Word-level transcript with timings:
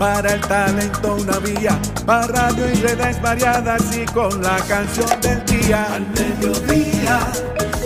para 0.00 0.32
el 0.32 0.40
talento 0.40 1.16
una 1.16 1.38
vía, 1.40 1.78
para 2.06 2.26
radio 2.26 2.72
y 2.72 2.74
redes 2.76 3.20
variadas 3.20 3.82
y 3.94 4.06
con 4.06 4.42
la 4.42 4.56
canción 4.66 5.06
del 5.20 5.44
día. 5.44 5.94
Al 5.94 6.06
mediodía, 6.08 7.20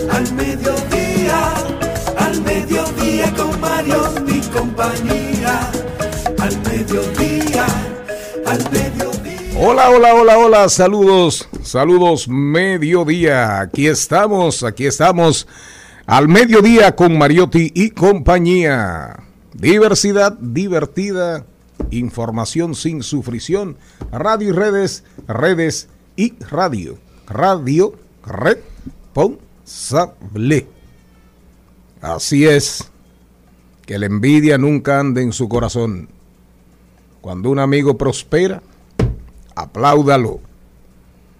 al 0.09 0.33
mediodía, 0.33 1.53
al 2.17 2.41
mediodía 2.41 3.33
con 3.35 3.59
Mario 3.59 4.01
y 4.27 4.39
compañía. 4.47 5.59
Al 6.39 6.57
mediodía, 6.61 7.65
al 8.45 8.71
mediodía. 8.71 9.59
Hola, 9.59 9.89
hola, 9.89 10.13
hola, 10.13 10.37
hola, 10.37 10.69
saludos, 10.69 11.49
saludos, 11.63 12.29
mediodía. 12.29 13.59
Aquí 13.59 13.87
estamos, 13.87 14.63
aquí 14.63 14.85
estamos 14.85 15.49
al 16.05 16.29
mediodía 16.29 16.95
con 16.95 17.17
Mariotti 17.17 17.73
y 17.75 17.89
compañía. 17.89 19.17
Diversidad 19.53 20.37
divertida, 20.39 21.45
información 21.91 22.75
sin 22.75 23.03
sufrición, 23.03 23.77
radio 24.11 24.49
y 24.49 24.51
redes, 24.51 25.03
redes 25.27 25.87
y 26.15 26.33
radio. 26.39 26.97
Radio 27.27 27.95
responsable. 28.25 30.67
Así 32.01 32.45
es, 32.45 32.89
que 33.85 33.99
la 33.99 34.05
envidia 34.05 34.57
nunca 34.57 34.99
ande 34.99 35.21
en 35.21 35.33
su 35.33 35.49
corazón. 35.49 36.07
Cuando 37.21 37.49
un 37.49 37.59
amigo 37.59 37.97
prospera, 37.97 38.61
apláudalo. 39.55 40.39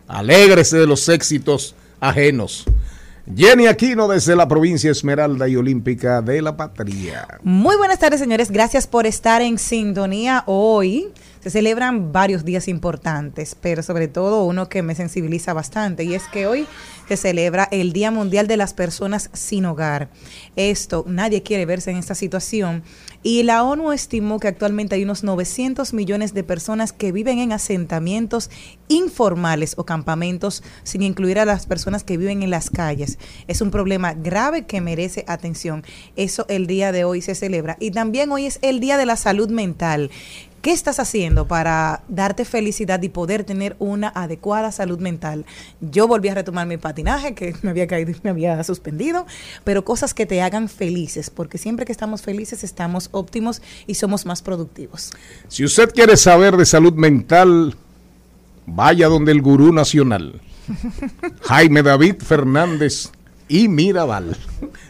Alégrese 0.08 0.78
de 0.78 0.88
los 0.88 1.10
éxitos 1.10 1.76
ajenos. 2.00 2.66
Jenny 3.34 3.66
Aquino 3.66 4.08
desde 4.08 4.36
la 4.36 4.48
provincia 4.48 4.92
Esmeralda 4.92 5.48
y 5.48 5.56
Olímpica 5.56 6.22
de 6.22 6.44
la 6.44 6.56
Patria. 6.56 7.28
Muy 7.42 7.76
buenas 7.76 7.98
tardes, 7.98 8.20
señores. 8.20 8.52
Gracias 8.52 8.86
por 8.86 9.08
estar 9.08 9.42
en 9.42 9.58
sintonía 9.58 10.44
hoy. 10.46 11.08
Se 11.42 11.50
celebran 11.50 12.12
varios 12.12 12.46
días 12.46 12.68
importantes, 12.68 13.56
pero 13.60 13.82
sobre 13.82 14.08
todo 14.08 14.46
uno 14.46 14.70
que 14.70 14.84
me 14.84 14.94
sensibiliza 14.94 15.54
bastante 15.54 16.04
y 16.04 16.14
es 16.14 16.24
que 16.28 16.46
hoy 16.46 16.68
se 17.08 17.18
celebra 17.18 17.68
el 17.72 17.94
Día 17.94 18.12
Mundial 18.12 18.48
de 18.48 18.58
las 18.58 18.76
Personas 18.76 19.32
sin 19.34 19.66
Hogar. 19.66 20.10
Esto, 20.56 21.04
nadie 21.08 21.42
quiere 21.42 21.66
verse 21.66 21.90
en 21.92 21.98
esta 21.98 22.16
situación 22.16 22.84
y 23.26 23.42
la 23.42 23.64
ONU 23.64 23.92
estimó 23.92 24.40
que 24.40 24.48
actualmente 24.48 24.94
hay 24.94 25.04
unos 25.04 25.24
900 25.24 25.94
millones 25.94 26.36
de 26.36 26.44
personas 26.44 26.94
que 26.94 27.12
viven 27.12 27.40
en 27.40 27.54
asentamientos 27.54 28.52
informales 28.88 29.74
o 29.80 29.84
campamentos, 29.84 30.62
sin 30.84 31.02
incluir 31.02 31.40
a 31.40 31.46
las 31.46 31.66
personas 31.66 32.04
que 32.04 32.18
viven 32.18 32.44
en 32.44 32.52
las 32.52 32.70
calles. 32.70 33.18
Es 33.48 33.62
un 33.62 33.72
problema 33.72 34.14
grave 34.14 34.68
que 34.68 34.80
merece 34.80 35.26
atención. 35.28 35.84
Eso 36.16 36.46
el 36.50 36.68
día 36.68 36.92
de 36.92 37.04
hoy 37.04 37.24
se 37.24 37.34
celebra. 37.34 37.78
Y 37.80 37.90
también 37.90 38.32
hoy 38.32 38.46
es 38.46 38.60
el 38.62 38.80
Día 38.80 38.96
de 38.96 39.08
la 39.08 39.16
Salud 39.16 39.50
Mental. 39.50 40.12
¿Qué 40.66 40.72
estás 40.72 41.00
haciendo 41.00 41.48
para 41.48 42.02
darte 42.08 42.44
felicidad 42.44 43.00
y 43.04 43.10
poder 43.10 43.44
tener 43.44 43.76
una 43.78 44.08
adecuada 44.08 44.72
salud 44.72 44.98
mental? 44.98 45.46
Yo 45.80 46.08
volví 46.08 46.30
a 46.30 46.34
retomar 46.34 46.66
mi 46.66 46.78
patinaje, 46.78 47.36
que 47.36 47.54
me 47.62 47.70
había 47.70 47.86
caído 47.86 48.10
y 48.10 48.16
me 48.24 48.32
había 48.32 48.64
suspendido, 48.64 49.28
pero 49.64 49.86
cosas 49.86 50.16
que 50.16 50.26
te 50.26 50.42
hagan 50.42 50.68
felices, 50.68 51.30
porque 51.30 51.60
siempre 51.60 51.86
que 51.86 51.92
estamos 51.92 52.24
felices 52.24 52.64
estamos 52.64 53.10
óptimos 53.12 53.62
y 53.86 53.94
somos 53.94 54.26
más 54.26 54.42
productivos. 54.42 55.12
Si 55.50 55.64
usted 55.64 55.94
quiere 55.94 56.18
saber 56.18 56.58
de 56.58 56.66
salud 56.66 56.94
mental, 56.94 57.76
vaya 58.66 59.08
donde 59.08 59.34
el 59.34 59.44
gurú 59.44 59.72
nacional, 59.72 60.42
Jaime 61.44 61.84
David 61.84 62.16
Fernández 62.24 63.12
y 63.48 63.68
Mirabal. 63.68 64.36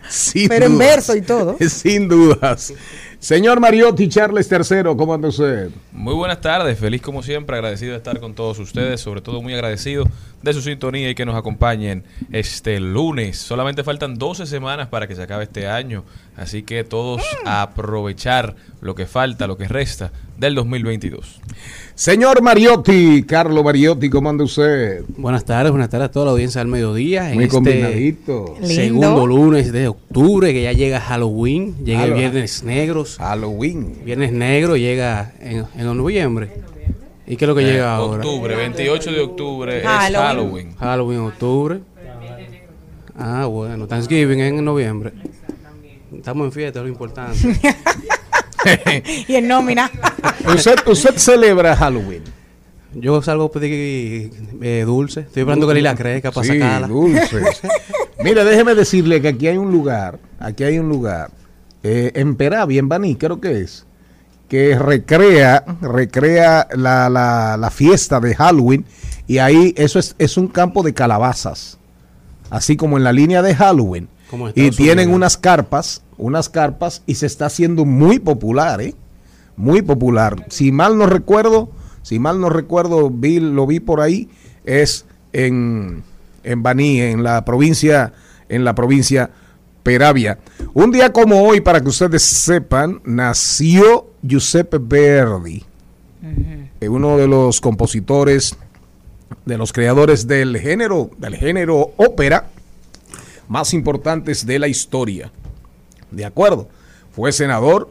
Sin 0.07 0.47
Pero 0.47 0.67
en 0.67 0.77
verso 0.77 1.15
y 1.15 1.21
todo. 1.21 1.57
Sin 1.69 2.07
dudas. 2.07 2.73
Señor 3.25 3.59
Mariotti 3.59 4.07
Charles 4.07 4.47
III, 4.51 4.95
¿cómo 4.95 5.15
anda 5.15 5.29
usted? 5.29 5.71
Muy 5.91 6.13
buenas 6.13 6.41
tardes, 6.41 6.77
feliz 6.77 7.01
como 7.01 7.23
siempre, 7.23 7.55
agradecido 7.55 7.93
de 7.93 7.97
estar 7.97 8.19
con 8.19 8.35
todos 8.35 8.59
ustedes, 8.59 9.01
sobre 9.01 9.21
todo 9.21 9.41
muy 9.41 9.55
agradecido 9.55 10.07
de 10.43 10.53
su 10.53 10.61
sintonía 10.61 11.09
y 11.09 11.15
que 11.15 11.25
nos 11.25 11.33
acompañen 11.33 12.03
este 12.31 12.79
lunes. 12.79 13.39
Solamente 13.39 13.83
faltan 13.83 14.19
12 14.19 14.45
semanas 14.45 14.89
para 14.89 15.07
que 15.07 15.15
se 15.15 15.23
acabe 15.23 15.45
este 15.45 15.67
año, 15.67 16.03
así 16.37 16.61
que 16.61 16.83
todos 16.83 17.23
a 17.45 17.63
aprovechar 17.63 18.55
lo 18.85 18.93
que 18.93 19.07
falta, 19.07 19.47
lo 19.47 19.57
que 19.57 19.67
resta 19.67 20.11
del 20.37 20.53
2022. 20.53 21.41
Señor 21.95 22.43
Mariotti, 22.43 23.23
Carlo 23.23 23.63
Mariotti, 23.63 24.11
¿cómo 24.11 24.29
anda 24.29 24.43
usted? 24.43 25.03
Buenas 25.17 25.43
tardes, 25.43 25.71
buenas 25.71 25.89
tardes 25.89 26.09
a 26.09 26.11
toda 26.11 26.27
la 26.27 26.31
audiencia 26.33 26.59
del 26.59 26.67
mediodía. 26.67 27.31
Muy 27.33 27.45
este 27.45 27.55
combinadito. 27.55 28.53
Lindo. 28.61 28.67
segundo 28.67 29.25
lunes 29.25 29.71
de 29.71 29.87
octubre, 29.87 30.53
que 30.53 30.61
ya 30.61 30.71
llega 30.71 31.01
Halloween, 31.01 31.83
llega 31.83 32.03
el 32.03 32.13
Viernes 32.13 32.61
Negros. 32.63 33.17
Halloween. 33.17 34.05
Viernes 34.05 34.31
Negro 34.31 34.77
llega 34.77 35.33
en, 35.39 35.65
en 35.75 35.97
noviembre. 35.97 36.51
¿Y 37.25 37.37
qué 37.37 37.45
es 37.45 37.49
lo 37.49 37.55
que 37.55 37.61
Eh, 37.63 37.71
llega 37.71 37.95
ahora? 37.95 38.17
Octubre, 38.23 38.55
28 38.55 39.11
de 39.11 39.19
octubre 39.21 39.77
es 39.79 39.83
Halloween. 39.83 40.21
Halloween. 40.21 40.75
Halloween, 40.75 41.19
octubre. 41.21 41.79
Ah, 43.17 43.45
bueno, 43.47 43.87
Thanksgiving 43.87 44.41
en 44.41 44.63
noviembre. 44.63 45.11
Estamos 46.15 46.45
en 46.45 46.51
fiesta, 46.51 46.79
es 46.79 46.83
lo 46.83 46.89
importante. 46.89 47.39
Y 49.27 49.35
en 49.35 49.47
nómina. 49.47 49.89
¿Usted, 50.47 50.75
usted 50.87 51.17
celebra 51.17 51.75
Halloween? 51.75 52.23
Yo 52.93 53.21
salgo 53.21 53.45
a 53.45 53.51
pedir 53.51 54.31
eh, 54.61 54.83
dulce. 54.85 55.21
Estoy 55.21 55.41
esperando 55.41 55.67
que 55.67 55.73
Lila 55.73 55.95
crezca 55.95 56.31
para 56.31 56.47
Sí, 56.47 56.53
sacarla. 56.59 56.87
dulces. 56.87 57.61
Mire, 58.23 58.43
déjeme 58.45 58.73
decirle 58.73 59.21
que 59.21 59.27
aquí 59.29 59.47
hay 59.47 59.57
un 59.57 59.71
lugar, 59.71 60.17
aquí 60.39 60.63
hay 60.63 60.79
un 60.79 60.87
lugar, 60.87 61.29
eh, 61.83 62.11
en 62.15 62.35
Peravia, 62.35 62.79
en 62.79 62.87
Baní, 62.87 63.15
creo 63.17 63.41
que 63.41 63.59
es, 63.61 63.85
que 64.47 64.79
recrea, 64.79 65.65
recrea 65.81 66.67
la, 66.73 67.09
la, 67.09 67.57
la 67.57 67.69
fiesta 67.69 68.19
de 68.21 68.33
Halloween 68.33 68.85
y 69.27 69.39
ahí 69.39 69.73
eso 69.77 69.99
es, 69.99 70.15
es 70.17 70.37
un 70.37 70.47
campo 70.47 70.81
de 70.81 70.93
calabazas, 70.93 71.77
así 72.49 72.77
como 72.77 72.97
en 72.97 73.03
la 73.03 73.11
línea 73.11 73.41
de 73.41 73.53
Halloween. 73.55 74.07
Y 74.55 74.71
tienen 74.71 75.07
Unidos. 75.07 75.15
unas 75.15 75.37
carpas, 75.37 76.01
unas 76.17 76.49
carpas 76.49 77.03
y 77.05 77.15
se 77.15 77.25
está 77.25 77.45
haciendo 77.45 77.85
muy 77.85 78.19
popular, 78.19 78.81
¿eh? 78.81 78.95
Muy 79.55 79.81
popular. 79.81 80.45
Si 80.49 80.71
mal 80.71 80.97
no 80.97 81.05
recuerdo, 81.05 81.69
si 82.01 82.19
mal 82.19 82.41
no 82.41 82.49
recuerdo, 82.49 83.09
vi, 83.09 83.39
lo 83.39 83.65
vi 83.67 83.79
por 83.79 84.01
ahí, 84.01 84.29
es 84.65 85.05
en, 85.31 86.03
en 86.43 86.63
Baní, 86.63 87.01
en 87.01 87.23
la 87.23 87.45
provincia, 87.45 88.13
en 88.49 88.63
la 88.63 88.75
provincia 88.75 89.29
Peravia. 89.83 90.39
Un 90.73 90.91
día 90.91 91.13
como 91.13 91.43
hoy, 91.43 91.61
para 91.61 91.79
que 91.79 91.89
ustedes 91.89 92.23
sepan, 92.23 93.01
nació 93.05 94.07
Giuseppe 94.23 94.79
Verdi, 94.79 95.63
eh, 96.81 96.89
uno 96.89 97.17
de 97.17 97.27
los 97.27 97.61
compositores, 97.61 98.57
de 99.45 99.57
los 99.57 99.71
creadores 99.71 100.27
del 100.27 100.57
género, 100.57 101.11
del 101.19 101.35
género 101.35 101.91
ópera 101.97 102.49
más 103.47 103.73
importantes 103.73 104.45
de 104.45 104.59
la 104.59 104.67
historia. 104.67 105.31
¿De 106.11 106.25
acuerdo? 106.25 106.67
Fue 107.11 107.31
senador, 107.31 107.89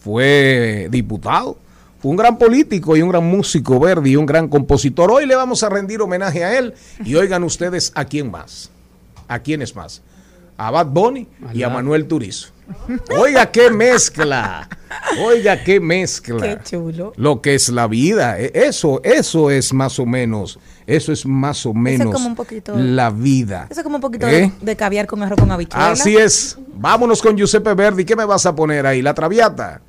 fue 0.00 0.88
diputado, 0.90 1.58
fue 2.00 2.10
un 2.10 2.16
gran 2.16 2.38
político 2.38 2.96
y 2.96 3.02
un 3.02 3.10
gran 3.10 3.24
músico 3.24 3.80
Verdi 3.80 4.12
y 4.12 4.16
un 4.16 4.26
gran 4.26 4.48
compositor. 4.48 5.10
Hoy 5.10 5.26
le 5.26 5.34
vamos 5.34 5.62
a 5.62 5.68
rendir 5.68 6.00
homenaje 6.00 6.44
a 6.44 6.58
él 6.58 6.74
y 7.04 7.14
oigan 7.14 7.44
ustedes 7.44 7.92
a 7.94 8.04
quién 8.04 8.30
más. 8.30 8.70
¿A 9.26 9.40
quiénes 9.40 9.76
más? 9.76 10.02
a 10.58 10.70
Bad 10.72 10.88
Bunny 10.88 11.26
y 11.54 11.62
a. 11.62 11.70
Manuel 11.70 12.06
Turizo. 12.06 12.48
Oiga, 13.18 13.50
qué 13.50 13.70
mezcla. 13.70 14.68
Oiga, 15.24 15.62
qué 15.62 15.80
mezcla. 15.80 16.40
Qué 16.40 16.58
chulo. 16.64 17.12
Lo 17.16 17.40
que 17.42 17.54
es 17.54 17.68
la 17.68 17.86
vida. 17.86 18.38
E- 18.38 18.50
Eso, 18.54 19.00
eso 19.04 19.50
es 19.50 19.72
más 19.72 19.98
o 19.98 20.06
menos, 20.06 20.58
eso 20.86 21.12
es 21.12 21.24
más 21.26 21.64
o 21.66 21.74
menos 21.74 22.12
como 22.14 22.26
un 22.28 22.34
poquito- 22.34 22.74
la 22.76 23.10
vida. 23.10 23.66
Eso 23.70 23.80
es 23.80 23.84
como 23.84 23.96
un 23.96 24.02
poquito 24.02 24.26
¿Eh? 24.28 24.52
de, 24.60 24.66
de 24.66 24.76
caviar 24.76 25.06
con 25.06 25.22
arroz 25.22 25.38
con 25.38 25.50
habichuela. 25.50 25.90
Así 25.90 26.16
es. 26.16 26.58
Vámonos 26.74 27.20
con 27.22 27.36
Giuseppe 27.36 27.74
Verdi. 27.74 28.04
¿Qué 28.04 28.16
me 28.16 28.24
vas 28.24 28.44
a 28.46 28.54
poner 28.54 28.86
ahí? 28.86 29.02
¿La 29.02 29.14
traviata? 29.14 29.80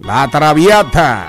La 0.00 0.28
traviata. 0.30 1.28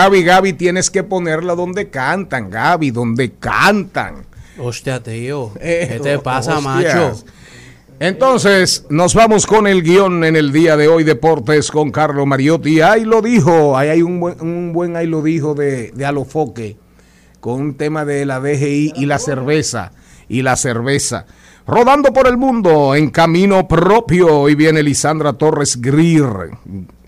Gaby, 0.00 0.22
Gaby, 0.22 0.52
tienes 0.54 0.88
que 0.88 1.02
ponerla 1.02 1.54
donde 1.54 1.90
cantan, 1.90 2.48
Gaby, 2.48 2.90
donde 2.90 3.32
cantan. 3.32 4.24
Hostia, 4.58 5.02
tío. 5.02 5.52
Eh, 5.60 5.88
¿Qué 5.92 6.00
te 6.00 6.18
pasa, 6.18 6.56
hostias. 6.56 6.94
macho? 6.94 7.24
Entonces, 7.98 8.86
nos 8.88 9.14
vamos 9.14 9.46
con 9.46 9.66
el 9.66 9.82
guion 9.82 10.24
en 10.24 10.36
el 10.36 10.52
día 10.52 10.78
de 10.78 10.88
hoy, 10.88 11.04
Deportes 11.04 11.70
con 11.70 11.90
Carlos 11.90 12.26
Mariotti. 12.26 12.80
Ahí 12.80 13.04
lo 13.04 13.20
dijo, 13.20 13.76
ahí 13.76 13.90
hay 13.90 14.00
un 14.00 14.20
buen, 14.20 14.40
un 14.40 14.72
buen 14.72 14.96
ahí 14.96 15.06
lo 15.06 15.20
dijo 15.20 15.54
de, 15.54 15.90
de 15.90 16.06
Alofoque, 16.06 16.78
con 17.40 17.60
un 17.60 17.74
tema 17.74 18.06
de 18.06 18.24
la 18.24 18.40
DGI 18.40 18.94
y 18.96 19.04
la 19.04 19.18
cerveza, 19.18 19.92
y 20.30 20.40
la 20.40 20.56
cerveza. 20.56 21.26
Rodando 21.66 22.10
por 22.14 22.26
el 22.26 22.38
mundo 22.38 22.94
en 22.94 23.10
camino 23.10 23.68
propio, 23.68 24.34
hoy 24.34 24.54
viene 24.54 24.82
Lisandra 24.82 25.34
Torres 25.34 25.78
Greer, 25.78 26.52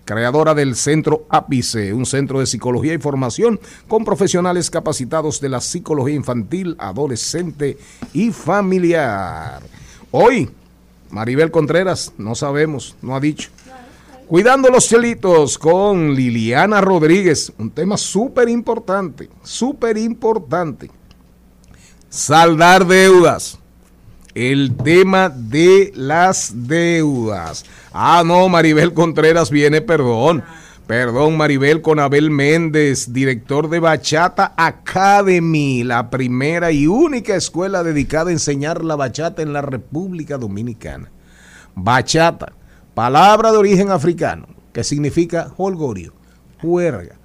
creadora 0.05 0.53
del 0.53 0.75
Centro 0.75 1.25
Ápice, 1.29 1.93
un 1.93 2.05
centro 2.05 2.39
de 2.39 2.45
psicología 2.45 2.93
y 2.93 2.97
formación 2.97 3.59
con 3.87 4.05
profesionales 4.05 4.69
capacitados 4.69 5.39
de 5.39 5.49
la 5.49 5.61
psicología 5.61 6.15
infantil, 6.15 6.75
adolescente 6.79 7.77
y 8.13 8.31
familiar. 8.31 9.61
Hoy, 10.11 10.49
Maribel 11.09 11.51
Contreras, 11.51 12.13
no 12.17 12.35
sabemos, 12.35 12.95
no 13.01 13.15
ha 13.15 13.19
dicho. 13.19 13.49
Cuidando 14.27 14.69
los 14.69 14.87
chelitos 14.87 15.57
con 15.57 16.15
Liliana 16.15 16.81
Rodríguez, 16.81 17.51
un 17.57 17.69
tema 17.69 17.97
súper 17.97 18.49
importante, 18.49 19.29
súper 19.43 19.97
importante. 19.97 20.89
Saldar 22.09 22.87
deudas. 22.87 23.59
El 24.33 24.75
tema 24.75 25.29
de 25.29 25.91
las 25.95 26.51
deudas. 26.55 27.65
Ah, 27.93 28.23
no, 28.25 28.49
Maribel 28.49 28.93
Contreras 28.93 29.51
viene, 29.51 29.81
perdón. 29.81 30.43
Perdón, 30.87 31.37
Maribel, 31.37 31.81
con 31.81 31.99
Abel 31.99 32.29
Méndez, 32.29 33.13
director 33.13 33.69
de 33.69 33.79
Bachata 33.79 34.53
Academy, 34.57 35.83
la 35.83 36.09
primera 36.09 36.71
y 36.71 36.87
única 36.87 37.35
escuela 37.35 37.83
dedicada 37.83 38.29
a 38.29 38.33
enseñar 38.33 38.83
la 38.83 38.97
bachata 38.97 39.41
en 39.41 39.53
la 39.53 39.61
República 39.61 40.37
Dominicana. 40.37 41.09
Bachata, 41.73 42.51
palabra 42.93 43.53
de 43.53 43.57
origen 43.59 43.91
africano, 43.91 44.47
que 44.73 44.83
significa 44.83 45.53
holgorio, 45.55 46.13
juerga, 46.61 47.15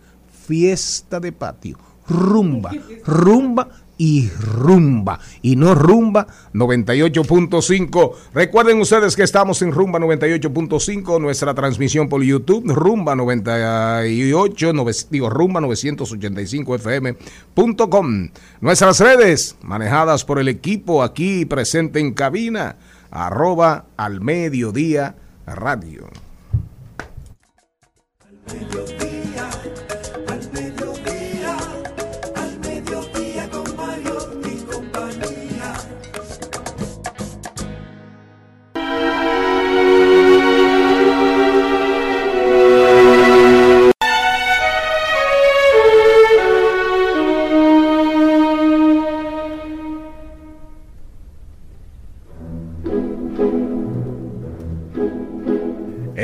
fiesta 0.46 1.18
de 1.18 1.32
patio, 1.32 1.78
rumba, 2.06 2.70
rumba 3.04 3.70
y 3.98 4.30
rumba. 4.30 5.18
Y 5.42 5.56
no 5.56 5.74
rumba 5.74 6.26
98.5. 6.54 8.12
Recuerden 8.32 8.80
ustedes 8.80 9.16
que 9.16 9.24
estamos 9.24 9.60
en 9.62 9.72
rumba 9.72 9.98
98.5, 9.98 11.20
nuestra 11.20 11.52
transmisión 11.54 12.08
por 12.08 12.22
YouTube, 12.22 12.70
rumba 12.72 13.16
98, 13.16 14.72
nove- 14.72 15.06
digo 15.10 15.28
rumba 15.28 15.60
985 15.60 16.74
fm.com. 16.78 18.28
Nuestras 18.60 19.00
redes 19.00 19.56
manejadas 19.62 20.24
por 20.24 20.38
el 20.38 20.48
equipo 20.48 21.02
aquí 21.02 21.44
presente 21.44 21.98
en 22.00 22.14
cabina, 22.14 22.76
arroba 23.10 23.86
al 23.96 24.20
mediodía 24.20 25.16
radio. 25.46 26.08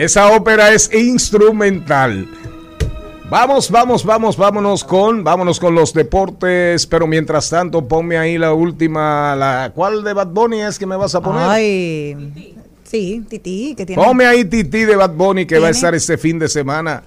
Esa 0.05 0.37
ópera 0.37 0.71
es 0.71 0.93
instrumental. 0.93 2.29
Vamos, 3.31 3.71
vamos, 3.71 4.05
vamos, 4.05 4.37
vámonos 4.37 4.85
con, 4.85 5.25
vámonos 5.25 5.59
con 5.59 5.75
los 5.75 5.95
deportes, 5.95 6.87
pero 6.87 7.06
mientras 7.06 7.49
tanto 7.49 7.89
ponme 7.89 8.19
ahí 8.19 8.37
la 8.37 8.53
última, 8.53 9.35
la 9.35 9.73
¿cuál 9.75 10.05
de 10.05 10.12
Bad 10.12 10.27
Bunny 10.27 10.61
es 10.61 10.79
que 10.79 10.85
me 10.85 10.97
vas 10.97 11.15
a 11.15 11.23
poner? 11.23 11.41
Ay, 11.41 12.55
sí, 12.85 13.25
Titi, 13.27 13.75
que 13.75 13.87
tiene. 13.87 14.05
Ponme 14.05 14.27
ahí 14.27 14.45
Titi 14.45 14.85
de 14.85 14.95
Bad 14.95 15.15
Bunny 15.15 15.47
que 15.47 15.59
va 15.59 15.69
a 15.69 15.71
estar 15.71 15.95
este 15.95 16.19
fin 16.19 16.39
de 16.39 16.51
semana 16.51 17.03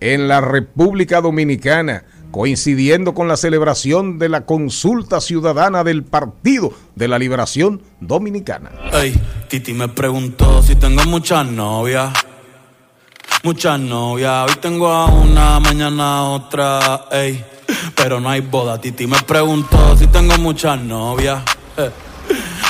en 0.00 0.26
la 0.26 0.40
República 0.40 1.20
Dominicana, 1.20 2.02
coincidiendo 2.34 3.14
con 3.14 3.28
la 3.28 3.36
celebración 3.36 4.18
de 4.18 4.28
la 4.28 4.44
consulta 4.44 5.20
ciudadana 5.20 5.84
del 5.84 6.02
Partido 6.02 6.72
de 6.96 7.06
la 7.06 7.16
Liberación 7.16 7.80
Dominicana. 8.00 8.72
Ey, 8.92 9.14
Titi 9.46 9.72
me 9.72 9.86
preguntó 9.86 10.60
si 10.60 10.74
tengo 10.74 11.04
muchas 11.04 11.46
novias. 11.46 12.12
Muchas 13.44 13.78
novias. 13.78 14.50
Hoy 14.50 14.56
tengo 14.60 14.88
a 14.88 15.04
una, 15.06 15.60
mañana 15.60 16.18
a 16.18 16.22
otra. 16.30 17.04
Pero 17.94 18.18
no 18.18 18.28
hay 18.28 18.40
boda. 18.40 18.80
Titi 18.80 19.06
me 19.06 19.22
preguntó 19.22 19.96
si 19.96 20.08
tengo 20.08 20.36
muchas 20.38 20.80
novias. 20.80 21.40
Eh, 21.76 21.90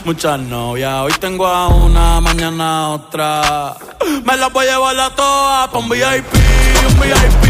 Muchas 0.05 0.39
novias. 0.41 0.93
Hoy 1.01 1.13
tengo 1.19 1.47
a 1.47 1.69
una, 1.69 2.21
mañana 2.21 2.81
a 2.81 2.89
otra. 2.91 3.77
Me 4.27 4.37
las 4.37 4.53
voy 4.53 4.67
a 4.67 4.73
llevar 4.73 5.01
a 5.01 5.15
todas 5.15 5.69
pa' 5.69 5.79
un 5.79 5.89
VIP, 5.89 6.27
un 6.87 7.01
VIP. 7.01 7.45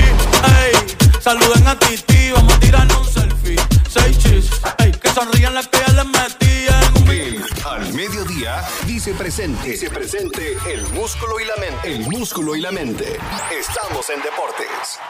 Ey, 0.45 0.94
saluden 1.25 1.67
a 1.67 1.79
Titi, 1.79 2.33
vamos 2.35 2.53
a 2.53 2.61
tirarnos 2.61 2.99
un 2.99 3.07
selfie. 3.07 3.57
Seis 3.89 4.19
chis, 4.19 4.51
ey, 4.79 4.93
que 4.93 5.09
sonrían 5.09 5.55
las 5.55 5.69
que 5.69 5.79
ya 5.79 5.93
les 5.95 6.05
metí 6.05 6.67
en 6.69 7.03
un 7.03 7.11
El 7.11 7.43
al 7.65 7.95
mediodía 7.95 8.63
dice 8.87 9.15
presente. 9.15 9.71
Dice 9.71 9.89
presente 9.89 10.43
el 10.71 10.83
músculo 10.89 11.41
y 11.41 11.47
la 11.47 11.57
mente. 11.57 11.95
El 11.95 12.01
músculo 12.11 12.55
y 12.55 12.61
la 12.61 12.73
mente. 12.73 13.17
Estamos 13.59 14.11
en 14.11 14.21
deportes. 14.21 15.01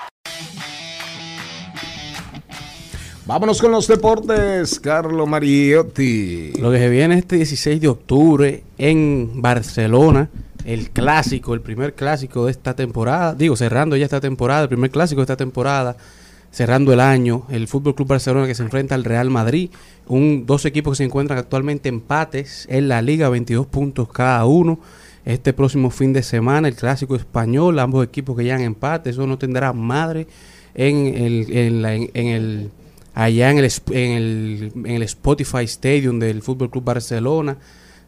Vámonos 3.26 3.60
con 3.60 3.72
los 3.72 3.88
deportes, 3.88 4.78
Carlo 4.78 5.26
Mariotti. 5.26 6.52
Lo 6.60 6.70
que 6.70 6.78
se 6.78 6.90
viene 6.90 7.18
este 7.18 7.36
16 7.36 7.80
de 7.80 7.88
octubre 7.88 8.62
en 8.78 9.42
Barcelona, 9.42 10.28
el 10.64 10.90
clásico, 10.90 11.54
el 11.54 11.60
primer 11.60 11.94
clásico 11.94 12.46
de 12.46 12.50
esta 12.52 12.74
temporada, 12.74 13.34
digo, 13.34 13.56
cerrando 13.56 13.96
ya 13.96 14.04
esta 14.04 14.20
temporada, 14.20 14.62
el 14.62 14.68
primer 14.68 14.90
clásico 14.90 15.20
de 15.20 15.24
esta 15.24 15.36
temporada, 15.36 15.96
cerrando 16.50 16.92
el 16.92 17.00
año, 17.00 17.44
el 17.50 17.66
Fútbol 17.68 17.94
Club 17.94 18.08
Barcelona 18.08 18.46
que 18.46 18.54
se 18.54 18.62
enfrenta 18.62 18.94
al 18.94 19.04
Real 19.04 19.28
Madrid, 19.30 19.70
un 20.06 20.46
dos 20.46 20.64
equipos 20.64 20.92
que 20.92 20.96
se 20.98 21.04
encuentran 21.04 21.38
actualmente 21.38 21.88
empates 21.88 22.66
en 22.70 22.88
la 22.88 23.02
liga, 23.02 23.28
22 23.28 23.66
puntos 23.66 24.08
cada 24.08 24.44
uno. 24.46 24.78
Este 25.24 25.52
próximo 25.54 25.90
fin 25.90 26.12
de 26.12 26.22
semana, 26.22 26.68
el 26.68 26.76
clásico 26.76 27.16
español, 27.16 27.78
ambos 27.78 28.04
equipos 28.06 28.36
que 28.36 28.44
llegan 28.44 28.60
empate, 28.60 29.10
eso 29.10 29.26
no 29.26 29.38
tendrá 29.38 29.72
madre 29.72 30.26
en 30.74 31.06
el, 31.06 31.50
en 31.56 31.82
la- 31.82 31.94
en- 31.94 32.10
el 32.14 32.70
allá 33.14 33.50
en 33.50 33.58
el, 33.58 33.64
en 33.90 34.10
el, 34.10 34.72
en 34.74 34.90
el 34.90 35.02
Spotify 35.02 35.64
Stadium 35.64 36.18
del 36.18 36.42
Fútbol 36.42 36.68
Club 36.70 36.84
Barcelona. 36.84 37.56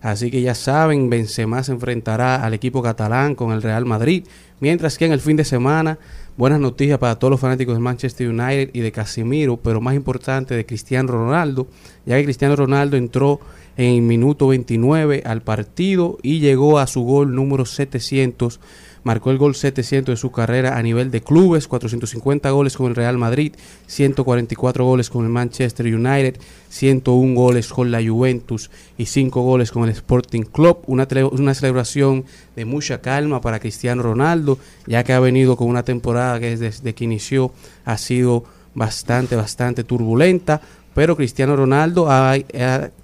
Así 0.02 0.30
que 0.30 0.42
ya 0.42 0.54
saben, 0.54 1.10
Benzema 1.10 1.62
se 1.62 1.72
enfrentará 1.72 2.44
al 2.44 2.54
equipo 2.54 2.82
catalán 2.82 3.34
con 3.34 3.52
el 3.52 3.62
Real 3.62 3.86
Madrid. 3.86 4.24
Mientras 4.60 4.98
que 4.98 5.06
en 5.06 5.12
el 5.12 5.20
fin 5.20 5.36
de 5.36 5.44
semana, 5.44 5.98
buenas 6.36 6.60
noticias 6.60 6.98
para 6.98 7.18
todos 7.18 7.30
los 7.30 7.40
fanáticos 7.40 7.74
del 7.74 7.82
Manchester 7.82 8.28
United 8.28 8.70
y 8.72 8.80
de 8.80 8.92
Casemiro, 8.92 9.56
pero 9.56 9.80
más 9.80 9.94
importante 9.94 10.54
de 10.54 10.66
Cristiano 10.66 11.12
Ronaldo, 11.12 11.66
ya 12.04 12.16
que 12.16 12.24
Cristiano 12.24 12.56
Ronaldo 12.56 12.96
entró 12.96 13.40
en 13.76 13.94
el 13.94 14.02
minuto 14.02 14.48
29 14.48 15.22
al 15.26 15.42
partido 15.42 16.18
y 16.22 16.40
llegó 16.40 16.78
a 16.78 16.86
su 16.86 17.02
gol 17.02 17.34
número 17.34 17.66
700 17.66 18.60
marcó 19.06 19.30
el 19.30 19.38
gol 19.38 19.54
700 19.54 20.14
de 20.14 20.16
su 20.16 20.32
carrera 20.32 20.76
a 20.76 20.82
nivel 20.82 21.12
de 21.12 21.20
clubes, 21.20 21.68
450 21.68 22.50
goles 22.50 22.76
con 22.76 22.88
el 22.88 22.96
Real 22.96 23.16
Madrid, 23.16 23.54
144 23.86 24.84
goles 24.84 25.10
con 25.10 25.24
el 25.24 25.30
Manchester 25.30 25.86
United, 25.86 26.40
101 26.70 27.34
goles 27.36 27.68
con 27.68 27.92
la 27.92 28.02
Juventus 28.04 28.68
y 28.98 29.06
5 29.06 29.42
goles 29.42 29.70
con 29.70 29.84
el 29.84 29.90
Sporting 29.90 30.42
Club. 30.42 30.78
Una, 30.88 31.06
una 31.30 31.54
celebración 31.54 32.24
de 32.56 32.64
mucha 32.64 33.00
calma 33.00 33.40
para 33.40 33.60
Cristiano 33.60 34.02
Ronaldo, 34.02 34.58
ya 34.88 35.04
que 35.04 35.12
ha 35.12 35.20
venido 35.20 35.56
con 35.56 35.68
una 35.68 35.84
temporada 35.84 36.40
que 36.40 36.56
desde 36.56 36.92
que 36.92 37.04
inició 37.04 37.52
ha 37.84 37.98
sido 37.98 38.42
bastante, 38.74 39.36
bastante 39.36 39.84
turbulenta. 39.84 40.60
Pero 40.94 41.14
Cristiano 41.14 41.54
Ronaldo 41.54 42.10
ha 42.10 42.36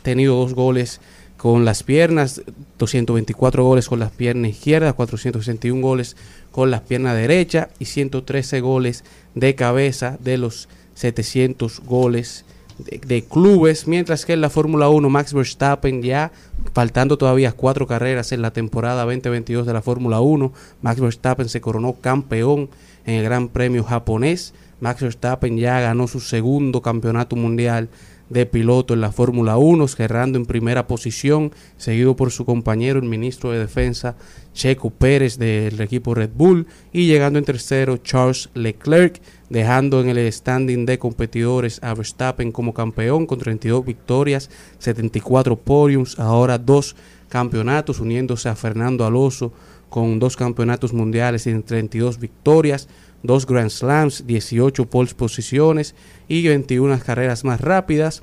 tenido 0.02 0.34
dos 0.34 0.52
goles 0.54 1.00
con 1.42 1.64
las 1.64 1.82
piernas, 1.82 2.40
224 2.78 3.64
goles 3.64 3.88
con 3.88 3.98
las 3.98 4.12
piernas 4.12 4.52
izquierdas, 4.52 4.94
461 4.94 5.82
goles 5.82 6.16
con 6.52 6.70
las 6.70 6.82
piernas 6.82 7.16
derechas 7.16 7.66
y 7.80 7.86
113 7.86 8.60
goles 8.60 9.02
de 9.34 9.56
cabeza 9.56 10.18
de 10.20 10.38
los 10.38 10.68
700 10.94 11.80
goles 11.80 12.44
de, 12.78 12.98
de 12.98 13.24
clubes, 13.24 13.88
mientras 13.88 14.24
que 14.24 14.34
en 14.34 14.40
la 14.40 14.50
Fórmula 14.50 14.88
1 14.88 15.10
Max 15.10 15.34
Verstappen 15.34 16.00
ya 16.00 16.30
faltando 16.74 17.18
todavía 17.18 17.50
cuatro 17.50 17.88
carreras 17.88 18.30
en 18.30 18.40
la 18.40 18.52
temporada 18.52 19.02
2022 19.02 19.66
de 19.66 19.72
la 19.72 19.82
Fórmula 19.82 20.20
1, 20.20 20.52
Max 20.80 21.00
Verstappen 21.00 21.48
se 21.48 21.60
coronó 21.60 21.94
campeón 21.94 22.70
en 23.04 23.14
el 23.14 23.24
Gran 23.24 23.48
Premio 23.48 23.82
japonés. 23.82 24.54
Max 24.78 25.02
Verstappen 25.02 25.58
ya 25.58 25.80
ganó 25.80 26.06
su 26.06 26.20
segundo 26.20 26.82
campeonato 26.82 27.34
mundial 27.34 27.88
de 28.32 28.46
piloto 28.46 28.94
en 28.94 29.00
la 29.00 29.12
Fórmula 29.12 29.58
1, 29.58 29.86
cerrando 29.88 30.38
en 30.38 30.46
primera 30.46 30.86
posición, 30.86 31.52
seguido 31.76 32.16
por 32.16 32.30
su 32.30 32.44
compañero, 32.44 32.98
el 32.98 33.08
ministro 33.08 33.50
de 33.50 33.58
Defensa, 33.58 34.16
Checo 34.54 34.90
Pérez 34.90 35.38
del 35.38 35.80
equipo 35.80 36.14
Red 36.14 36.30
Bull, 36.34 36.66
y 36.92 37.06
llegando 37.06 37.38
en 37.38 37.44
tercero, 37.44 37.98
Charles 37.98 38.48
Leclerc, 38.54 39.20
dejando 39.50 40.00
en 40.00 40.08
el 40.08 40.32
standing 40.32 40.86
de 40.86 40.98
competidores 40.98 41.78
a 41.82 41.94
Verstappen 41.94 42.52
como 42.52 42.72
campeón 42.72 43.26
con 43.26 43.38
32 43.38 43.84
victorias, 43.84 44.50
74 44.78 45.56
podiums, 45.56 46.18
ahora 46.18 46.58
dos 46.58 46.96
campeonatos, 47.28 48.00
uniéndose 48.00 48.48
a 48.48 48.56
Fernando 48.56 49.06
Alonso 49.06 49.52
con 49.92 50.18
dos 50.18 50.38
campeonatos 50.38 50.94
mundiales 50.94 51.46
y 51.46 51.52
32 51.52 52.18
victorias, 52.18 52.88
dos 53.22 53.44
Grand 53.44 53.68
Slams, 53.68 54.26
18 54.26 54.86
pole 54.86 55.10
posiciones 55.14 55.94
y 56.28 56.48
21 56.48 56.98
carreras 57.04 57.44
más 57.44 57.60
rápidas. 57.60 58.22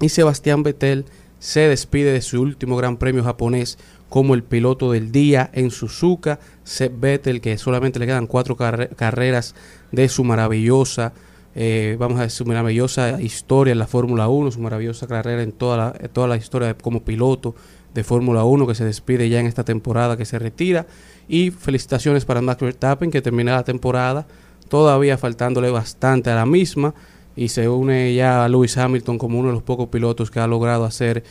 Y 0.00 0.08
Sebastián 0.08 0.62
Vettel 0.62 1.04
se 1.38 1.68
despide 1.68 2.12
de 2.12 2.22
su 2.22 2.40
último 2.40 2.78
Gran 2.78 2.96
Premio 2.96 3.22
japonés 3.22 3.76
como 4.08 4.32
el 4.32 4.42
piloto 4.42 4.90
del 4.90 5.12
día 5.12 5.50
en 5.52 5.70
Suzuka. 5.70 6.40
Seb 6.64 6.98
Vettel, 6.98 7.42
que 7.42 7.58
solamente 7.58 7.98
le 7.98 8.06
quedan 8.06 8.26
cuatro 8.26 8.56
carre- 8.56 8.88
carreras 8.96 9.54
de 9.92 10.08
su 10.08 10.24
maravillosa, 10.24 11.12
eh, 11.54 11.96
vamos 11.98 12.18
a 12.20 12.22
decir, 12.22 12.46
maravillosa 12.46 13.20
historia 13.20 13.72
en 13.72 13.78
la 13.80 13.86
Fórmula 13.86 14.28
1, 14.28 14.50
su 14.50 14.60
maravillosa 14.60 15.06
carrera 15.06 15.42
en 15.42 15.52
toda 15.52 15.76
la, 15.76 15.94
en 16.00 16.08
toda 16.08 16.26
la 16.26 16.38
historia 16.38 16.72
como 16.72 17.04
piloto 17.04 17.54
de 17.96 18.04
Fórmula 18.04 18.44
1 18.44 18.66
que 18.66 18.74
se 18.74 18.84
despide 18.84 19.28
ya 19.28 19.40
en 19.40 19.46
esta 19.46 19.64
temporada 19.64 20.16
que 20.16 20.24
se 20.24 20.38
retira. 20.38 20.86
Y 21.28 21.50
felicitaciones 21.50 22.24
para 22.24 22.40
Max 22.40 22.60
Verstappen 22.60 23.10
que 23.10 23.20
termina 23.20 23.56
la 23.56 23.64
temporada, 23.64 24.26
todavía 24.68 25.18
faltándole 25.18 25.70
bastante 25.70 26.30
a 26.30 26.36
la 26.36 26.46
misma. 26.46 26.94
Y 27.34 27.48
se 27.48 27.68
une 27.68 28.14
ya 28.14 28.44
a 28.44 28.48
Lewis 28.48 28.78
Hamilton 28.78 29.18
como 29.18 29.38
uno 29.38 29.48
de 29.48 29.54
los 29.54 29.62
pocos 29.62 29.88
pilotos 29.88 30.30
que 30.30 30.38
ha 30.38 30.46
logrado 30.46 30.84
hacer 30.84 31.24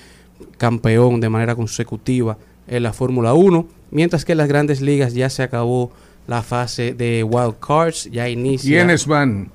campeón 0.58 1.22
de 1.22 1.30
manera 1.30 1.56
consecutiva 1.56 2.38
en 2.68 2.84
la 2.84 2.92
Fórmula 2.92 3.34
1. 3.34 3.66
Mientras 3.92 4.26
que 4.26 4.34
en 4.34 4.40
las 4.40 4.48
grandes 4.48 4.82
ligas 4.82 5.14
ya 5.14 5.30
se 5.30 5.44
acabó 5.44 5.92
la 6.28 6.42
fase 6.42 6.94
de 6.94 7.24
Wild 7.24 7.56
Cards, 7.66 8.10
ya 8.12 8.28
inicia. 8.28 8.70
¿Quiénes 8.70 9.08
van? 9.08 9.52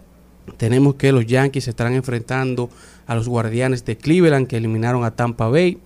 Tenemos 0.56 0.94
que 0.94 1.12
los 1.12 1.26
Yankees 1.26 1.64
se 1.64 1.70
estarán 1.70 1.94
enfrentando 1.94 2.70
a 3.06 3.14
los 3.14 3.28
Guardianes 3.28 3.84
de 3.84 3.96
Cleveland 3.96 4.46
que 4.46 4.56
eliminaron 4.56 5.04
a 5.04 5.10
Tampa 5.12 5.48
Bay, 5.48 5.78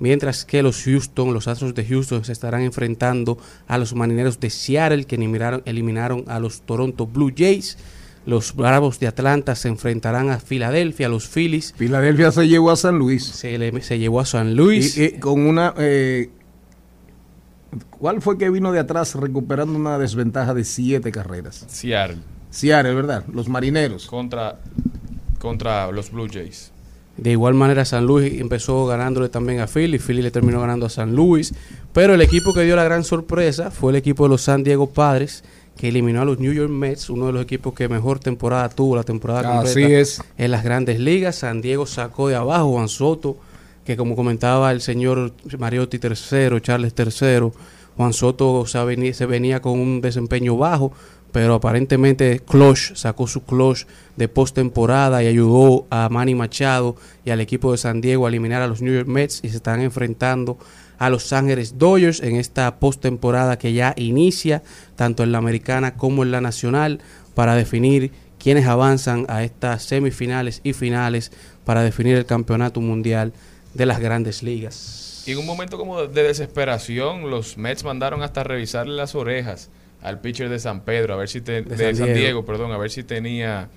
mientras 0.00 0.44
que 0.44 0.62
los 0.62 0.82
Houston, 0.82 1.32
los 1.32 1.46
Astros 1.46 1.74
de 1.74 1.84
Houston 1.84 2.24
se 2.24 2.32
estarán 2.32 2.62
enfrentando 2.62 3.38
a 3.68 3.78
los 3.78 3.94
Marineros 3.94 4.40
de 4.40 4.50
Seattle 4.50 5.04
que 5.04 5.14
eliminaron, 5.14 5.62
eliminaron 5.66 6.24
a 6.26 6.40
los 6.40 6.62
Toronto 6.62 7.06
Blue 7.06 7.32
Jays. 7.36 7.78
Los 8.26 8.54
Bravos 8.54 9.00
de 9.00 9.06
Atlanta 9.06 9.54
se 9.54 9.68
enfrentarán 9.68 10.28
a 10.28 10.38
Filadelfia, 10.38 11.06
a 11.06 11.08
los 11.08 11.26
Phillies. 11.26 11.72
Filadelfia 11.78 12.30
se 12.32 12.46
llevó 12.48 12.70
a 12.70 12.76
San 12.76 12.98
Luis. 12.98 13.24
Se, 13.24 13.56
le- 13.56 13.80
se 13.82 13.98
llevó 13.98 14.20
a 14.20 14.26
San 14.26 14.54
Luis. 14.56 14.96
Y, 14.98 15.04
y 15.04 15.10
con 15.18 15.40
una... 15.46 15.72
eh, 15.78 16.28
¿Cuál 17.90 18.20
fue 18.20 18.36
que 18.36 18.50
vino 18.50 18.72
de 18.72 18.78
atrás 18.80 19.14
recuperando 19.14 19.78
una 19.78 19.96
desventaja 19.98 20.54
de 20.54 20.64
siete 20.64 21.12
carreras? 21.12 21.64
Seattle 21.68 22.18
Seattle, 22.50 22.94
¿verdad? 22.94 23.24
Los 23.32 23.48
marineros. 23.48 24.06
contra, 24.06 24.58
contra 25.38 25.90
los 25.92 26.10
Blue 26.10 26.26
Jays. 26.30 26.72
De 27.20 27.32
igual 27.32 27.52
manera, 27.52 27.84
San 27.84 28.06
Luis 28.06 28.40
empezó 28.40 28.86
ganándole 28.86 29.28
también 29.28 29.60
a 29.60 29.66
Philly. 29.66 29.98
Philly 29.98 30.22
le 30.22 30.30
terminó 30.30 30.60
ganando 30.60 30.86
a 30.86 30.88
San 30.88 31.14
Luis. 31.14 31.52
Pero 31.92 32.14
el 32.14 32.22
equipo 32.22 32.54
que 32.54 32.64
dio 32.64 32.76
la 32.76 32.84
gran 32.84 33.04
sorpresa 33.04 33.70
fue 33.70 33.92
el 33.92 33.96
equipo 33.96 34.24
de 34.24 34.30
los 34.30 34.40
San 34.40 34.64
Diego 34.64 34.88
Padres, 34.88 35.44
que 35.76 35.88
eliminó 35.88 36.22
a 36.22 36.24
los 36.24 36.38
New 36.38 36.52
York 36.52 36.70
Mets, 36.70 37.10
uno 37.10 37.26
de 37.26 37.32
los 37.32 37.42
equipos 37.42 37.74
que 37.74 37.88
mejor 37.88 38.20
temporada 38.20 38.70
tuvo 38.70 38.96
la 38.96 39.02
temporada 39.02 39.42
completa 39.42 39.70
Así 39.70 39.92
es. 39.92 40.22
en 40.38 40.50
las 40.50 40.64
grandes 40.64 40.98
ligas. 40.98 41.36
San 41.36 41.60
Diego 41.60 41.84
sacó 41.84 42.28
de 42.28 42.36
abajo 42.36 42.68
a 42.68 42.72
Juan 42.72 42.88
Soto, 42.88 43.36
que 43.84 43.98
como 43.98 44.16
comentaba 44.16 44.72
el 44.72 44.80
señor 44.80 45.32
Mariotti 45.58 45.98
III, 46.02 46.60
Charles 46.62 46.94
III, 46.96 47.50
Juan 47.98 48.12
Soto 48.14 48.64
se 48.66 48.82
venía, 48.82 49.12
se 49.12 49.26
venía 49.26 49.60
con 49.60 49.78
un 49.78 50.00
desempeño 50.00 50.56
bajo, 50.56 50.92
pero 51.32 51.54
aparentemente 51.54 52.40
Clutch 52.40 52.94
sacó 52.94 53.26
su 53.26 53.42
clutch 53.42 53.86
de 54.16 54.28
postemporada 54.28 55.22
y 55.22 55.26
ayudó 55.26 55.86
a 55.90 56.08
Manny 56.08 56.34
Machado 56.34 56.96
y 57.24 57.30
al 57.30 57.40
equipo 57.40 57.72
de 57.72 57.78
San 57.78 58.00
Diego 58.00 58.26
a 58.26 58.28
eliminar 58.28 58.62
a 58.62 58.66
los 58.66 58.82
New 58.82 58.94
York 58.94 59.08
Mets 59.08 59.40
y 59.42 59.50
se 59.50 59.56
están 59.56 59.80
enfrentando 59.80 60.58
a 60.98 61.08
Los 61.08 61.32
Ángeles 61.32 61.78
Dodgers 61.78 62.20
en 62.20 62.36
esta 62.36 62.78
postemporada 62.78 63.58
que 63.58 63.72
ya 63.72 63.94
inicia 63.96 64.62
tanto 64.96 65.22
en 65.22 65.32
la 65.32 65.38
americana 65.38 65.96
como 65.96 66.22
en 66.22 66.30
la 66.30 66.40
nacional 66.40 67.00
para 67.34 67.54
definir 67.54 68.12
quiénes 68.38 68.66
avanzan 68.66 69.24
a 69.28 69.42
estas 69.42 69.82
semifinales 69.84 70.60
y 70.62 70.72
finales 70.72 71.32
para 71.64 71.82
definir 71.82 72.16
el 72.16 72.26
campeonato 72.26 72.80
mundial 72.80 73.32
de 73.74 73.86
las 73.86 74.00
grandes 74.00 74.42
ligas. 74.42 75.22
Y 75.26 75.32
en 75.32 75.38
un 75.38 75.46
momento 75.46 75.78
como 75.78 76.02
de 76.02 76.22
desesperación, 76.22 77.30
los 77.30 77.56
Mets 77.56 77.84
mandaron 77.84 78.22
hasta 78.22 78.42
revisarle 78.42 78.96
las 78.96 79.14
orejas 79.14 79.70
al 80.02 80.20
pitcher 80.20 80.48
de 80.48 80.58
San 80.58 80.80
Pedro, 80.82 81.14
a 81.14 81.16
ver 81.16 81.28
si 81.28 81.40
te- 81.40 81.62
de, 81.62 81.76
San 81.76 81.96
San, 81.96 82.06
Diego. 82.06 82.18
Diego. 82.20 82.44
perdón, 82.44 82.72
a 82.72 82.78
ver 82.78 82.90
si 82.90 83.02
tenía 83.02 83.68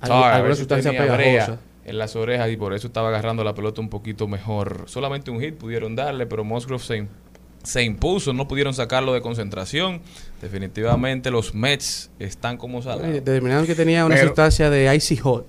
tar, 0.00 0.12
alguna 0.12 0.40
ver 0.42 0.54
si 0.54 0.58
sustancia 0.60 0.90
tenía 0.92 1.16
pegajosa. 1.16 1.58
en 1.84 1.98
las 1.98 2.14
orejas 2.16 2.50
y 2.50 2.56
por 2.56 2.72
eso 2.74 2.86
estaba 2.86 3.08
agarrando 3.08 3.42
la 3.44 3.54
pelota 3.54 3.80
un 3.80 3.88
poquito 3.90 4.28
mejor. 4.28 4.84
Solamente 4.86 5.30
un 5.30 5.40
hit 5.40 5.54
pudieron 5.56 5.96
darle, 5.96 6.26
pero 6.26 6.44
Musgrove 6.44 6.82
se, 6.82 7.06
se 7.62 7.82
impuso, 7.82 8.32
no 8.32 8.46
pudieron 8.48 8.72
sacarlo 8.74 9.12
de 9.12 9.20
concentración. 9.20 10.00
Definitivamente 10.40 11.30
los 11.30 11.54
Mets 11.54 12.10
están 12.18 12.56
como 12.56 12.80
salados. 12.82 13.12
Determinaron 13.12 13.66
que 13.66 13.74
tenía 13.74 14.04
una 14.04 14.14
Pero- 14.14 14.28
sustancia 14.28 14.70
de 14.70 14.94
icy 14.94 15.16
hot, 15.16 15.46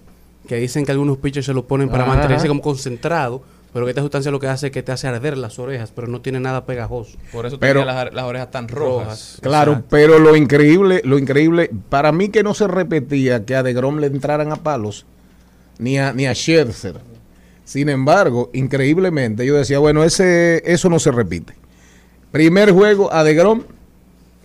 que 0.48 0.56
dicen 0.56 0.86
que 0.86 0.92
algunos 0.92 1.18
pitchers 1.18 1.46
se 1.46 1.54
lo 1.54 1.68
ponen 1.68 1.90
para 1.90 2.04
Ajá. 2.04 2.14
mantenerse 2.14 2.48
como 2.48 2.62
concentrado, 2.62 3.44
pero 3.76 3.86
que 3.86 3.90
esta 3.90 4.02
sustancia 4.04 4.32
lo 4.32 4.40
que 4.40 4.48
hace 4.48 4.68
es 4.68 4.72
que 4.72 4.84
te 4.84 4.94
hace 4.94 5.06
arder 5.06 5.38
las 5.38 5.60
orejas, 5.60 5.92
pero 5.94 6.08
no 6.08 6.22
tiene 6.22 6.40
nada 6.40 6.66
pegajoso. 6.66 7.18
Por 7.34 7.46
eso 7.46 7.60
Pero- 7.60 7.82
tenía 7.82 7.94
las, 7.94 8.14
las 8.14 8.24
orejas 8.24 8.50
tan 8.50 8.70
rojas. 8.70 9.38
Claro, 9.42 9.74
Exacto. 9.74 9.88
pero 9.92 10.18
lo 10.18 10.38
increíble, 10.38 11.02
lo 11.04 11.20
increíble, 11.20 11.70
para 11.90 12.14
mí 12.14 12.30
que 12.30 12.42
no 12.42 12.54
se 12.54 12.68
repetía 12.70 13.44
que 13.44 13.54
a 13.54 13.64
DeGrom 13.64 13.98
le 14.00 14.08
entraran 14.08 14.54
a 14.54 14.56
palos, 14.56 15.06
ni 15.78 16.00
a, 16.00 16.14
ni 16.14 16.26
a 16.26 16.34
Scherzer. 16.34 17.02
Sin 17.66 17.90
embargo, 17.90 18.50
increíblemente, 18.54 19.46
yo 19.46 19.56
decía, 19.56 19.80
bueno, 19.80 20.06
ese, 20.06 20.64
eso 20.66 20.88
no 20.90 20.98
se 20.98 21.12
repite. 21.12 21.54
Primer 22.32 22.72
juego 22.72 23.12
a 23.14 23.26
DeGrom 23.26 23.64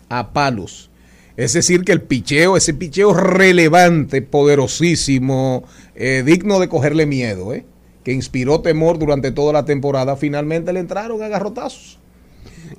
a 0.09 0.33
palos. 0.33 0.91
Es 1.37 1.53
decir, 1.53 1.85
que 1.85 1.93
el 1.93 2.03
picheo, 2.03 2.57
ese 2.57 2.75
picheo 2.75 3.15
relevante, 3.15 4.23
poderosísimo, 4.23 5.63
eh, 5.95 6.25
digno 6.27 6.59
de 6.59 6.69
cogerle 6.69 7.07
miedo, 7.07 7.55
¿eh? 7.55 7.65
Que 8.05 8.13
inspiró 8.13 8.61
temor 8.61 8.99
durante 8.99 9.33
toda 9.33 9.53
la 9.53 9.65
temporada, 9.65 10.17
finalmente 10.17 10.73
le 10.73 10.81
entraron 10.81 11.23
a 11.23 11.29
garrotazos. 11.29 11.99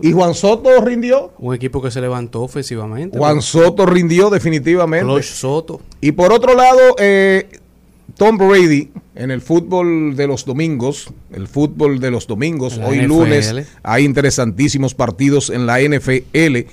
Y 0.02 0.14
Juan 0.14 0.34
Soto 0.34 0.82
rindió. 0.84 1.32
Un 1.38 1.54
equipo 1.54 1.82
que 1.82 1.92
se 1.92 2.02
levantó 2.02 2.42
ofensivamente. 2.42 3.18
Juan 3.18 3.42
Soto 3.42 3.86
rindió 3.86 4.30
definitivamente. 4.30 5.24
Soto. 5.24 5.82
Y 6.00 6.14
por 6.14 6.32
otro 6.32 6.56
lado, 6.56 6.96
eh, 6.98 7.48
Tom 8.18 8.38
Brady 8.38 8.90
en 9.16 9.30
el 9.30 9.42
fútbol 9.42 10.16
de 10.16 10.28
los 10.28 10.46
domingos, 10.46 11.12
el 11.32 11.48
fútbol 11.48 12.00
de 12.00 12.12
los 12.12 12.28
domingos, 12.28 12.78
La 12.78 12.88
hoy 12.88 13.00
NFL. 13.00 13.08
lunes 13.08 13.54
hay 13.84 14.06
interesantísimos 14.06 14.96
partidos 14.96 15.50
en 15.50 15.66
la 15.66 15.80
NFL. 15.82 16.68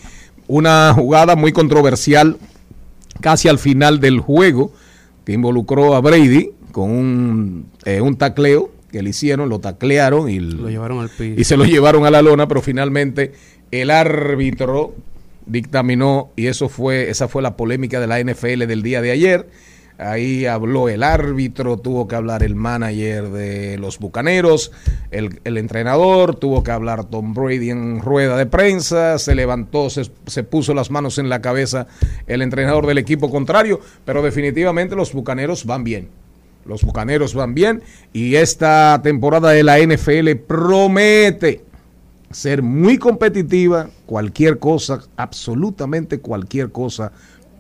Una 0.47 0.95
jugada 0.95 1.37
muy 1.37 1.53
controversial 1.53 2.39
casi 3.21 3.49
al 3.49 3.59
final 3.59 4.01
del 4.01 4.21
juego 4.21 4.73
que 5.25 5.33
involucró 5.33 5.95
a 5.95 6.01
Brady 6.01 6.53
con 6.73 6.91
un, 6.91 7.67
eh, 7.85 8.01
un 8.01 8.17
tacleo 8.17 8.71
que 8.91 9.03
le 9.03 9.11
hicieron, 9.11 9.49
lo 9.49 9.59
taclearon 9.59 10.31
y 10.31 10.41
Lo 10.41 10.69
llevaron 10.71 11.01
al 11.01 11.11
piso. 11.11 11.41
y 11.41 11.45
se 11.45 11.57
lo 11.57 11.65
llevaron 11.65 12.07
a 12.07 12.11
la 12.11 12.23
lona, 12.23 12.49
pero 12.49 12.63
finalmente 12.63 13.33
el 13.71 13.91
árbitro 13.91 14.95
dictaminó 15.47 16.31
y 16.37 16.47
eso 16.47 16.69
fue 16.69 17.11
esa 17.11 17.29
fue 17.29 17.43
la 17.43 17.57
polémica 17.57 18.01
de 18.01 18.07
la 18.07 18.19
NFL 18.21 18.67
del 18.67 18.83
día 18.83 19.01
de 19.03 19.11
ayer. 19.11 19.49
Ahí 20.01 20.47
habló 20.47 20.89
el 20.89 21.03
árbitro, 21.03 21.77
tuvo 21.77 22.07
que 22.07 22.15
hablar 22.15 22.45
el 22.45 22.55
manager 22.55 23.31
de 23.31 23.79
los 23.79 23.99
Bucaneros, 23.99 24.71
el, 25.11 25.41
el 25.43 25.59
entrenador, 25.59 26.37
tuvo 26.37 26.63
que 26.63 26.71
hablar 26.71 27.05
Tom 27.07 27.35
Brady 27.35 27.71
en 27.71 28.01
rueda 28.01 28.37
de 28.37 28.47
prensa, 28.47 29.19
se 29.19 29.35
levantó, 29.35 29.91
se, 29.91 30.09
se 30.29 30.45
puso 30.45 30.73
las 30.73 30.93
manos 30.93 31.19
en 31.19 31.29
la 31.29 31.43
cabeza 31.43 31.89
el 32.29 32.43
entrenador 32.43 32.87
del 32.87 32.99
equipo 32.99 33.29
contrario, 33.29 33.81
pero 34.05 34.23
definitivamente 34.23 34.95
los 34.95 35.13
Bucaneros 35.13 35.65
van 35.67 35.83
bien. 35.83 36.11
Los 36.69 36.85
Bucaneros 36.85 37.35
van 37.35 37.55
bien 37.55 37.83
y 38.13 38.35
esta 38.37 39.01
temporada 39.03 39.51
de 39.51 39.65
la 39.65 39.79
NFL 39.79 40.37
promete 40.47 41.65
ser 42.31 42.63
muy 42.63 42.99
competitiva, 42.99 43.89
cualquier 44.05 44.59
cosa, 44.59 45.01
absolutamente 45.17 46.21
cualquier 46.21 46.71
cosa 46.71 47.11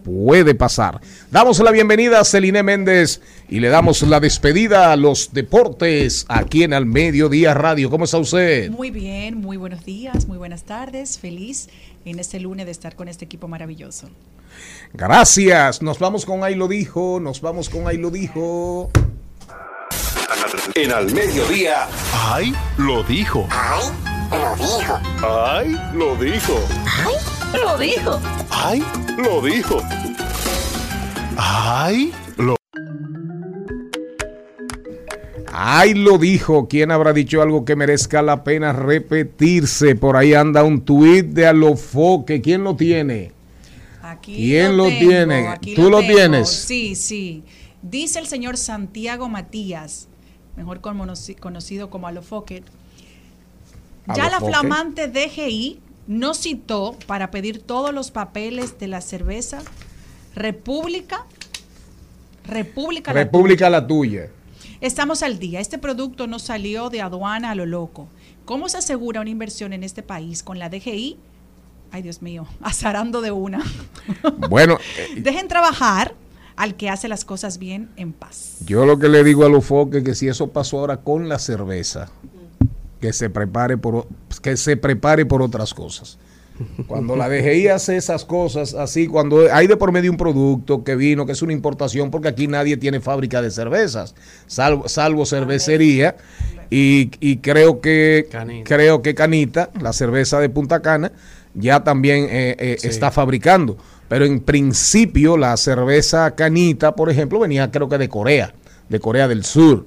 puede 0.04 0.54
pasar. 0.54 1.00
Damos 1.30 1.58
la 1.60 1.70
bienvenida 1.70 2.20
a 2.20 2.24
Celine 2.24 2.62
Méndez 2.62 3.20
y 3.48 3.60
le 3.60 3.68
damos 3.68 4.02
la 4.02 4.20
despedida 4.20 4.92
a 4.92 4.96
los 4.96 5.32
deportes 5.32 6.24
aquí 6.28 6.62
en 6.62 6.72
Al 6.72 6.86
Mediodía 6.86 7.54
Radio. 7.54 7.90
¿Cómo 7.90 8.04
está 8.04 8.18
usted? 8.18 8.70
Muy 8.70 8.90
bien, 8.90 9.38
muy 9.38 9.56
buenos 9.56 9.84
días, 9.84 10.26
muy 10.26 10.38
buenas 10.38 10.64
tardes. 10.64 11.18
Feliz 11.18 11.68
en 12.04 12.18
este 12.18 12.40
lunes 12.40 12.66
de 12.66 12.72
estar 12.72 12.96
con 12.96 13.08
este 13.08 13.24
equipo 13.24 13.48
maravilloso. 13.48 14.08
Gracias. 14.92 15.82
Nos 15.82 15.98
vamos 15.98 16.24
con 16.24 16.42
Ahí 16.44 16.54
lo 16.54 16.68
dijo, 16.68 17.20
nos 17.20 17.40
vamos 17.40 17.68
con 17.68 17.86
Ahí 17.86 17.98
lo 17.98 18.10
dijo. 18.10 18.90
En 20.74 20.92
Al 20.92 21.12
Mediodía. 21.12 21.88
¡Ay! 22.12 22.54
Lo 22.76 23.02
dijo. 23.02 23.46
¡Ay, 25.22 25.76
lo 25.94 26.16
dijo! 26.16 26.58
Lo 27.54 27.78
dijo. 27.78 28.20
¡Ay! 28.50 28.84
Lo 29.16 29.40
dijo. 29.42 29.82
¡Ay! 31.36 32.12
Lo 32.36 32.56
Ahí 32.60 33.14
lo 33.16 33.17
dijo. 36.18 36.68
¿Quién 36.68 36.90
habrá 36.90 37.12
dicho 37.12 37.42
algo 37.42 37.64
que 37.64 37.74
merezca 37.76 38.22
la 38.22 38.44
pena 38.44 38.72
repetirse? 38.72 39.96
Por 39.96 40.16
ahí 40.16 40.34
anda 40.34 40.62
un 40.62 40.82
tuit 40.82 41.26
de 41.26 41.46
Alofoque. 41.46 42.40
¿Quién 42.40 42.64
lo 42.64 42.76
tiene? 42.76 43.32
Aquí 44.02 44.34
¿Quién 44.36 44.76
lo 44.76 44.84
tengo, 44.86 44.98
tiene? 45.00 45.48
aquí 45.48 45.74
¿Tú 45.74 45.90
lo 45.90 46.00
tienes? 46.00 46.48
Sí, 46.48 46.94
sí. 46.94 47.42
Dice 47.82 48.18
el 48.18 48.26
señor 48.26 48.56
Santiago 48.56 49.28
Matías, 49.28 50.08
mejor 50.56 50.80
conoci- 50.80 51.36
conocido 51.38 51.90
como 51.90 52.06
Alofoque. 52.06 52.62
Ya 54.16 54.30
la 54.30 54.40
flamante 54.40 55.08
DGI 55.08 55.80
no 56.06 56.32
citó 56.34 56.96
para 57.06 57.30
pedir 57.30 57.60
todos 57.60 57.92
los 57.92 58.10
papeles 58.10 58.78
de 58.78 58.88
la 58.88 59.00
cerveza 59.00 59.58
República. 60.34 61.26
República. 62.46 63.12
La 63.12 63.24
República 63.24 63.68
la 63.68 63.86
tuya. 63.86 64.30
Estamos 64.80 65.22
al 65.24 65.38
día. 65.38 65.58
Este 65.60 65.78
producto 65.78 66.26
no 66.26 66.38
salió 66.38 66.88
de 66.88 67.00
aduana 67.00 67.50
a 67.50 67.54
lo 67.54 67.66
loco. 67.66 68.08
¿Cómo 68.44 68.68
se 68.68 68.78
asegura 68.78 69.20
una 69.20 69.30
inversión 69.30 69.72
en 69.72 69.82
este 69.82 70.02
país 70.02 70.42
con 70.42 70.58
la 70.58 70.68
DGI? 70.68 71.18
Ay, 71.90 72.02
Dios 72.02 72.22
mío, 72.22 72.46
azarando 72.62 73.20
de 73.20 73.30
una. 73.32 73.62
Bueno, 74.48 74.78
eh, 74.96 75.20
Dejen 75.20 75.48
trabajar 75.48 76.14
al 76.56 76.76
que 76.76 76.88
hace 76.88 77.08
las 77.08 77.24
cosas 77.24 77.58
bien 77.58 77.90
en 77.96 78.12
paz. 78.12 78.56
yo 78.64 78.86
lo 78.86 78.98
que 78.98 79.08
le 79.08 79.22
digo 79.22 79.42
a 79.42 79.46
Alofoque 79.46 79.98
es 79.98 80.04
que 80.04 80.14
si 80.14 80.28
eso 80.28 80.48
pasó 80.48 80.78
ahora 80.80 80.96
con 80.98 81.28
la 81.28 81.38
cerveza, 81.38 82.10
que 83.00 83.12
se 83.12 83.28
prepare 83.30 83.76
por, 83.76 84.08
que 84.42 84.56
se 84.56 84.76
prepare 84.76 85.26
por 85.26 85.42
otras 85.42 85.74
cosas. 85.74 86.18
Cuando 86.86 87.16
la 87.16 87.28
DGI 87.28 87.68
hace 87.68 87.96
esas 87.96 88.24
cosas 88.24 88.74
así, 88.74 89.06
cuando 89.06 89.52
hay 89.52 89.66
de 89.66 89.76
por 89.76 89.92
medio 89.92 90.10
un 90.10 90.16
producto 90.16 90.82
que 90.84 90.96
vino, 90.96 91.24
que 91.26 91.32
es 91.32 91.42
una 91.42 91.52
importación, 91.52 92.10
porque 92.10 92.28
aquí 92.28 92.46
nadie 92.48 92.76
tiene 92.76 93.00
fábrica 93.00 93.40
de 93.42 93.50
cervezas, 93.50 94.14
salvo, 94.46 94.88
salvo 94.88 95.24
cervecería, 95.26 96.16
y, 96.70 97.10
y 97.20 97.38
creo 97.38 97.80
que 97.80 98.28
Canita. 98.30 98.74
creo 98.74 99.02
que 99.02 99.14
Canita, 99.14 99.70
la 99.80 99.92
cerveza 99.92 100.40
de 100.40 100.48
Punta 100.48 100.80
Cana, 100.80 101.12
ya 101.54 101.82
también 101.84 102.26
eh, 102.30 102.56
eh, 102.58 102.76
Sí. 102.78 102.88
está 102.88 103.10
fabricando. 103.10 103.76
Pero 104.08 104.24
en 104.24 104.40
principio 104.40 105.36
la 105.36 105.56
cerveza 105.56 106.34
Canita, 106.34 106.94
por 106.94 107.10
ejemplo, 107.10 107.38
venía 107.40 107.70
creo 107.70 107.88
que 107.88 107.98
de 107.98 108.08
Corea, 108.08 108.54
de 108.88 109.00
Corea 109.00 109.28
del 109.28 109.44
Sur. 109.44 109.86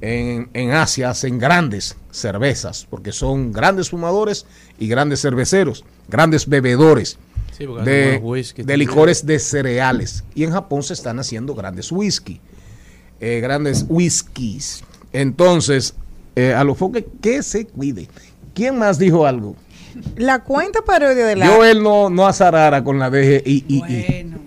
En, 0.00 0.48
en 0.54 0.70
Asia 0.72 1.10
hacen 1.10 1.38
grandes 1.38 1.96
cervezas, 2.10 2.86
porque 2.88 3.12
son 3.12 3.52
grandes 3.52 3.90
fumadores 3.90 4.46
y 4.78 4.88
grandes 4.88 5.20
cerveceros, 5.20 5.84
grandes 6.08 6.48
bebedores 6.48 7.18
Sí, 7.52 7.66
de, 7.84 8.18
whisky 8.22 8.62
de 8.62 8.76
licores 8.76 9.26
de 9.26 9.38
cereales. 9.38 10.24
Y 10.34 10.44
en 10.44 10.52
Japón 10.52 10.82
se 10.82 10.94
están 10.94 11.18
haciendo 11.18 11.54
grandes 11.54 11.92
whisky, 11.92 12.40
eh, 13.20 13.40
grandes 13.40 13.84
whiskies. 13.88 14.82
Entonces, 15.12 15.94
eh, 16.36 16.54
a 16.54 16.64
lo 16.64 16.74
foque 16.74 17.06
que 17.20 17.42
se 17.42 17.66
cuide. 17.66 18.08
¿Quién 18.54 18.78
más 18.78 18.98
dijo 18.98 19.26
algo? 19.26 19.56
La 20.16 20.42
cuenta 20.44 20.82
parodia 20.82 21.26
de 21.26 21.36
la... 21.36 21.46
Yo 21.46 21.64
él 21.64 21.82
no, 21.82 22.08
no 22.10 22.26
azarara 22.26 22.84
con 22.84 22.98
la 22.98 23.10
DGI. 23.10 23.64
Bueno, 23.80 24.38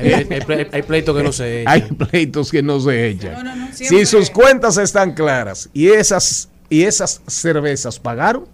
Hay, 0.00 0.12
hay, 0.12 0.26
hay 0.30 0.40
ple- 0.40 0.68
hay 0.72 0.82
pleitos 0.82 1.16
que 1.16 1.22
no 1.22 1.32
se 1.32 1.64
hay 1.66 1.80
echan. 1.80 1.96
pleitos 1.96 2.50
que 2.50 2.62
no 2.62 2.80
se 2.80 3.08
echan. 3.08 3.32
No, 3.32 3.42
no, 3.44 3.56
no, 3.56 3.68
si 3.72 4.06
sus 4.06 4.30
cuentas 4.30 4.76
están 4.78 5.12
claras 5.14 5.68
y 5.72 5.88
esas, 5.88 6.48
y 6.68 6.82
esas 6.84 7.20
cervezas 7.26 7.98
pagaron, 7.98 8.46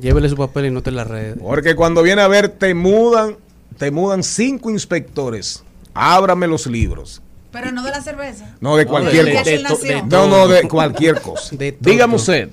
Llévele 0.00 0.28
su 0.28 0.36
papel 0.36 0.66
y 0.66 0.70
no 0.70 0.80
te 0.80 0.92
la 0.92 1.02
red. 1.02 1.38
porque 1.38 1.74
cuando 1.74 2.02
viene 2.04 2.22
a 2.22 2.28
ver 2.28 2.48
te 2.48 2.72
mudan, 2.72 3.36
te 3.78 3.90
mudan 3.90 4.22
cinco 4.22 4.70
inspectores. 4.70 5.64
Ábrame 5.92 6.46
los 6.46 6.66
libros. 6.68 7.20
Pero 7.50 7.72
no 7.72 7.82
de 7.82 7.90
la 7.90 8.02
cerveza. 8.02 8.56
No, 8.60 8.76
de 8.76 8.84
No, 8.84 8.90
cualquier 8.90 9.24
de- 9.24 9.32
cosa. 9.34 9.50
de- 9.86 9.94
de- 9.94 10.02
No, 10.02 10.26
no, 10.28 10.48
de 10.48 10.68
cualquier 10.68 11.20
cosa. 11.22 11.56
Dígame 11.80 12.14
usted. 12.16 12.50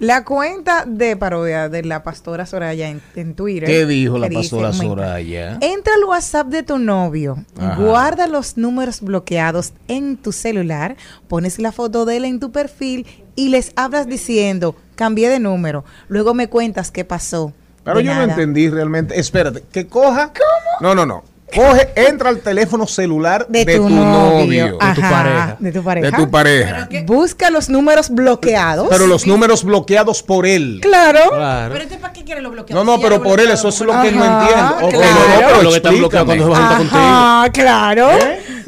La 0.00 0.24
cuenta 0.24 0.84
de 0.86 1.16
parodia 1.16 1.68
de 1.68 1.82
la 1.84 2.02
pastora 2.02 2.46
Soraya 2.46 2.88
en, 2.88 3.02
en 3.14 3.34
Twitter. 3.34 3.68
¿Qué 3.68 3.84
dijo 3.86 4.18
la 4.18 4.28
dice, 4.28 4.40
pastora 4.42 4.72
mira, 4.72 4.84
Soraya? 4.84 5.58
Entra 5.60 5.94
al 5.94 6.04
WhatsApp 6.04 6.46
de 6.48 6.62
tu 6.62 6.78
novio, 6.78 7.44
Ajá. 7.60 7.76
guarda 7.76 8.26
los 8.26 8.56
números 8.56 9.00
bloqueados 9.02 9.74
en 9.88 10.16
tu 10.16 10.32
celular, 10.32 10.96
pones 11.28 11.58
la 11.58 11.72
foto 11.72 12.04
de 12.06 12.16
él 12.16 12.24
en 12.24 12.40
tu 12.40 12.50
perfil 12.52 13.06
y 13.36 13.50
les 13.50 13.72
hablas 13.76 14.06
diciendo, 14.08 14.74
cambié 14.94 15.28
de 15.28 15.40
número. 15.40 15.84
Luego 16.08 16.32
me 16.32 16.48
cuentas 16.48 16.90
qué 16.90 17.04
pasó. 17.04 17.52
Pero 17.84 17.98
De 17.98 18.04
yo 18.04 18.14
no 18.14 18.22
entendí 18.22 18.68
realmente. 18.70 19.20
Espérate, 19.20 19.62
que 19.70 19.86
coja. 19.86 20.32
No, 20.80 20.94
no, 20.94 21.04
no. 21.06 21.22
Coge, 21.54 21.90
entra 21.94 22.28
al 22.28 22.40
teléfono 22.40 22.86
celular 22.88 23.46
de, 23.48 23.64
De, 23.64 23.76
tu, 23.76 23.84
tu, 23.84 23.88
novio. 23.90 24.40
novio. 24.40 24.78
Ajá, 24.80 25.10
pareja. 25.10 25.56
De 25.60 25.72
tu 25.72 25.82
pareja. 25.82 26.10
De 26.10 26.16
tu 26.16 26.30
pareja. 26.30 26.88
Busca 27.06 27.50
los 27.50 27.68
números 27.68 28.10
bloqueados. 28.10 28.88
Pero 28.90 29.06
los 29.06 29.26
números 29.26 29.62
bloqueados 29.62 30.22
por 30.24 30.44
él. 30.44 30.80
Claro. 30.82 31.20
Claro. 31.30 31.72
Pero 31.72 31.84
este 31.84 31.98
para 31.98 32.12
qué 32.12 32.24
quiere 32.24 32.40
lo 32.42 32.50
bloqueado. 32.50 32.84
No, 32.84 32.90
no, 32.92 32.96
Si 32.98 33.02
pero 33.04 33.22
por 33.22 33.38
él, 33.40 33.48
eso 33.50 33.68
es 33.68 33.76
¿por 33.76 33.86
lo 33.86 34.02
que 34.02 34.10
no 34.12 34.18
claro. 34.22 34.80
no, 34.80 34.88
pero 34.90 35.62
lo 35.62 35.70
que 35.70 35.76
está 35.76 35.90
bloqueado 35.90 36.26
cuando 36.26 36.44
se 36.44 36.50
va 36.50 36.56
a 36.56 36.60
juntar 36.60 36.78
contigo. 36.78 37.00
Ajá, 37.00 37.52
claro. 37.52 38.08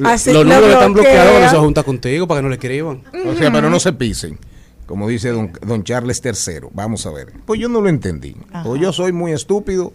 Así 0.04 0.32
Los 0.32 0.44
lo 0.44 0.44
números 0.44 0.66
que 0.66 0.72
están 0.72 0.92
bloqueados 0.92 1.30
cuando 1.30 1.48
se 1.48 1.54
va 1.56 1.60
a 1.60 1.64
juntar 1.64 1.84
contigo 1.84 2.28
para 2.28 2.38
que 2.38 2.42
no 2.42 2.48
le 2.48 2.54
escriban. 2.54 3.02
O 3.26 3.34
sea, 3.34 3.50
pero 3.50 3.68
no 3.70 3.80
se 3.80 3.92
pisen. 3.92 4.38
Como 4.86 5.08
dice 5.08 5.30
don, 5.30 5.52
don 5.66 5.82
Charles 5.84 6.22
III. 6.24 6.68
Vamos 6.72 7.04
a 7.06 7.10
ver. 7.10 7.32
Pues 7.44 7.60
yo 7.60 7.68
no 7.68 7.80
lo 7.80 7.88
entendí. 7.88 8.36
O 8.64 8.76
yo 8.76 8.92
soy 8.92 9.12
muy 9.12 9.32
estúpido, 9.32 9.92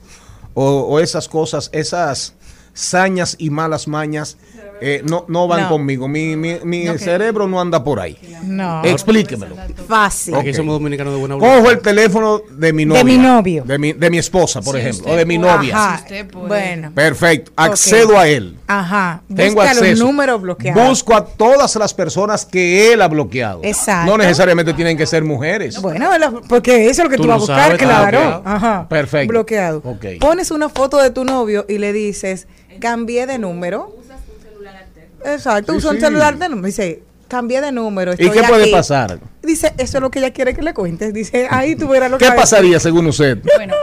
o, 0.53 0.81
o 0.81 0.99
esas 0.99 1.27
cosas, 1.29 1.69
esas 1.71 2.35
sañas 2.73 3.35
y 3.39 3.49
malas 3.49 3.87
mañas 3.87 4.37
eh, 4.85 5.01
no, 5.05 5.23
no 5.29 5.47
van 5.47 5.61
No. 5.61 5.69
conmigo. 5.69 6.09
Mi, 6.09 6.35
mi, 6.35 6.87
cerebro 6.97 7.47
no 7.47 7.61
anda 7.61 7.81
por 7.83 8.01
ahí. 8.01 8.17
No. 8.43 8.83
Explíquemelo. 8.83 9.55
Fácil. 9.87 10.35
Aquí 10.35 10.49
Ok. 10.49 10.55
somos 10.55 10.73
dominicanos 10.73 11.13
de 11.13 11.19
buena 11.21 11.35
voluntad. 11.35 11.57
Cojo 11.59 11.71
el 11.71 11.79
teléfono 11.79 12.41
de 12.51 12.73
mi 12.73 12.83
novia. 12.85 13.03
mi 13.05 13.17
novio. 13.17 13.63
De 13.63 13.77
mi, 13.77 13.93
de 13.93 14.09
mi 14.09 14.17
esposa, 14.17 14.61
por 14.61 14.75
ejemplo. 14.77 15.01
usted 15.03 15.13
O 15.13 15.15
de 15.15 15.25
mi 15.25 15.39
puede. 15.39 15.53
novia. 15.55 15.75
Ajá. 15.77 15.97
Si 15.99 16.03
usted 16.03 16.27
puede. 16.29 16.47
Bueno. 16.47 16.91
Perfecto. 16.93 17.51
Accedo 17.55 18.17
a 18.17 18.27
él. 18.27 18.57
Ajá. 18.67 19.21
Tengo 19.33 19.55
Busca 19.61 19.69
acceso. 19.71 19.85
los 19.91 19.99
números 19.99 20.41
bloqueados. 20.41 20.87
Busco 20.89 21.15
a 21.15 21.25
todas 21.27 21.75
las 21.77 21.93
personas 21.93 22.45
que 22.45 22.91
él 22.91 23.01
ha 23.01 23.07
bloqueado. 23.07 23.61
Exacto. 23.63 24.11
No 24.11 24.17
necesariamente 24.17 24.73
tienen 24.73 24.97
que 24.97 25.05
ser 25.05 25.23
mujeres. 25.23 25.81
Bueno, 25.81 26.09
porque 26.49 26.89
eso 26.89 27.03
es 27.03 27.05
lo 27.05 27.09
que 27.09 27.15
Tú 27.17 27.23
tú, 27.23 27.29
vas 27.29 27.37
a 27.37 27.39
buscar, 27.39 27.61
sabes, 27.63 27.77
claro. 27.77 28.17
bloqueado. 28.19 28.41
Ajá. 28.45 28.89
Perfecto. 28.89 29.29
Bloqueado. 29.31 29.81
Ok. 29.85 30.05
Pones 30.19 30.51
una 30.51 30.67
foto 30.67 30.97
de 30.97 31.09
tu 31.11 31.23
novio 31.23 31.65
y 31.69 31.77
le 31.77 31.93
dices, 31.93 32.47
cambié 32.79 33.25
de 33.27 33.37
número. 33.37 33.95
Exacto, 35.25 35.71
Sí, 35.73 35.77
usa 35.77 35.91
un 35.91 35.95
sí. 35.97 36.01
celular 36.01 36.37
de 36.37 36.49
número. 36.49 36.65
Dice, 36.67 37.01
cambié 37.27 37.61
de 37.61 37.71
número. 37.71 38.13
¿Y 38.13 38.17
qué 38.29 38.43
puede 38.43 38.63
aquí". 38.63 38.71
pasar? 38.71 39.19
Dice, 39.41 39.73
eso 39.77 39.97
es 39.97 40.01
lo 40.01 40.11
que 40.11 40.19
ella 40.19 40.31
quiere 40.31 40.53
que 40.53 40.61
le 40.61 40.73
cuentes. 40.73 41.13
Dice, 41.13 41.47
ahí 41.49 41.75
tú 41.75 41.87
verás 41.87 42.11
lo 42.11 42.17
¿Qué 42.17 42.25
que 42.25 42.31
decir". 42.31 42.41
pasaría 42.41 42.79
según 42.79 43.07
usted? 43.07 43.37
Bueno, 43.55 43.73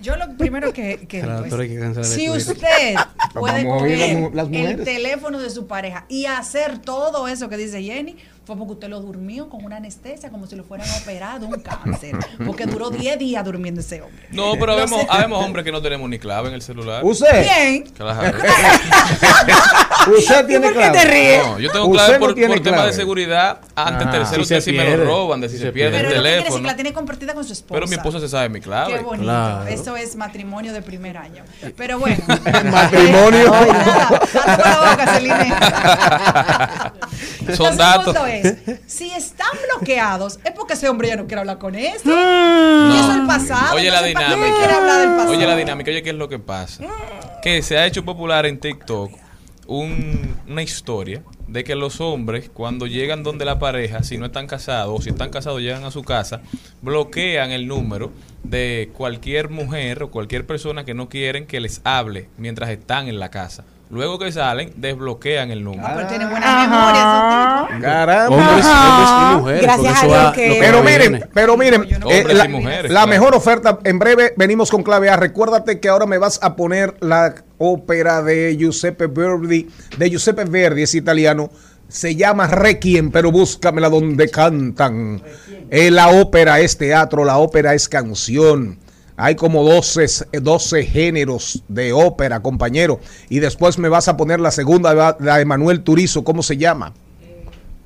yo 0.00 0.16
lo 0.16 0.36
primero 0.36 0.72
que... 0.72 1.06
que 1.08 1.22
pues, 1.22 1.54
que 1.54 2.04
si 2.04 2.30
usted 2.30 2.94
puede 3.34 3.64
las 3.64 3.72
coger 3.72 4.34
las 4.34 4.48
el 4.52 4.84
teléfono 4.84 5.40
de 5.40 5.50
su 5.50 5.66
pareja 5.66 6.06
y 6.08 6.26
hacer 6.26 6.78
todo 6.78 7.26
eso 7.28 7.48
que 7.48 7.56
dice 7.56 7.82
Jenny, 7.82 8.16
fue 8.44 8.56
porque 8.56 8.72
usted 8.72 8.88
lo 8.88 9.00
durmió 9.00 9.48
con 9.48 9.64
una 9.64 9.76
anestesia 9.76 10.30
como 10.30 10.46
si 10.46 10.56
lo 10.56 10.64
fueran 10.64 10.88
operado 11.00 11.46
un 11.46 11.60
cáncer. 11.62 12.16
Porque 12.44 12.66
duró 12.66 12.90
10 12.90 13.18
días 13.18 13.44
durmiendo 13.44 13.80
ese 13.80 14.02
hombre. 14.02 14.26
No, 14.30 14.52
pero 14.54 14.66
Lo 14.76 14.82
habemos, 15.08 15.44
hombres 15.44 15.64
que 15.64 15.72
no 15.72 15.80
tenemos 15.80 16.08
ni 16.10 16.18
clave 16.18 16.48
en 16.48 16.54
el 16.54 16.62
celular. 16.62 17.04
¿Usted? 17.04 17.42
Bien. 17.44 17.84
Claro. 17.96 18.36
¿Usted 20.18 20.46
tiene 20.46 20.66
¿Por 20.70 20.76
qué 20.76 20.86
te 20.86 20.90
clave? 20.92 21.10
ríes? 21.10 21.46
No, 21.46 21.58
yo 21.60 21.70
tengo 21.70 21.90
clave 21.92 22.14
no 22.14 22.18
por, 22.18 22.28
por 22.34 22.34
tema 22.34 22.54
de 22.56 22.60
clave. 22.62 22.92
seguridad. 22.92 23.60
Antes 23.76 24.06
Ah. 24.08 24.10
tercero, 24.10 24.44
Si 24.44 24.60
si 24.60 24.72
me 24.72 24.96
lo 24.96 25.04
roban, 25.04 25.40
de 25.40 25.48
si 25.48 25.56
se 25.58 25.62
se 25.66 25.72
pierde 25.72 25.96
Pero 25.98 26.08
el 26.10 26.14
decir 26.22 26.32
teléfono. 26.38 26.56
que 26.62 26.66
la 26.66 26.74
tiene 26.74 26.92
compartida 26.92 27.34
con 27.34 27.44
su 27.44 27.52
esposa. 27.52 27.74
Pero 27.74 27.86
mi 27.86 27.94
esposa 27.94 28.18
se 28.18 28.28
sabe 28.28 28.48
mi 28.48 28.60
clave. 28.60 28.94
Qué 28.96 29.00
bonito. 29.02 29.22
Claro. 29.22 29.66
Eso 29.68 29.96
es 29.96 30.16
matrimonio 30.16 30.72
de 30.72 30.82
primer 30.82 31.16
año. 31.16 31.44
Pero 31.76 31.98
bueno. 32.00 32.16
Matrimonio. 32.72 33.52
Ay, 33.54 33.70
nada, 33.70 34.20
dale 34.34 34.62
con 34.62 34.72
la 34.72 34.90
boca, 34.90 35.06
Celine. 35.14 35.54
Son 37.56 37.76
datos. 37.76 38.16
Es, 38.40 38.80
si 38.86 39.10
están 39.10 39.48
bloqueados, 39.74 40.38
es 40.44 40.52
porque 40.52 40.74
ese 40.74 40.88
hombre 40.88 41.08
ya 41.08 41.16
no 41.16 41.26
quiere 41.26 41.40
hablar 41.40 41.58
con 41.58 41.74
eso. 41.74 42.08
Mm. 42.08 42.90
Y 42.92 42.98
eso 42.98 43.10
es 43.12 43.16
el 43.18 43.26
pasado. 43.26 43.76
Oye 43.76 43.90
la 43.90 44.00
¿para 44.00 44.02
qué 44.02 44.08
dinámica. 44.08 44.56
quiere 44.58 44.72
hablar 44.72 45.00
del 45.00 45.10
pasado? 45.10 45.30
Oye 45.30 45.46
la 45.46 45.56
dinámica, 45.56 45.90
oye 45.90 46.02
qué 46.02 46.10
es 46.10 46.16
lo 46.16 46.28
que 46.28 46.38
pasa. 46.38 46.84
Que 47.42 47.62
se 47.62 47.76
ha 47.78 47.86
hecho 47.86 48.04
popular 48.04 48.46
en 48.46 48.58
TikTok 48.60 49.10
un- 49.66 50.36
una 50.48 50.62
historia 50.62 51.22
de 51.46 51.64
que 51.64 51.74
los 51.74 52.00
hombres 52.00 52.50
cuando 52.52 52.86
llegan 52.86 53.22
donde 53.22 53.44
la 53.44 53.58
pareja, 53.58 54.02
si 54.02 54.16
no 54.18 54.26
están 54.26 54.46
casados 54.46 54.98
o 54.98 55.02
si 55.02 55.10
están 55.10 55.30
casados 55.30 55.60
llegan 55.60 55.84
a 55.84 55.90
su 55.90 56.02
casa, 56.02 56.40
bloquean 56.80 57.50
el 57.52 57.68
número 57.68 58.10
de 58.42 58.90
cualquier 58.94 59.50
mujer 59.50 60.02
o 60.02 60.10
cualquier 60.10 60.46
persona 60.46 60.84
que 60.84 60.94
no 60.94 61.08
quieren 61.08 61.46
que 61.46 61.60
les 61.60 61.80
hable 61.84 62.28
mientras 62.38 62.70
están 62.70 63.08
en 63.08 63.18
la 63.18 63.30
casa. 63.30 63.64
Luego 63.92 64.18
que 64.18 64.32
salen, 64.32 64.72
desbloquean 64.76 65.50
el 65.50 65.62
número. 65.62 65.86
Ah, 65.86 65.92
pero 65.94 66.08
tiene 66.08 66.24
buena 66.26 66.62
memoria 66.66 67.02
esos 67.60 67.68
tipos. 67.68 67.82
Caramba. 67.82 68.36
Hombres, 68.36 68.66
hombres 68.66 69.10
y 69.10 69.36
mujeres. 69.36 69.62
Gracias 69.62 69.76
porque 69.76 69.88
a 69.88 69.92
eso 69.92 70.06
Dios 70.06 70.16
va- 70.24 70.32
que- 70.32 70.48
lo 70.48 70.54
Pero 70.60 70.82
miren, 70.82 71.28
pero 71.34 71.56
miren, 71.58 71.80
no 72.00 72.10
eh, 72.10 72.18
Hombres 72.20 72.38
la, 72.38 72.44
y 72.46 72.48
mujeres, 72.48 72.82
la 72.84 72.88
claro. 72.88 73.06
mejor 73.08 73.34
oferta, 73.34 73.78
en 73.84 73.98
breve 73.98 74.32
venimos 74.38 74.70
con 74.70 74.82
clave 74.82 75.10
A. 75.10 75.16
Recuérdate 75.16 75.78
que 75.78 75.88
ahora 75.90 76.06
me 76.06 76.16
vas 76.16 76.38
a 76.42 76.56
poner 76.56 76.94
la 77.00 77.34
ópera 77.58 78.22
de 78.22 78.56
Giuseppe 78.58 79.08
Verdi, 79.08 79.68
de 79.98 80.08
Giuseppe 80.10 80.44
Verdi, 80.46 80.82
es 80.84 80.94
italiano. 80.94 81.50
Se 81.88 82.16
llama 82.16 82.46
Requiem, 82.46 83.10
pero 83.10 83.30
búscamela 83.30 83.90
donde 83.90 84.30
cantan. 84.30 85.22
Eh, 85.70 85.90
la 85.90 86.08
ópera 86.08 86.60
es 86.60 86.78
teatro, 86.78 87.22
la 87.26 87.36
ópera 87.36 87.74
es 87.74 87.90
canción. 87.90 88.78
Hay 89.16 89.34
como 89.36 89.62
12, 89.62 90.04
eh, 90.32 90.40
12 90.40 90.84
géneros 90.86 91.62
de 91.68 91.92
ópera, 91.92 92.40
compañero. 92.40 93.00
Y 93.28 93.40
después 93.40 93.78
me 93.78 93.88
vas 93.88 94.08
a 94.08 94.16
poner 94.16 94.40
la 94.40 94.50
segunda, 94.50 95.16
la 95.18 95.36
de 95.38 95.44
Manuel 95.44 95.82
Turizo, 95.82 96.24
¿cómo 96.24 96.42
se 96.42 96.56
llama? 96.56 96.92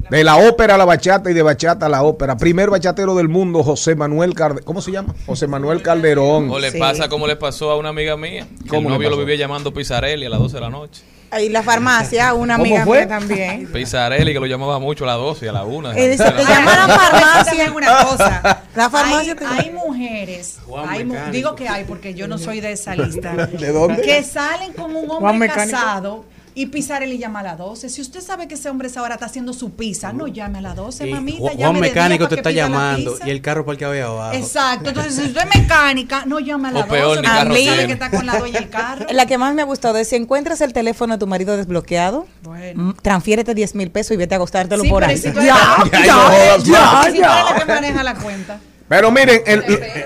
De 0.09 0.23
la 0.23 0.37
ópera 0.37 0.77
a 0.77 0.79
la 0.79 0.85
bachata 0.85 1.33
y 1.33 1.35
de 1.35 1.43
bachata 1.43 1.87
a 1.87 1.89
la 1.89 2.05
ópera. 2.05 2.37
Primer 2.37 2.71
bachatero 2.71 3.17
del 3.17 3.29
mundo, 3.29 3.65
José 3.65 3.97
Manuel 3.97 4.35
Calderón. 4.35 4.63
¿Cómo 4.65 4.81
se 4.81 4.93
llama? 4.93 5.13
José 5.27 5.49
Manuel 5.49 5.83
Calderón. 5.83 6.49
O 6.49 6.61
le 6.61 6.71
Sí. 6.71 6.79
pasa 6.79 7.09
como 7.09 7.27
le 7.27 7.35
pasó 7.35 7.73
a 7.73 7.77
una 7.77 7.89
amiga 7.89 8.17
mía, 8.17 8.47
que 8.59 8.65
el 8.65 8.69
¿Cómo 8.69 8.89
le 8.89 8.95
novio 8.95 9.11
lo 9.11 9.19
vivía 9.19 9.35
llamando 9.35 9.75
Pizarelli 9.75 10.25
a 10.27 10.31
las 10.31 10.39
12 10.39 10.55
de 10.55 10.61
la 10.61 10.71
noche. 10.71 11.03
Ahí 11.33 11.49
la 11.49 11.65
farmacia, 11.65 12.35
una 12.35 12.55
¿Cómo 12.57 12.67
amiga 12.67 12.85
fue? 12.85 12.99
mía 12.99 13.09
también. 13.09 13.67
Pizarelli 13.73 14.33
que 14.33 14.39
lo 14.39 14.47
llamaba 14.47 14.79
mucho 14.79 15.03
a 15.03 15.09
las 15.09 15.17
12 15.17 15.47
y 15.47 15.49
a 15.49 15.53
la 15.53 15.65
1. 15.65 15.91
Eh, 15.95 16.09
dice, 16.11 16.23
te 16.31 16.45
llama 16.45 16.73
a 16.73 16.87
la 16.87 16.97
farmacia. 16.97 17.73
Una 17.73 18.05
cosa. 18.05 18.56
La 18.77 18.91
farmacia 18.91 19.33
hay, 19.33 19.39
te- 19.39 19.47
hay 19.47 19.71
mujeres, 19.73 20.59
hay 20.87 21.05
mu- 21.05 21.15
digo 21.33 21.55
que 21.55 21.69
hay 21.69 21.85
porque 21.85 22.15
yo 22.15 22.29
no 22.29 22.39
soy 22.39 22.61
de 22.61 22.73
esa 22.73 22.95
lista. 22.95 23.33
¿De 23.47 23.73
dónde? 23.73 24.03
Que 24.03 24.23
salen 24.23 24.73
con 24.75 24.95
un 24.95 25.11
hombre 25.11 25.49
casado 25.49 26.25
y 26.57 26.67
Pizarelli 26.67 27.19
llama 27.19 27.41
a 27.41 27.43
las 27.43 27.59
12. 27.59 27.91
Si 27.91 28.01
usted 28.01 28.21
sabe 28.23 28.49
que 28.49 28.55
ese 28.55 28.71
hombre 28.71 28.89
esa 28.89 29.03
hora 29.03 29.15
está 29.15 29.27
haciendo 29.27 29.53
su 29.53 29.73
pizza, 29.75 30.13
no 30.15 30.27
llame 30.27 30.59
a 30.59 30.63
las 30.63 30.75
12, 30.75 31.07
Y 31.07 31.13
mamita. 31.13 31.39
Juan 31.39 31.57
día 31.59 31.73
Mecánico 31.73 32.25
para 32.25 32.29
te 32.31 32.35
que 32.37 32.41
está 32.41 32.51
llamando 32.51 33.15
y 33.27 33.31
el 33.31 33.43
carro 33.43 33.67
parqueado 33.67 33.93
ahí 33.93 34.01
abajo. 34.01 34.35
Exacto, 34.35 34.89
entonces 34.89 35.15
si 35.17 35.23
usted 35.25 35.43
es 35.53 35.55
mecánica, 35.61 36.25
no 36.25 36.41
llame 36.41 36.69
a 36.69 36.73
las 36.73 36.85
O 36.85 36.89
peor, 36.89 37.17
12. 37.17 37.21
ni 37.21 37.27
porque 37.29 37.37
carro 37.39 37.51
usted 37.51 37.61
tiene. 37.63 37.77
sabe 37.77 37.87
que 37.87 37.93
está 37.93 38.11
con 38.11 38.27
la 38.27 38.39
dueña 38.39 38.61
del 38.61 38.71
carro. 38.71 39.07
La 39.13 39.27
que 39.27 39.37
más 39.39 39.55
me 39.55 39.63
ha 39.63 39.65
gustado 39.67 39.99
es 39.99 40.09
si 40.09 40.17
encuentras 40.17 40.61
el 40.63 40.73
teléfono 40.73 41.13
de 41.15 41.19
tu 41.21 41.27
marido 41.27 41.57
desbloqueado, 41.59 42.27
Bueno. 42.43 42.83
mm, 42.85 42.95
transfiérete 43.03 43.55
10 43.55 43.75
mil 43.75 43.91
pesos 43.91 44.13
y 44.13 44.17
vete 44.17 44.35
a 44.35 44.39
acostártelo 44.39 44.83
Sí, 44.83 44.89
por 44.89 45.05
ahí. 45.05 45.19
si 45.19 45.31
Ya, 45.35 45.43
Ya, 45.43 45.79
ya, 45.93 46.57
ya, 46.65 46.81
más. 46.81 47.09
Y 47.09 47.13
si 47.13 47.19
tú 47.19 47.25
eres 47.25 47.45
la 47.45 47.55
que 47.59 47.65
maneja 47.73 48.03
la 48.03 48.15
cuenta. 48.15 48.61
Pero 48.89 49.11
miren, 49.11 49.41
el- 49.47 49.65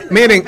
miren, 0.08 0.42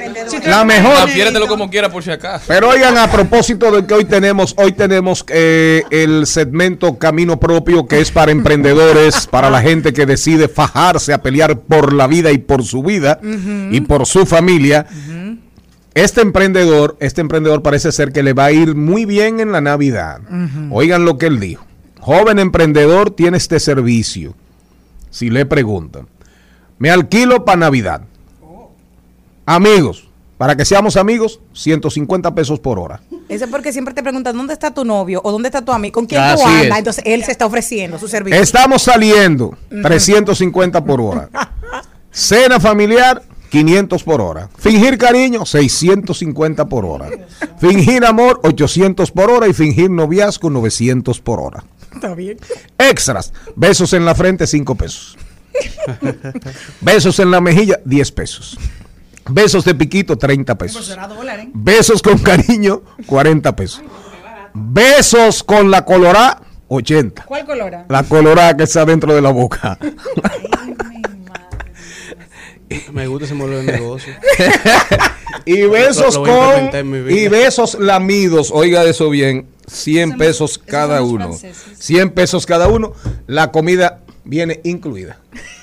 la 0.46 0.64
mejor. 0.64 0.94
Transfiéretelo 0.94 1.46
como 1.48 1.68
quiera 1.68 1.90
por 1.90 2.02
si 2.02 2.10
acaso. 2.10 2.44
Pero 2.48 2.70
oigan, 2.70 2.96
a 2.96 3.10
propósito 3.10 3.70
de 3.70 3.84
que 3.86 3.92
hoy 3.92 4.06
tenemos, 4.06 4.54
hoy 4.56 4.72
tenemos 4.72 5.22
eh, 5.28 5.82
el 5.90 6.26
segmento 6.26 6.98
Camino 6.98 7.38
Propio, 7.38 7.86
que 7.86 8.00
es 8.00 8.10
para 8.10 8.32
emprendedores, 8.32 9.26
para 9.30 9.50
la 9.50 9.60
gente 9.60 9.92
que 9.92 10.06
decide 10.06 10.48
fajarse 10.48 11.12
a 11.12 11.20
pelear 11.20 11.58
por 11.60 11.92
la 11.92 12.06
vida 12.06 12.32
y 12.32 12.38
por 12.38 12.64
su 12.64 12.82
vida 12.82 13.20
y 13.22 13.82
por 13.82 14.06
su 14.06 14.24
familia. 14.24 14.86
Este 15.94 16.22
emprendedor, 16.22 16.96
este 17.00 17.20
emprendedor 17.20 17.62
parece 17.62 17.92
ser 17.92 18.12
que 18.12 18.22
le 18.22 18.32
va 18.32 18.46
a 18.46 18.52
ir 18.52 18.74
muy 18.74 19.04
bien 19.04 19.40
en 19.40 19.52
la 19.52 19.60
Navidad. 19.60 20.20
Oigan 20.70 21.04
lo 21.04 21.18
que 21.18 21.26
él 21.26 21.38
dijo. 21.38 21.66
Joven 22.00 22.38
emprendedor 22.38 23.10
tiene 23.10 23.36
este 23.36 23.60
servicio. 23.60 24.34
Si 25.10 25.28
le 25.28 25.44
preguntan, 25.44 26.08
me 26.78 26.90
alquilo 26.90 27.44
para 27.44 27.58
Navidad. 27.58 28.04
Amigos, 29.46 30.09
para 30.38 30.57
que 30.57 30.64
seamos 30.64 30.96
amigos, 30.96 31.40
150 31.52 32.35
pesos 32.35 32.61
por 32.61 32.78
hora. 32.78 33.00
Eso 33.28 33.44
es 33.44 33.50
porque 33.50 33.72
siempre 33.72 33.94
te 33.94 34.02
preguntan 34.02 34.37
dónde 34.37 34.52
está 34.52 34.72
tu 34.72 34.85
novio 34.85 35.20
o 35.24 35.33
dónde 35.33 35.48
está 35.48 35.64
tu 35.64 35.72
amigo, 35.72 35.94
con 35.94 36.07
quién 36.07 36.20
Así 36.20 36.42
tú 36.42 36.48
andas. 36.48 36.64
es. 36.66 36.78
Entonces 36.78 37.05
él 37.07 37.24
se 37.24 37.33
está 37.33 37.46
ofreciendo 37.46 37.98
su 37.98 38.09
servicio. 38.09 38.40
Estamos 38.40 38.83
saliendo 38.83 39.57
350 39.83 40.85
por 40.85 41.00
hora. 41.00 41.28
Cena 42.11 42.61
familiar 42.61 43.22
500 43.50 44.02
por 44.02 44.20
hora. 44.20 44.48
Fingir 44.59 44.98
cariño 44.98 45.44
650 45.46 46.66
por 46.66 46.85
hora. 46.85 47.09
Fingir 47.59 48.05
amor 48.05 48.40
800 48.44 49.11
por 49.11 49.31
hora 49.31 49.48
y 49.48 49.52
fingir 49.52 49.90
noviazgo 49.90 50.50
900 50.50 51.20
por 51.20 51.40
hora. 51.40 51.64
Está 51.94 52.14
bien. 52.14 52.38
Extras. 52.78 53.33
Besos 53.55 53.92
en 53.92 54.05
la 54.05 54.14
frente 54.14 54.46
5 54.46 54.74
pesos. 54.74 55.16
Besos 56.81 57.18
en 57.18 57.31
la 57.31 57.40
mejilla 57.40 57.78
10 57.85 58.12
pesos. 58.12 58.59
Besos 59.28 59.64
de 59.64 59.74
piquito 59.74 60.16
30 60.18 60.56
Pues 60.58 60.72
pesos. 60.76 60.96
dólar, 61.08 61.40
¿eh? 61.40 61.50
Besos 61.54 62.02
con 62.02 62.18
cariño 62.18 62.82
40 63.06 63.54
pesos. 63.56 63.82
Besos 64.54 65.42
con 65.42 65.70
la 65.70 65.85
colorá 65.85 66.40
80. 66.68 67.24
¿Cuál 67.24 67.44
colora? 67.44 67.87
La 67.88 68.02
colorada 68.02 68.56
que 68.56 68.64
está 68.64 68.85
dentro 68.85 69.14
de 69.14 69.20
la 69.22 69.30
boca. 69.30 69.78
Me 72.92 73.06
gusta 73.06 73.26
ese 73.26 73.35
modelo 73.35 73.58
de 73.58 73.64
negocio. 73.72 74.14
y 75.44 75.62
besos 75.62 76.16
con 76.18 76.70
y 77.11 77.28
besos 77.28 77.74
lamidos, 77.78 78.50
oiga 78.52 78.82
eso 78.85 79.11
bien, 79.11 79.46
100 79.66 80.08
Esos 80.11 80.18
pesos 80.18 80.58
cada 80.58 81.02
uno. 81.02 81.32
franceses. 81.35 81.78
100 81.78 82.11
pesos 82.11 82.46
cada 82.46 82.68
uno, 82.68 82.94
la 83.26 83.52
comida 83.52 84.00
viene 84.24 84.61
incluida. 84.64 85.18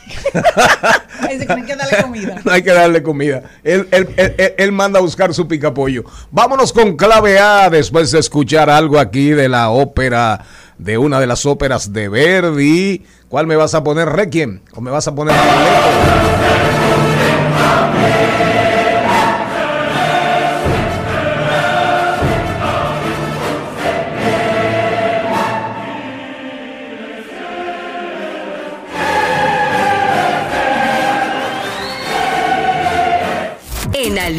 No 1.21 1.55
hay 1.55 1.63
que 1.63 1.75
darle 1.75 2.01
comida. 2.01 2.35
No 2.43 2.51
hay 2.51 2.61
que 2.63 2.71
darle 2.71 3.03
comida. 3.03 3.43
Él- 3.63 3.87
él- 3.91 4.55
él 4.57 4.71
manda 4.71 4.99
a 4.99 5.01
buscar 5.01 5.33
su 5.33 5.47
picapollo. 5.47 6.03
Vámonos 6.31 6.73
con 6.73 6.95
clave 6.95 7.39
A 7.39 7.69
después 7.69 8.11
de 8.11 8.19
escuchar 8.19 8.69
algo 8.69 8.99
aquí 8.99 9.29
de 9.31 9.49
la 9.49 9.69
ópera, 9.69 10.41
de 10.77 10.97
una 10.97 11.19
de 11.19 11.27
las 11.27 11.45
óperas 11.45 11.91
de 11.93 12.09
Verdi. 12.09 13.05
¿Cuál 13.27 13.47
me 13.47 13.55
vas 13.55 13.73
a 13.75 13.83
poner, 13.83 14.09
Requiem? 14.09 14.61
¿O 14.73 14.81
me 14.81 14.91
vas 14.91 15.07
a 15.07 15.13
poner 15.15 15.35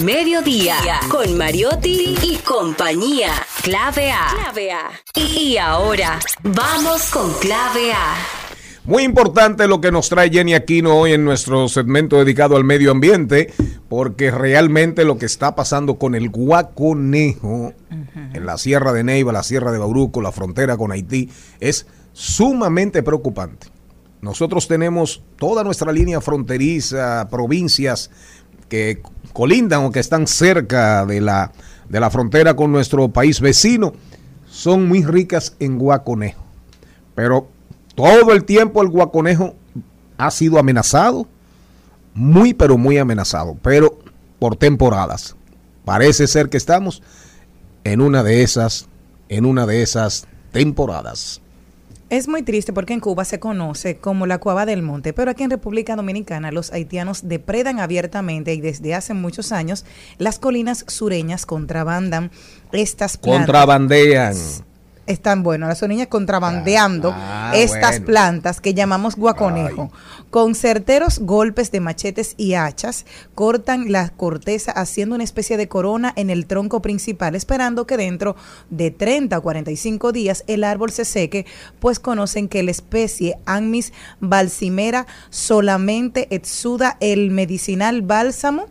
Al 0.00 0.06
Mediodía, 0.06 0.76
con 1.10 1.36
Mariotti 1.36 2.16
y 2.22 2.36
compañía. 2.36 3.32
Clave 3.62 4.10
A. 4.10 4.28
Clave 4.34 4.72
A. 4.72 4.90
Y 5.14 5.58
ahora, 5.58 6.18
vamos 6.42 7.10
con 7.10 7.30
Clave 7.34 7.92
A. 7.92 8.14
Muy 8.84 9.02
importante 9.02 9.68
lo 9.68 9.82
que 9.82 9.92
nos 9.92 10.08
trae 10.08 10.30
Jenny 10.30 10.54
Aquino 10.54 10.96
hoy 10.96 11.12
en 11.12 11.26
nuestro 11.26 11.68
segmento 11.68 12.16
dedicado 12.16 12.56
al 12.56 12.64
medio 12.64 12.92
ambiente, 12.92 13.52
porque 13.90 14.30
realmente 14.30 15.04
lo 15.04 15.18
que 15.18 15.26
está 15.26 15.54
pasando 15.54 15.98
con 15.98 16.14
el 16.14 16.30
guaconejo 16.30 17.74
en 17.90 18.46
la 18.46 18.56
Sierra 18.56 18.94
de 18.94 19.04
Neiva, 19.04 19.32
la 19.32 19.42
Sierra 19.42 19.70
de 19.70 19.78
Bauruco, 19.78 20.22
la 20.22 20.32
frontera 20.32 20.78
con 20.78 20.92
Haití, 20.92 21.28
es 21.60 21.86
sumamente 22.14 23.02
preocupante. 23.02 23.66
Nosotros 24.22 24.68
tenemos 24.68 25.22
toda 25.36 25.64
nuestra 25.64 25.92
línea 25.92 26.20
fronteriza, 26.20 27.28
provincias 27.30 28.10
que 28.68 29.02
colindan 29.32 29.84
o 29.84 29.92
que 29.92 30.00
están 30.00 30.26
cerca 30.26 31.06
de 31.06 31.20
la, 31.20 31.52
de 31.88 32.00
la 32.00 32.10
frontera 32.10 32.54
con 32.54 32.72
nuestro 32.72 33.08
país 33.08 33.40
vecino, 33.40 33.92
son 34.48 34.88
muy 34.88 35.04
ricas 35.04 35.56
en 35.60 35.78
guaconejo. 35.78 36.44
Pero 37.14 37.48
todo 37.94 38.32
el 38.32 38.44
tiempo 38.44 38.82
el 38.82 38.88
guaconejo 38.88 39.54
ha 40.18 40.30
sido 40.30 40.58
amenazado, 40.58 41.26
muy 42.14 42.54
pero 42.54 42.76
muy 42.76 42.98
amenazado, 42.98 43.56
pero 43.62 43.98
por 44.38 44.56
temporadas. 44.56 45.36
Parece 45.84 46.26
ser 46.26 46.48
que 46.48 46.56
estamos 46.56 47.02
en 47.84 48.00
una 48.00 48.22
de 48.22 48.42
esas, 48.42 48.88
en 49.28 49.46
una 49.46 49.66
de 49.66 49.82
esas 49.82 50.26
temporadas. 50.52 51.40
Es 52.10 52.26
muy 52.26 52.42
triste 52.42 52.72
porque 52.72 52.92
en 52.92 52.98
Cuba 52.98 53.24
se 53.24 53.38
conoce 53.38 53.98
como 53.98 54.26
la 54.26 54.38
Cuava 54.38 54.66
del 54.66 54.82
Monte, 54.82 55.12
pero 55.12 55.30
aquí 55.30 55.44
en 55.44 55.50
República 55.50 55.94
Dominicana 55.94 56.50
los 56.50 56.72
haitianos 56.72 57.28
depredan 57.28 57.78
abiertamente 57.78 58.52
y 58.52 58.60
desde 58.60 58.96
hace 58.96 59.14
muchos 59.14 59.52
años 59.52 59.84
las 60.18 60.40
colinas 60.40 60.84
sureñas 60.88 61.46
contrabandan 61.46 62.32
estas 62.72 63.16
plantas. 63.16 63.46
Contrabandean. 63.46 64.34
Están, 65.10 65.42
bueno, 65.42 65.66
las 65.66 65.82
niñas 65.82 66.06
contrabandeando 66.08 67.12
Ah, 67.14 67.52
estas 67.54 67.90
bueno. 67.98 68.06
plantas 68.06 68.60
que 68.60 68.74
llamamos 68.74 69.16
guaconejo. 69.16 69.90
Con 70.30 70.54
certeros 70.54 71.18
golpes 71.18 71.72
de 71.72 71.80
machetes 71.80 72.34
y 72.36 72.54
hachas, 72.54 73.04
cortan 73.34 73.90
la 73.90 74.10
corteza 74.10 74.70
haciendo 74.70 75.16
una 75.16 75.24
especie 75.24 75.56
de 75.56 75.66
corona 75.68 76.12
en 76.14 76.30
el 76.30 76.46
tronco 76.46 76.80
principal, 76.80 77.34
esperando 77.34 77.86
que 77.86 77.96
dentro 77.96 78.36
de 78.70 78.92
30 78.92 79.38
o 79.38 79.42
45 79.42 80.12
días 80.12 80.44
el 80.46 80.62
árbol 80.62 80.92
se 80.92 81.04
seque, 81.04 81.46
pues 81.80 81.98
conocen 81.98 82.48
que 82.48 82.62
la 82.62 82.70
especie 82.70 83.36
Anmis 83.46 83.92
balsimera 84.20 85.06
solamente 85.30 86.28
exuda 86.34 86.96
el 87.00 87.30
medicinal 87.32 88.02
bálsamo 88.02 88.66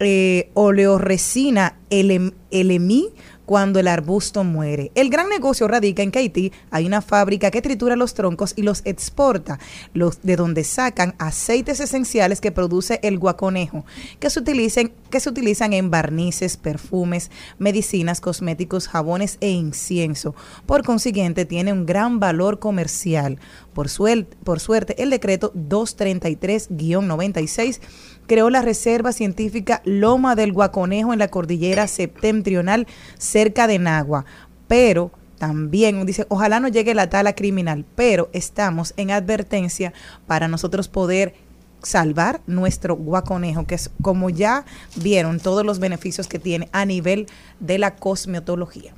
eh, 0.00 0.50
oleoresina 0.54 1.76
elem- 1.90 2.34
elemí 2.50 3.10
cuando 3.46 3.80
el 3.80 3.88
arbusto 3.88 4.44
muere. 4.44 4.90
El 4.94 5.10
gran 5.10 5.28
negocio 5.28 5.68
radica 5.68 6.02
en 6.02 6.10
que 6.10 6.18
Haití 6.20 6.52
hay 6.70 6.86
una 6.86 7.02
fábrica 7.02 7.50
que 7.50 7.62
tritura 7.62 7.96
los 7.96 8.14
troncos 8.14 8.52
y 8.56 8.62
los 8.62 8.82
exporta, 8.84 9.58
los 9.92 10.22
de 10.22 10.36
donde 10.36 10.64
sacan 10.64 11.14
aceites 11.18 11.80
esenciales 11.80 12.40
que 12.40 12.52
produce 12.52 13.00
el 13.02 13.18
guaconejo, 13.18 13.84
que 14.18 14.30
se 14.30 14.40
utilizan, 14.40 14.92
que 15.10 15.20
se 15.20 15.28
utilizan 15.28 15.72
en 15.72 15.90
barnices, 15.90 16.56
perfumes, 16.56 17.30
medicinas, 17.58 18.20
cosméticos, 18.20 18.88
jabones 18.88 19.38
e 19.40 19.50
incienso. 19.50 20.34
Por 20.66 20.84
consiguiente, 20.84 21.44
tiene 21.44 21.72
un 21.72 21.86
gran 21.86 22.20
valor 22.20 22.58
comercial. 22.58 23.38
Por, 23.74 23.88
suel- 23.88 24.26
por 24.44 24.60
suerte, 24.60 25.02
el 25.02 25.10
decreto 25.10 25.52
233-96 25.54 27.80
creó 28.26 28.50
la 28.50 28.62
Reserva 28.62 29.12
Científica 29.12 29.82
Loma 29.84 30.34
del 30.34 30.52
Guaconejo 30.52 31.12
en 31.12 31.18
la 31.18 31.28
cordillera 31.28 31.86
septentrional 31.86 32.86
cerca 33.18 33.66
de 33.66 33.78
Nagua. 33.78 34.24
Pero 34.68 35.10
también 35.38 36.06
dice, 36.06 36.26
ojalá 36.28 36.60
no 36.60 36.68
llegue 36.68 36.94
la 36.94 37.10
tala 37.10 37.34
criminal, 37.34 37.84
pero 37.94 38.30
estamos 38.32 38.94
en 38.96 39.10
advertencia 39.10 39.92
para 40.26 40.48
nosotros 40.48 40.88
poder 40.88 41.34
salvar 41.82 42.40
nuestro 42.46 42.96
guaconejo, 42.96 43.66
que 43.66 43.74
es 43.74 43.90
como 44.02 44.30
ya 44.30 44.64
vieron 44.96 45.38
todos 45.38 45.64
los 45.64 45.78
beneficios 45.78 46.26
que 46.26 46.38
tiene 46.38 46.68
a 46.72 46.84
nivel 46.84 47.26
de 47.60 47.78
la 47.78 47.96
cosmetología. 47.96 48.94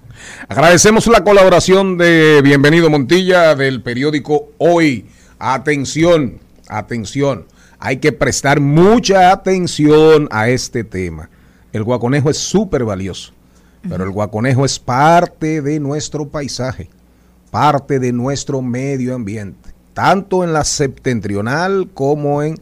Agradecemos 0.48 1.06
la 1.08 1.24
colaboración 1.24 1.98
de 1.98 2.40
Bienvenido 2.42 2.88
Montilla 2.88 3.54
del 3.54 3.82
periódico 3.82 4.50
Hoy. 4.58 5.06
Atención, 5.38 6.38
atención. 6.68 7.46
Hay 7.78 7.98
que 7.98 8.12
prestar 8.12 8.60
mucha 8.60 9.30
atención 9.30 10.28
a 10.30 10.48
este 10.48 10.84
tema. 10.84 11.28
El 11.72 11.84
guaconejo 11.84 12.30
es 12.30 12.38
súper 12.38 12.84
valioso, 12.84 13.32
pero 13.88 14.04
el 14.04 14.10
guaconejo 14.10 14.64
es 14.64 14.78
parte 14.78 15.60
de 15.60 15.78
nuestro 15.78 16.28
paisaje, 16.28 16.88
parte 17.50 17.98
de 17.98 18.12
nuestro 18.12 18.62
medio 18.62 19.14
ambiente, 19.14 19.70
tanto 19.92 20.42
en 20.42 20.52
la 20.52 20.64
septentrional 20.64 21.90
como 21.92 22.42
en 22.42 22.58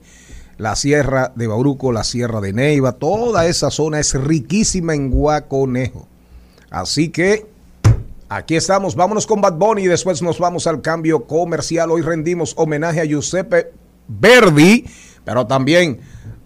la 0.58 0.74
sierra 0.74 1.32
de 1.34 1.46
Bauruco, 1.46 1.92
la 1.92 2.04
sierra 2.04 2.40
de 2.40 2.52
Neiva. 2.52 2.92
Toda 2.92 3.46
esa 3.46 3.70
zona 3.70 4.00
es 4.00 4.14
riquísima 4.14 4.94
en 4.94 5.10
guaconejo. 5.10 6.08
Así 6.70 7.10
que 7.10 7.46
aquí 8.28 8.56
estamos, 8.56 8.96
vámonos 8.96 9.28
con 9.28 9.40
Bad 9.40 9.54
Bunny 9.54 9.82
y 9.82 9.86
después 9.86 10.22
nos 10.22 10.40
vamos 10.40 10.66
al 10.66 10.82
cambio 10.82 11.24
comercial. 11.24 11.92
Hoy 11.92 12.02
rendimos 12.02 12.54
homenaje 12.56 13.00
a 13.00 13.04
Giuseppe 13.04 13.83
Verdi, 14.08 14.84
pero 15.24 15.46
también 15.46 16.00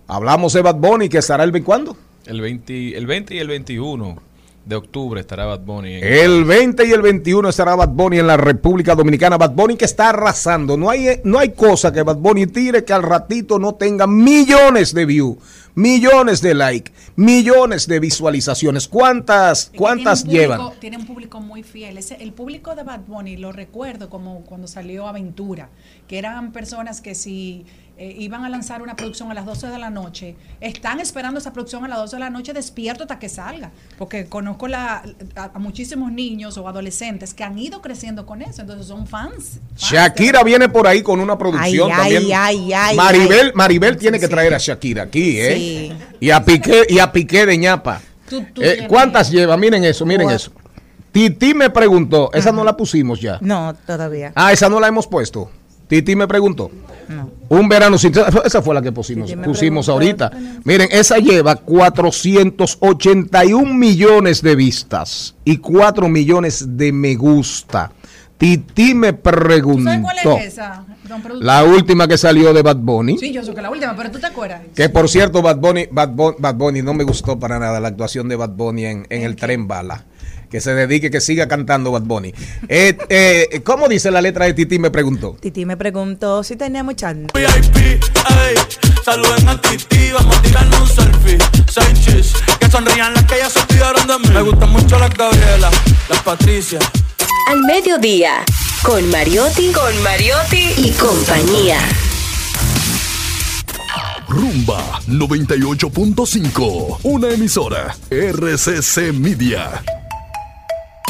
hablamos 0.06 0.52
de 0.52 0.62
Bad 0.62 0.76
Bunny 0.76 1.08
que 1.08 1.18
estará 1.18 1.44
el 1.44 1.62
¿cuándo? 1.64 1.96
El 2.26 2.40
20, 2.40 2.96
el 2.96 3.06
20 3.06 3.34
y 3.34 3.38
el 3.38 3.48
21 3.48 4.16
de 4.64 4.76
octubre 4.76 5.20
estará 5.20 5.46
Bad 5.46 5.60
Bunny. 5.60 5.94
en- 5.94 6.04
El 6.04 6.44
20 6.44 6.86
y 6.86 6.92
el 6.92 7.00
21 7.00 7.48
estará 7.48 7.74
Bad 7.74 7.88
Bunny 7.88 8.18
en 8.18 8.26
la 8.26 8.36
República 8.36 8.94
Dominicana. 8.94 9.38
Bad 9.38 9.52
Bunny 9.52 9.76
que 9.76 9.86
está 9.86 10.10
arrasando. 10.10 10.76
No 10.76 10.90
hay, 10.90 11.20
no 11.24 11.38
hay 11.38 11.52
cosa 11.52 11.90
que 11.90 12.02
Bad 12.02 12.16
Bunny 12.18 12.46
tire 12.48 12.84
que 12.84 12.92
al 12.92 13.02
ratito 13.02 13.58
no 13.58 13.76
tenga 13.76 14.06
millones 14.06 14.92
de 14.92 15.06
views, 15.06 15.38
millones 15.78 16.40
de 16.40 16.54
likes, 16.54 16.92
millones 17.16 17.86
de 17.86 18.00
visualizaciones. 18.00 18.88
¿Cuántas, 18.88 19.70
cuántas 19.76 20.24
tiene 20.24 20.40
llevan? 20.40 20.58
público- 20.58 20.80
Tiene 20.80 20.96
un 20.96 21.06
público 21.06 21.40
muy 21.40 21.62
fiel. 21.62 21.98
Ese- 21.98 22.16
el 22.20 22.32
público 22.32 22.74
de 22.74 22.82
Bad 22.82 23.00
Bunny 23.06 23.36
lo 23.36 23.52
recuerdo 23.52 24.10
como 24.10 24.42
cuando 24.44 24.66
salió 24.66 25.06
Aventura, 25.06 25.68
que 26.08 26.18
eran 26.18 26.52
personas 26.52 27.00
que 27.00 27.14
si 27.14 27.64
eh, 28.00 28.14
iban 28.16 28.44
a 28.44 28.48
lanzar 28.48 28.80
una 28.80 28.94
producción 28.94 29.28
a 29.32 29.34
las 29.34 29.44
12 29.44 29.66
de 29.70 29.76
la 29.78 29.90
noche, 29.90 30.36
están 30.60 31.00
esperando 31.00 31.40
esa 31.40 31.52
producción 31.52 31.84
a 31.84 31.88
las 31.88 31.98
12 31.98 32.14
de 32.14 32.20
la 32.20 32.30
noche 32.30 32.52
despierto 32.52 33.02
hasta 33.02 33.18
que 33.18 33.28
salga. 33.28 33.72
Porque 33.98 34.26
conozco 34.26 34.68
la, 34.68 35.02
a, 35.34 35.44
a 35.52 35.58
muchísimos 35.58 36.12
niños 36.12 36.56
o 36.58 36.68
adolescentes 36.68 37.34
que 37.34 37.42
han 37.42 37.58
ido 37.58 37.82
creciendo 37.82 38.24
con 38.24 38.40
eso, 38.40 38.60
entonces 38.62 38.86
son 38.86 39.08
fans. 39.08 39.58
fans 39.74 39.90
de- 39.90 39.96
Shakira 39.96 40.44
viene 40.44 40.68
por 40.68 40.86
ahí 40.86 41.02
con 41.02 41.18
una 41.18 41.36
producción 41.36 41.90
Ay, 41.92 41.96
también. 41.98 42.22
ay, 42.22 42.32
ay, 42.32 42.72
ay, 42.72 42.96
Maribel, 42.96 43.46
ay. 43.46 43.52
Maribel 43.56 43.96
tiene 43.96 44.20
que 44.20 44.28
traer 44.28 44.54
a 44.54 44.58
Shakira 44.58 45.02
aquí, 45.02 45.40
¿eh? 45.40 45.56
Sí. 45.56 45.67
Y 46.20 46.30
a 46.30 46.44
Piqué, 46.44 46.84
y 46.88 46.98
a 46.98 47.10
Piqué 47.12 47.46
de 47.46 47.58
ñapa. 47.58 48.00
Tú- 48.28 48.44
tú 48.52 48.62
Eh, 48.62 48.86
¿Cuántas 48.88 49.30
lleva? 49.30 49.56
Miren 49.56 49.84
eso, 49.84 50.04
miren 50.06 50.30
eso. 50.30 50.50
Titi 51.12 51.54
me 51.54 51.70
preguntó, 51.70 52.30
esa 52.34 52.52
no 52.52 52.62
la 52.64 52.76
pusimos 52.76 53.20
ya. 53.20 53.38
No, 53.40 53.74
todavía. 53.86 54.32
Ah, 54.34 54.52
esa 54.52 54.68
no 54.68 54.78
la 54.78 54.88
hemos 54.88 55.06
puesto. 55.06 55.50
Titi 55.88 56.14
me 56.14 56.28
preguntó. 56.28 56.70
No. 57.08 57.30
Un 57.48 57.66
verano 57.66 57.96
sin... 57.96 58.12
Esa 58.44 58.60
fue 58.60 58.74
la 58.74 58.82
que 58.82 58.92
pusimos, 58.92 59.32
pusimos 59.42 59.88
ahorita. 59.88 60.30
Miren, 60.64 60.88
esa 60.92 61.16
lleva 61.16 61.56
481 61.56 63.74
millones 63.74 64.42
de 64.42 64.54
vistas 64.54 65.34
y 65.44 65.56
4 65.56 66.08
millones 66.08 66.76
de 66.76 66.92
me 66.92 67.14
gusta. 67.14 67.90
Titi 68.38 68.94
me 68.94 69.12
¿Tú 69.12 69.18
¿Sabes 69.24 69.40
preguntó. 69.42 70.00
cuál 70.00 70.38
es 70.38 70.52
esa? 70.52 70.84
La 71.40 71.64
última 71.64 72.06
que 72.06 72.16
salió 72.16 72.52
de 72.54 72.62
Bad 72.62 72.76
Bunny. 72.76 73.18
Sí, 73.18 73.32
yo 73.32 73.42
sé 73.42 73.52
que 73.52 73.60
la 73.60 73.70
última, 73.70 73.96
pero 73.96 74.10
tú 74.10 74.18
te 74.20 74.26
acuerdas. 74.26 74.62
Que 74.74 74.88
por 74.88 75.08
cierto, 75.08 75.42
Bad 75.42 75.56
Bunny, 75.56 75.86
Bad, 75.90 76.10
Bunny, 76.10 76.36
Bad 76.38 76.54
Bunny 76.54 76.82
no 76.82 76.94
me 76.94 77.02
gustó 77.04 77.38
para 77.38 77.58
nada 77.58 77.80
la 77.80 77.88
actuación 77.88 78.28
de 78.28 78.36
Bad 78.36 78.50
Bunny 78.50 78.84
en, 78.86 79.06
en 79.10 79.22
el 79.22 79.34
tren 79.36 79.66
bala. 79.66 80.04
Que 80.50 80.60
se 80.62 80.72
dedique, 80.74 81.10
que 81.10 81.20
siga 81.20 81.46
cantando 81.48 81.90
Bad 81.90 82.02
Bunny. 82.02 82.32
Eh, 82.68 82.96
eh, 83.08 83.60
¿Cómo 83.64 83.88
dice 83.88 84.10
la 84.10 84.22
letra 84.22 84.46
de 84.46 84.54
Titi? 84.54 84.78
Me 84.78 84.90
preguntó. 84.90 85.36
Titi 85.40 85.66
me 85.66 85.76
preguntó 85.76 86.42
si 86.44 86.56
teníamos 86.56 86.94
chance. 86.96 87.26
VIP, 87.34 87.76
ey, 87.76 88.54
saluden 89.04 89.48
a 89.48 89.60
Titi, 89.60 90.12
vamos 90.12 90.36
a 90.36 90.42
tirarnos 90.42 90.80
un 90.80 90.88
selfie. 90.88 92.57
Sonrían 92.70 93.14
las 93.14 93.24
que 93.24 93.38
ya 93.38 93.50
se 93.50 93.60
olvidaron 93.60 94.06
de 94.06 94.18
mí. 94.18 94.28
Me 94.34 94.42
gustan 94.42 94.70
mucho 94.70 94.98
las 94.98 95.10
Gabriela, 95.10 95.70
las 96.08 96.22
Patricia. 96.22 96.78
Al 97.48 97.60
mediodía, 97.62 98.44
con 98.82 99.10
Mariotti, 99.10 99.72
con 99.72 100.02
Mariotti 100.02 100.74
y 100.76 100.90
compañía. 100.92 101.78
Rumba 104.28 105.00
98.5. 105.06 106.98
Una 107.02 107.30
emisora. 107.30 107.96
RCC 108.10 109.12
Media. 109.14 109.82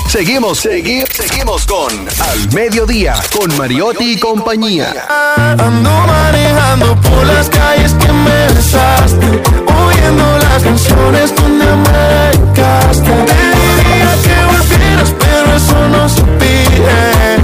Seguimos, 0.07 0.59
seguimos, 0.59 1.09
seguimos 1.13 1.67
con 1.67 1.91
Al 1.93 2.53
Mediodía, 2.53 3.15
con 3.37 3.55
Mariotti 3.57 4.13
y 4.13 4.19
compañía. 4.19 4.95
Ando 5.37 5.91
manejando 6.07 6.97
por 7.01 7.27
las 7.27 7.49
calles 7.49 7.93
que 7.95 8.13
me 8.13 8.49
besaste 8.55 9.27
Oyendo 9.27 10.39
las 10.39 10.63
canciones 10.63 11.35
donde 11.35 11.67
me 11.67 11.99
dedicaste 11.99 13.11
Te 13.11 13.35
diría 13.35 14.15
que 14.23 14.37
volvieras 14.47 15.15
pero 15.19 15.57
eso 15.57 15.89
no 15.89 16.09
se 16.09 16.23
pide 16.23 17.39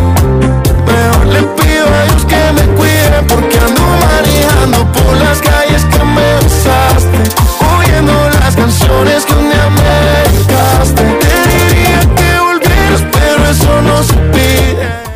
Mejor 0.86 1.26
le 1.26 1.42
pido 1.42 1.86
a 1.86 2.04
Dios 2.04 2.24
que 2.24 2.52
me 2.52 2.74
cuide 2.76 3.22
Porque 3.28 3.58
ando 3.58 3.82
manejando 4.06 4.92
por 4.92 5.16
las 5.18 5.40
calles 5.40 5.84
que 5.84 6.04
me 6.04 6.34
besaste 6.42 7.18
Oyendo 7.78 8.30
las 8.40 8.56
canciones 8.56 9.24
que 9.24 9.32
un 9.34 9.50
día 9.50 9.70
me 9.70 10.32
dedicaste 10.32 11.13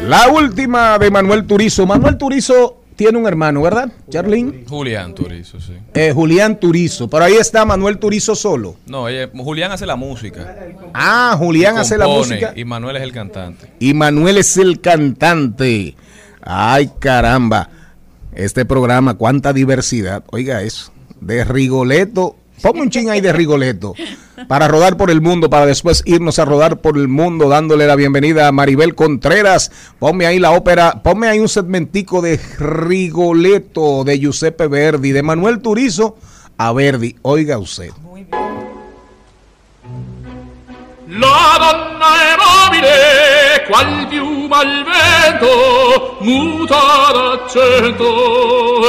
La 0.08 0.28
última 0.28 0.98
de 0.98 1.10
Manuel 1.10 1.44
Turizo. 1.46 1.86
Manuel 1.86 2.16
Turizo 2.16 2.78
tiene 2.96 3.18
un 3.18 3.26
hermano, 3.26 3.60
¿verdad, 3.60 3.92
Charlene? 4.08 4.64
Julián 4.66 5.14
Turizo, 5.14 5.60
sí. 5.60 5.74
Eh, 5.92 6.12
Julián 6.14 6.58
Turizo. 6.58 7.08
Pero 7.08 7.24
ahí 7.24 7.34
está 7.34 7.64
Manuel 7.66 7.98
Turizo 7.98 8.34
solo. 8.34 8.76
No, 8.86 9.06
ella- 9.08 9.30
Julián 9.36 9.70
hace 9.70 9.84
la 9.84 9.96
música. 9.96 10.56
Ah, 10.94 11.36
Julián 11.38 11.76
hace 11.76 11.98
la 11.98 12.08
música. 12.08 12.52
Y 12.56 12.64
Manuel 12.64 12.96
es 12.96 13.02
el 13.02 13.12
cantante. 13.12 13.70
Y 13.80 13.92
Manuel 13.92 14.38
es 14.38 14.56
el 14.56 14.80
cantante. 14.80 15.94
Ay, 16.40 16.90
caramba. 16.98 17.68
Este 18.32 18.64
programa, 18.64 19.14
cuánta 19.14 19.52
diversidad. 19.52 20.24
Oiga 20.30 20.62
eso. 20.62 20.90
De 21.20 21.44
Rigoleto. 21.44 22.36
Ponme 22.62 22.82
un 22.82 22.90
ching 22.90 23.08
ahí 23.08 23.20
de 23.20 23.32
Rigoleto. 23.32 23.94
Para 24.46 24.68
rodar 24.68 24.96
por 24.96 25.10
el 25.10 25.20
mundo, 25.20 25.50
para 25.50 25.66
después 25.66 26.02
irnos 26.06 26.38
a 26.38 26.44
rodar 26.44 26.80
por 26.80 26.96
el 26.96 27.08
mundo, 27.08 27.48
dándole 27.48 27.86
la 27.86 27.96
bienvenida 27.96 28.48
a 28.48 28.52
Maribel 28.52 28.94
Contreras. 28.94 29.70
Ponme 29.98 30.26
ahí 30.26 30.38
la 30.38 30.52
ópera, 30.52 31.02
ponme 31.02 31.28
ahí 31.28 31.38
un 31.38 31.48
segmentico 31.48 32.20
de 32.22 32.38
Rigoleto, 32.58 34.04
de 34.04 34.18
Giuseppe 34.18 34.66
Verdi, 34.66 35.12
de 35.12 35.22
Manuel 35.22 35.60
Turizo 35.60 36.16
a 36.56 36.72
Verdi. 36.72 37.16
Oiga 37.22 37.58
usted. 37.58 37.90
La 41.10 41.56
donna 41.58 42.10
è 42.20 42.36
mobile, 42.36 43.64
qual 43.66 44.06
piuma 44.08 44.58
al 44.58 44.84
vento, 44.84 46.18
muta 46.20 46.76
d'accento 47.14 48.04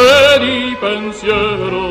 e 0.02 0.40
di 0.40 0.76
pensiero. 0.82 1.89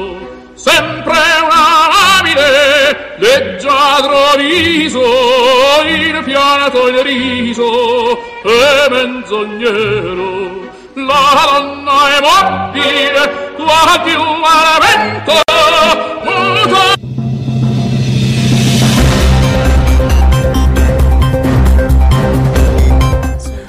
Il 6.88 6.98
riso 7.02 8.18
e 8.42 8.88
menzognero. 8.90 10.66
La 10.94 11.38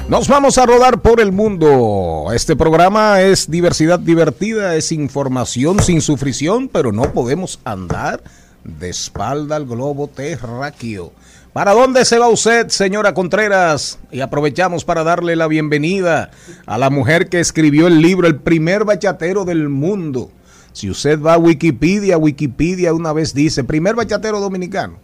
Nos 0.07 0.27
vamos 0.27 0.57
a 0.57 0.65
rodar 0.65 1.01
por 1.01 1.21
el 1.21 1.31
mundo. 1.31 2.31
Este 2.33 2.55
programa 2.55 3.21
es 3.21 3.49
diversidad 3.49 3.99
divertida, 3.99 4.75
es 4.75 4.91
información 4.91 5.83
sin 5.83 6.01
sufrición, 6.01 6.67
pero 6.67 6.91
no 6.91 7.13
podemos 7.13 7.59
andar 7.63 8.23
de 8.69 8.89
espalda 8.89 9.55
al 9.55 9.65
globo 9.65 10.07
terráqueo. 10.07 11.11
¿Para 11.53 11.73
dónde 11.73 12.05
se 12.05 12.19
va 12.19 12.27
usted, 12.27 12.67
señora 12.69 13.13
Contreras? 13.13 13.99
Y 14.11 14.21
aprovechamos 14.21 14.85
para 14.85 15.03
darle 15.03 15.35
la 15.35 15.47
bienvenida 15.47 16.29
a 16.65 16.77
la 16.77 16.89
mujer 16.89 17.27
que 17.27 17.39
escribió 17.39 17.87
el 17.87 18.01
libro 18.01 18.27
El 18.27 18.35
primer 18.37 18.85
bachatero 18.85 19.45
del 19.45 19.67
mundo. 19.67 20.31
Si 20.73 20.89
usted 20.89 21.19
va 21.19 21.33
a 21.33 21.37
Wikipedia, 21.39 22.17
Wikipedia 22.17 22.93
una 22.93 23.13
vez 23.13 23.33
dice, 23.33 23.63
primer 23.63 23.95
bachatero 23.95 24.39
dominicano. 24.39 24.97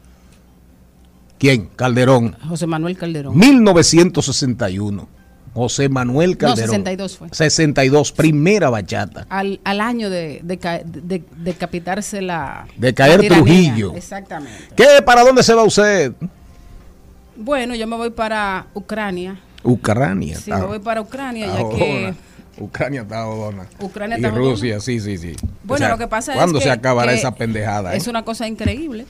¿Quién? 1.39 1.69
Calderón. 1.75 2.35
José 2.47 2.67
Manuel 2.67 2.97
Calderón. 2.97 3.37
1961. 3.37 5.07
José 5.55 5.87
Manuel 5.89 6.37
Calderón. 6.37 6.69
62 6.69 7.17
fue. 7.17 7.29
62, 7.31 8.11
primera 8.11 8.69
bachata. 8.69 9.25
Al, 9.29 9.59
al 9.63 9.79
año 9.81 10.09
de, 10.09 10.41
de, 10.43 10.57
ca- 10.59 10.81
de- 10.83 11.23
de 11.35 11.53
capitarse 11.53 12.21
la. 12.21 12.67
De 12.77 12.93
caer 12.93 13.23
la. 13.23 13.35
Trujillo. 13.37 13.93
Exactamente. 13.95 14.65
¿Qué? 14.75 15.01
¿Para 15.03 15.23
dónde 15.23 15.41
se 15.43 15.53
va 15.53 15.63
usted? 15.63 16.11
Bueno, 17.37 17.73
yo 17.75 17.87
me 17.87 17.95
voy 17.95 18.09
para 18.11 18.67
Ucrania. 18.73 19.39
Ucrania. 19.63 20.37
Sí, 20.37 20.51
me 20.51 20.61
voy 20.61 20.79
para 20.79 21.01
Ucrania, 21.01 21.47
ya 21.47 21.69
que. 21.69 22.13
Ucrania 22.57 23.01
está 23.01 23.23
jodona. 23.25 23.65
Ucrania 23.79 24.15
y 24.17 24.19
está 24.19 24.31
jodona. 24.31 24.49
Rusia, 24.51 24.79
sí, 24.79 24.99
sí, 24.99 25.17
sí. 25.17 25.35
Bueno, 25.63 25.75
O 25.75 25.77
sea, 25.77 25.89
lo 25.89 25.97
que 25.97 26.07
pasa 26.07 26.31
es 26.33 26.37
¿Cuándo 26.37 26.59
que- 26.59 26.65
se 26.65 26.71
acabará 26.71 27.13
esa 27.13 27.33
pendejada? 27.35 27.93
Es 27.95 28.07
eh? 28.07 28.09
una 28.09 28.23
cosa 28.23 28.47
increíble. 28.47 29.05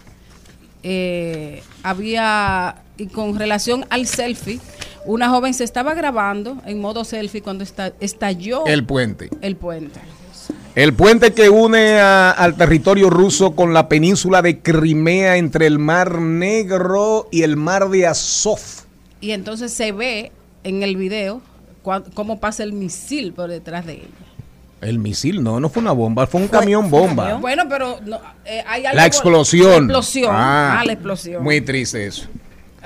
Eh, 0.88 1.64
había, 1.82 2.76
y 2.98 3.08
con 3.08 3.40
relación 3.40 3.86
al 3.90 4.06
selfie, 4.06 4.60
una 5.06 5.30
joven 5.30 5.56
se 5.56 5.64
estaba 5.64 5.96
grabando 5.96 6.58
en 6.68 6.80
modo 6.80 7.04
selfie 7.04 7.42
cuando 7.42 7.64
esta- 7.64 7.94
estalló 8.00 8.66
El 8.68 8.86
puente. 8.86 9.30
el 9.42 9.56
puente. 9.56 10.00
El 10.76 10.94
puente 10.94 11.34
que 11.34 11.50
une 11.50 12.00
a- 12.00 12.30
al 12.30 12.56
territorio 12.56 13.10
ruso 13.10 13.56
con 13.56 13.74
la 13.74 13.90
península 13.90 14.44
de 14.44 14.60
Crimea 14.60 15.38
entre 15.38 15.66
el 15.66 15.80
Mar 15.80 16.20
Negro 16.22 17.30
y 17.32 17.42
el 17.42 17.56
Mar 17.56 17.90
de 17.90 18.06
Azov. 18.06 18.60
Y 19.22 19.32
entonces 19.32 19.74
se 19.74 19.92
ve 19.92 20.32
en 20.64 20.84
el 20.84 20.98
video 20.98 21.42
cómo 22.14 22.40
pasa 22.40 22.62
el 22.64 22.74
misil 22.74 23.34
por 23.34 23.50
detrás 23.50 23.86
de 23.88 23.94
ella. 23.94 24.35
El 24.86 25.00
misil, 25.00 25.44
no, 25.44 25.60
no 25.60 25.70
fue 25.70 25.82
una 25.82 25.92
bomba, 25.94 26.28
fue 26.28 26.42
un 26.42 26.48
camión 26.48 26.90
bomba. 26.90 27.34
Bueno, 27.36 27.64
pero 27.68 28.00
no, 28.06 28.20
eh, 28.46 28.64
hay 28.68 28.86
algo 28.86 28.98
La 28.98 29.06
explosión. 29.06 29.88
La 29.88 29.94
explosión. 29.94 30.30
Ah, 30.36 30.80
Ah, 30.80 30.86
la 30.86 30.94
explosión. 30.94 31.44
Muy 31.44 31.62
triste 31.62 32.06
eso. 32.06 32.28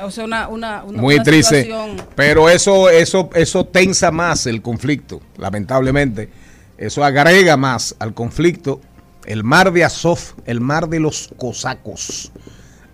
o 0.01 0.09
sea, 0.11 0.23
una, 0.23 0.47
una, 0.47 0.83
una- 0.85 1.01
Muy 1.01 1.15
una 1.15 1.23
triste. 1.23 1.63
situación- 1.63 1.97
Pero 2.15 2.47
eso, 2.49 2.89
eso, 2.89 3.29
eso 3.33 3.65
tensa 3.65 4.11
más 4.11 4.45
el 4.47 4.61
conflicto, 4.61 5.19
lamentablemente. 5.37 6.29
Eso 6.77 7.03
agrega 7.03 7.57
más 7.57 7.95
al 7.99 8.13
conflicto. 8.13 8.79
El 9.25 9.43
mar 9.43 9.73
de 9.73 9.83
Azov, 9.83 10.19
el 10.45 10.61
mar 10.61 10.87
de 10.87 11.01
los 11.01 11.29
cosacos. 11.37 12.31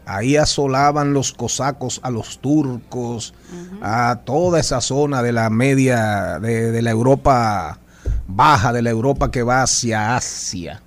Ahí 0.08 0.36
asolaban 0.36 1.14
los 1.14 1.32
cosacos 1.34 2.00
a 2.04 2.10
los 2.10 2.40
turcos, 2.40 3.34
a 3.82 4.22
toda 4.26 4.60
esa 4.60 4.82
zona 4.82 5.22
de 5.24 5.32
la 5.32 5.50
media, 5.50 6.40
de, 6.40 6.72
de 6.72 6.82
la 6.82 6.90
Europa 6.92 7.80
baja, 8.28 8.74
de 8.74 8.82
la 8.82 8.90
Europa 8.90 9.32
que 9.32 9.44
va 9.44 9.62
hacia 9.62 10.16
Asia. 10.16 10.82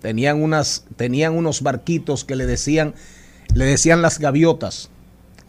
Tenían 0.00 0.42
unas, 0.42 0.84
tenían 0.96 1.34
unos 1.34 1.62
barquitos 1.62 2.24
que 2.24 2.36
le 2.36 2.46
decían, 2.46 2.94
le 3.54 3.64
decían 3.64 4.02
las 4.02 4.18
gaviotas, 4.18 4.90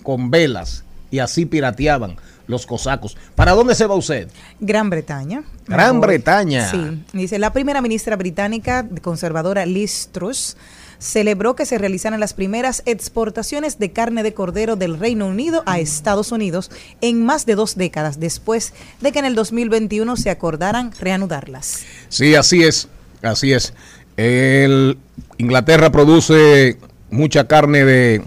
con 0.03 0.31
velas, 0.31 0.83
y 1.11 1.19
así 1.19 1.45
pirateaban 1.45 2.17
los 2.47 2.65
cosacos. 2.65 3.17
¿Para 3.35 3.53
dónde 3.53 3.75
se 3.75 3.87
va 3.87 3.95
usted? 3.95 4.29
Gran 4.59 4.89
Bretaña. 4.89 5.43
Gran. 5.67 6.01
Bretaña. 6.01 6.69
Sí, 6.69 7.03
dice 7.13 7.39
la 7.39 7.53
primera 7.53 7.81
ministra 7.81 8.15
británica 8.15 8.85
conservadora 9.01 9.65
Liz 9.65 10.09
Truss 10.11 10.57
celebró 11.03 11.55
que 11.55 11.65
se 11.65 11.77
realizaran 11.77 12.19
las 12.19 12.33
primeras 12.33 12.81
exportaciones 12.85 13.77
de 13.77 13.91
carne 13.91 14.23
de 14.23 14.33
cordero 14.33 14.75
del 14.77 14.97
Reino 14.97 15.27
Unido 15.27 15.61
a 15.65 15.79
Estados 15.79 16.31
Unidos 16.31 16.71
en 17.01 17.25
más 17.25 17.45
de 17.45 17.55
dos 17.55 17.75
décadas 17.75 18.19
después 18.21 18.73
de 19.01 19.11
que 19.11 19.19
en 19.19 19.25
el 19.25 19.35
2021 19.35 20.15
se 20.15 20.29
acordaran 20.29 20.91
reanudarlas. 20.99 21.83
Sí, 22.07 22.35
así 22.35 22.63
es, 22.63 22.87
así 23.21 23.51
es. 23.51 23.73
El, 24.15 24.97
Inglaterra 25.37 25.91
produce 25.91 26.77
mucha 27.11 27.47
carne 27.47 27.83
de, 27.83 28.21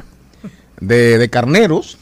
de, 0.81 1.17
de 1.19 1.31
carneros, 1.31 1.97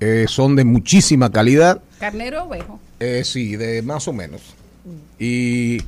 eh, 0.00 0.26
son 0.28 0.56
de 0.56 0.64
muchísima 0.64 1.32
calidad, 1.32 1.80
Carnero 1.98 2.44
ovejo. 2.44 2.80
eh, 3.00 3.22
sí, 3.24 3.56
de 3.56 3.82
más 3.82 4.08
o 4.08 4.12
menos. 4.12 4.40
Y 5.18 5.78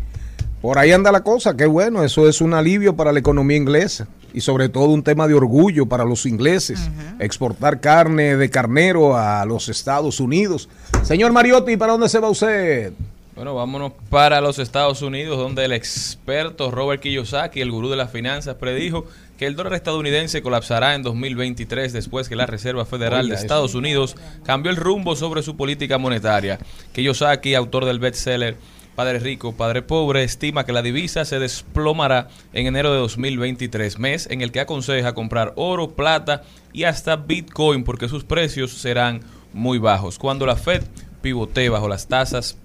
por 0.63 0.79
ahí 0.79 0.93
anda 0.93 1.11
la 1.11 1.23
cosa, 1.23 1.57
qué 1.57 1.67
bueno, 1.67 2.05
eso 2.05 2.29
es 2.29 2.41
un 2.41 2.55
alivio 2.55 2.95
para 2.95 3.13
la 3.13 3.19
economía 3.19 3.57
inglesa 3.57 4.07
y 4.33 4.41
sobre 4.41 4.69
todo 4.69 4.87
un 4.87 5.03
tema 5.03 5.27
de 5.27 5.35
orgullo 5.35 5.87
para 5.87 6.05
los 6.05 6.25
ingleses, 6.25 6.89
exportar 7.19 7.81
carne 7.81 8.37
de 8.37 8.49
carnero 8.49 9.17
a 9.17 9.45
los 9.45 9.69
Estados 9.69 10.21
Unidos. 10.21 10.69
Señor 11.03 11.33
Mariotti, 11.33 11.77
¿para 11.77 11.93
dónde 11.93 12.09
se 12.09 12.21
va 12.21 12.31
usted? 12.31 12.93
Bueno, 13.35 13.55
vámonos 13.55 13.93
para 14.09 14.41
los 14.41 14.59
Estados 14.59 15.03
Unidos, 15.03 15.39
donde 15.39 15.65
el 15.65 15.73
experto 15.73 16.71
Robert 16.71 17.03
Kiyosaki, 17.03 17.61
el 17.61 17.71
gurú 17.71 17.89
de 17.89 17.97
las 17.97 18.11
finanzas, 18.11 18.57
predijo 18.57 19.07
que 19.39 19.47
el 19.47 19.57
dólar 19.57 19.75
estadounidense 19.75 20.43
colapsará 20.43 20.95
en 20.95 21.03
2023 21.03 21.93
después 21.93 22.29
que 22.29 22.37
la 22.37 22.47
Reserva 22.47 22.85
Federal 22.85 23.23
Oiga, 23.23 23.31
de 23.31 23.35
eso. 23.35 23.43
Estados 23.43 23.75
Unidos 23.75 24.17
cambió 24.45 24.71
el 24.71 24.77
rumbo 24.77 25.17
sobre 25.17 25.43
su 25.43 25.57
política 25.57 25.99
monetaria. 25.99 26.59
Kiyosaki, 26.93 27.55
autor 27.55 27.87
del 27.87 27.99
bestseller 27.99 28.57
Padre 28.95 29.19
Rico, 29.21 29.53
Padre 29.53 29.81
Pobre, 29.81 30.23
estima 30.23 30.67
que 30.67 30.73
la 30.73 30.83
divisa 30.83 31.25
se 31.25 31.39
desplomará 31.39 32.29
en 32.53 32.67
enero 32.67 32.93
de 32.93 32.99
2023, 32.99 33.99
mes 33.99 34.29
en 34.31 34.43
el 34.43 34.53
que 34.53 34.61
aconseja 34.61 35.15
comprar 35.15 35.55
oro, 35.57 35.93
plata 35.93 36.43
y 36.75 36.85
hasta 36.85 37.17
Bitcoin 37.17 37.85
porque 37.85 38.09
sus 38.09 38.25
precios 38.25 38.73
serán 38.73 39.23
muy 39.55 39.79
bajos. 39.79 40.19
Cuando 40.19 40.45
la 40.45 40.57
Fed 40.57 40.83
pivotee 41.23 41.71
bajo 41.71 41.89
las 41.89 42.07
tasas 42.07 42.59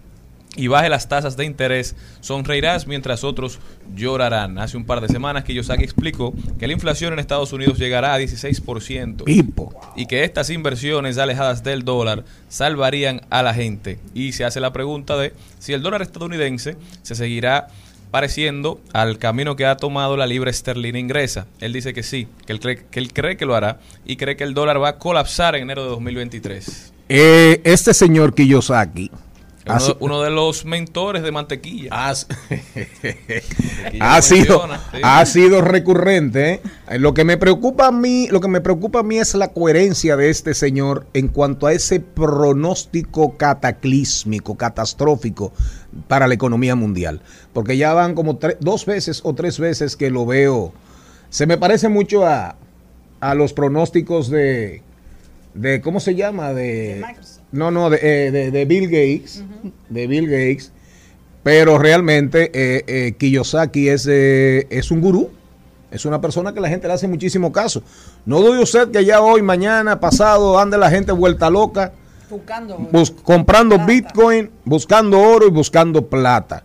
y 0.56 0.68
baje 0.68 0.90
las 0.90 1.08
tasas 1.08 1.38
de 1.38 1.46
interés, 1.46 1.96
sonreirás 2.20 2.88
mientras 2.88 3.24
otros 3.24 3.60
llorarán. 3.96 4.58
Hace 4.58 4.78
un 4.78 4.86
par 4.86 5.02
de 5.02 5.08
semanas 5.08 5.44
que 5.44 5.54
Yosaki 5.54 5.84
explicó 5.84 6.34
que 6.58 6.68
la 6.68 6.74
inflación 6.74 7.14
en 7.14 7.20
Estados 7.20 7.54
Unidos 7.54 7.78
llegará 7.78 8.14
a 8.14 8.20
16% 8.20 9.24
Pipo. 9.24 9.74
y 9.96 10.08
que 10.08 10.24
estas 10.24 10.50
inversiones 10.50 11.18
alejadas 11.18 11.64
del 11.64 11.84
dólar 11.84 12.26
salvarían 12.50 13.22
a 13.30 13.44
la 13.44 13.54
gente. 13.54 14.00
Y 14.14 14.32
se 14.32 14.46
hace 14.46 14.60
la 14.60 14.74
pregunta 14.74 15.18
de 15.18 15.34
si 15.60 15.74
el 15.74 15.84
dólar 15.84 16.02
estadounidense 16.02 16.76
se 17.04 17.16
seguirá 17.16 17.68
pareciendo 18.12 18.80
al 18.94 19.18
camino 19.18 19.56
que 19.56 19.66
ha 19.66 19.78
tomado 19.78 20.18
la 20.18 20.26
libra 20.26 20.50
esterlina 20.50 20.98
ingresa. 20.98 21.46
Él 21.60 21.74
dice 21.74 21.94
que 21.94 22.04
sí, 22.04 22.28
que 22.46 22.54
él 22.54 22.60
cree 22.60 22.86
que, 22.90 23.00
él 23.00 23.14
cree 23.14 23.38
que 23.38 23.46
lo 23.46 23.56
hará 23.56 23.80
y 24.06 24.16
cree 24.16 24.36
que 24.38 24.44
el 24.44 24.54
dólar 24.54 24.82
va 24.82 24.90
a 24.90 24.98
colapsar 24.98 25.56
en 25.56 25.64
enero 25.64 25.84
de 25.84 25.90
2023. 25.90 26.94
Eh, 27.10 27.62
este 27.64 27.94
señor 27.94 28.34
Kiyosaki 28.34 29.12
Así- 29.76 29.96
uno 30.00 30.22
de 30.22 30.30
los 30.30 30.66
mentores 30.66 31.24
de 31.24 31.32
mantequilla. 31.32 31.90
Ha, 31.92 32.14
Mantequilla 32.52 34.16
ha 34.16 34.22
sido, 34.22 34.68
sí. 34.92 35.00
ha 35.04 35.26
sido 35.26 35.62
recurrente. 35.62 36.54
¿eh? 36.90 36.98
Lo 37.00 37.14
que 37.14 37.24
me 37.24 37.38
preocupa 37.38 37.88
a 37.88 37.92
mí, 37.92 38.28
lo 38.30 38.42
que 38.42 38.48
me 38.48 38.62
preocupa 38.62 39.00
a 39.00 39.04
mí 39.04 39.18
es 39.18 39.34
la 39.36 39.50
coherencia 39.54 40.16
de 40.18 40.30
este 40.30 40.54
señor 40.54 41.06
en 41.14 41.28
cuanto 41.28 41.68
a 41.68 41.74
ese 41.74 42.00
pronóstico 42.00 43.38
cataclísmico, 43.38 44.56
catastrófico 44.56 45.52
para 46.08 46.28
la 46.28 46.34
economía 46.34 46.76
mundial. 46.76 47.22
Porque 47.54 47.78
ya 47.78 47.94
van 47.94 48.14
como 48.16 48.40
dos 48.60 48.86
veces 48.86 49.22
o 49.24 49.34
tres 49.34 49.60
veces 49.60 49.96
que 49.96 50.10
lo 50.10 50.26
veo. 50.26 50.74
Se 51.30 51.46
me 51.46 51.58
parece 51.58 51.90
mucho 51.90 52.26
a, 52.26 52.56
a 53.20 53.36
los 53.36 53.54
pronósticos 53.54 54.30
de, 54.30 54.82
de 55.54 55.82
¿cómo 55.82 56.00
se 56.00 56.16
llama? 56.16 56.54
De, 56.54 57.04
no, 57.52 57.72
no, 57.72 57.90
de, 57.90 58.00
eh, 58.02 58.32
de- 58.32 58.52
de 58.52 58.66
Bill 58.66 58.86
Gates, 58.88 59.44
de 59.90 60.08
Bill 60.08 60.28
Gates, 60.28 60.72
pero 61.44 61.78
realmente 61.78 62.52
eh, 62.54 62.84
eh, 62.88 63.12
Kiyosaki 63.18 63.90
es, 63.90 64.08
eh, 64.10 64.68
es 64.70 64.92
un 64.92 65.02
gurú, 65.02 65.30
es 65.92 66.06
una 66.06 66.20
persona 66.20 66.54
que 66.54 66.60
la 66.60 66.68
gente 66.70 66.88
le 66.88 66.94
hace 66.94 67.08
muchísimo 67.08 67.52
caso. 67.52 67.82
No 68.26 68.42
dude 68.42 68.62
usted 68.62 68.92
que 68.92 69.06
ya 69.06 69.22
hoy, 69.22 69.42
mañana, 69.42 70.00
pasado, 70.00 70.60
ande 70.60 70.78
la 70.78 70.90
gente 70.90 71.12
vuelta 71.14 71.50
loca, 71.50 71.94
Buscando. 72.30 72.78
bus- 72.92 73.12
comprando 73.24 73.78
Bitcoin, 73.86 74.50
buscando 74.66 75.18
oro 75.20 75.48
y 75.48 75.52
buscando 75.52 76.06
plata. 76.08 76.64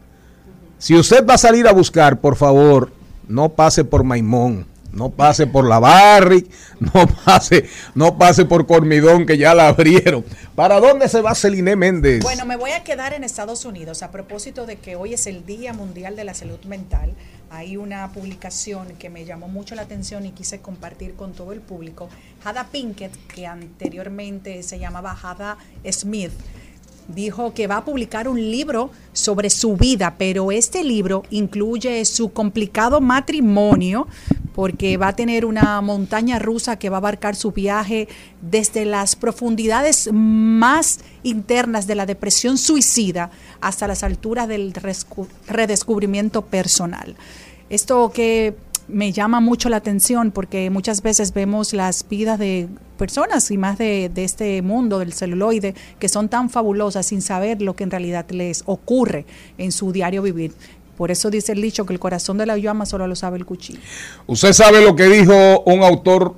Si 0.78 0.96
usted 0.96 1.24
va 1.24 1.34
a 1.34 1.38
salir 1.38 1.68
a 1.68 1.72
buscar, 1.72 2.20
por 2.20 2.34
favor, 2.34 2.90
no 3.28 3.50
pase 3.50 3.84
por 3.84 4.02
Maimón, 4.02 4.66
no 4.92 5.10
pase 5.10 5.46
por 5.46 5.66
la 5.66 5.78
Barrick, 5.78 6.48
no 6.80 7.06
pase, 7.24 7.68
no 7.94 8.16
pase 8.16 8.44
por 8.44 8.66
Cormidón 8.66 9.26
que 9.26 9.38
ya 9.38 9.54
la 9.54 9.68
abrieron. 9.68 10.24
¿Para 10.54 10.80
dónde 10.80 11.08
se 11.08 11.20
va 11.20 11.34
Celine 11.34 11.76
Méndez? 11.76 12.22
Bueno, 12.22 12.44
me 12.44 12.56
voy 12.56 12.72
a 12.72 12.84
quedar 12.84 13.14
en 13.14 13.24
Estados 13.24 13.64
Unidos 13.64 14.02
a 14.02 14.10
propósito 14.10 14.66
de 14.66 14.76
que 14.76 14.96
hoy 14.96 15.14
es 15.14 15.26
el 15.26 15.46
Día 15.46 15.72
Mundial 15.72 16.16
de 16.16 16.24
la 16.24 16.34
Salud 16.34 16.60
Mental. 16.64 17.14
Hay 17.50 17.76
una 17.76 18.10
publicación 18.12 18.88
que 18.98 19.10
me 19.10 19.24
llamó 19.24 19.48
mucho 19.48 19.74
la 19.74 19.82
atención 19.82 20.24
y 20.24 20.30
quise 20.30 20.60
compartir 20.60 21.14
con 21.14 21.32
todo 21.32 21.52
el 21.52 21.60
público. 21.60 22.08
Hada 22.44 22.68
Pinkett, 22.68 23.14
que 23.26 23.46
anteriormente 23.46 24.62
se 24.62 24.78
llamaba 24.78 25.16
Hada 25.22 25.58
Smith, 25.90 26.32
dijo 27.08 27.54
que 27.54 27.66
va 27.66 27.78
a 27.78 27.84
publicar 27.84 28.28
un 28.28 28.40
libro 28.40 28.90
sobre 29.12 29.50
su 29.50 29.76
vida, 29.76 30.14
pero 30.18 30.52
este 30.52 30.84
libro 30.84 31.24
incluye 31.30 32.04
su 32.04 32.32
complicado 32.32 33.00
matrimonio, 33.00 34.06
porque 34.54 34.96
va 34.96 35.08
a 35.08 35.16
tener 35.16 35.44
una 35.44 35.80
montaña 35.80 36.38
rusa 36.38 36.78
que 36.78 36.90
va 36.90 36.96
a 36.96 36.98
abarcar 36.98 37.36
su 37.36 37.52
viaje 37.52 38.08
desde 38.40 38.84
las 38.84 39.16
profundidades 39.16 40.10
más 40.12 41.00
internas 41.22 41.86
de 41.86 41.94
la 41.94 42.06
depresión 42.06 42.58
suicida 42.58 43.30
hasta 43.60 43.86
las 43.86 44.02
alturas 44.02 44.48
del 44.48 44.74
redescubrimiento 45.46 46.42
personal. 46.42 47.16
Esto 47.70 48.12
que 48.12 48.54
me 48.88 49.12
llama 49.12 49.40
mucho 49.40 49.68
la 49.68 49.78
atención 49.78 50.30
porque 50.30 50.68
muchas 50.70 51.02
veces 51.02 51.32
vemos 51.32 51.72
las 51.72 52.06
vidas 52.08 52.38
de 52.38 52.68
personas 53.02 53.50
y 53.50 53.58
más 53.58 53.78
de, 53.78 54.12
de 54.14 54.22
este 54.22 54.62
mundo 54.62 55.00
del 55.00 55.12
celuloide 55.12 55.74
que 55.98 56.08
son 56.08 56.28
tan 56.28 56.50
fabulosas 56.50 57.04
sin 57.04 57.20
saber 57.20 57.60
lo 57.60 57.74
que 57.74 57.82
en 57.82 57.90
realidad 57.90 58.26
les 58.30 58.62
ocurre 58.66 59.26
en 59.58 59.72
su 59.72 59.90
diario 59.90 60.22
vivir. 60.22 60.52
Por 60.96 61.10
eso 61.10 61.28
dice 61.28 61.50
el 61.50 61.60
dicho 61.60 61.84
que 61.84 61.92
el 61.92 61.98
corazón 61.98 62.38
de 62.38 62.46
la 62.46 62.56
llama 62.58 62.86
solo 62.86 63.08
lo 63.08 63.16
sabe 63.16 63.38
el 63.38 63.44
cuchillo. 63.44 63.80
Usted 64.28 64.52
sabe 64.52 64.84
lo 64.84 64.94
que 64.94 65.08
dijo 65.08 65.62
un 65.62 65.82
autor 65.82 66.36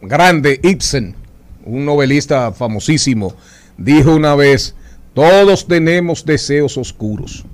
grande, 0.00 0.58
Ibsen, 0.62 1.14
un 1.66 1.84
novelista 1.84 2.50
famosísimo, 2.50 3.34
dijo 3.76 4.14
una 4.14 4.34
vez, 4.34 4.74
todos 5.12 5.66
tenemos 5.66 6.24
deseos 6.24 6.78
oscuros, 6.78 7.44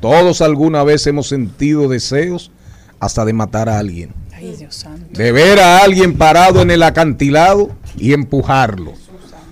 todos 0.00 0.42
alguna 0.42 0.84
vez 0.84 1.08
hemos 1.08 1.26
sentido 1.26 1.88
deseos 1.88 2.52
hasta 3.00 3.24
de 3.24 3.32
matar 3.32 3.68
a 3.68 3.80
alguien, 3.80 4.10
Ay, 4.32 4.54
Dios 4.56 4.76
santo. 4.76 5.06
de 5.10 5.32
ver 5.32 5.58
a 5.58 5.78
alguien 5.78 6.16
parado 6.16 6.62
en 6.62 6.70
el 6.70 6.84
acantilado 6.84 7.70
y 7.96 8.12
empujarlo. 8.12 8.92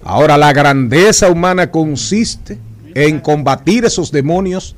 Ahora 0.02 0.36
la 0.36 0.52
grandeza 0.52 1.30
humana 1.30 1.70
consiste 1.70 2.58
en 2.94 3.20
combatir 3.20 3.84
esos 3.84 4.12
demonios 4.12 4.76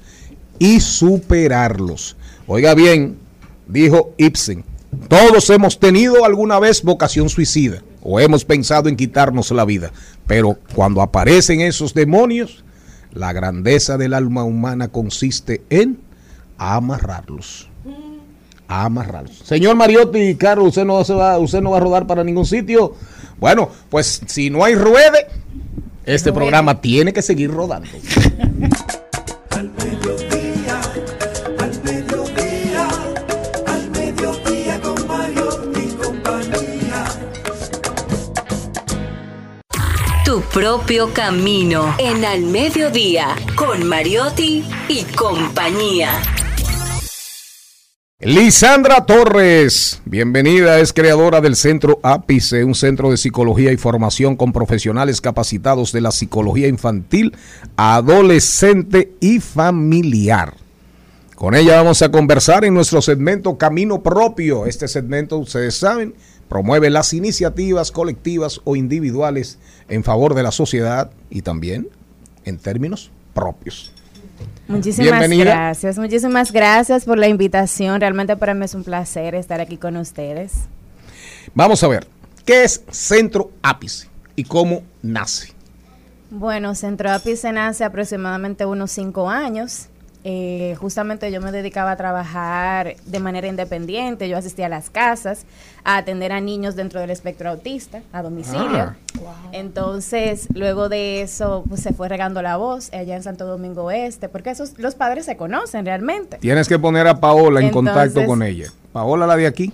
y 0.59 0.81
superarlos. 0.81 2.17
Oiga 2.47 2.75
bien, 2.75 3.19
dijo 3.67 4.13
Ibsen, 4.17 4.65
todos 5.09 5.51
hemos 5.51 5.79
tenido 5.79 6.25
alguna 6.25 6.59
vez 6.59 6.83
vocación 6.83 7.29
suicida 7.29 7.83
o 8.03 8.21
hemos 8.21 8.45
pensado 8.45 8.89
en 8.89 8.97
quitarnos 8.97 9.51
la 9.51 9.65
vida, 9.65 9.91
pero 10.27 10.57
cuando 10.75 11.03
aparecen 11.03 11.61
esos 11.61 11.93
demonios, 11.93 12.65
la 13.13 13.33
grandeza 13.33 13.99
del 13.99 14.15
alma 14.15 14.45
humana 14.45 14.89
consiste 14.89 15.63
en 15.71 15.99
amarrarlos. 16.59 17.69
Amarrarlos. 18.69 19.39
Señor 19.39 19.77
Mariotti, 19.77 20.35
Carlos, 20.37 20.69
usted 20.69 20.85
no 20.85 21.03
se 21.05 21.15
va, 21.15 21.39
usted 21.39 21.61
no 21.61 21.71
va 21.71 21.79
a 21.79 21.81
rodar 21.81 22.07
para 22.07 22.25
ningún 22.25 22.47
sitio. 22.47 22.95
Bueno, 23.39 23.71
pues 23.91 24.23
si 24.27 24.51
no 24.51 24.65
hay 24.65 24.75
ruede, 24.75 25.27
este 26.05 26.33
programa 26.33 26.81
tiene 26.81 27.13
que 27.13 27.23
seguir 27.23 27.51
rodando. 27.51 27.89
Al 29.51 29.71
mediodía, 29.73 30.81
al 31.59 31.83
mediodía, 31.83 32.89
al 33.67 33.91
mediodía 33.91 34.81
con 34.83 35.07
Mario 35.07 35.73
y 35.75 35.87
compañía. 35.95 37.05
Tu 40.27 40.43
propio 40.43 41.13
camino 41.15 41.95
en 41.99 42.25
Al 42.27 42.43
Mediodía 42.43 43.35
con 43.55 43.87
Mariotti 43.87 44.63
y 44.89 45.05
compañía. 45.05 46.21
Lisandra 48.21 49.05
Torres, 49.05 50.01
bienvenida, 50.07 50.81
es 50.81 50.95
creadora 50.95 51.43
del 51.43 51.55
Centro 51.55 52.01
Ápice, 52.03 52.65
un 52.65 52.75
centro 52.75 53.11
de 53.11 53.19
psicología 53.19 53.73
y 53.73 53.77
formación 53.77 54.37
con 54.37 54.55
profesionales 54.55 55.21
capacitados 55.21 55.93
de 55.93 56.01
la 56.01 56.11
psicología 56.11 56.67
infantil, 56.67 57.37
adolescente 57.77 59.13
y 59.21 59.41
familiar. 59.41 60.55
Con 61.35 61.55
ella 61.55 61.77
vamos 61.77 62.01
a 62.01 62.11
conversar 62.11 62.65
en 62.65 62.73
nuestro 62.73 63.03
segmento 63.03 63.59
Camino 63.59 64.03
Propio. 64.03 64.65
Este 64.65 64.89
segmento, 64.89 65.37
ustedes 65.37 65.75
saben, 65.75 66.15
promueve 66.49 66.89
las 66.89 67.13
iniciativas 67.13 67.93
colectivas 67.93 68.63
o 68.65 68.77
individuales 68.77 69.59
en 69.91 70.05
favor 70.05 70.33
de 70.33 70.43
la 70.43 70.53
sociedad 70.53 71.11
y 71.29 71.43
también 71.43 71.91
en 72.47 72.57
términos 72.57 73.11
propios. 73.35 73.93
Muchísimas 74.69 75.19
Bienvenida. 75.21 75.45
gracias, 75.45 75.99
muchísimas 75.99 76.53
gracias 76.53 77.05
por 77.05 77.19
la 77.19 77.29
invitación. 77.29 78.01
Realmente 78.01 78.37
para 78.37 78.55
mí 78.55 78.65
es 78.65 78.75
un 78.75 78.85
placer 78.85 79.35
estar 79.35 79.61
aquí 79.61 79.77
con 79.77 79.97
ustedes. 79.97 80.53
Vamos 81.55 81.83
a 81.83 81.89
ver, 81.89 82.07
¿qué 82.45 82.65
es 82.65 82.83
Centro 82.91 83.51
Ápice 83.63 84.09
y 84.35 84.45
cómo 84.45 84.83
nace? 85.03 85.53
Bueno, 86.31 86.75
Centro 86.75 87.11
Ápice 87.13 87.53
nace 87.53 87.85
aproximadamente 87.85 88.67
unos 88.67 88.91
cinco 88.91 89.31
años. 89.31 89.89
Eh, 90.29 90.75
justamente 90.81 91.31
yo 91.31 91.41
me 91.41 91.53
dedicaba 91.53 91.93
a 91.93 91.97
trabajar 91.97 92.97
de 93.07 93.21
manera 93.21 93.47
independiente. 93.47 94.29
Yo 94.29 94.37
asistía 94.37 94.67
a 94.67 94.69
las 94.69 94.91
casas 94.91 95.47
a 95.85 95.99
atender 95.99 96.33
a 96.33 96.41
niños 96.41 96.75
dentro 96.75 96.99
del 96.99 97.11
espectro 97.11 97.49
autista 97.51 98.03
a 98.13 98.23
domicilio. 98.23 98.77
Ah. 98.77 98.97
Entonces, 99.53 100.49
luego 100.53 100.89
de 100.89 101.21
eso, 101.23 101.63
pues, 101.69 101.81
se 101.81 101.93
fue 101.93 102.09
regando 102.09 102.43
la 102.43 102.57
voz 102.57 102.93
allá 102.93 103.15
en 103.15 103.23
Santo 103.23 103.47
Domingo 103.47 103.85
Oeste, 103.85 104.29
porque 104.29 104.51
esos, 104.51 104.77
los 104.81 104.97
padres 104.97 105.27
se 105.27 105.37
conocen 105.37 105.87
realmente. 105.87 106.39
Tienes 106.39 106.67
que 106.67 106.77
poner 106.77 107.07
a 107.07 107.21
Paola 107.21 107.61
en 107.61 107.67
Entonces- 107.67 107.93
contacto 107.95 108.27
con 108.27 108.43
ella. 108.43 108.73
Paola, 108.93 109.29
la 109.29 109.37
de 109.37 109.47
aquí. 109.47 109.73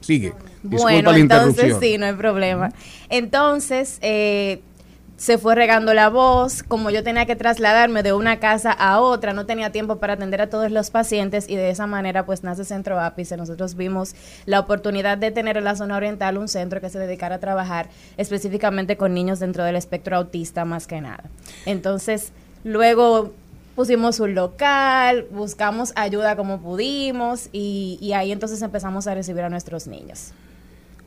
Sigue. 0.00 0.32
Disculpa 0.62 0.82
Bueno, 0.84 1.12
la 1.12 1.18
entonces 1.18 1.48
interrupción. 1.50 1.80
sí, 1.82 1.98
no 1.98 2.06
hay 2.06 2.14
problema. 2.14 2.72
Entonces, 3.10 3.98
eh, 4.00 4.62
se 5.24 5.38
fue 5.38 5.54
regando 5.54 5.94
la 5.94 6.10
voz, 6.10 6.62
como 6.62 6.90
yo 6.90 7.02
tenía 7.02 7.24
que 7.24 7.34
trasladarme 7.34 8.02
de 8.02 8.12
una 8.12 8.40
casa 8.40 8.70
a 8.70 9.00
otra, 9.00 9.32
no 9.32 9.46
tenía 9.46 9.72
tiempo 9.72 9.96
para 9.96 10.12
atender 10.12 10.42
a 10.42 10.50
todos 10.50 10.70
los 10.70 10.90
pacientes 10.90 11.48
y 11.48 11.56
de 11.56 11.70
esa 11.70 11.86
manera 11.86 12.26
pues 12.26 12.44
nace 12.44 12.62
Centro 12.62 13.00
Ápice. 13.00 13.38
Nosotros 13.38 13.74
vimos 13.74 14.14
la 14.44 14.60
oportunidad 14.60 15.16
de 15.16 15.30
tener 15.30 15.56
en 15.56 15.64
la 15.64 15.76
zona 15.76 15.96
oriental 15.96 16.36
un 16.36 16.46
centro 16.46 16.78
que 16.82 16.90
se 16.90 16.98
dedicara 16.98 17.36
a 17.36 17.38
trabajar 17.38 17.88
específicamente 18.18 18.98
con 18.98 19.14
niños 19.14 19.38
dentro 19.38 19.64
del 19.64 19.76
espectro 19.76 20.14
autista 20.14 20.66
más 20.66 20.86
que 20.86 21.00
nada. 21.00 21.24
Entonces, 21.64 22.32
luego 22.62 23.32
pusimos 23.76 24.20
un 24.20 24.34
local, 24.34 25.26
buscamos 25.30 25.94
ayuda 25.96 26.36
como 26.36 26.60
pudimos 26.60 27.48
y, 27.50 27.96
y 28.02 28.12
ahí 28.12 28.30
entonces 28.30 28.60
empezamos 28.60 29.06
a 29.06 29.14
recibir 29.14 29.42
a 29.42 29.48
nuestros 29.48 29.86
niños. 29.86 30.34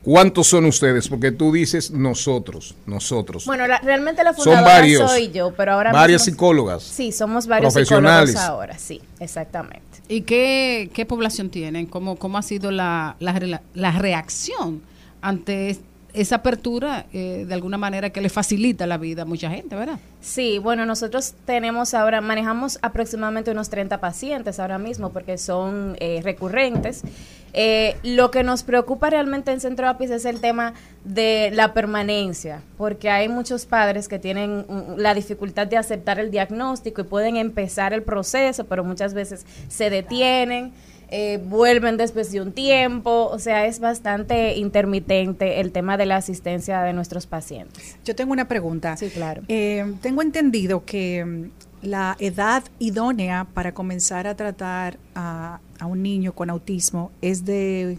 ¿Cuántos 0.02 0.46
son 0.46 0.64
ustedes? 0.64 1.08
Porque 1.08 1.32
tú 1.32 1.52
dices 1.52 1.90
nosotros, 1.90 2.74
nosotros. 2.86 3.44
Bueno, 3.46 3.66
la- 3.66 3.78
realmente 3.80 4.24
la 4.24 4.32
Son 4.32 4.44
fundadora 4.44 4.72
varios. 4.74 5.10
soy 5.10 5.30
yo, 5.30 5.52
pero 5.54 5.72
ahora 5.72 5.92
Varias 5.92 6.22
mismo- 6.22 6.34
psicólogas. 6.36 6.82
Sí, 6.82 7.12
somos 7.12 7.46
varios 7.46 7.72
Profesionales. 7.74 8.30
psicólogos 8.30 8.50
ahora, 8.50 8.78
sí, 8.78 9.00
exactamente. 9.20 9.82
¿Y 10.08 10.22
qué, 10.22 10.88
qué 10.94 11.04
población 11.04 11.50
tienen? 11.50 11.84
¿Cómo, 11.86 12.16
cómo 12.16 12.38
ha 12.38 12.42
sido 12.42 12.70
la, 12.70 13.16
la, 13.20 13.60
la 13.74 13.92
reacción 13.92 14.80
ante 15.20 15.70
es- 15.70 15.80
esa 16.14 16.36
apertura 16.36 17.06
eh, 17.12 17.44
de 17.46 17.54
alguna 17.54 17.78
manera 17.78 18.10
que 18.10 18.20
le 18.20 18.28
facilita 18.28 18.86
la 18.86 18.96
vida 18.96 19.22
a 19.22 19.24
mucha 19.24 19.50
gente, 19.50 19.76
¿verdad? 19.76 19.98
Sí, 20.20 20.58
bueno, 20.58 20.86
nosotros 20.86 21.34
tenemos 21.44 21.94
ahora, 21.94 22.20
manejamos 22.20 22.78
aproximadamente 22.82 23.50
unos 23.50 23.68
30 23.68 24.00
pacientes 24.00 24.58
ahora 24.58 24.78
mismo 24.78 25.10
porque 25.10 25.38
son 25.38 25.96
eh, 26.00 26.20
recurrentes. 26.22 27.02
Eh, 27.54 27.96
lo 28.02 28.30
que 28.30 28.42
nos 28.42 28.62
preocupa 28.62 29.10
realmente 29.10 29.50
en 29.52 29.60
Centro 29.60 29.88
Apis 29.88 30.10
es 30.10 30.24
el 30.24 30.40
tema 30.40 30.74
de 31.04 31.50
la 31.52 31.72
permanencia, 31.72 32.62
porque 32.76 33.10
hay 33.10 33.28
muchos 33.28 33.64
padres 33.64 34.08
que 34.08 34.18
tienen 34.18 34.66
la 34.96 35.14
dificultad 35.14 35.66
de 35.66 35.76
aceptar 35.76 36.18
el 36.18 36.30
diagnóstico 36.30 37.00
y 37.00 37.04
pueden 37.04 37.36
empezar 37.36 37.92
el 37.92 38.02
proceso, 38.02 38.64
pero 38.64 38.84
muchas 38.84 39.14
veces 39.14 39.46
se 39.68 39.90
detienen. 39.90 40.72
Eh, 41.10 41.40
vuelven 41.42 41.96
después 41.96 42.30
de 42.32 42.40
un 42.40 42.52
tiempo, 42.52 43.28
o 43.32 43.38
sea, 43.38 43.66
es 43.66 43.80
bastante 43.80 44.56
intermitente 44.56 45.60
el 45.60 45.72
tema 45.72 45.96
de 45.96 46.06
la 46.06 46.16
asistencia 46.16 46.82
de 46.82 46.92
nuestros 46.92 47.26
pacientes. 47.26 47.96
Yo 48.04 48.14
tengo 48.14 48.32
una 48.32 48.46
pregunta. 48.46 48.96
Sí, 48.96 49.08
claro. 49.08 49.42
Eh, 49.48 49.94
tengo 50.02 50.20
entendido 50.20 50.84
que 50.84 51.24
mm, 51.24 51.86
la 51.86 52.16
edad 52.18 52.62
idónea 52.78 53.46
para 53.54 53.72
comenzar 53.72 54.26
a 54.26 54.36
tratar 54.36 54.98
a, 55.14 55.60
a 55.78 55.86
un 55.86 56.02
niño 56.02 56.34
con 56.34 56.50
autismo 56.50 57.10
es 57.22 57.44
de 57.44 57.98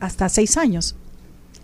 hasta 0.00 0.28
seis 0.28 0.56
años. 0.58 0.96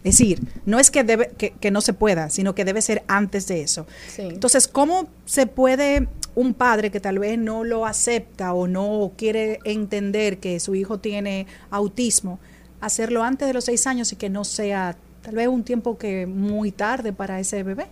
Es 0.02 0.16
decir, 0.16 0.40
no 0.64 0.78
es 0.78 0.90
que, 0.90 1.04
debe, 1.04 1.32
que, 1.36 1.50
que 1.50 1.70
no 1.70 1.82
se 1.82 1.92
pueda, 1.92 2.30
sino 2.30 2.54
que 2.54 2.64
debe 2.64 2.80
ser 2.80 3.02
antes 3.06 3.46
de 3.46 3.60
eso. 3.60 3.86
Sí. 4.08 4.22
Entonces, 4.22 4.66
¿cómo 4.66 5.08
se 5.26 5.46
puede 5.46 6.08
un 6.34 6.54
padre 6.54 6.90
que 6.90 7.00
tal 7.00 7.18
vez 7.18 7.38
no 7.38 7.64
lo 7.64 7.86
acepta 7.86 8.54
o 8.54 8.66
no 8.66 9.12
quiere 9.16 9.58
entender 9.64 10.38
que 10.38 10.60
su 10.60 10.74
hijo 10.74 10.98
tiene 10.98 11.46
autismo, 11.70 12.38
hacerlo 12.80 13.22
antes 13.22 13.48
de 13.48 13.54
los 13.54 13.64
seis 13.64 13.86
años 13.86 14.12
y 14.12 14.16
que 14.16 14.30
no 14.30 14.44
sea 14.44 14.96
tal 15.22 15.34
vez 15.34 15.48
un 15.48 15.64
tiempo 15.64 15.98
que 15.98 16.26
muy 16.26 16.72
tarde 16.72 17.12
para 17.12 17.40
ese 17.40 17.62
bebé? 17.62 17.86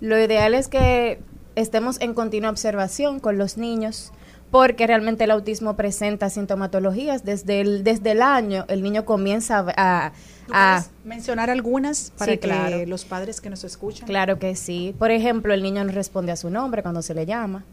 Lo 0.00 0.18
ideal 0.18 0.54
es 0.54 0.68
que 0.68 1.20
estemos 1.54 2.00
en 2.00 2.14
continua 2.14 2.50
observación 2.50 3.20
con 3.20 3.38
los 3.38 3.56
niños 3.56 4.12
porque 4.50 4.86
realmente 4.86 5.24
el 5.24 5.30
autismo 5.30 5.76
presenta 5.76 6.30
sintomatologías 6.30 7.24
desde 7.24 7.60
el, 7.60 7.84
desde 7.84 8.12
el 8.12 8.22
año 8.22 8.64
el 8.68 8.82
niño 8.82 9.04
comienza 9.04 9.66
a, 9.76 10.12
¿Tú 10.12 10.37
a- 10.52 10.78
puedes 10.82 10.90
mencionar 11.04 11.50
algunas 11.50 12.12
para 12.18 12.32
Sí, 12.32 12.38
que 12.38 12.48
claro. 12.48 12.86
los 12.86 13.04
padres 13.04 13.40
que 13.40 13.50
nos 13.50 13.64
escuchan? 13.64 14.06
Claro 14.06 14.38
que 14.38 14.54
sí. 14.56 14.94
Por 14.98 15.10
ejemplo, 15.10 15.52
el 15.54 15.62
niño 15.62 15.84
no 15.84 15.92
responde 15.92 16.32
a 16.32 16.36
su 16.36 16.50
nombre 16.50 16.82
cuando 16.82 17.02
se 17.02 17.14
le 17.14 17.26
llama. 17.26 17.64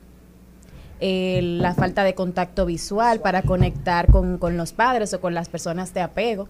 Eh, 1.02 1.42
la 1.42 1.74
falta 1.76 2.04
de 2.06 2.16
contacto 2.16 2.66
visual 2.66 3.20
para 3.20 3.42
conectar 3.42 4.10
con, 4.10 4.38
con 4.38 4.56
los 4.56 4.72
padres 4.72 5.14
o 5.14 5.20
con 5.20 5.34
las 5.34 5.50
personas 5.50 5.94
de 5.94 6.02
apego. 6.02 6.48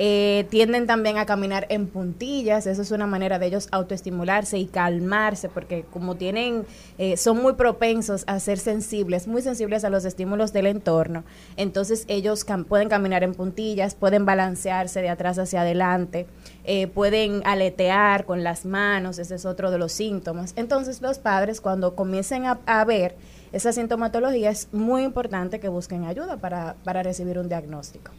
Eh, 0.00 0.46
tienden 0.48 0.86
también 0.86 1.18
a 1.18 1.26
caminar 1.26 1.66
en 1.70 1.88
puntillas, 1.88 2.68
eso 2.68 2.82
es 2.82 2.92
una 2.92 3.08
manera 3.08 3.40
de 3.40 3.46
ellos 3.46 3.66
autoestimularse 3.72 4.56
y 4.56 4.66
calmarse, 4.66 5.48
porque 5.48 5.84
como 5.92 6.14
tienen, 6.14 6.64
eh, 6.98 7.16
son 7.16 7.42
muy 7.42 7.54
propensos 7.54 8.22
a 8.28 8.38
ser 8.38 8.60
sensibles, 8.60 9.26
muy 9.26 9.42
sensibles 9.42 9.82
a 9.82 9.90
los 9.90 10.04
estímulos 10.04 10.52
del 10.52 10.66
entorno, 10.66 11.24
entonces 11.56 12.04
ellos 12.06 12.46
pueden 12.68 12.88
caminar 12.88 13.24
en 13.24 13.34
puntillas, 13.34 13.96
pueden 13.96 14.24
balancearse 14.24 15.02
de 15.02 15.08
atrás 15.08 15.36
hacia 15.36 15.62
adelante, 15.62 16.28
eh, 16.62 16.86
pueden 16.86 17.42
aletear 17.44 18.24
con 18.24 18.44
las 18.44 18.66
manos, 18.66 19.18
ese 19.18 19.34
es 19.34 19.44
otro 19.46 19.72
de 19.72 19.78
los 19.78 19.90
síntomas. 19.90 20.52
Entonces 20.54 21.02
los 21.02 21.18
padres 21.18 21.60
cuando 21.60 21.96
comiencen 21.96 22.46
a, 22.46 22.60
a 22.66 22.84
ver 22.84 23.16
esa 23.50 23.72
sintomatología 23.72 24.50
es 24.50 24.68
muy 24.72 25.02
importante 25.02 25.58
que 25.58 25.68
busquen 25.68 26.04
ayuda 26.04 26.36
para, 26.36 26.76
para 26.84 27.02
recibir 27.02 27.36
un 27.40 27.48
diagnóstico. 27.48 28.12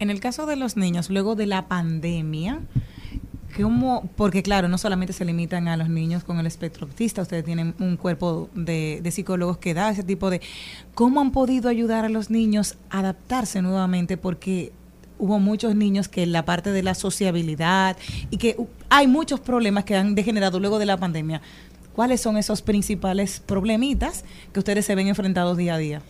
En 0.00 0.08
el 0.08 0.18
caso 0.18 0.46
de 0.46 0.56
los 0.56 0.78
niños, 0.78 1.10
luego 1.10 1.34
de 1.34 1.44
la 1.44 1.68
pandemia, 1.68 2.60
¿cómo? 3.54 4.08
Porque 4.16 4.42
claro, 4.42 4.66
no 4.66 4.78
solamente 4.78 5.12
se 5.12 5.26
limitan 5.26 5.68
a 5.68 5.76
los 5.76 5.90
niños 5.90 6.24
con 6.24 6.38
el 6.38 6.46
espectro 6.46 6.86
autista, 6.86 7.20
ustedes 7.20 7.44
tienen 7.44 7.74
un 7.78 7.98
cuerpo 7.98 8.48
de, 8.54 9.06
psicólogos 9.12 9.58
que 9.58 9.74
da 9.74 9.90
ese 9.90 10.02
tipo 10.02 10.30
de... 10.30 10.40
¿Cómo 10.94 11.20
han 11.20 11.32
podido 11.32 11.68
ayudar 11.68 12.06
a 12.06 12.08
los 12.08 12.30
niños 12.30 12.78
a 12.88 13.00
adaptarse 13.00 13.60
nuevamente? 13.60 14.16
Porque 14.16 14.72
hubo 15.18 15.38
muchos 15.38 15.74
niños 15.76 16.08
que 16.08 16.24
la 16.24 16.46
parte 16.46 16.72
de 16.72 16.82
la 16.82 16.94
sociabilidad 16.94 17.98
y 18.30 18.38
que 18.38 18.56
hay 18.88 19.06
muchos 19.06 19.38
problemas 19.40 19.84
que 19.84 19.96
han 19.96 20.14
degenerado 20.14 20.60
luego 20.60 20.78
de 20.78 20.86
la 20.86 20.96
pandemia. 20.96 21.42
¿Cuáles 21.94 22.22
son 22.22 22.38
esos 22.38 22.62
principales 22.62 23.40
problemitas 23.40 24.24
que 24.54 24.60
ustedes 24.60 24.86
se 24.86 24.94
ven 24.94 25.08
enfrentados 25.08 25.58
día 25.58 25.74
a 25.74 25.78
día? 25.78 26.00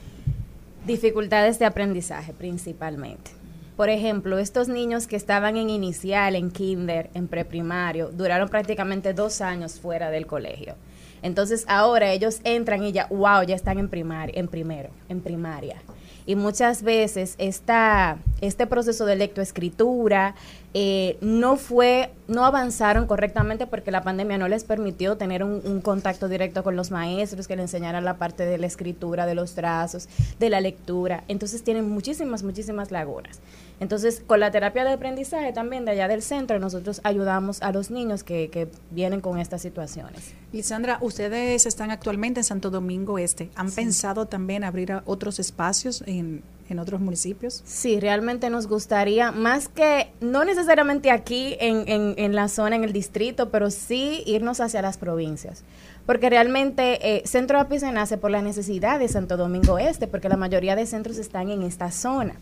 Dificultades 0.87 1.59
de 1.59 1.65
aprendizaje 1.65 2.33
principalmente. 2.33 3.40
Por 3.81 3.89
ejemplo, 3.89 4.39
estos 4.39 4.69
niños 4.69 5.07
que 5.07 5.17
estaban 5.17 5.57
en 5.57 5.71
inicial, 5.71 6.37
en 6.37 6.51
kinder, 6.51 7.09
en 7.15 7.29
preprimario, 7.29 8.11
duraron 8.11 8.51
prácticamente 8.51 9.15
dos 9.15 9.41
años 9.41 9.81
fuera 9.81 10.11
del 10.11 10.27
colegio. 10.27 10.75
Entonces 11.23 11.65
ahora 11.67 12.13
ellos 12.13 12.41
entran 12.45 12.83
y 12.83 12.93
ya, 12.93 13.07
wow, 13.07 13.43
ya 13.43 13.55
están 13.55 13.79
en 13.79 13.89
primaria, 13.89 14.39
en 14.39 14.49
primero, 14.49 14.91
en 15.09 15.23
primaria. 15.23 15.81
Y 16.27 16.37
muchas 16.37 16.83
veces 16.83 17.37
esta, 17.39 18.19
este 18.43 18.67
proceso 18.67 19.07
de 19.07 19.17
lectoescritura 19.17 20.35
eh, 20.73 21.19
no 21.21 21.57
fue, 21.57 22.11
no 22.29 22.45
avanzaron 22.45 23.07
correctamente 23.07 23.67
porque 23.67 23.91
la 23.91 24.03
pandemia 24.03 24.39
no 24.39 24.47
les 24.47 24.63
permitió 24.63 25.17
tener 25.17 25.43
un, 25.43 25.61
un 25.65 25.81
contacto 25.81 26.29
directo 26.29 26.63
con 26.63 26.77
los 26.77 26.93
maestros 26.93 27.49
que 27.49 27.57
le 27.57 27.63
enseñaran 27.63 28.05
la 28.05 28.19
parte 28.19 28.47
de 28.47 28.57
la 28.57 28.67
escritura, 28.67 29.27
de 29.27 29.35
los 29.35 29.55
trazos, 29.55 30.09
de 30.39 30.49
la 30.49 30.61
lectura. 30.61 31.25
Entonces 31.27 31.65
tienen 31.65 31.89
muchísimas, 31.91 32.45
muchísimas 32.45 32.93
lagunas. 32.93 33.41
Entonces, 33.81 34.23
con 34.25 34.41
la 34.41 34.51
terapia 34.51 34.85
de 34.85 34.93
aprendizaje 34.93 35.53
también 35.53 35.87
de 35.87 35.93
allá 35.93 36.07
del 36.07 36.23
centro, 36.23 36.59
nosotros 36.59 37.01
ayudamos 37.03 37.63
a 37.63 37.73
los 37.73 37.91
niños 37.91 38.23
que, 38.23 38.51
que 38.51 38.69
vienen 38.91 39.23
con 39.23 39.39
estas 39.39 39.63
situaciones. 39.63 40.35
Lisandra, 40.53 40.99
ustedes 41.01 41.65
están 41.67 41.91
actualmente 41.91 42.41
en 42.41 42.45
Santo 42.45 42.71
Domingo 42.71 43.19
Este. 43.19 43.51
¿Han 43.57 43.73
pensado 43.73 44.27
también 44.27 44.65
abrir 44.65 44.93
a 44.93 45.03
otros 45.07 45.39
espacios 45.39 46.05
en, 46.07 46.43
en 46.71 46.79
otros 46.79 47.01
municipios? 47.01 47.63
Sí, 47.65 48.01
realmente 48.01 48.51
nos 48.51 48.67
gustaría, 48.67 49.33
más 49.33 49.69
que, 49.69 50.13
no 50.21 50.45
necesariamente 50.45 51.11
aquí 51.11 51.57
en, 51.61 51.89
en, 51.89 52.15
en 52.17 52.35
la 52.35 52.49
zona, 52.49 52.77
en 52.77 52.85
el 52.85 52.93
distrito, 52.93 53.51
pero 53.51 53.71
sí 53.71 54.23
irnos 54.27 54.61
hacia 54.61 54.83
las 54.83 54.97
provincias. 54.99 55.65
Porque 56.07 56.31
realmente 56.31 57.17
eh, 57.17 57.23
Centro 57.27 57.61
API 57.61 57.81
se 57.81 57.93
nace 57.93 58.19
por 58.19 58.31
la 58.31 58.43
necesidad 58.43 58.99
de 58.99 59.09
Santo 59.09 59.37
Domingo 59.37 59.79
Este, 59.79 60.07
porque 60.07 60.29
la 60.29 60.37
mayoría 60.37 60.75
de 60.77 60.87
centros 60.87 61.19
están 61.19 61.51
en 61.51 61.63
esta 61.63 61.91
zona. 61.91 62.35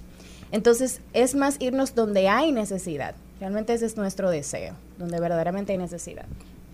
Entonces, 0.53 1.01
es 1.13 1.35
más 1.35 1.57
irnos 1.61 1.95
donde 1.95 2.29
hay 2.29 2.53
necesidad. 2.53 3.15
Realmente 3.41 3.75
ese 3.75 3.87
es 3.87 3.97
nuestro 3.97 4.31
deseo, 4.31 4.75
donde 4.99 5.21
verdaderamente 5.21 5.73
hay 5.73 5.79
necesidad. 5.79 6.25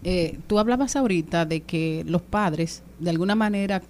Eh, 0.04 0.38
tú 0.46 0.58
hablabas 0.58 0.96
ahorita 0.96 1.46
de 1.46 1.62
que 1.62 2.04
los 2.06 2.22
padres, 2.22 2.82
de 3.00 3.10
alguna 3.10 3.34
manera, 3.34 3.82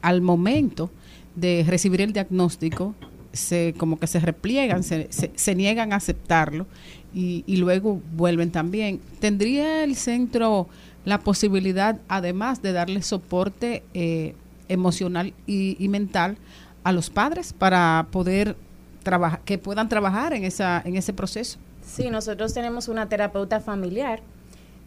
al 0.00 0.20
momento 0.20 0.90
de 1.34 1.64
recibir 1.66 2.00
el 2.02 2.12
diagnóstico, 2.12 2.94
se 3.32 3.74
como 3.78 3.98
que 3.98 4.06
se 4.06 4.20
repliegan, 4.20 4.82
se, 4.82 5.08
se- 5.10 5.54
niegan 5.54 5.92
a 5.92 5.96
aceptarlo 5.96 6.66
y, 7.14 7.44
y 7.46 7.56
luego 7.56 8.00
vuelven 8.14 8.50
también. 8.50 9.00
¿Tendría 9.20 9.84
el 9.84 9.96
centro 9.96 10.68
la 11.04 11.18
posibilidad, 11.18 11.98
además 12.08 12.62
de 12.62 12.72
darle 12.72 13.02
soporte 13.02 13.82
eh, 13.94 14.34
emocional 14.68 15.32
y, 15.46 15.76
y 15.78 15.88
mental 15.88 16.36
a 16.84 16.92
los 16.92 17.10
padres 17.10 17.52
para 17.52 18.06
poder 18.10 18.56
trabajar, 19.02 19.40
que 19.44 19.58
puedan 19.58 19.88
trabajar 19.88 20.32
en 20.32 20.44
esa, 20.44 20.80
en 20.84 20.96
ese 20.96 21.12
proceso? 21.12 21.58
Sí, 21.84 22.08
nosotros 22.10 22.54
tenemos 22.54 22.86
una 22.88 23.08
terapeuta 23.08 23.60
familiar. 23.60 24.20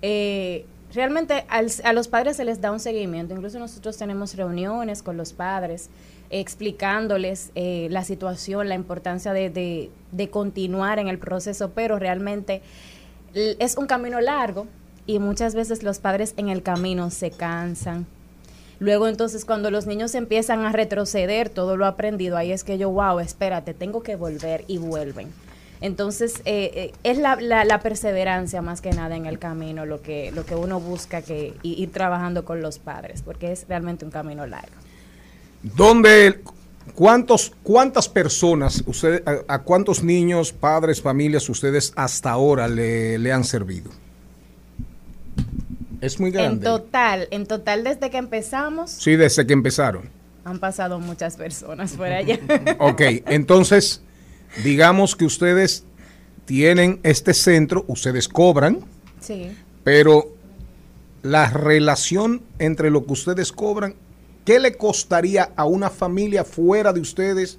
Eh, 0.01 0.65
realmente 0.93 1.45
al- 1.49 1.71
a 1.83 1.93
los 1.93 2.07
padres 2.07 2.37
se 2.37 2.45
les 2.45 2.61
da 2.61 2.71
un 2.71 2.79
seguimiento. 2.79 3.33
Incluso 3.33 3.59
nosotros 3.59 3.97
tenemos 3.97 4.35
reuniones 4.35 5.03
con 5.03 5.17
los 5.17 5.33
padres 5.33 5.89
explicándoles 6.29 7.51
eh, 7.55 7.87
la 7.91 8.03
situación, 8.03 8.69
la 8.69 8.75
importancia 8.75 9.33
de, 9.33 9.49
de- 9.49 10.29
continuar 10.29 10.99
en 10.99 11.07
el 11.07 11.19
proceso, 11.19 11.71
pero 11.75 11.99
realmente 11.99 12.61
es 13.33 13.77
un 13.77 13.85
camino 13.85 14.21
largo 14.21 14.65
y 15.05 15.19
muchas 15.19 15.53
veces 15.55 15.83
los 15.83 15.99
padres 15.99 16.33
en 16.37 16.49
el 16.49 16.63
camino 16.63 17.11
se 17.11 17.31
cansan. 17.31 18.05
Luego 18.79 19.07
entonces 19.07 19.45
cuando 19.45 19.71
los 19.71 19.85
niños 19.87 20.15
empiezan 20.15 20.65
a 20.65 20.71
retroceder 20.71 21.49
todo 21.49 21.77
lo 21.77 21.85
aprendido, 21.85 22.37
ahí 22.37 22.51
es 22.51 22.63
que 22.63 22.77
yo, 22.77 22.89
wow, 22.89 23.19
espérate, 23.19 23.73
tengo 23.73 24.01
que 24.03 24.15
volver 24.15 24.63
y 24.67 24.77
vuelven. 24.77 25.31
Entonces 25.81 26.41
eh, 26.45 26.71
eh, 26.73 26.93
es 27.03 27.17
la, 27.17 27.35
la- 27.35 27.65
la 27.65 27.79
perseverancia 27.81 28.61
más 28.61 28.81
que 28.81 28.91
nada 28.91 29.15
en 29.15 29.25
el 29.25 29.37
camino 29.39 29.85
lo 29.85 30.01
que, 30.01 30.31
lo 30.31 30.45
que 30.45 30.55
uno 30.55 30.79
busca 30.79 31.21
que 31.21 31.53
ir 31.63 31.91
trabajando 31.91 32.45
con 32.45 32.61
los 32.61 32.79
padres, 32.79 33.21
porque 33.21 33.51
es 33.51 33.65
realmente 33.67 34.05
un 34.05 34.11
camino 34.11 34.47
largo. 34.47 34.73
¿Dónde, 35.75 36.41
cuántos, 36.93 37.51
cuántas 37.63 38.07
personas, 38.07 38.83
usted, 38.85 39.23
a, 39.27 39.55
a 39.55 39.61
cuántos 39.63 40.03
niños, 40.03 40.51
padres, 40.53 41.01
familias 41.01 41.49
ustedes 41.49 41.91
hasta 41.95 42.29
ahora 42.31 42.67
le, 42.67 43.17
le 43.17 43.31
han 43.33 43.43
servido? 43.43 43.89
Es 46.01 46.19
muy 46.19 46.29
En 46.29 46.33
grande. 46.33 46.65
total, 46.65 47.27
en 47.31 47.47
total 47.47 47.83
desde 47.83 48.09
que 48.09 48.17
empezamos 48.17 48.91
Sí, 48.91 49.15
desde 49.15 49.45
que 49.47 49.53
empezaron. 49.53 50.09
han 50.43 50.59
pasado 50.59 50.99
muchas 50.99 51.35
personas 51.37 51.93
por 51.93 52.07
allá. 52.07 52.39
Ok, 52.79 53.01
entonces, 53.27 54.01
digamos 54.63 55.15
que 55.15 55.25
ustedes 55.25 55.83
tienen 56.45 56.99
este 57.01 57.33
centro, 57.33 57.85
ustedes 57.87 58.27
cobran, 58.27 58.79
Sí. 59.19 59.51
pero 59.83 60.29
la 61.23 61.49
relación 61.49 62.43
entre 62.59 62.91
lo 62.91 63.03
que 63.05 63.13
ustedes 63.13 63.51
cobran, 63.51 63.95
¿qué 64.45 64.59
le 64.59 64.77
costaría 64.77 65.51
a 65.55 65.65
una 65.65 65.89
familia 65.89 66.43
fuera 66.45 66.93
de 66.93 67.01
ustedes, 67.01 67.57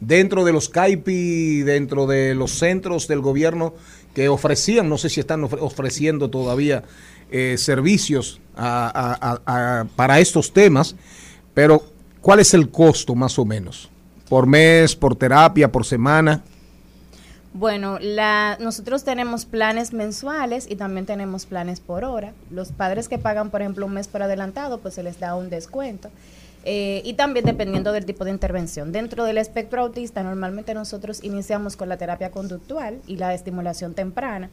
dentro 0.00 0.44
de 0.44 0.52
los 0.52 0.68
CAIPI, 0.68 1.62
dentro 1.62 2.06
de 2.06 2.34
los 2.34 2.52
centros 2.58 3.06
del 3.06 3.20
gobierno 3.20 3.74
que 4.14 4.28
ofrecían, 4.28 4.88
no 4.88 4.98
sé 4.98 5.08
si 5.08 5.20
están 5.20 5.42
ofre- 5.42 5.58
ofreciendo 5.60 6.28
todavía 6.28 6.82
eh, 7.30 7.56
servicios 7.56 8.40
para 8.54 10.20
estos 10.20 10.52
temas, 10.52 10.96
pero 11.54 11.82
¿cuál 12.20 12.40
es 12.40 12.52
el 12.54 12.70
costo 12.70 13.14
más 13.14 13.38
o 13.38 13.44
menos? 13.44 13.88
¿Por 14.28 14.46
mes, 14.46 14.96
por 14.96 15.14
terapia, 15.14 15.70
por 15.70 15.84
semana? 15.84 16.42
Bueno, 17.54 17.98
la, 18.00 18.56
nosotros 18.60 19.04
tenemos 19.04 19.44
planes 19.44 19.92
mensuales 19.92 20.66
y 20.70 20.76
también 20.76 21.04
tenemos 21.04 21.44
planes 21.44 21.80
por 21.80 22.02
hora. 22.04 22.32
Los 22.50 22.72
padres 22.72 23.08
que 23.08 23.18
pagan, 23.18 23.50
por 23.50 23.60
ejemplo, 23.60 23.84
un 23.84 23.92
mes 23.92 24.08
por 24.08 24.22
adelantado, 24.22 24.78
pues 24.78 24.94
se 24.94 25.02
les 25.02 25.20
da 25.20 25.36
un 25.36 25.50
descuento. 25.50 26.08
Eh, 26.64 27.02
y 27.04 27.14
también 27.14 27.44
dependiendo 27.44 27.92
del 27.92 28.06
tipo 28.06 28.24
de 28.24 28.30
intervención. 28.30 28.92
Dentro 28.92 29.24
del 29.24 29.36
espectro 29.36 29.82
autista, 29.82 30.22
normalmente 30.22 30.72
nosotros 30.72 31.22
iniciamos 31.22 31.76
con 31.76 31.88
la 31.88 31.98
terapia 31.98 32.30
conductual 32.30 33.00
y 33.06 33.16
la 33.16 33.34
estimulación 33.34 33.94
temprana, 33.94 34.48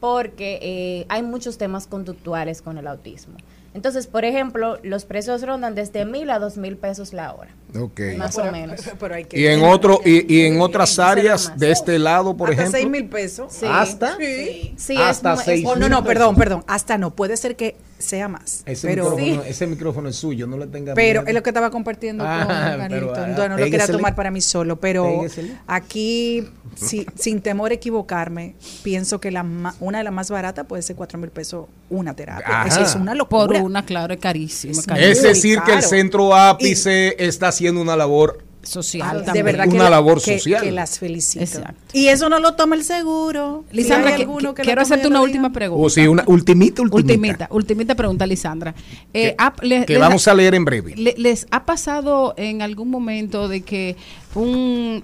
porque 0.00 0.58
eh, 0.60 1.06
hay 1.08 1.22
muchos 1.22 1.56
temas 1.56 1.86
conductuales 1.86 2.60
con 2.60 2.76
el 2.76 2.86
autismo. 2.86 3.36
Entonces, 3.74 4.06
por 4.06 4.24
ejemplo, 4.24 4.78
los 4.82 5.04
precios 5.04 5.42
rondan 5.42 5.74
desde 5.74 6.04
mil 6.04 6.28
a 6.30 6.38
dos 6.38 6.58
mil 6.58 6.76
pesos 6.76 7.12
la 7.14 7.32
hora. 7.32 7.50
Ok. 7.78 8.00
Más 8.18 8.36
o 8.38 8.50
menos. 8.50 8.80
Y 9.32 9.46
en 9.46 9.62
otro 9.64 10.00
y, 10.04 10.34
y 10.34 10.46
en 10.46 10.60
otras 10.60 10.98
áreas 10.98 11.52
de 11.56 11.70
este 11.70 11.98
lado, 11.98 12.36
por 12.36 12.50
hasta 12.50 12.62
ejemplo. 12.62 12.80
6 12.80 12.90
mil 12.90 13.08
pesos. 13.08 13.52
Sí. 13.52 13.66
¿Hasta? 13.68 14.16
Sí. 14.16 14.74
Sí, 14.76 14.96
Hasta 14.96 15.32
es 15.32 15.38
mu- 15.38 15.44
seis 15.44 15.64
oh, 15.66 15.76
no, 15.76 15.88
no, 15.88 16.04
perdón, 16.04 16.36
perdón. 16.36 16.64
Hasta 16.66 16.98
no. 16.98 17.10
Puede 17.14 17.36
ser 17.36 17.56
que 17.56 17.76
sea 17.98 18.26
más. 18.28 18.62
Ese, 18.66 18.88
pero 18.88 19.16
micrófono, 19.16 19.42
ese 19.44 19.66
micrófono 19.68 20.08
es 20.08 20.16
suyo, 20.16 20.46
no 20.48 20.56
le 20.58 20.66
tenga 20.66 20.92
pero 20.94 21.20
miedo. 21.20 21.28
es 21.28 21.34
lo 21.34 21.42
que 21.44 21.50
estaba 21.50 21.70
compartiendo 21.70 22.24
Ah, 22.26 22.74
con 22.78 22.88
pero, 22.88 23.12
Carlito. 23.12 23.42
ah, 23.42 23.46
no, 23.46 23.54
no 23.54 23.58
lo 23.58 23.64
quería 23.70 23.86
tomar 23.86 24.14
para 24.16 24.30
mí 24.32 24.40
solo, 24.40 24.80
pero 24.80 25.04
Péguesele. 25.04 25.56
aquí, 25.68 26.48
si- 26.74 27.06
sin 27.14 27.40
temor 27.42 27.70
a 27.70 27.74
equivocarme, 27.74 28.56
pienso 28.82 29.20
que 29.20 29.30
la 29.30 29.44
ma- 29.44 29.76
una 29.78 29.98
de 29.98 30.04
las 30.04 30.12
más 30.12 30.30
baratas 30.30 30.66
puede 30.66 30.82
ser 30.82 30.96
4 30.96 31.16
mil 31.18 31.30
pesos 31.30 31.66
una 31.90 32.14
terapia. 32.14 32.62
Ajá. 32.62 32.68
Eso 32.68 32.80
es 32.82 32.94
una 32.96 33.14
locura. 33.14 33.46
Por 33.46 33.56
una, 33.62 33.84
claro, 33.86 34.14
es 34.14 34.20
carísimo. 34.20 34.72
Es 34.72 34.84
carísimo. 34.86 35.12
Es 35.12 35.22
decir, 35.22 35.60
que 35.64 35.72
el 35.74 35.82
centro 35.82 36.34
ápice 36.34 37.14
está 37.24 37.48
haciendo 37.48 37.61
una 37.70 37.96
labor 37.96 38.44
social. 38.62 39.18
de 39.20 39.24
también. 39.24 39.44
verdad 39.46 39.64
que 39.64 39.74
Una 39.74 39.84
la- 39.84 39.90
labor 39.90 40.22
que- 40.22 40.38
social. 40.38 40.62
Que 40.62 40.70
las 40.70 40.98
felicito. 40.98 41.44
Exacto. 41.44 41.80
Y 41.92 42.06
eso 42.08 42.28
no 42.28 42.38
lo 42.38 42.54
toma 42.54 42.76
el 42.76 42.84
seguro. 42.84 43.64
Lisandra, 43.72 44.14
que- 44.16 44.24
que 44.54 44.62
quiero 44.62 44.82
hacerte 44.82 45.08
una 45.08 45.20
última 45.20 45.52
pregunta. 45.52 45.84
O 45.84 45.90
sí, 45.90 46.06
una 46.06 46.22
ultimita, 46.28 46.80
ultimita. 46.82 47.12
Ultimita, 47.14 47.48
ultimita 47.50 47.94
pregunta, 47.96 48.24
Lisandra. 48.26 48.72
Eh, 49.12 49.34
ha- 49.36 49.52
le- 49.62 49.84
que 49.84 49.94
les- 49.94 50.00
vamos 50.00 50.28
a 50.28 50.34
leer 50.34 50.54
en 50.54 50.64
breve. 50.64 50.94
le- 50.96 51.14
¿Les 51.18 51.46
ha 51.50 51.64
pasado 51.66 52.34
en 52.36 52.62
algún 52.62 52.88
momento 52.88 53.48
de 53.48 53.62
que 53.62 53.96
un, 54.36 55.02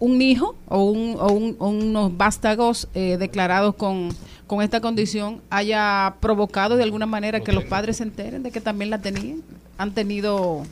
un 0.00 0.20
hijo 0.22 0.56
o, 0.68 0.82
un, 0.90 1.16
o, 1.20 1.28
un- 1.32 1.56
o 1.60 1.68
unos 1.68 2.16
vástagos 2.16 2.88
eh, 2.94 3.16
declarados 3.20 3.76
con, 3.76 4.08
con 4.48 4.62
esta 4.62 4.80
condición 4.80 5.40
haya 5.48 6.16
provocado 6.20 6.76
de 6.76 6.82
alguna 6.82 7.06
manera 7.06 7.38
que 7.40 7.52
los 7.52 7.62
padres 7.64 7.98
se 7.98 8.02
enteren 8.02 8.42
de 8.42 8.50
que 8.50 8.60
también 8.60 8.90
la 8.90 9.00
tenían? 9.00 9.42
¿Han 9.78 9.92
tenido... 9.94 10.64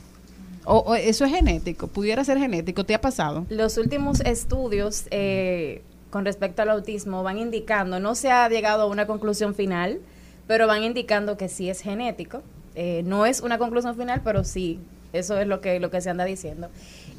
O, 0.65 0.95
eso 0.95 1.25
es 1.25 1.31
genético, 1.31 1.87
pudiera 1.87 2.23
ser 2.23 2.37
genético, 2.37 2.83
¿te 2.83 2.95
ha 2.95 3.01
pasado? 3.01 3.45
Los 3.49 3.77
últimos 3.77 4.19
estudios 4.21 5.05
eh, 5.11 5.81
con 6.09 6.25
respecto 6.25 6.61
al 6.61 6.69
autismo 6.69 7.23
van 7.23 7.37
indicando, 7.37 7.99
no 7.99 8.15
se 8.15 8.31
ha 8.31 8.47
llegado 8.49 8.83
a 8.83 8.85
una 8.87 9.05
conclusión 9.05 9.53
final, 9.53 9.99
pero 10.47 10.67
van 10.67 10.83
indicando 10.83 11.37
que 11.37 11.49
sí 11.49 11.69
es 11.69 11.81
genético. 11.81 12.41
Eh, 12.75 13.03
no 13.05 13.25
es 13.25 13.41
una 13.41 13.57
conclusión 13.57 13.95
final, 13.95 14.21
pero 14.23 14.43
sí, 14.43 14.79
eso 15.13 15.39
es 15.39 15.47
lo 15.47 15.61
que, 15.61 15.79
lo 15.79 15.89
que 15.89 16.01
se 16.01 16.09
anda 16.09 16.25
diciendo. 16.25 16.69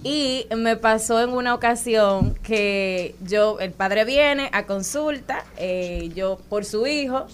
Y 0.05 0.47
me 0.55 0.77
pasó 0.77 1.23
en 1.23 1.31
una 1.31 1.55
ocasión 1.55 2.35
que 2.43 3.15
yo, 3.25 3.59
el 3.59 3.73
padre 3.73 4.05
viene 4.05 4.51
a 4.53 4.67
consulta, 4.67 5.45
eh, 5.57 6.11
yo 6.15 6.39
por 6.49 6.65
su 6.65 6.87
hijo, 6.87 7.27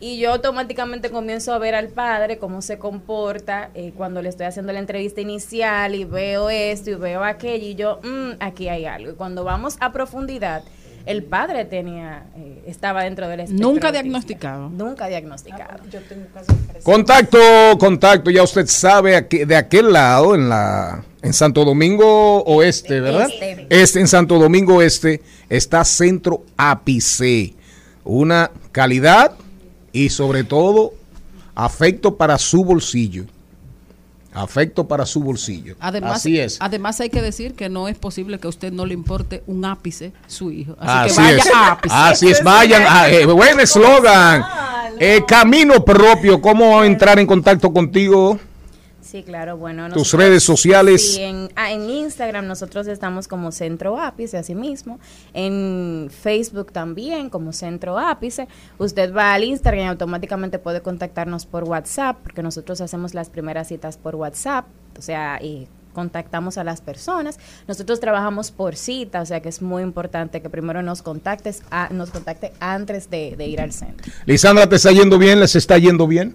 y 0.00 0.18
yo 0.18 0.32
automáticamente 0.32 1.10
comienzo 1.10 1.52
a 1.54 1.58
ver 1.58 1.74
al 1.74 1.88
padre 1.88 2.38
cómo 2.38 2.60
se 2.62 2.78
comporta 2.78 3.70
eh, 3.74 3.92
cuando 3.96 4.20
le 4.22 4.28
estoy 4.28 4.46
haciendo 4.46 4.72
la 4.72 4.78
entrevista 4.78 5.20
inicial 5.20 5.94
y 5.94 6.04
veo 6.04 6.50
esto 6.50 6.90
y 6.90 6.94
veo 6.94 7.24
aquello 7.24 7.66
y 7.66 7.74
yo, 7.76 8.00
"Mm, 8.02 8.32
aquí 8.40 8.68
hay 8.68 8.84
algo. 8.84 9.10
Y 9.12 9.14
cuando 9.14 9.42
vamos 9.44 9.76
a 9.80 9.92
profundidad, 9.92 10.62
el 11.06 11.22
padre 11.22 11.64
tenía, 11.64 12.24
eh, 12.36 12.64
estaba 12.66 13.04
dentro 13.04 13.28
del 13.28 13.38
espectro 13.40 13.64
Nunca 13.68 13.86
autista. 13.88 14.02
diagnosticado. 14.02 14.68
Nunca 14.70 15.06
diagnosticado. 15.06 15.78
Yo 15.90 16.00
tengo 16.02 16.26
parecidos. 16.34 16.82
Contacto, 16.82 17.38
contacto, 17.78 18.28
ya 18.30 18.42
usted 18.42 18.66
sabe 18.66 19.14
aquí- 19.14 19.44
de 19.44 19.54
aquel 19.56 19.92
lado, 19.92 20.34
en 20.34 20.48
la 20.48 21.04
en 21.22 21.32
Santo 21.32 21.64
Domingo 21.64 22.42
Oeste, 22.44 23.00
¿verdad? 23.00 23.28
Este. 23.32 23.66
Este, 23.70 24.00
en 24.00 24.08
Santo 24.08 24.38
Domingo 24.38 24.82
Este 24.82 25.22
está 25.48 25.84
Centro 25.84 26.42
Ápice. 26.56 27.54
Una 28.04 28.50
calidad 28.72 29.32
y 30.04 30.10
sobre 30.10 30.44
todo 30.44 30.92
afecto 31.54 32.16
para 32.16 32.36
su 32.38 32.64
bolsillo. 32.64 33.24
Afecto 34.34 34.86
para 34.86 35.06
su 35.06 35.20
bolsillo. 35.20 35.76
Además, 35.80 36.16
Así 36.16 36.38
es. 36.38 36.58
además 36.60 37.00
hay 37.00 37.08
que 37.08 37.22
decir 37.22 37.54
que 37.54 37.70
no 37.70 37.88
es 37.88 37.96
posible 37.96 38.38
que 38.38 38.46
a 38.46 38.50
usted 38.50 38.70
no 38.70 38.84
le 38.84 38.92
importe 38.92 39.42
un 39.46 39.64
ápice 39.64 40.12
su 40.26 40.50
hijo. 40.50 40.76
Así, 40.78 41.08
Así 41.08 41.16
que 41.16 41.22
vaya 41.22 41.38
es. 41.38 41.54
a 41.54 41.72
ápice. 41.72 41.94
Así 41.96 42.28
es, 42.28 42.42
vayan. 42.44 42.82
a- 42.86 43.08
eh, 43.08 43.24
buen 43.24 43.58
eslogan. 43.60 44.44
Eh, 44.98 45.22
camino 45.26 45.82
propio. 45.82 46.38
¿Cómo 46.42 46.84
entrar 46.84 47.18
en 47.18 47.26
contacto 47.26 47.72
contigo? 47.72 48.38
Sí, 49.06 49.22
claro, 49.22 49.56
bueno. 49.56 49.88
Tus 49.90 50.12
redes 50.14 50.42
sociales. 50.42 51.14
Sí, 51.14 51.22
en, 51.22 51.48
ah, 51.54 51.70
en 51.70 51.88
Instagram 51.88 52.46
nosotros 52.46 52.88
estamos 52.88 53.28
como 53.28 53.52
Centro 53.52 53.98
Ápice, 54.00 54.36
así 54.36 54.54
mismo. 54.56 54.98
En 55.32 56.10
Facebook 56.10 56.72
también 56.72 57.30
como 57.30 57.52
Centro 57.52 57.98
Ápice. 57.98 58.48
Usted 58.78 59.14
va 59.14 59.32
al 59.34 59.44
Instagram 59.44 59.84
y 59.84 59.88
automáticamente 59.88 60.58
puede 60.58 60.80
contactarnos 60.80 61.46
por 61.46 61.64
WhatsApp, 61.64 62.16
porque 62.22 62.42
nosotros 62.42 62.80
hacemos 62.80 63.14
las 63.14 63.30
primeras 63.30 63.68
citas 63.68 63.96
por 63.96 64.16
WhatsApp. 64.16 64.66
O 64.98 65.02
sea, 65.02 65.38
y 65.40 65.68
contactamos 65.92 66.58
a 66.58 66.64
las 66.64 66.80
personas. 66.80 67.38
Nosotros 67.68 68.00
trabajamos 68.00 68.50
por 68.50 68.76
cita, 68.76 69.22
o 69.22 69.24
sea 69.26 69.40
que 69.40 69.48
es 69.48 69.62
muy 69.62 69.82
importante 69.82 70.42
que 70.42 70.50
primero 70.50 70.82
nos 70.82 71.00
contactes, 71.02 71.62
a- 71.70 71.88
nos 71.90 72.10
contacte 72.10 72.52
antes 72.60 73.08
de, 73.08 73.34
de 73.36 73.46
ir 73.46 73.60
al 73.60 73.72
centro. 73.72 74.12
Lisandra, 74.26 74.68
¿te 74.68 74.76
está 74.76 74.90
yendo 74.92 75.16
bien? 75.16 75.40
¿Les 75.40 75.54
está 75.56 75.78
yendo 75.78 76.06
bien? 76.06 76.34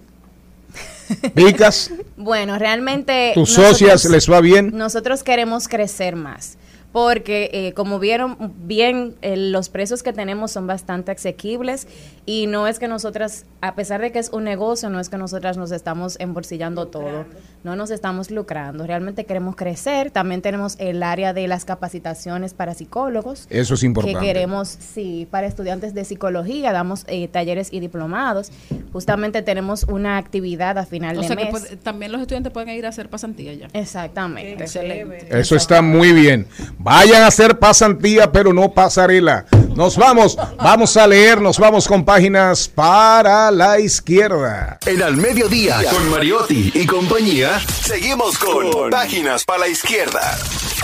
Vicas, 1.36 1.92
Bueno, 2.18 2.58
realmente... 2.60 3.32
tus 3.34 3.50
nosotros- 3.50 3.78
socias, 3.78 4.06
¿les 4.06 4.30
va 4.30 4.42
bien? 4.42 4.72
Nosotros 4.78 5.24
queremos 5.24 5.68
crecer 5.68 6.16
más. 6.16 6.58
Porque, 6.92 7.50
eh, 7.54 7.74
como 7.74 8.00
vieron 8.00 8.36
bien, 8.66 9.16
eh, 9.22 9.38
los 9.38 9.70
precios 9.70 10.04
que 10.04 10.12
tenemos 10.12 10.52
son 10.52 10.68
bastante 10.68 11.12
asequibles 11.12 11.88
y 12.26 12.48
no 12.48 12.68
es 12.68 12.80
que 12.80 12.88
nosotras, 12.90 13.46
a 13.62 13.76
pesar 13.76 14.02
de 14.02 14.12
que 14.12 14.20
es 14.20 14.30
un 14.30 14.44
negocio, 14.44 14.90
no 14.90 15.00
es 15.00 15.08
que 15.08 15.18
nosotras 15.18 15.56
nos 15.58 15.72
estamos 15.72 16.20
embolsillando 16.20 16.88
todo, 16.88 17.26
no 17.64 17.76
nos 17.78 17.92
estamos 17.92 18.30
lucrando. 18.30 18.86
Realmente 18.86 19.26
queremos 19.26 19.56
crecer. 19.56 20.12
También 20.12 20.42
tenemos 20.42 20.76
el 20.80 21.02
área 21.02 21.34
de 21.34 21.48
las 21.48 21.64
capacitaciones 21.64 22.54
para 22.54 22.74
psicólogos. 22.74 23.48
Eso 23.50 23.74
es 23.76 23.84
importante. 23.84 24.20
Que 24.20 24.26
queremos, 24.26 24.68
sí, 24.68 25.28
para 25.32 25.48
estudiantes 25.48 25.94
de 25.94 26.04
psicología, 26.04 26.74
damos 26.74 27.06
eh, 27.08 27.28
talleres 27.30 27.70
y 27.72 27.80
diplomados. 27.80 28.52
Justamente 28.92 29.42
tenemos 29.42 29.84
una 29.84 30.18
actividad 30.18 30.78
a 30.78 30.86
final 30.86 31.18
O 31.18 31.22
de 31.22 31.28
sea 31.28 31.36
que 31.38 31.46
mes. 31.46 31.52
puede- 31.52 31.78
también 31.78 32.12
los 32.12 32.20
estudiantes 32.22 32.52
pueden 32.52 32.70
ir 32.70 32.86
a 32.86 32.90
hacer 32.90 33.10
pasantía 33.10 33.54
ya. 33.54 33.68
Exactamente. 33.74 34.64
Excelente. 34.64 35.28
Eso 35.40 35.56
está 35.56 35.82
muy 35.82 36.12
bien. 36.12 36.48
Vayan 36.84 37.22
a 37.22 37.28
hacer 37.28 37.60
pasantía, 37.60 38.32
pero 38.32 38.54
no 38.54 38.72
pasarela. 38.72 39.46
Nos 39.76 39.96
vamos, 39.98 40.36
vamos 40.58 40.98
a 40.98 41.06
leer, 41.06 41.40
nos 41.40 41.60
vamos 41.60 41.88
con 41.88 42.04
páginas 42.04 42.68
para 42.68 43.52
la 43.52 43.80
izquierda. 43.80 44.80
En 44.88 45.04
Al 45.04 45.16
Mediodía, 45.16 45.78
con 45.92 46.10
Mariotti 46.10 46.72
y 46.74 46.88
compañía, 46.88 47.60
seguimos 47.84 48.36
con 48.40 48.90
Páginas 48.90 49.46
para 49.46 49.60
la 49.60 49.68
Izquierda. 49.68 50.36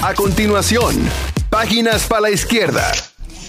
A 0.04 0.14
continuación, 0.14 1.10
Páginas 1.50 2.06
para 2.06 2.22
la 2.22 2.30
Izquierda. 2.30 2.92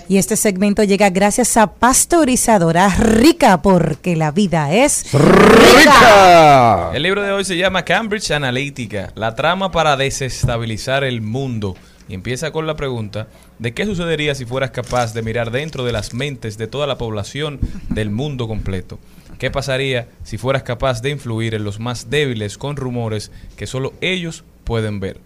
Y 0.09 0.17
este 0.17 0.37
segmento 0.37 0.83
llega 0.85 1.11
gracias 1.11 1.59
a 1.59 1.67
Pasteurizadora 1.67 2.89
Rica, 2.89 3.61
porque 3.61 4.17
la 4.17 4.31
vida 4.31 4.73
es 4.73 5.13
¡Rica! 5.13 6.93
El 6.95 7.03
libro 7.03 7.21
de 7.21 7.31
hoy 7.31 7.45
se 7.45 7.59
llama 7.59 7.85
Cambridge 7.85 8.31
Analytica, 8.31 9.13
la 9.17 9.35
trama 9.35 9.71
para 9.71 9.99
desestabilizar 9.99 11.05
el 11.05 11.21
mundo. 11.21 11.77
Y 12.09 12.15
empieza 12.15 12.51
con 12.51 12.67
la 12.67 12.77
pregunta 12.77 13.29
de 13.59 13.75
qué 13.75 13.85
sucedería 13.85 14.35
si 14.35 14.45
fueras 14.45 14.71
capaz 14.71 15.13
de 15.13 15.23
mirar 15.23 15.51
dentro 15.51 15.85
de 15.85 15.93
las 15.93 16.15
mentes 16.15 16.57
de 16.57 16.67
toda 16.67 16.87
la 16.87 16.99
población 16.99 17.61
del 17.91 18.11
mundo 18.11 18.49
completo. 18.49 18.99
¿Qué 19.39 19.51
pasaría 19.51 20.09
si 20.25 20.39
fueras 20.39 20.63
capaz 20.63 21.03
de 21.03 21.11
influir 21.11 21.55
en 21.55 21.65
los 21.65 21.79
más 21.79 22.11
débiles 22.11 22.59
con 22.59 22.77
rumores 22.77 23.31
que 23.57 23.67
solo 23.67 23.93
ellos 24.01 24.45
pueden 24.65 25.01
ver? 25.01 25.21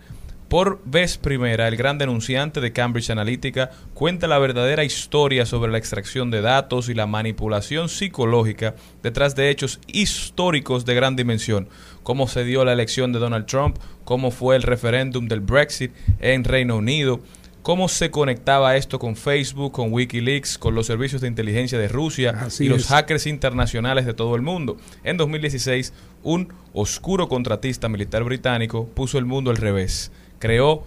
Por 0.53 0.83
vez 0.85 1.17
primera, 1.17 1.67
el 1.67 1.77
gran 1.77 1.97
denunciante 1.97 2.61
de 2.61 2.75
Cambridge 2.75 3.09
Analytica 3.09 3.71
cuenta 3.95 4.27
la 4.27 4.39
verdadera 4.39 4.85
historia 4.85 5.47
sobre 5.47 5.73
la 5.73 5.79
extracción 5.79 6.31
de 6.31 6.43
datos 6.43 6.91
y 6.91 6.95
la 6.95 7.07
manipulación 7.07 7.89
psicológica 7.89 8.75
detrás 9.03 9.35
de 9.35 9.49
hechos 9.49 9.81
históricos 9.87 10.85
de 10.85 10.95
gran 10.95 11.17
dimensión, 11.17 11.71
cómo 12.03 12.29
se 12.29 12.45
dio 12.45 12.67
la 12.67 12.75
elección 12.75 13.15
de 13.15 13.19
Donald 13.19 13.47
Trump, 13.47 13.79
cómo 14.05 14.31
fue 14.31 14.55
el 14.57 14.63
referéndum 14.63 15.27
del 15.27 15.41
Brexit 15.41 15.93
en 16.21 16.45
Reino 16.45 16.77
Unido, 16.77 17.21
cómo 17.63 17.89
se 17.89 18.11
conectaba 18.11 18.77
esto 18.77 18.99
con 18.99 19.17
Facebook, 19.17 19.73
con 19.73 19.91
Wikileaks, 19.91 20.59
con 20.59 20.75
los 20.75 20.87
servicios 20.87 21.23
de 21.23 21.29
inteligencia 21.29 21.79
de 21.79 21.89
Rusia 21.89 22.35
Así 22.39 22.65
y 22.65 22.69
los 22.69 22.83
es. 22.83 22.89
hackers 22.89 23.27
internacionales 23.27 24.05
de 24.05 24.13
todo 24.13 24.37
el 24.37 24.43
mundo. 24.43 24.77
En 25.03 25.17
2016, 25.17 25.95
un 26.23 26.53
oscuro 26.75 27.29
contratista 27.29 27.89
militar 27.89 28.23
británico 28.23 28.87
puso 28.87 29.17
el 29.17 29.25
mundo 29.25 29.51
al 29.51 29.57
revés. 29.57 30.13
Creó 30.43 30.83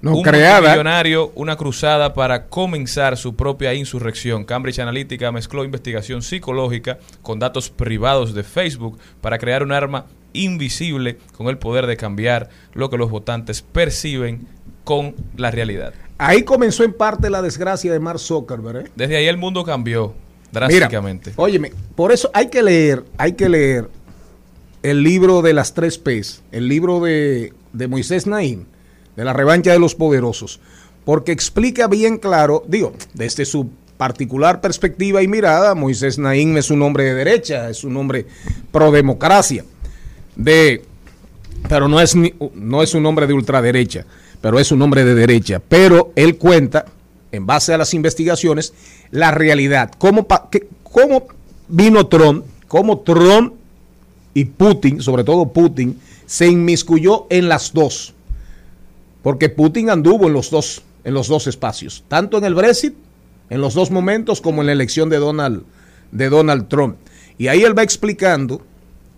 No, 0.00 0.12
un 0.12 0.22
multimillonario, 0.24 1.32
una 1.34 1.56
cruzada 1.56 2.14
para 2.14 2.46
comenzar 2.46 3.16
su 3.16 3.34
propia 3.34 3.74
insurrección. 3.74 4.44
Cambridge 4.44 4.78
Analytica 4.78 5.32
mezcló 5.32 5.64
investigación 5.64 6.22
psicológica 6.22 7.00
con 7.20 7.40
datos 7.40 7.68
privados 7.68 8.32
de 8.32 8.44
Facebook 8.44 9.00
para 9.20 9.38
crear 9.38 9.64
un 9.64 9.72
arma 9.72 10.06
invisible 10.34 11.18
con 11.36 11.48
el 11.48 11.58
poder 11.58 11.88
de 11.88 11.96
cambiar 11.96 12.48
lo 12.74 12.90
que 12.90 12.96
los 12.96 13.10
votantes 13.10 13.60
perciben 13.62 14.46
con 14.84 15.16
la 15.36 15.50
realidad. 15.50 15.94
Ahí 16.16 16.44
comenzó 16.44 16.84
en 16.84 16.92
parte 16.92 17.28
la 17.28 17.42
desgracia 17.42 17.92
de 17.92 17.98
Mark 17.98 18.20
Zuckerberg. 18.20 18.86
¿eh? 18.86 18.90
Desde 18.94 19.16
ahí 19.16 19.26
el 19.26 19.36
mundo 19.36 19.64
cambió 19.64 20.14
Mira, 20.52 20.68
drásticamente. 20.68 21.32
óyeme, 21.34 21.72
por 21.96 22.12
eso 22.12 22.30
hay 22.34 22.46
que 22.50 22.62
leer, 22.62 23.04
hay 23.18 23.32
que 23.32 23.48
leer 23.48 23.88
el 24.84 25.02
libro 25.02 25.42
de 25.42 25.54
las 25.54 25.74
tres 25.74 25.98
P's, 25.98 26.44
el 26.52 26.68
libro 26.68 27.00
de, 27.00 27.52
de 27.72 27.88
Moisés 27.88 28.28
Naín, 28.28 28.66
de 29.16 29.24
la 29.24 29.32
revancha 29.32 29.72
de 29.72 29.78
los 29.78 29.94
poderosos, 29.94 30.60
porque 31.04 31.32
explica 31.32 31.86
bien 31.88 32.18
claro, 32.18 32.64
digo, 32.66 32.92
desde 33.14 33.44
su 33.44 33.70
particular 33.96 34.60
perspectiva 34.60 35.22
y 35.22 35.28
mirada, 35.28 35.74
Moisés 35.74 36.18
Naín 36.18 36.56
es 36.56 36.70
un 36.70 36.82
hombre 36.82 37.04
de 37.04 37.14
derecha, 37.14 37.70
es 37.70 37.84
un 37.84 37.96
hombre 37.96 38.26
pro 38.70 38.90
democracia, 38.90 39.64
de, 40.34 40.82
pero 41.68 41.88
no 41.88 42.00
es, 42.00 42.16
no 42.54 42.82
es 42.82 42.94
un 42.94 43.06
hombre 43.06 43.26
de 43.26 43.34
ultraderecha, 43.34 44.06
pero 44.40 44.58
es 44.58 44.72
un 44.72 44.82
hombre 44.82 45.04
de 45.04 45.14
derecha, 45.14 45.60
pero 45.66 46.12
él 46.16 46.36
cuenta, 46.36 46.86
en 47.30 47.46
base 47.46 47.72
a 47.72 47.78
las 47.78 47.94
investigaciones, 47.94 48.74
la 49.10 49.30
realidad, 49.30 49.92
cómo, 49.98 50.26
cómo 50.82 51.26
vino 51.68 52.06
Trump, 52.06 52.44
cómo 52.68 53.00
Trump 53.00 53.54
y 54.34 54.44
Putin, 54.46 55.00
sobre 55.00 55.24
todo 55.24 55.52
Putin, 55.52 55.98
se 56.26 56.48
inmiscuyó 56.48 57.26
en 57.30 57.48
las 57.48 57.72
dos. 57.72 58.14
Porque 59.22 59.48
Putin 59.48 59.90
anduvo 59.90 60.26
en 60.26 60.32
los 60.32 60.50
dos, 60.50 60.82
en 61.04 61.14
los 61.14 61.28
dos 61.28 61.46
espacios, 61.46 62.04
tanto 62.08 62.38
en 62.38 62.44
el 62.44 62.54
Brexit, 62.54 62.94
en 63.50 63.60
los 63.60 63.74
dos 63.74 63.90
momentos, 63.90 64.40
como 64.40 64.62
en 64.62 64.66
la 64.66 64.72
elección 64.72 65.08
de 65.08 65.18
Donald, 65.18 65.62
de 66.10 66.28
Donald 66.28 66.68
Trump. 66.68 66.96
Y 67.38 67.48
ahí 67.48 67.62
él 67.62 67.76
va 67.76 67.82
explicando, 67.82 68.62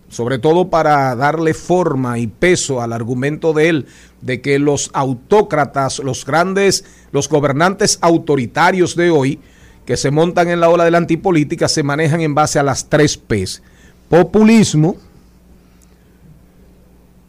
sobre 0.09 0.39
todo 0.39 0.69
para 0.69 1.15
darle 1.15 1.53
forma 1.53 2.19
y 2.19 2.27
peso 2.27 2.81
al 2.81 2.93
argumento 2.93 3.53
de 3.53 3.69
él, 3.69 3.85
de 4.21 4.41
que 4.41 4.59
los 4.59 4.89
autócratas, 4.93 5.99
los 5.99 6.25
grandes, 6.25 6.85
los 7.11 7.29
gobernantes 7.29 7.97
autoritarios 8.01 8.95
de 8.95 9.09
hoy, 9.09 9.39
que 9.85 9.97
se 9.97 10.11
montan 10.11 10.49
en 10.49 10.59
la 10.59 10.69
ola 10.69 10.83
de 10.83 10.91
la 10.91 10.97
antipolítica, 10.97 11.67
se 11.67 11.83
manejan 11.83 12.21
en 12.21 12.35
base 12.35 12.59
a 12.59 12.63
las 12.63 12.89
tres 12.89 13.17
P's. 13.17 13.61
Populismo, 14.09 14.97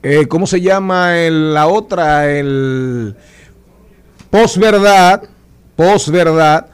eh, 0.09 0.29
¿cómo 0.29 0.47
se 0.47 0.61
llama 0.61 1.17
la 1.17 1.67
otra? 1.67 2.31
El 2.31 3.17
posverdad, 4.31 5.25
posverdad 5.75 6.67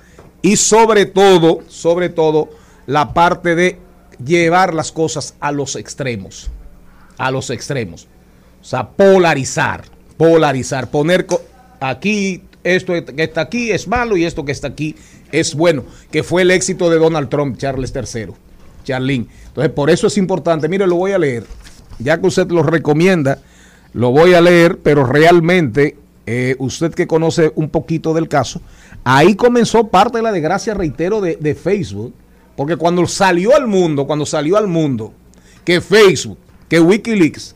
y 0.42 0.56
sobre 0.56 1.06
todo, 1.06 1.60
sobre 1.66 2.10
todo, 2.10 2.50
la 2.84 3.14
parte 3.14 3.54
de 3.54 3.78
llevar 4.22 4.74
las 4.74 4.92
cosas 4.92 5.34
a 5.40 5.50
los 5.50 5.76
extremos, 5.76 6.50
a 7.16 7.30
los 7.30 7.48
extremos. 7.48 8.06
O 8.60 8.64
sea, 8.64 8.90
polarizar, 8.90 9.84
polarizar, 10.18 10.90
poner 10.90 11.26
aquí, 11.80 12.42
esto 12.62 12.92
que 12.92 13.22
está 13.22 13.40
aquí 13.40 13.70
es 13.70 13.88
malo 13.88 14.18
y 14.18 14.26
esto 14.26 14.44
que 14.44 14.52
está 14.52 14.68
aquí 14.68 14.94
es 15.32 15.54
bueno, 15.54 15.84
que 16.10 16.22
fue 16.22 16.42
el 16.42 16.50
éxito 16.50 16.90
de 16.90 16.98
Donald 16.98 17.30
Trump, 17.30 17.56
Charles 17.56 17.94
III, 17.96 18.34
Charlene. 18.84 19.26
Entonces, 19.46 19.72
por 19.72 19.88
eso 19.88 20.08
es 20.08 20.18
importante, 20.18 20.68
mire, 20.68 20.86
lo 20.86 20.96
voy 20.96 21.12
a 21.12 21.18
leer, 21.18 21.46
ya 22.02 22.20
que 22.20 22.26
usted 22.26 22.48
lo 22.50 22.62
recomienda, 22.62 23.38
lo 23.92 24.10
voy 24.10 24.34
a 24.34 24.40
leer, 24.40 24.78
pero 24.78 25.04
realmente, 25.04 25.96
eh, 26.26 26.56
usted 26.58 26.94
que 26.94 27.06
conoce 27.06 27.52
un 27.56 27.68
poquito 27.68 28.14
del 28.14 28.28
caso, 28.28 28.60
ahí 29.04 29.34
comenzó 29.34 29.88
parte 29.88 30.18
de 30.18 30.22
la 30.22 30.32
desgracia, 30.32 30.74
reitero, 30.74 31.20
de, 31.20 31.36
de 31.36 31.54
Facebook, 31.54 32.14
porque 32.56 32.76
cuando 32.76 33.06
salió 33.06 33.56
al 33.56 33.66
mundo, 33.66 34.06
cuando 34.06 34.26
salió 34.26 34.56
al 34.56 34.68
mundo, 34.68 35.12
que 35.64 35.80
Facebook, 35.80 36.38
que 36.68 36.80
Wikileaks, 36.80 37.54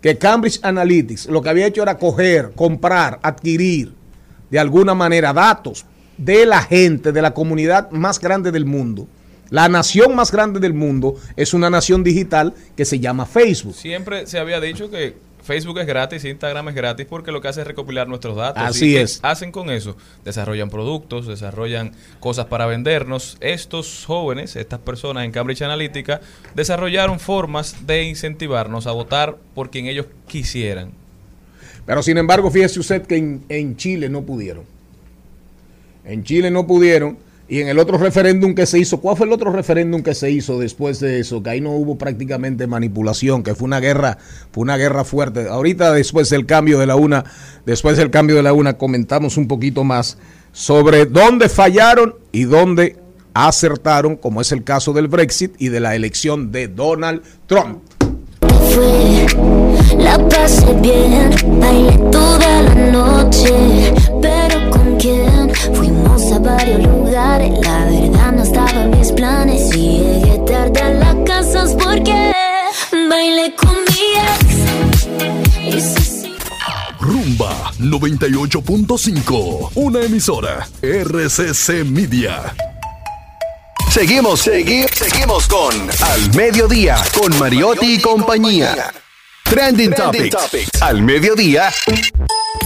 que 0.00 0.16
Cambridge 0.16 0.60
Analytics 0.62 1.26
lo 1.26 1.42
que 1.42 1.50
había 1.50 1.66
hecho 1.66 1.82
era 1.82 1.98
coger, 1.98 2.52
comprar, 2.54 3.18
adquirir 3.22 3.92
de 4.50 4.58
alguna 4.58 4.94
manera 4.94 5.32
datos 5.32 5.84
de 6.16 6.46
la 6.46 6.62
gente, 6.62 7.12
de 7.12 7.22
la 7.22 7.32
comunidad 7.32 7.90
más 7.90 8.18
grande 8.18 8.50
del 8.50 8.64
mundo. 8.64 9.06
La 9.50 9.68
nación 9.68 10.14
más 10.14 10.30
grande 10.30 10.60
del 10.60 10.74
mundo 10.74 11.16
es 11.36 11.54
una 11.54 11.70
nación 11.70 12.04
digital 12.04 12.54
que 12.76 12.84
se 12.84 13.00
llama 13.00 13.26
Facebook. 13.26 13.74
Siempre 13.74 14.26
se 14.26 14.38
había 14.38 14.60
dicho 14.60 14.90
que 14.90 15.16
Facebook 15.42 15.80
es 15.80 15.86
gratis, 15.86 16.24
Instagram 16.24 16.68
es 16.68 16.74
gratis 16.74 17.06
porque 17.08 17.32
lo 17.32 17.40
que 17.40 17.48
hace 17.48 17.62
es 17.62 17.66
recopilar 17.66 18.06
nuestros 18.06 18.36
datos. 18.36 18.62
Así 18.62 18.90
¿Y 18.90 18.94
qué 18.94 19.02
es. 19.02 19.18
Hacen 19.22 19.50
con 19.50 19.70
eso, 19.70 19.96
desarrollan 20.24 20.70
productos, 20.70 21.26
desarrollan 21.26 21.92
cosas 22.20 22.46
para 22.46 22.66
vendernos. 22.66 23.36
Estos 23.40 24.04
jóvenes, 24.06 24.54
estas 24.54 24.78
personas 24.78 25.24
en 25.24 25.32
Cambridge 25.32 25.62
Analytica, 25.62 26.20
desarrollaron 26.54 27.18
formas 27.18 27.86
de 27.86 28.04
incentivarnos 28.04 28.86
a 28.86 28.92
votar 28.92 29.36
por 29.54 29.70
quien 29.70 29.86
ellos 29.86 30.06
quisieran. 30.28 30.92
Pero 31.86 32.04
sin 32.04 32.18
embargo, 32.18 32.50
fíjese 32.52 32.78
usted 32.78 33.02
que 33.02 33.16
en, 33.16 33.44
en 33.48 33.76
Chile 33.76 34.08
no 34.08 34.22
pudieron. 34.22 34.64
En 36.04 36.22
Chile 36.22 36.52
no 36.52 36.66
pudieron. 36.66 37.18
Y 37.50 37.60
en 37.60 37.66
el 37.66 37.80
otro 37.80 37.98
referéndum 37.98 38.54
que 38.54 38.64
se 38.64 38.78
hizo, 38.78 39.00
¿cuál 39.00 39.16
fue 39.16 39.26
el 39.26 39.32
otro 39.32 39.50
referéndum 39.50 40.04
que 40.04 40.14
se 40.14 40.30
hizo 40.30 40.60
después 40.60 41.00
de 41.00 41.18
eso? 41.18 41.42
Que 41.42 41.50
ahí 41.50 41.60
no 41.60 41.72
hubo 41.72 41.98
prácticamente 41.98 42.68
manipulación, 42.68 43.42
que 43.42 43.56
fue 43.56 43.66
una 43.66 43.80
guerra, 43.80 44.18
fue 44.52 44.62
una 44.62 44.76
guerra 44.76 45.02
fuerte. 45.02 45.48
Ahorita 45.48 45.92
después 45.92 46.30
del 46.30 46.46
cambio 46.46 46.78
de 46.78 46.86
la 46.86 46.94
una, 46.94 47.24
después 47.66 47.96
del 47.96 48.12
cambio 48.12 48.36
de 48.36 48.44
la 48.44 48.52
una, 48.52 48.74
comentamos 48.74 49.36
un 49.36 49.48
poquito 49.48 49.82
más 49.82 50.16
sobre 50.52 51.06
dónde 51.06 51.48
fallaron 51.48 52.14
y 52.30 52.44
dónde 52.44 53.00
acertaron, 53.34 54.14
como 54.14 54.40
es 54.40 54.52
el 54.52 54.62
caso 54.62 54.92
del 54.92 55.08
Brexit 55.08 55.52
y 55.58 55.70
de 55.70 55.80
la 55.80 55.96
elección 55.96 56.52
de 56.52 56.68
Donald 56.68 57.20
Trump. 57.48 57.80
fue, 58.72 59.26
la 59.98 60.16
pasé 60.28 60.72
bien, 60.74 61.30
bailé 61.58 61.98
toda 62.12 62.62
la 62.62 62.74
noche, 62.92 63.92
Fuimos 65.00 66.30
a 66.30 66.38
varios 66.40 66.82
lugares, 66.82 67.50
la 67.62 67.86
verdad 67.86 68.32
no 68.32 68.42
estaba 68.42 68.82
en 68.82 68.90
mis 68.90 69.10
planes 69.12 69.74
y 69.74 69.98
llegué 69.98 70.42
tarde 70.46 70.82
a 70.82 70.90
la 70.90 71.24
casa 71.24 71.64
es 71.64 71.72
porque 71.72 72.32
bailé 73.08 73.54
con 73.56 73.76
mi 73.88 74.12
ex. 75.70 76.26
Y. 76.26 77.02
Rumba 77.02 77.72
98.5. 77.78 79.70
Una 79.76 80.02
emisora. 80.02 80.68
RCC 80.82 81.82
Media. 81.86 82.54
Seguimos, 83.90 84.40
seguimos, 84.40 84.90
seguimos 84.94 85.48
con 85.48 85.74
Al 86.02 86.34
Mediodía, 86.34 86.98
con 87.18 87.38
Mariotti 87.38 87.94
y 87.94 88.00
compañía. 88.02 88.92
Trending, 89.44 89.94
Topics. 89.94 90.36
Al 90.82 91.00
Mediodía, 91.00 91.72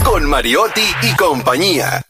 con 0.03 0.29
Mariotti 0.29 0.83
y 1.01 1.15
compañía. 1.15 2.05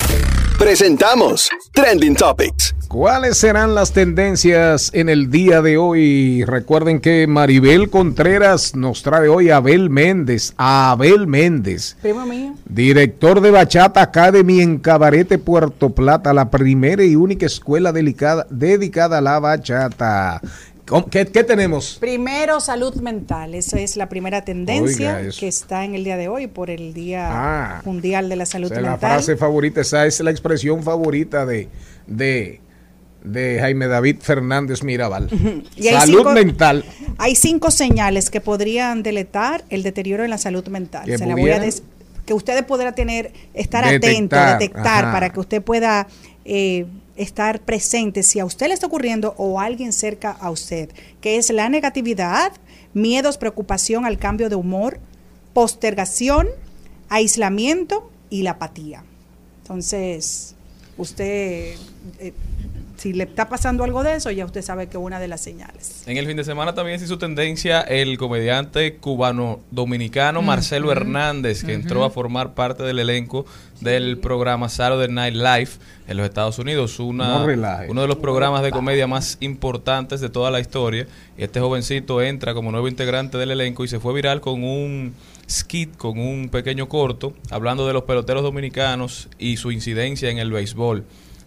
Presentamos 0.57 1.49
Trending 1.73 2.15
Topics. 2.15 2.73
¿Cuáles 2.87 3.37
serán 3.37 3.75
las 3.75 3.91
tendencias 3.91 4.89
en 4.93 5.09
el 5.09 5.29
día 5.29 5.61
de 5.61 5.77
hoy? 5.77 6.43
Recuerden 6.45 7.01
que 7.01 7.27
Maribel 7.27 7.89
Contreras 7.89 8.73
nos 8.73 9.03
trae 9.03 9.27
hoy 9.27 9.49
a 9.49 9.57
Abel 9.57 9.89
Méndez, 9.89 10.53
a 10.57 10.91
Abel 10.91 11.27
Méndez, 11.27 11.97
Primo 12.01 12.25
mío. 12.25 12.53
director 12.69 13.41
de 13.41 13.51
Bachata 13.51 14.01
Academy 14.01 14.61
en 14.61 14.77
Cabarete, 14.77 15.37
Puerto 15.37 15.89
Plata, 15.89 16.33
la 16.33 16.49
primera 16.49 17.03
y 17.03 17.15
única 17.15 17.45
escuela 17.45 17.91
delicada- 17.91 18.47
dedicada 18.49 19.17
a 19.17 19.21
la 19.21 19.39
bachata. 19.39 20.41
¿Cómo- 20.87 21.07
¿Qué, 21.09 21.25
qué 21.25 21.43
tenemos? 21.43 21.97
Primero, 21.99 22.59
salud 22.59 22.93
mental. 23.01 23.55
Esa 23.55 23.79
es 23.79 23.97
la 23.97 24.07
primera 24.07 24.43
tendencia 24.45 25.19
que 25.39 25.47
está 25.47 25.83
en 25.83 25.95
el 25.95 26.03
día 26.03 26.15
de 26.17 26.27
hoy 26.27 26.47
por 26.47 26.69
el 26.69 26.93
Día 26.93 27.27
Ah. 27.31 27.81
Mundial 27.85 28.29
de 28.29 28.35
la 28.35 28.45
Salud 28.45 28.67
O 28.71 28.73
sea, 28.73 28.81
la 28.81 28.91
Mental. 28.91 29.11
frase 29.11 29.35
favorita, 29.35 29.81
esa 29.81 30.05
es 30.05 30.19
la 30.19 30.29
expresión 30.31 30.83
favorita 30.83 31.45
de, 31.47 31.69
de, 32.05 32.61
de 33.23 33.57
Jaime 33.59 33.87
David 33.87 34.17
Fernández 34.21 34.83
Mirabal. 34.83 35.27
Y 35.75 35.85
Salud 35.89 36.17
cinco- 36.19 36.31
mental. 36.33 36.85
Hay 37.17 37.35
cinco 37.35 37.71
señales 37.71 38.29
que 38.29 38.39
podrían 38.41 39.01
deletar 39.01 39.63
el 39.71 39.81
deterioro 39.81 40.23
en 40.23 40.29
la 40.29 40.37
salud 40.37 40.67
mental. 40.67 41.05
¿Que 41.05 41.17
Se 41.17 41.25
la 41.25 41.33
voy 41.35 41.49
a 41.49 41.61
que 42.25 42.33
ustedes 42.33 42.63
podrán 42.63 42.93
tener, 42.95 43.31
estar 43.53 43.83
Detectar, 43.85 44.09
atentos, 44.11 44.39
detectar, 44.59 45.03
ajá. 45.05 45.11
para 45.13 45.29
que 45.31 45.39
usted 45.39 45.61
pueda 45.61 46.07
eh, 46.43 46.85
estar 47.15 47.61
presente 47.61 48.23
si 48.23 48.39
a 48.39 48.45
usted 48.45 48.67
le 48.67 48.73
está 48.73 48.87
ocurriendo 48.87 49.33
o 49.37 49.59
a 49.59 49.65
alguien 49.65 49.93
cerca 49.93 50.31
a 50.31 50.51
usted, 50.51 50.89
que 51.21 51.37
es 51.37 51.49
la 51.49 51.69
negatividad, 51.69 52.51
miedos, 52.93 53.37
preocupación 53.37 54.05
al 54.05 54.17
cambio 54.17 54.49
de 54.49 54.55
humor, 54.55 54.99
postergación, 55.53 56.47
aislamiento 57.09 58.09
y 58.29 58.43
la 58.43 58.51
apatía. 58.51 59.03
Entonces, 59.61 60.55
usted, 60.97 61.75
eh, 62.19 62.33
si 62.97 63.13
le 63.13 63.25
está 63.25 63.49
pasando 63.49 63.83
algo 63.83 64.03
de 64.03 64.15
eso, 64.15 64.31
ya 64.31 64.45
usted 64.45 64.61
sabe 64.61 64.87
que 64.87 64.97
es 64.97 65.03
una 65.03 65.19
de 65.19 65.27
las 65.27 65.41
señales. 65.41 66.03
En 66.05 66.17
el 66.17 66.25
fin 66.25 66.37
de 66.37 66.43
semana 66.43 66.73
también 66.73 66.99
se 66.99 67.05
hizo 67.05 67.17
tendencia 67.17 67.81
el 67.81 68.17
comediante 68.17 68.95
cubano-dominicano 68.97 70.41
Marcelo 70.41 70.91
Hernández, 70.91 71.63
que 71.63 71.73
entró 71.73 72.03
a 72.03 72.09
formar 72.09 72.53
parte 72.53 72.83
del 72.83 72.99
elenco 72.99 73.45
del 73.81 74.17
programa 74.17 74.69
Saturday 74.69 75.09
Night 75.09 75.35
Live 75.35 75.69
en 76.07 76.17
los 76.17 76.25
Estados 76.25 76.59
Unidos, 76.59 76.99
una, 76.99 77.39
No 77.39 77.45
uno 77.89 78.01
de 78.01 78.07
los 78.07 78.17
programas 78.17 78.63
de 78.63 78.71
comedia 78.71 79.07
más 79.07 79.37
importantes 79.41 80.21
de 80.21 80.29
toda 80.29 80.51
la 80.51 80.59
historia. 80.59 81.07
Y 81.37 81.43
este 81.43 81.59
jovencito 81.59 82.21
entra 82.21 82.53
como 82.53 82.71
nuevo 82.71 82.87
integrante 82.87 83.37
del 83.37 83.51
elenco 83.51 83.83
y 83.83 83.87
se 83.87 83.99
fue 83.99 84.13
viral 84.13 84.39
con 84.39 84.63
un 84.63 85.13
skit, 85.49 85.95
con 85.97 86.17
un 86.17 86.49
pequeño 86.49 86.87
corto, 86.87 87.33
hablando 87.49 87.85
de 87.87 87.93
los 87.93 88.03
peloteros 88.03 88.43
dominicanos 88.43 89.29
y 89.37 89.57
su 89.57 89.71
incidencia 89.71 90.29
en 90.29 90.37
el 90.37 90.51
béisbol. 90.51 91.03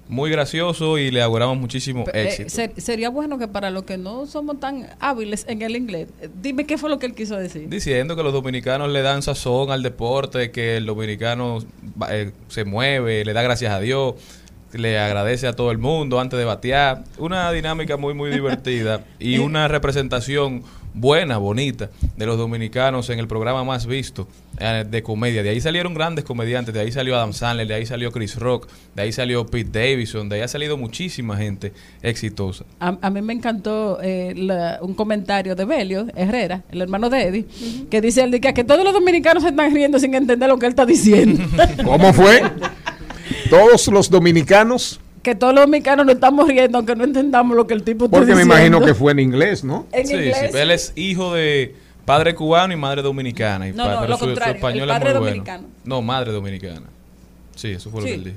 Muy 0.09 0.31
gracioso 0.31 0.97
y 0.97 1.11
le 1.11 1.21
auguramos 1.23 1.59
muchísimo 1.59 2.05
Eh, 2.15 2.25
éxito. 2.29 2.49
ser- 2.49 2.73
sería 2.81 3.11
bueno 3.11 3.39
que 3.39 3.47
para 3.47 3.71
los 3.71 3.83
que 3.85 3.99
no 3.99 4.27
somos 4.27 4.59
tan 4.59 4.89
hábiles 5.01 5.45
en 5.49 5.61
el 5.63 5.77
inglés, 5.77 6.09
eh, 6.23 6.29
dime 6.41 6.65
qué 6.65 6.79
fue 6.79 6.89
lo 6.89 6.99
que 6.99 7.07
él 7.07 7.15
quiso 7.15 7.37
decir. 7.37 7.69
diciendo 7.69 8.17
que 8.17 8.23
los 8.23 8.33
dominicanos 8.33 8.89
le 8.91 9.03
dan 9.03 9.21
sazón 9.23 9.71
al 9.71 9.83
deporte, 9.83 10.51
que 10.51 10.79
el 10.79 10.87
dominicano 10.87 11.59
eh, 12.11 12.33
se 12.49 12.65
mueve, 12.65 13.25
le 13.27 13.33
da 13.35 13.43
gracias 13.43 13.73
a 13.73 13.81
Dios, 13.81 14.15
le 14.73 14.99
agradece 14.99 15.47
a 15.47 15.53
todo 15.55 15.71
el 15.71 15.79
mundo 15.79 16.21
antes 16.21 16.39
de 16.39 16.45
batear. 16.45 17.05
Una 17.19 17.51
dinámica 17.53 17.97
muy, 17.99 18.15
muy 18.15 18.31
divertida 18.41 19.05
y 19.19 19.39
una 19.39 19.69
representación 19.69 20.63
buena, 20.95 21.37
bonita 21.39 21.91
de 22.17 22.27
los 22.27 22.37
dominicanos 22.39 23.09
en 23.11 23.19
el 23.19 23.29
programa 23.29 23.65
más 23.65 23.87
visto 23.87 24.27
eh, 24.59 24.85
de 24.89 25.03
comedia. 25.03 25.43
De 25.43 25.51
ahí 25.51 25.61
salieron 25.61 25.95
grandes 25.95 26.25
comediantes, 26.25 26.75
de 26.75 26.81
ahí 26.81 26.93
salió 26.93 27.17
Adam 27.17 27.33
Sandler, 27.33 27.67
de 27.69 27.75
ahí 27.75 27.87
salió 27.87 28.11
Chris 28.13 28.37
Rock, 28.37 28.69
de 28.95 29.03
ahí 29.03 29.13
salió 29.13 29.47
Pete 29.47 29.79
Davidson, 29.81 30.29
de 30.29 30.37
ahí 30.37 30.43
ha 30.43 30.49
salido 30.49 30.77
muchísima 30.77 31.37
gente 31.37 31.73
exitosa. 32.03 32.65
A, 32.81 32.97
a 33.01 33.11
mí 33.11 33.23
me 33.23 33.33
encantó 33.33 33.99
eh, 34.03 34.35
la- 34.37 34.79
un 34.83 34.95
comentario 34.95 35.55
de 35.55 35.65
Belio 35.65 36.07
Herrera, 36.17 36.63
el 36.71 36.83
hermano 36.83 37.09
de 37.11 37.23
Eddie, 37.23 37.47
que 37.91 38.01
dice 38.01 38.23
él 38.25 38.31
de 38.31 38.41
que, 38.41 38.53
que 38.55 38.65
todos 38.65 38.85
los 38.85 38.93
dominicanos 38.93 39.43
se 39.43 39.51
están 39.51 39.73
riendo 39.75 39.99
sin 39.99 40.15
entender 40.15 40.49
lo 40.49 40.59
que 40.59 40.67
él 40.67 40.71
está 40.71 40.87
diciendo. 40.87 41.43
¿Cómo 41.85 42.13
fue? 42.13 42.43
Todos 43.51 43.89
los 43.89 44.11
dominicanos, 44.11 45.01
que 45.29 45.35
todos 45.35 45.55
los 45.55 45.65
dominicanos 45.65 46.07
nos 46.07 46.15
estamos 46.17 46.49
riendo 46.49 46.79
aunque 46.79 46.95
no 46.97 47.05
entendamos 47.05 47.57
lo 47.57 47.67
que 47.67 47.75
el 47.75 47.83
tipo 47.83 48.07
está 48.07 48.17
porque 48.19 48.33
me 48.35 48.41
diciendo. 48.43 48.55
imagino 48.55 48.81
que 48.85 48.95
fue 48.95 49.13
en 49.13 49.19
inglés, 49.21 49.65
¿no? 49.65 49.87
En 49.93 50.07
Sí, 50.07 50.15
inglés. 50.15 50.37
sí, 50.53 50.57
él 50.59 50.71
es 50.71 50.93
hijo 50.97 51.35
de 51.35 51.75
padre 52.05 52.35
cubano 52.35 52.73
y 52.73 52.77
madre 52.77 53.03
dominicana. 53.03 53.69
Y 53.69 53.73
No, 53.73 53.85
pa- 53.85 53.95
no, 53.95 54.07
lo 54.09 54.15
su, 54.15 54.21
su 54.21 54.25
contrario, 54.27 54.55
español 54.55 54.83
el 54.85 54.89
es 54.91 54.95
padre 54.99 55.05
muy 55.11 55.19
bueno. 55.21 55.27
dominicano. 55.37 55.69
No, 55.85 56.03
madre 56.03 56.33
dominicana. 56.33 56.87
Sí, 57.55 57.69
eso 57.73 57.91
fue 57.91 58.03
Sí. 58.03 58.07
lo 58.09 58.13
que 58.13 58.15
él 58.19 58.25
dijo. 58.25 58.37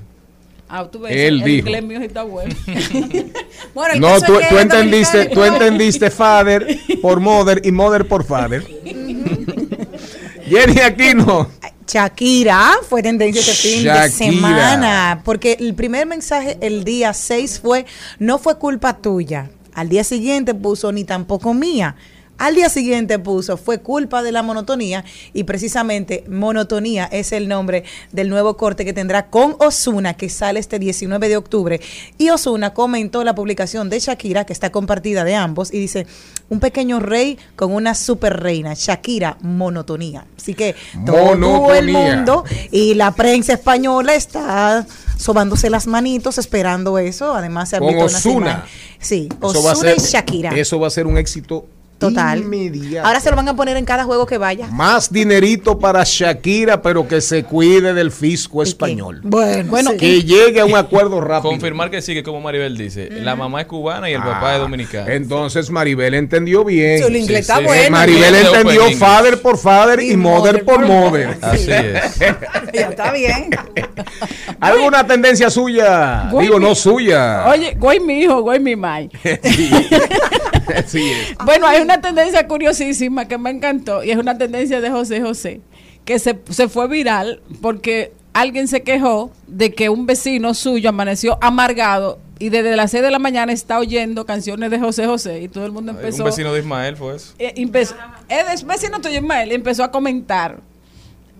Ah, 0.74 0.88
tú 0.90 1.00
ves, 1.00 1.12
Él 1.12 1.18
el 1.20 1.42
dijo. 1.42 1.66
inglés 1.68 1.82
mío 1.84 2.00
está 2.00 2.22
bueno. 2.22 2.54
Bueno, 3.74 3.94
el 3.94 4.00
No, 4.00 4.20
tú, 4.20 4.38
es 4.38 4.48
tú 4.48 4.56
es 4.56 4.62
entendiste, 4.62 5.26
tú 5.26 5.44
entendiste 5.44 6.10
father 6.10 6.66
por 7.02 7.20
mother 7.20 7.60
y 7.64 7.72
mother 7.72 8.06
por 8.08 8.24
father. 8.24 8.62
Jenny 10.48 10.80
Aquino. 10.80 11.48
Shakira 11.92 12.78
fue 12.88 13.02
tendencia 13.02 13.40
este 13.40 13.52
fin 13.52 13.84
de 13.84 14.08
semana, 14.08 15.20
porque 15.26 15.58
el 15.60 15.74
primer 15.74 16.06
mensaje 16.06 16.56
el 16.62 16.84
día 16.84 17.12
6 17.12 17.60
fue, 17.60 17.84
no 18.18 18.38
fue 18.38 18.56
culpa 18.56 18.96
tuya. 18.96 19.50
Al 19.74 19.90
día 19.90 20.02
siguiente 20.02 20.54
puso, 20.54 20.90
ni 20.90 21.04
tampoco 21.04 21.52
mía. 21.52 21.96
Al 22.42 22.56
día 22.56 22.68
siguiente 22.68 23.20
puso, 23.20 23.56
fue 23.56 23.78
culpa 23.78 24.20
de 24.20 24.32
la 24.32 24.42
monotonía 24.42 25.04
y 25.32 25.44
precisamente 25.44 26.24
monotonía 26.28 27.04
es 27.04 27.30
el 27.30 27.46
nombre 27.46 27.84
del 28.10 28.28
nuevo 28.28 28.56
corte 28.56 28.84
que 28.84 28.92
tendrá 28.92 29.26
con 29.26 29.54
Osuna 29.60 30.14
que 30.14 30.28
sale 30.28 30.58
este 30.58 30.80
19 30.80 31.28
de 31.28 31.36
octubre. 31.36 31.80
Y 32.18 32.30
Osuna 32.30 32.74
comentó 32.74 33.22
la 33.22 33.36
publicación 33.36 33.88
de 33.90 34.00
Shakira 34.00 34.44
que 34.44 34.52
está 34.52 34.72
compartida 34.72 35.22
de 35.22 35.36
ambos 35.36 35.72
y 35.72 35.78
dice, 35.78 36.08
un 36.48 36.58
pequeño 36.58 36.98
rey 36.98 37.38
con 37.54 37.72
una 37.72 37.94
super 37.94 38.40
reina, 38.40 38.74
Shakira, 38.74 39.38
monotonía. 39.42 40.26
Así 40.36 40.54
que 40.54 40.74
todo 41.06 41.72
el 41.72 41.92
mundo 41.92 42.44
y 42.72 42.94
la 42.94 43.12
prensa 43.12 43.52
española 43.52 44.16
está 44.16 44.84
sobándose 45.16 45.70
las 45.70 45.86
manitos 45.86 46.38
esperando 46.38 46.98
eso. 46.98 47.36
Además 47.36 47.68
se 47.68 47.76
ha 47.76 47.78
visto 47.78 48.30
imágenes. 48.30 48.64
Sí, 48.98 49.28
Osuna 49.40 49.92
y 49.92 50.00
Shakira. 50.00 50.50
Eso 50.56 50.80
va 50.80 50.88
a 50.88 50.90
ser 50.90 51.06
un 51.06 51.18
éxito 51.18 51.68
Total. 52.08 52.38
inmediato. 52.40 53.06
Ahora 53.06 53.20
se 53.20 53.30
lo 53.30 53.36
van 53.36 53.48
a 53.48 53.56
poner 53.56 53.76
en 53.76 53.84
cada 53.84 54.04
juego 54.04 54.26
que 54.26 54.38
vaya. 54.38 54.66
Más 54.68 55.12
dinerito 55.12 55.78
para 55.78 56.02
Shakira, 56.04 56.82
pero 56.82 57.06
que 57.08 57.20
se 57.20 57.44
cuide 57.44 57.94
del 57.94 58.10
fisco 58.12 58.62
español. 58.62 59.20
Bueno, 59.22 59.70
Bueno, 59.70 59.92
Que 59.98 60.22
llegue 60.22 60.60
a 60.60 60.64
un 60.64 60.74
acuerdo 60.76 61.20
rápido. 61.20 61.50
Confirmar 61.50 61.90
que 61.90 62.02
sí, 62.02 62.14
que 62.14 62.22
como 62.22 62.40
Maribel 62.40 62.76
dice, 62.76 63.08
la 63.10 63.36
mamá 63.36 63.60
es 63.62 63.66
cubana 63.66 64.10
y 64.10 64.14
el 64.14 64.22
papá 64.22 64.54
es 64.54 64.60
dominicano. 64.60 65.06
Ah, 65.08 65.14
Entonces 65.14 65.70
Maribel 65.70 66.14
entendió 66.14 66.64
bien. 66.64 67.02
Su 67.02 67.08
inglés 67.10 67.40
está 67.40 67.58
sí. 67.58 67.64
bueno. 67.64 67.90
Maribel 67.90 68.34
entendió 68.34 68.90
father 68.92 69.40
por 69.40 69.58
father 69.58 70.00
y, 70.00 70.12
Y 70.12 70.16
mother 70.16 70.62
mother 70.62 70.64
por 70.64 70.86
mother. 70.86 71.38
Así 71.40 71.70
es. 71.70 72.18
Ya 72.72 72.88
está 72.88 73.12
bien. 73.12 73.50
¿Alguna 74.60 75.06
tendencia 75.06 75.50
suya? 75.50 76.30
Digo, 76.40 76.58
no 76.58 76.74
suya. 76.74 77.44
Oye, 77.48 77.74
güey 77.78 78.00
mi 78.00 78.20
hijo, 78.22 78.40
güey 78.42 78.60
mi 78.60 78.76
mai. 78.76 79.10
Sí. 80.86 80.98
Así 80.98 81.10
es. 81.10 81.36
Bueno, 81.44 81.66
hay 81.66 81.80
una 81.80 82.00
tendencia 82.00 82.46
curiosísima 82.46 83.26
que 83.26 83.38
me 83.38 83.50
encantó 83.50 84.02
y 84.04 84.10
es 84.10 84.16
una 84.16 84.36
tendencia 84.38 84.80
de 84.80 84.90
José 84.90 85.20
José, 85.20 85.60
que 86.04 86.18
se, 86.18 86.38
se 86.50 86.68
fue 86.68 86.88
viral 86.88 87.40
porque 87.60 88.12
alguien 88.32 88.68
se 88.68 88.82
quejó 88.82 89.30
de 89.46 89.72
que 89.72 89.88
un 89.88 90.06
vecino 90.06 90.54
suyo 90.54 90.88
amaneció 90.88 91.38
amargado 91.40 92.18
y 92.38 92.48
desde 92.48 92.74
las 92.74 92.90
6 92.90 93.04
de 93.04 93.10
la 93.10 93.18
mañana 93.18 93.52
está 93.52 93.78
oyendo 93.78 94.26
canciones 94.26 94.70
de 94.70 94.80
José 94.80 95.06
José 95.06 95.42
y 95.42 95.48
todo 95.48 95.64
el 95.64 95.72
mundo 95.72 95.92
empezó... 95.92 96.24
Un 96.24 96.30
vecino 96.30 96.52
de 96.52 96.60
Ismael 96.60 96.96
fue 96.96 97.14
eso. 97.16 97.34
eh, 97.38 97.52
empezó 97.56 97.94
es 98.28 98.64
vecino 98.64 99.00
tuyo 99.00 99.16
Ismael 99.16 99.52
y 99.52 99.54
empezó 99.54 99.84
a 99.84 99.90
comentar. 99.90 100.58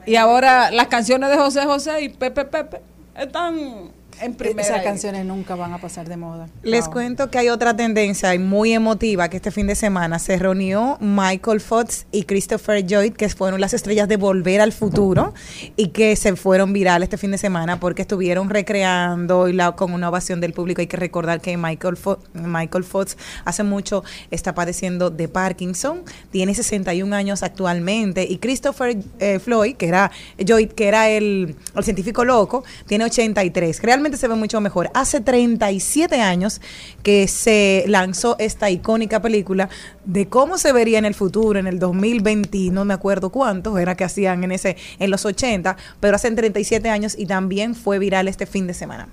Y 0.07 0.17
ahora 0.17 0.71
las 0.71 0.89
canciones 0.89 1.31
de 1.31 1.37
José 1.37 1.65
José 1.65 2.03
y 2.03 2.09
Pepe 2.09 2.45
Pepe 2.45 2.83
están 3.17 3.91
en 4.23 4.35
primera. 4.35 4.63
Esas 4.69 4.83
canciones 4.83 5.25
nunca 5.25 5.55
van 5.55 5.73
a 5.73 5.79
pasar 5.79 6.09
de 6.09 6.17
moda. 6.17 6.49
Les 6.63 6.85
Wow. 6.85 6.93
cuento 6.93 7.31
que 7.31 7.39
hay 7.39 7.49
otra 7.49 7.77
tendencia 7.77 8.35
y 8.35 8.39
muy 8.39 8.73
emotiva 8.73 9.29
que 9.29 9.37
este 9.37 9.51
fin 9.51 9.67
de 9.67 9.75
semana 9.75 10.19
se 10.19 10.37
reunió 10.39 10.97
Michael 11.01 11.61
Fox 11.61 12.07
y 12.13 12.25
Christopher 12.25 12.85
Lloyd, 12.87 13.13
que 13.15 13.29
fueron 13.29 13.61
las 13.61 13.75
estrellas 13.75 14.09
de 14.09 14.17
Volver 14.17 14.61
al 14.61 14.73
Futuro 14.73 15.35
y 15.77 15.89
que 15.89 16.17
se 16.17 16.37
fueron 16.37 16.73
viral 16.73 17.03
este 17.03 17.17
fin 17.19 17.31
de 17.33 17.39
semana 17.39 17.81
porque 17.81 18.03
estuvieron 18.03 18.49
recreando 18.51 19.49
y 19.49 19.53
la, 19.53 19.73
con 19.73 19.93
una 19.93 20.09
ovación 20.09 20.41
del 20.41 20.53
público. 20.53 20.81
Hay 20.81 20.87
que 20.87 20.97
recordar 20.97 21.41
que 21.41 21.57
Michael, 21.57 21.97
Fo- 21.97 22.19
Michael 22.35 22.85
Fox 22.85 23.17
hace 23.45 23.63
mucho 23.63 24.05
está 24.31 24.55
padeciendo 24.55 25.11
de 25.11 25.29
Parkinson, 25.29 26.03
tiene 26.31 26.55
61 26.55 27.15
años 27.15 27.43
actualmente 27.43 28.25
y 28.29 28.39
Christopher 28.39 28.97
eh, 29.19 29.39
Floyd, 29.39 29.77
que 29.77 29.89
era 29.89 30.11
Lloyd, 30.39 30.69
que 30.71 30.89
era 30.89 31.09
el, 31.09 31.57
el 31.77 31.85
científico 31.85 32.25
loco, 32.25 32.65
tiene 32.87 33.05
83. 33.05 33.83
Realmente 33.83 34.12
se 34.17 34.29
ve 34.29 34.35
mucho 34.35 34.61
mejor. 34.61 34.91
Hace 34.95 35.21
37 35.21 36.21
años 36.21 36.61
que 37.03 37.29
se 37.29 37.85
lanzó 37.87 38.37
esta 38.39 38.71
icónica 38.71 39.21
película 39.23 39.69
de 40.05 40.29
cómo 40.29 40.59
se 40.59 40.73
vería 40.73 40.99
en 40.99 41.05
el 41.05 41.15
futuro, 41.15 41.59
en 41.59 41.67
el 41.67 41.79
2020, 41.79 42.71
no 42.71 42.85
me 42.85 42.95
acuerdo 42.95 43.31
cuántos, 43.31 43.79
era 43.79 43.95
que 43.95 44.05
hacían 44.05 44.45
en 44.45 44.53
ese 44.53 44.77
en 44.99 45.11
los 45.11 45.25
80, 45.25 45.77
pero 46.01 46.17
hace 46.17 46.31
37 46.31 46.89
años 46.89 47.15
y 47.17 47.27
también 47.27 47.75
fue 47.75 47.99
viral 47.99 48.29
este 48.29 48.47
fin 48.47 48.67
de 48.67 48.75
semana. 48.75 49.09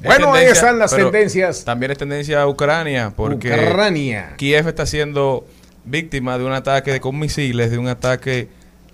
Es 0.00 0.06
Bueno, 0.06 0.34
ahí 0.34 0.46
están 0.46 0.78
las 0.78 0.94
tendencias. 0.94 1.64
También 1.64 1.92
es 1.92 1.98
tendencia 1.98 2.42
a 2.42 2.48
Ucrania, 2.48 3.12
porque 3.16 3.48
Ucrania. 3.48 4.34
Kiev 4.36 4.68
está 4.68 4.86
siendo 4.86 5.46
víctima 5.84 6.36
de 6.38 6.44
un 6.44 6.52
ataque 6.52 7.00
con 7.00 7.18
misiles, 7.18 7.70
de 7.70 7.78
un 7.78 7.88
ataque 7.88 8.48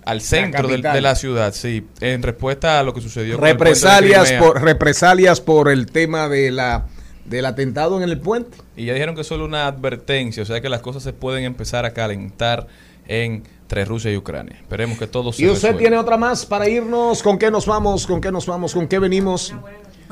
al 0.05 0.21
centro 0.21 0.67
de, 0.67 0.75
capital. 0.75 0.95
de 0.95 1.01
la 1.01 1.15
ciudad, 1.15 1.55
sí, 1.55 1.87
en 2.01 2.23
respuesta 2.23 2.81
a 2.81 2.83
lo 2.83 2.93
que 2.95 3.01
sucedió 3.01 3.37
con 3.37 3.47
el 3.47 3.53
Represalias 3.53 4.33
por, 4.33 4.63
represalias 4.63 5.41
por 5.41 5.71
el 5.71 5.87
tema 5.87 6.29
de 6.29 6.51
la 6.51 6.87
del 7.25 7.47
atentado 7.47 8.03
en 8.03 8.09
el 8.09 8.19
puente. 8.19 8.59
Y 8.77 8.87
ya 8.87 8.95
dijeron 8.95 9.15
que 9.15 9.21
es 9.21 9.27
solo 9.27 9.45
una 9.45 9.67
advertencia, 9.67 10.43
o 10.43 10.47
sea 10.47 10.61
que 10.61 10.69
las 10.69 10.81
cosas 10.81 11.03
se 11.03 11.13
pueden 11.13 11.45
empezar 11.45 11.85
a 11.85 11.93
calentar 11.93 12.67
entre 13.07 13.85
Rusia 13.85 14.13
y 14.13 14.17
Ucrania. 14.17 14.57
Esperemos 14.61 14.99
que 14.99 15.07
todo 15.07 15.33
se 15.33 15.43
¿Y 15.43 15.47
usted 15.47 15.69
resuelva. 15.69 15.79
tiene 15.79 15.99
otra 15.99 16.17
más 16.17 16.45
para 16.45 16.69
irnos? 16.69 17.23
¿Con 17.23 17.39
qué 17.39 17.51
nos 17.51 17.67
vamos? 17.67 18.07
¿Con 18.07 18.21
qué 18.21 18.33
nos 18.33 18.47
vamos? 18.47 18.75
¿Con 18.75 18.89
qué 18.89 18.99
venimos? 18.99 19.55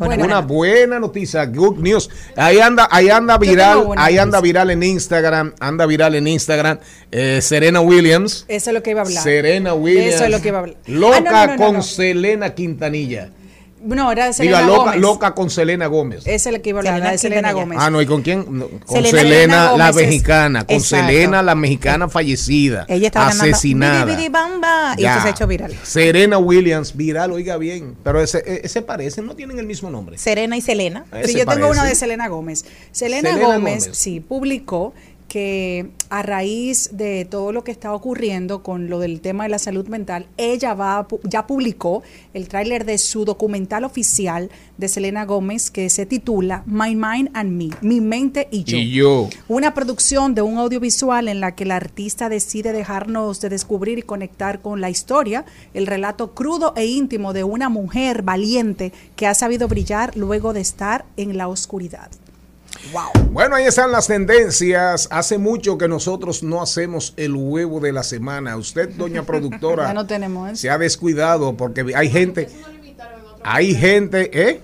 Buena. 0.06 0.24
Una 0.24 0.40
buena 0.40 0.98
noticia, 0.98 1.44
good 1.46 1.78
news. 1.78 2.08
Ahí 2.36 2.58
anda, 2.58 2.88
ahí 2.90 3.10
anda 3.10 3.36
viral, 3.38 3.86
ahí 3.96 4.18
anda 4.18 4.38
noticia. 4.38 4.40
viral 4.40 4.70
en 4.70 4.82
Instagram, 4.82 5.54
anda 5.60 5.86
viral 5.86 6.14
en 6.14 6.26
Instagram. 6.26 6.78
eh, 7.12 7.40
Serena 7.42 7.80
Williams. 7.80 8.44
Eso 8.48 8.70
es 8.70 8.74
lo 8.74 8.82
que 8.82 8.90
iba 8.90 9.00
a 9.02 9.04
hablar. 9.04 9.22
Serena 9.22 9.74
Williams. 9.74 10.14
Eso 10.14 10.24
es 10.24 10.30
lo 10.30 10.40
que 10.40 10.48
iba 10.48 10.58
a 10.58 10.60
hablar. 10.60 10.76
Loca 10.86 11.16
Ah, 11.16 11.46
no, 11.46 11.56
no, 11.56 11.58
no, 11.58 11.72
con. 11.74 11.82
Selena 11.82 12.54
Quintanilla. 12.54 13.30
No, 13.82 14.12
era 14.12 14.26
de 14.26 14.32
Selena 14.34 14.58
Diga, 14.58 14.66
loca, 14.68 14.84
Gómez. 14.90 15.00
loca 15.00 15.34
con 15.34 15.48
Selena 15.50 15.86
Gómez. 15.86 16.26
Esa 16.26 16.50
es 16.50 16.52
la 16.52 16.58
que 16.58 16.68
iba 16.70 16.78
a 16.78 16.80
hablar, 16.80 16.94
Selena 16.94 17.04
la 17.06 17.12
de 17.12 17.18
Selena. 17.18 17.52
Gómez. 17.52 17.78
Ah, 17.80 17.90
no, 17.90 18.02
¿y 18.02 18.06
con 18.06 18.20
quién? 18.22 18.44
No, 18.48 18.68
con 18.68 19.02
Selena- 19.04 19.76
la 19.76 19.88
es- 19.88 19.96
mexicana. 19.96 20.66
Con 20.66 20.76
Exacto. 20.76 21.06
Selena, 21.06 21.42
la 21.42 21.54
mexicana 21.54 22.08
fallecida. 22.08 22.84
Ella 22.88 23.06
estaba 23.06 23.28
asesinada. 23.28 24.04
Bidi, 24.04 24.16
bidi, 24.16 24.28
bamba, 24.28 24.94
y 24.98 25.02
Ya. 25.02 25.10
esto 25.12 25.22
se 25.22 25.28
ha 25.28 25.30
hecho 25.30 25.46
viral. 25.46 25.74
Serena 25.82 26.36
Williams, 26.38 26.94
viral, 26.96 27.32
oiga 27.32 27.56
bien. 27.56 27.96
Pero 28.04 28.20
ese, 28.22 28.38
e- 28.46 28.60
ese 28.64 28.82
parecen, 28.82 29.24
no 29.26 29.34
tienen 29.34 29.58
el 29.58 29.66
mismo 29.66 29.88
nombre. 29.90 30.18
Serena 30.18 30.56
y 30.56 30.60
Selena. 30.60 31.06
Sí, 31.24 31.38
yo 31.38 31.46
tengo 31.46 31.68
una 31.70 31.84
de 31.84 31.94
Selena 31.94 32.28
Gómez. 32.28 32.64
Selena, 32.92 33.30
Selena 33.30 33.46
Gómez, 33.46 33.84
Gómez. 33.84 33.96
sí, 33.98 34.20
publicó 34.20 34.92
que 35.30 35.86
a 36.08 36.22
raíz 36.22 36.90
de 36.92 37.24
todo 37.24 37.52
lo 37.52 37.62
que 37.62 37.70
está 37.70 37.94
ocurriendo 37.94 38.64
con 38.64 38.90
lo 38.90 38.98
del 38.98 39.20
tema 39.20 39.44
de 39.44 39.50
la 39.50 39.60
salud 39.60 39.86
mental, 39.86 40.26
ella 40.36 40.74
va 40.74 41.06
ya 41.22 41.46
publicó 41.46 42.02
el 42.34 42.48
tráiler 42.48 42.84
de 42.84 42.98
su 42.98 43.24
documental 43.24 43.84
oficial 43.84 44.50
de 44.76 44.88
Selena 44.88 45.24
Gómez 45.26 45.70
que 45.70 45.88
se 45.88 46.04
titula 46.04 46.64
My 46.66 46.96
Mind 46.96 47.30
and 47.32 47.52
Me, 47.52 47.70
Mi 47.80 48.00
mente 48.00 48.48
y 48.50 48.64
yo. 48.64 48.76
Y 48.76 48.90
yo. 48.90 49.28
Una 49.46 49.72
producción 49.72 50.34
de 50.34 50.42
un 50.42 50.58
audiovisual 50.58 51.28
en 51.28 51.38
la 51.38 51.54
que 51.54 51.62
el 51.62 51.70
artista 51.70 52.28
decide 52.28 52.72
dejarnos 52.72 53.40
de 53.40 53.50
descubrir 53.50 54.00
y 54.00 54.02
conectar 54.02 54.60
con 54.60 54.80
la 54.80 54.90
historia, 54.90 55.44
el 55.74 55.86
relato 55.86 56.34
crudo 56.34 56.72
e 56.74 56.86
íntimo 56.86 57.32
de 57.32 57.44
una 57.44 57.68
mujer 57.68 58.22
valiente 58.22 58.92
que 59.14 59.28
ha 59.28 59.34
sabido 59.34 59.68
brillar 59.68 60.16
luego 60.16 60.52
de 60.52 60.60
estar 60.60 61.04
en 61.16 61.36
la 61.36 61.46
oscuridad. 61.46 62.10
Bueno, 63.30 63.56
ahí 63.56 63.64
están 63.64 63.92
las 63.92 64.06
tendencias. 64.06 65.08
Hace 65.10 65.38
mucho 65.38 65.78
que 65.78 65.86
nosotros 65.88 66.42
no 66.42 66.60
hacemos 66.62 67.12
el 67.16 67.34
huevo 67.34 67.78
de 67.80 67.92
la 67.92 68.02
semana. 68.02 68.56
Usted, 68.56 68.90
doña 68.90 69.22
productora, 69.22 69.84
Ya 69.88 69.94
no 69.94 70.06
tenemos 70.06 70.48
eso. 70.50 70.56
se 70.62 70.70
ha 70.70 70.78
descuidado 70.78 71.56
porque 71.56 71.84
hay 71.94 72.10
gente. 72.10 72.48
Hay 73.42 73.74
gente, 73.74 74.30
¿eh? 74.48 74.60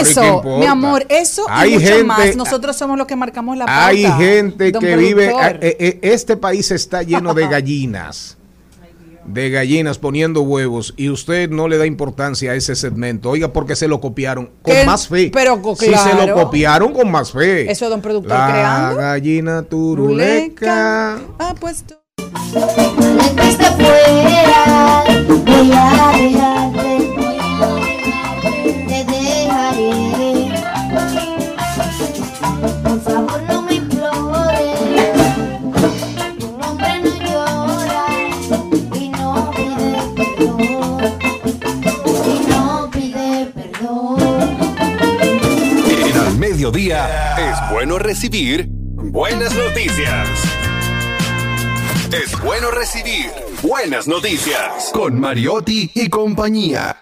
Eso, 0.00 0.42
mi 0.42 0.66
amor, 0.66 1.06
eso 1.08 1.44
Hay 1.48 1.70
y 1.70 1.74
mucho 1.74 1.86
gente- 1.86 2.04
más. 2.04 2.34
Nosotros 2.36 2.74
somos 2.76 2.98
los 2.98 3.06
que 3.06 3.14
marcamos 3.14 3.56
la 3.56 3.66
pauta. 3.66 3.86
Hay 3.86 4.02
gente 4.04 4.72
que 4.72 4.96
vive. 4.96 5.26
productor. 5.28 5.58
eh, 5.64 5.76
eh, 5.78 5.98
Este 6.02 6.36
país 6.36 6.70
está 6.72 7.02
lleno 7.04 7.32
de 7.34 7.46
gallinas. 7.46 8.37
De 9.28 9.50
gallinas 9.50 9.98
poniendo 9.98 10.40
huevos 10.42 10.94
y 10.96 11.10
usted 11.10 11.50
no 11.50 11.68
le 11.68 11.76
da 11.78 11.84
importancia 11.86 12.52
a 12.52 12.54
ese 12.54 12.74
segmento. 12.74 13.30
Oiga, 13.30 13.52
porque 13.52 13.76
se 13.76 13.86
lo 13.86 14.00
copiaron 14.00 14.50
con 14.62 14.74
más 14.86 15.06
fe. 15.08 15.30
pero 15.32 15.60
co- 15.60 15.76
Si 15.76 15.84
se 15.86 15.90
lo 15.90 15.96
claro. 16.22 16.34
copiaron 16.34 16.92
con 16.94 17.10
más 17.10 17.32
fe. 17.32 17.70
Eso, 17.70 17.88
don 17.90 18.00
productor, 18.00 18.30
La 18.38 18.48
creando. 18.50 18.96
gallina 18.96 19.62
turuleca. 19.62 21.18
Ah, 21.38 21.54
pues 21.60 21.84
tú. 21.86 21.94
Fuiste 23.36 23.64
fuera, 23.76 25.04
mediodía 46.70 47.50
es 47.50 47.70
bueno 47.72 47.98
recibir 47.98 48.66
buenas 48.68 49.54
noticias. 49.56 50.28
Es 52.12 52.38
bueno 52.42 52.70
recibir 52.70 53.30
buenas 53.62 54.06
noticias. 54.06 54.90
Con 54.92 55.18
Mariotti 55.18 55.90
y 55.94 56.10
compañía. 56.10 56.96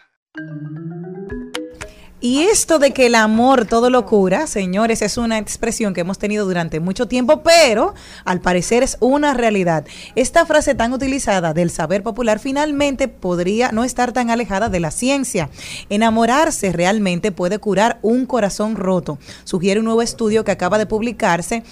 Y 2.29 2.43
esto 2.43 2.81
de 2.81 2.91
que 2.91 3.07
el 3.07 3.14
amor 3.14 3.66
todo 3.66 3.89
lo 3.89 4.05
cura, 4.05 4.49
señores, 4.49 5.01
es 5.01 5.16
una 5.16 5.39
expresión 5.39 5.95
que 5.95 6.01
hemos 6.01 6.18
tenido 6.18 6.45
durante 6.45 6.81
mucho 6.81 7.07
tiempo, 7.07 7.45
pero 7.45 7.95
al 8.24 8.41
parecer 8.41 8.83
es 8.83 8.97
una 8.99 9.33
realidad. 9.33 9.87
Esta 10.16 10.45
frase 10.45 10.74
tan 10.74 10.93
utilizada 10.93 11.55
del 11.55 11.70
saber 11.70 12.03
popular 12.03 12.41
finalmente 12.41 13.07
podría 13.07 13.70
no 13.70 13.85
estar 13.85 14.11
tan 14.11 14.31
alejada 14.31 14.68
de 14.68 14.81
la 14.81 14.91
ciencia. 14.91 15.51
Enamorarse 15.89 16.72
realmente 16.72 17.31
puede 17.31 17.61
curar 17.61 18.01
un 18.03 18.27
corazón 18.27 18.74
roto, 18.74 19.20
sugiere 19.45 19.79
un 19.79 19.87
nuevo 19.87 20.03
estudio 20.03 20.43
que 20.43 20.51
acaba 20.51 20.79
de 20.79 20.87
publicarse 20.87 21.62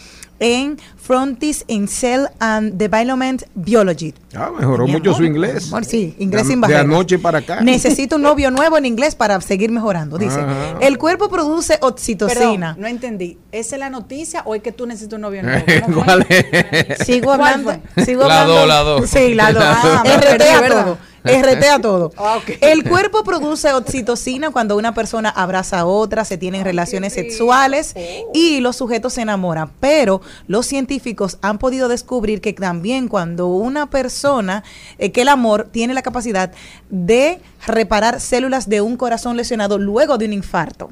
en 0.41 0.79
Frontiers 0.97 1.65
in 1.69 1.87
Cell 1.89 2.27
and 2.41 2.75
Development 2.75 3.43
Biology. 3.55 4.15
Ah, 4.35 4.51
mejoró 4.59 4.85
Mi 4.87 4.93
mucho 4.93 5.11
amor, 5.11 5.17
su 5.21 5.25
inglés. 5.25 5.69
amor, 5.69 5.85
sí, 5.85 6.15
inglés 6.19 6.43
De- 6.45 6.49
sin 6.49 6.61
De 6.61 6.63
barreras. 6.63 6.85
anoche 6.85 7.19
para 7.19 7.39
acá. 7.39 7.61
Necesito 7.61 8.17
un 8.17 8.23
novio 8.23 8.51
nuevo 8.51 8.77
en 8.79 8.87
inglés 8.87 9.15
para 9.15 9.41
seguir 9.41 9.71
mejorando. 9.71 10.19
Dice, 10.19 10.41
Ajá. 10.41 10.79
el 10.81 10.99
cuerpo 10.99 11.29
produce 11.29 11.79
oxitocina. 11.81 12.75
Perdón, 12.75 12.81
no 12.83 12.87
entendí. 12.89 13.39
¿Esa 13.53 13.77
es 13.77 13.81
la 13.81 13.91
noticia 13.91 14.43
o 14.45 14.55
es 14.55 14.63
que 14.63 14.73
tú 14.73 14.87
necesitas 14.87 15.15
un 15.17 15.21
novio 15.23 15.43
nuevo? 15.45 15.65
¿Cuál 16.05 16.27
es? 16.29 17.07
Sigo 17.07 17.27
¿Cuál 17.27 17.41
hablando. 17.41 17.73
Sigo 18.05 18.27
La 18.27 18.41
hablando. 18.43 18.55
dos, 18.55 18.69
la 18.69 18.81
dos. 18.81 19.11
Sí, 19.11 19.35
la 19.35 19.53
dos. 19.53 19.63
Ah, 19.65 20.03
RT 20.17 20.69
todo. 20.69 20.99
RT 21.25 21.65
a 21.65 21.81
todo. 21.81 22.13
Ah. 22.27 22.41
El 22.61 22.89
cuerpo 22.89 23.23
produce 23.25 23.73
oxitocina 23.73 24.51
cuando 24.51 24.77
una 24.77 24.95
persona 24.95 25.29
abraza 25.29 25.81
a 25.81 25.87
otra, 25.87 26.25
se 26.25 26.39
tienen 26.39 26.65
relaciones 26.65 27.13
sexuales 27.13 27.95
y 28.33 28.61
los 28.61 28.77
sujetos 28.77 29.15
se 29.15 29.23
enamoran. 29.23 29.71
Pero 29.81 30.23
los 30.47 30.67
científicos 30.67 31.39
han 31.43 31.59
podido 31.59 31.89
descubrir 31.89 32.41
que 32.41 32.53
también 32.53 33.09
cuando 33.09 33.49
una 33.49 33.91
persona, 33.91 34.65
eh, 34.99 35.13
que 35.13 35.23
el 35.23 35.29
amor 35.29 35.69
tiene 35.71 35.93
la 35.93 36.03
capacidad 36.03 36.53
de 36.89 37.41
reparar 37.67 38.21
células 38.21 38.69
de 38.69 38.81
un 38.81 38.97
corazón 38.97 39.37
lesionado 39.37 39.79
luego 39.79 40.17
de 40.19 40.27
un 40.27 40.33
infarto. 40.33 40.91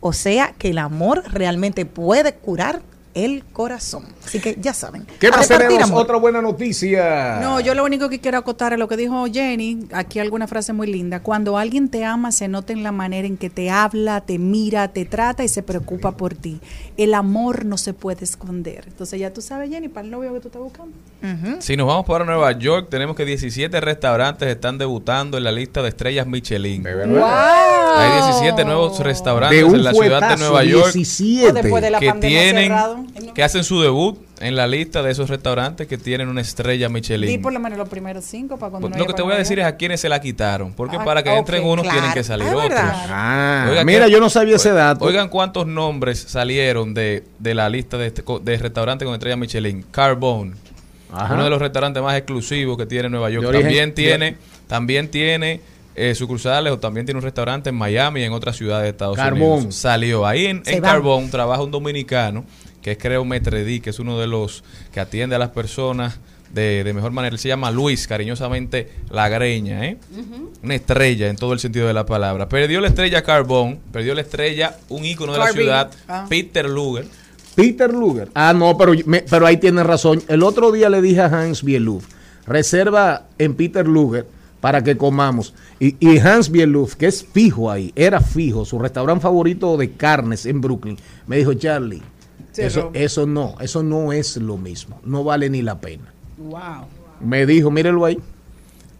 O 0.00 0.12
sea 0.12 0.54
que 0.58 0.70
el 0.70 0.78
amor 0.78 1.24
realmente 1.32 1.86
puede 1.86 2.34
curar 2.34 2.82
el 3.14 3.44
corazón. 3.52 4.04
Así 4.24 4.40
que 4.40 4.56
ya 4.60 4.74
saben. 4.74 5.06
¿Qué 5.20 5.30
más 5.30 5.48
tenemos? 5.48 5.90
Otra 5.92 6.16
buena 6.16 6.42
noticia. 6.42 7.38
No, 7.40 7.60
yo 7.60 7.74
lo 7.74 7.84
único 7.84 8.08
que 8.08 8.20
quiero 8.20 8.38
acotar 8.38 8.72
es 8.72 8.78
lo 8.78 8.88
que 8.88 8.96
dijo 8.96 9.26
Jenny, 9.32 9.86
aquí 9.92 10.18
alguna 10.18 10.46
frase 10.46 10.72
muy 10.72 10.86
linda. 10.86 11.20
Cuando 11.20 11.56
alguien 11.56 11.88
te 11.88 12.04
ama, 12.04 12.32
se 12.32 12.48
nota 12.48 12.72
en 12.72 12.82
la 12.82 12.92
manera 12.92 13.26
en 13.26 13.36
que 13.36 13.50
te 13.50 13.70
habla, 13.70 14.20
te 14.20 14.38
mira, 14.38 14.88
te 14.88 15.04
trata 15.04 15.44
y 15.44 15.48
se 15.48 15.62
preocupa 15.62 16.12
por 16.12 16.34
ti. 16.34 16.60
El 16.96 17.14
amor 17.14 17.64
no 17.64 17.78
se 17.78 17.94
puede 17.94 18.24
esconder. 18.24 18.84
Entonces 18.88 19.20
ya 19.20 19.32
tú 19.32 19.40
sabes, 19.40 19.70
Jenny, 19.70 19.88
para 19.88 20.04
el 20.04 20.10
novio 20.10 20.32
que 20.34 20.40
tú 20.40 20.48
estás 20.48 20.62
buscando. 20.62 20.92
Si 21.60 21.76
nos 21.76 21.86
vamos 21.86 22.04
para 22.04 22.24
Nueva 22.24 22.52
York, 22.52 22.88
tenemos 22.90 23.16
que 23.16 23.24
17 23.24 23.80
restaurantes 23.80 24.48
están 24.48 24.76
debutando 24.76 25.38
en 25.38 25.44
la 25.44 25.52
lista 25.52 25.82
de 25.82 25.88
estrellas 25.88 26.26
Michelin. 26.26 26.82
De 26.82 26.94
verdad. 26.94 27.94
Hay 27.96 28.22
17 28.22 28.64
nuevos 28.64 28.98
restaurantes 28.98 29.62
en 29.62 29.84
la 29.84 29.92
ciudad 29.92 30.28
de 30.30 30.36
Nueva 30.36 30.64
York 30.64 30.92
17. 30.92 31.50
O 31.50 31.52
después 31.52 31.82
de 31.82 31.90
la 31.90 32.00
que 32.00 32.12
tienen, 32.14 32.64
cerrado. 32.64 33.03
Que 33.34 33.42
hacen 33.42 33.64
su 33.64 33.80
debut 33.80 34.18
en 34.40 34.56
la 34.56 34.66
lista 34.66 35.02
de 35.02 35.10
esos 35.12 35.28
restaurantes 35.30 35.86
que 35.86 35.96
tienen 35.98 36.28
una 36.28 36.40
estrella 36.40 36.88
Michelin. 36.88 37.40
por 37.42 37.52
lo 37.52 37.60
menos 37.60 37.78
los 37.78 37.88
primeros 37.88 38.24
cinco 38.24 38.58
para 38.58 38.70
cuando 38.70 38.88
Pues 38.88 38.98
no 38.98 39.04
lo 39.04 39.06
que 39.06 39.14
te 39.14 39.22
voy 39.22 39.32
a 39.34 39.36
decir 39.38 39.58
es 39.58 39.64
a 39.66 39.76
quiénes 39.76 40.00
se 40.00 40.08
la 40.08 40.20
quitaron. 40.20 40.72
Porque 40.72 40.96
Ah, 40.96 41.04
para 41.04 41.22
que 41.22 41.34
entren 41.36 41.64
unos 41.64 41.88
tienen 41.88 42.12
que 42.12 42.22
salir 42.24 42.46
Es 42.48 42.54
otros. 42.54 42.72
Ah, 42.80 43.66
Oigan, 43.70 43.86
mira, 43.86 44.06
que- 44.06 44.10
yo 44.12 44.20
no 44.20 44.28
sabía 44.30 44.56
ese 44.56 44.72
dato. 44.72 45.04
Oigan 45.04 45.28
cuántos 45.28 45.66
nombres 45.66 46.18
salieron 46.28 46.94
de, 46.94 47.24
de 47.38 47.54
la 47.54 47.68
lista 47.68 47.96
de, 47.98 48.06
este 48.08 48.22
de 48.42 48.56
restaurantes 48.58 49.06
con 49.06 49.14
estrella 49.14 49.36
Michelin. 49.36 49.84
Carbone, 49.90 50.54
Ajá. 51.12 51.34
uno 51.34 51.44
de 51.44 51.50
los 51.50 51.60
restaurantes 51.60 52.02
más 52.02 52.16
exclusivos 52.16 52.76
que 52.76 52.86
tiene 52.86 53.08
Nueva 53.08 53.30
York. 53.30 53.46
Origen- 53.46 53.62
también 53.62 53.94
tiene, 53.94 54.36
también 54.66 55.08
tiene 55.10 55.60
eh, 55.96 56.12
sucursales 56.16 56.72
o 56.72 56.78
también 56.80 57.06
tiene 57.06 57.18
un 57.18 57.24
restaurante 57.24 57.70
en 57.70 57.76
Miami 57.76 58.20
y 58.20 58.24
en 58.24 58.32
otras 58.32 58.56
ciudades 58.56 58.82
de 58.82 58.88
Estados 58.90 59.16
Carbone. 59.16 59.44
Unidos. 59.58 59.74
Salió 59.76 60.26
ahí 60.26 60.46
en, 60.46 60.62
en 60.66 60.82
trabaja 61.30 61.62
un 61.62 61.70
dominicano 61.70 62.44
que 62.84 62.92
es 62.92 62.98
creo 62.98 63.24
Metredí, 63.24 63.80
que 63.80 63.90
es 63.90 63.98
uno 63.98 64.18
de 64.20 64.26
los 64.26 64.62
que 64.92 65.00
atiende 65.00 65.34
a 65.34 65.38
las 65.38 65.48
personas 65.48 66.20
de, 66.52 66.84
de 66.84 66.92
mejor 66.92 67.10
manera. 67.12 67.34
Él 67.34 67.38
se 67.40 67.48
llama 67.48 67.70
Luis, 67.70 68.06
cariñosamente 68.06 68.90
La 69.10 69.28
Greña, 69.30 69.86
¿eh? 69.86 69.96
Una 70.62 70.74
estrella 70.74 71.28
en 71.28 71.36
todo 71.36 71.54
el 71.54 71.58
sentido 71.60 71.86
de 71.88 71.94
la 71.94 72.04
palabra. 72.04 72.46
Perdió 72.48 72.80
la 72.82 72.88
estrella 72.88 73.22
Carbone, 73.22 73.80
perdió 73.90 74.14
la 74.14 74.20
estrella 74.20 74.76
un 74.90 75.04
ícono 75.04 75.32
de 75.32 75.38
la 75.38 75.48
ciudad, 75.48 75.90
Ah. 76.06 76.26
Peter 76.28 76.68
Luger. 76.68 77.06
Peter 77.54 77.90
Luger. 77.92 78.28
Ah, 78.34 78.52
no, 78.52 78.76
pero, 78.76 78.92
me- 79.06 79.22
pero 79.22 79.46
ahí 79.46 79.56
tiene 79.56 79.82
razón. 79.82 80.22
El 80.28 80.42
otro 80.42 80.70
día 80.70 80.90
le 80.90 81.00
dije 81.00 81.22
a 81.22 81.26
Hans 81.26 81.62
Bieluf, 81.64 82.04
reserva 82.46 83.26
en 83.38 83.54
Peter 83.54 83.86
Luger 83.88 84.26
para 84.60 84.82
que 84.84 84.96
comamos. 84.96 85.54
Y, 85.80 85.96
y 86.00 86.18
Hans 86.18 86.50
Bieluf, 86.50 86.94
que 86.96 87.06
es 87.06 87.24
fijo 87.24 87.70
ahí, 87.70 87.92
era 87.96 88.20
fijo, 88.20 88.64
su 88.64 88.78
restaurante 88.78 89.22
favorito 89.22 89.76
de 89.76 89.90
carnes 89.92 90.46
en 90.46 90.60
Brooklyn, 90.60 90.96
me 91.26 91.36
dijo, 91.36 91.54
Charlie, 91.54 92.02
eso, 92.56 92.90
eso 92.94 93.26
no, 93.26 93.54
eso 93.60 93.82
no 93.82 94.12
es 94.12 94.36
lo 94.36 94.56
mismo, 94.56 95.00
no 95.04 95.24
vale 95.24 95.50
ni 95.50 95.62
la 95.62 95.80
pena. 95.80 96.12
Wow. 96.38 96.86
Me 97.20 97.46
dijo, 97.46 97.70
mírelo 97.70 98.04
ahí. 98.04 98.20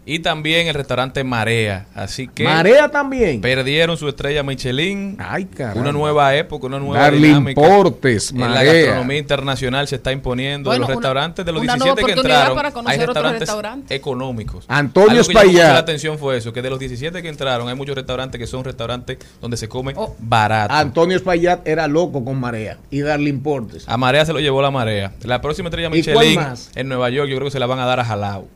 Y 0.07 0.19
también 0.19 0.67
el 0.67 0.75
restaurante 0.75 1.23
Marea. 1.23 1.87
Así 1.95 2.27
que 2.27 2.43
Marea 2.43 2.89
también. 2.89 3.41
perdieron 3.41 3.97
su 3.97 4.07
estrella 4.07 4.43
Michelin. 4.43 5.17
Ay, 5.19 5.45
caramba. 5.45 5.81
Una 5.81 5.91
nueva 5.91 6.35
época, 6.35 6.67
una 6.67 6.77
nueva 6.79 6.99
Darle 7.05 7.27
dinámica. 7.27 7.59
importes, 7.61 8.31
En 8.31 8.39
la 8.53 8.63
gastronomía 8.63 9.17
internacional 9.17 9.87
se 9.87 9.95
está 9.95 10.11
imponiendo. 10.11 10.69
Bueno, 10.69 10.73
de 10.73 10.79
los 10.81 10.87
una- 10.89 10.95
restaurantes 10.95 11.45
de 11.45 11.51
los 11.51 11.61
una 11.63 11.73
17 11.73 12.01
nueva 12.01 12.13
que 12.13 12.19
entraron, 12.21 12.55
para 12.55 12.71
conocer 12.71 12.91
hay 12.91 13.03
otros 13.03 13.13
restaurantes, 13.15 13.39
restaurantes. 13.41 13.97
económicos. 13.97 14.65
Antonio 14.67 15.21
Espaillat. 15.21 15.73
la 15.73 15.79
atención 15.79 16.19
fue 16.19 16.37
eso, 16.37 16.53
que 16.53 16.61
de 16.61 16.69
los 16.69 16.77
17 16.79 17.21
que 17.23 17.29
entraron, 17.29 17.67
hay 17.67 17.75
muchos 17.75 17.95
restaurantes 17.95 18.37
que 18.39 18.45
son 18.47 18.63
restaurantes 18.63 19.17
donde 19.41 19.57
se 19.57 19.67
come 19.67 19.93
Oh. 19.95 20.15
barato. 20.19 20.73
Antonio 20.73 21.17
Espaillat 21.17 21.67
era 21.67 21.87
loco 21.87 22.23
con 22.23 22.39
Marea 22.39 22.77
y 22.91 22.99
darle 23.01 23.29
importes. 23.29 23.85
A 23.87 23.97
Marea 23.97 24.23
se 24.25 24.33
lo 24.33 24.39
llevó 24.39 24.61
la 24.61 24.69
Marea. 24.71 25.13
La 25.23 25.41
próxima 25.41 25.69
estrella 25.69 25.87
¿Y 25.91 26.03
cuál 26.03 26.15
Michelin 26.17 26.35
más? 26.39 26.69
en 26.75 26.87
Nueva 26.89 27.09
York, 27.09 27.27
yo 27.29 27.35
creo 27.37 27.47
que 27.47 27.51
se 27.51 27.59
la 27.59 27.65
van 27.65 27.79
a 27.79 27.85
dar 27.85 27.99
a 27.99 28.05
Jalao. 28.05 28.47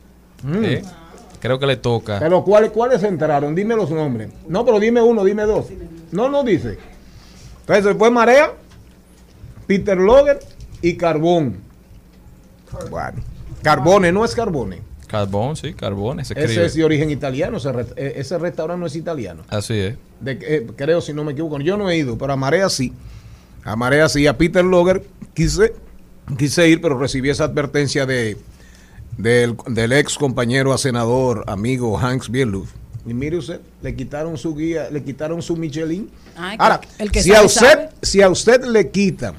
Mm. 0.42 0.64
¿Eh? 0.64 0.82
Creo 1.40 1.58
que 1.58 1.66
le 1.66 1.76
toca. 1.76 2.18
Pero 2.18 2.44
¿cuáles, 2.44 2.70
¿cuáles 2.70 3.02
entraron? 3.02 3.54
Dime 3.54 3.74
los 3.74 3.90
nombres. 3.90 4.30
No, 4.46 4.64
pero 4.64 4.78
dime 4.78 5.00
uno, 5.00 5.24
dime 5.24 5.44
dos. 5.44 5.66
No, 6.12 6.28
no 6.28 6.44
dice. 6.44 6.78
Entonces 7.60 7.96
fue 7.98 8.10
Marea, 8.10 8.52
Peter 9.66 9.96
Loger 9.96 10.40
y 10.82 10.96
Carbón. 10.96 11.56
Bueno, 12.90 13.22
Carbone, 13.62 14.12
no 14.12 14.24
es 14.24 14.34
Carbone. 14.34 14.82
Carbón, 15.06 15.56
sí, 15.56 15.74
carbón, 15.74 16.24
se 16.24 16.34
Ese 16.40 16.64
es 16.66 16.74
de 16.74 16.84
origen 16.84 17.10
italiano. 17.10 17.56
Ese, 17.56 17.72
re- 17.72 17.86
eh, 17.96 18.12
ese 18.16 18.38
restaurante 18.38 18.78
no 18.80 18.86
es 18.86 18.94
italiano. 18.94 19.42
Así 19.48 19.76
es. 19.76 19.96
De- 20.20 20.38
eh, 20.40 20.66
creo, 20.76 21.00
si 21.00 21.12
no 21.12 21.24
me 21.24 21.32
equivoco. 21.32 21.58
Yo 21.58 21.76
no 21.76 21.90
he 21.90 21.96
ido, 21.96 22.16
pero 22.16 22.32
a 22.32 22.36
Marea 22.36 22.68
sí. 22.68 22.92
A 23.64 23.74
Marea 23.74 24.08
sí. 24.08 24.28
A 24.28 24.38
Peter 24.38 24.64
Loger 24.64 25.04
quise, 25.34 25.74
quise 26.38 26.68
ir, 26.68 26.80
pero 26.80 26.96
recibí 26.96 27.28
esa 27.28 27.42
advertencia 27.44 28.06
de, 28.06 28.36
del, 29.16 29.56
del 29.68 29.92
ex 29.92 30.16
compañero 30.16 30.72
a 30.72 30.78
senador, 30.78 31.44
amigo 31.46 31.98
Hanks 31.98 32.30
Bierluff. 32.30 32.70
Y 33.06 33.14
mire 33.14 33.38
usted, 33.38 33.60
le 33.82 33.94
quitaron 33.96 34.36
su 34.36 34.54
guía, 34.54 34.88
le 34.90 35.02
quitaron 35.02 35.40
su 35.42 35.56
Michelin. 35.56 36.10
Ay, 36.36 36.56
Ahora, 36.60 36.80
el 36.98 37.10
que 37.10 37.22
si, 37.22 37.30
sabe, 37.30 37.40
a 37.42 37.46
usted, 37.46 37.60
sabe. 37.66 37.90
si 38.02 38.22
a 38.22 38.28
usted 38.28 38.64
le 38.64 38.90
quitan 38.90 39.34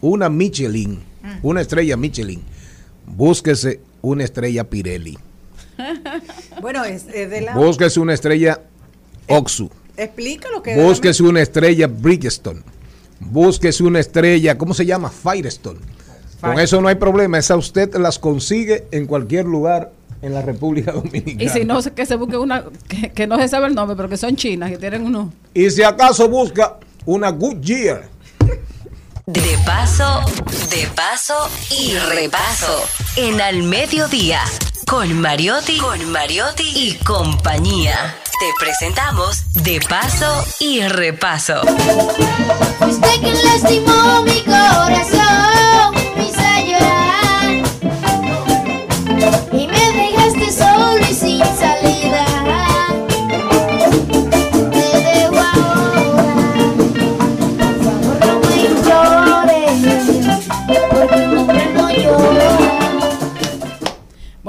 una 0.00 0.28
Michelin, 0.28 1.00
una 1.42 1.60
estrella 1.60 1.96
Michelin, 1.96 2.42
búsquese 3.06 3.80
una 4.00 4.24
estrella 4.24 4.64
Pirelli. 4.64 5.18
Bueno, 6.60 6.84
es, 6.84 7.06
es 7.12 7.28
de 7.28 7.40
la. 7.40 7.54
Búsquese 7.54 7.98
una 7.98 8.14
estrella 8.14 8.60
Oxu. 9.26 9.68
Explica 9.96 10.48
lo 10.50 10.62
que. 10.62 10.76
Búsquese 10.76 11.22
una 11.22 11.42
estrella 11.42 11.88
Bridgestone. 11.88 12.62
Búsquese 13.18 13.82
una 13.82 13.98
estrella, 14.00 14.56
¿cómo 14.58 14.74
se 14.74 14.86
llama? 14.86 15.10
Firestone. 15.10 15.80
Con 16.42 16.58
eso 16.58 16.80
no 16.80 16.88
hay 16.88 16.96
problema. 16.96 17.38
Esa 17.38 17.56
usted 17.56 17.94
las 17.94 18.18
consigue 18.18 18.86
en 18.90 19.06
cualquier 19.06 19.46
lugar 19.46 19.92
en 20.22 20.34
la 20.34 20.42
República 20.42 20.92
Dominicana. 20.92 21.42
Y 21.42 21.48
si 21.48 21.64
no, 21.64 21.80
que 21.82 22.04
se 22.04 22.16
busque 22.16 22.36
una 22.36 22.64
que, 22.88 23.10
que 23.10 23.26
no 23.26 23.38
se 23.38 23.48
sabe 23.48 23.68
el 23.68 23.74
nombre, 23.74 23.96
pero 23.96 24.08
que 24.08 24.16
son 24.16 24.36
chinas, 24.36 24.70
que 24.70 24.78
tienen 24.78 25.04
uno. 25.04 25.32
Y 25.54 25.70
si 25.70 25.82
acaso 25.82 26.28
busca 26.28 26.78
una 27.06 27.30
Goodyear. 27.30 28.10
De 29.26 29.56
paso, 29.64 30.20
de 30.70 30.88
paso 30.96 31.48
y 31.70 31.94
repaso. 31.94 32.84
En 33.16 33.40
al 33.40 33.62
mediodía. 33.62 34.40
Con 34.86 35.20
Mariotti, 35.20 35.78
con 35.78 36.10
Mariotti 36.10 36.64
y 36.74 36.94
compañía. 37.04 38.16
Te 38.40 38.46
presentamos 38.58 39.44
De 39.62 39.80
paso 39.88 40.44
y 40.58 40.82
repaso. 40.82 41.62
Fuiste 42.80 43.08
quien 43.20 43.44
lastimó 43.44 44.22
mi 44.24 44.40
corazón, 44.42 45.21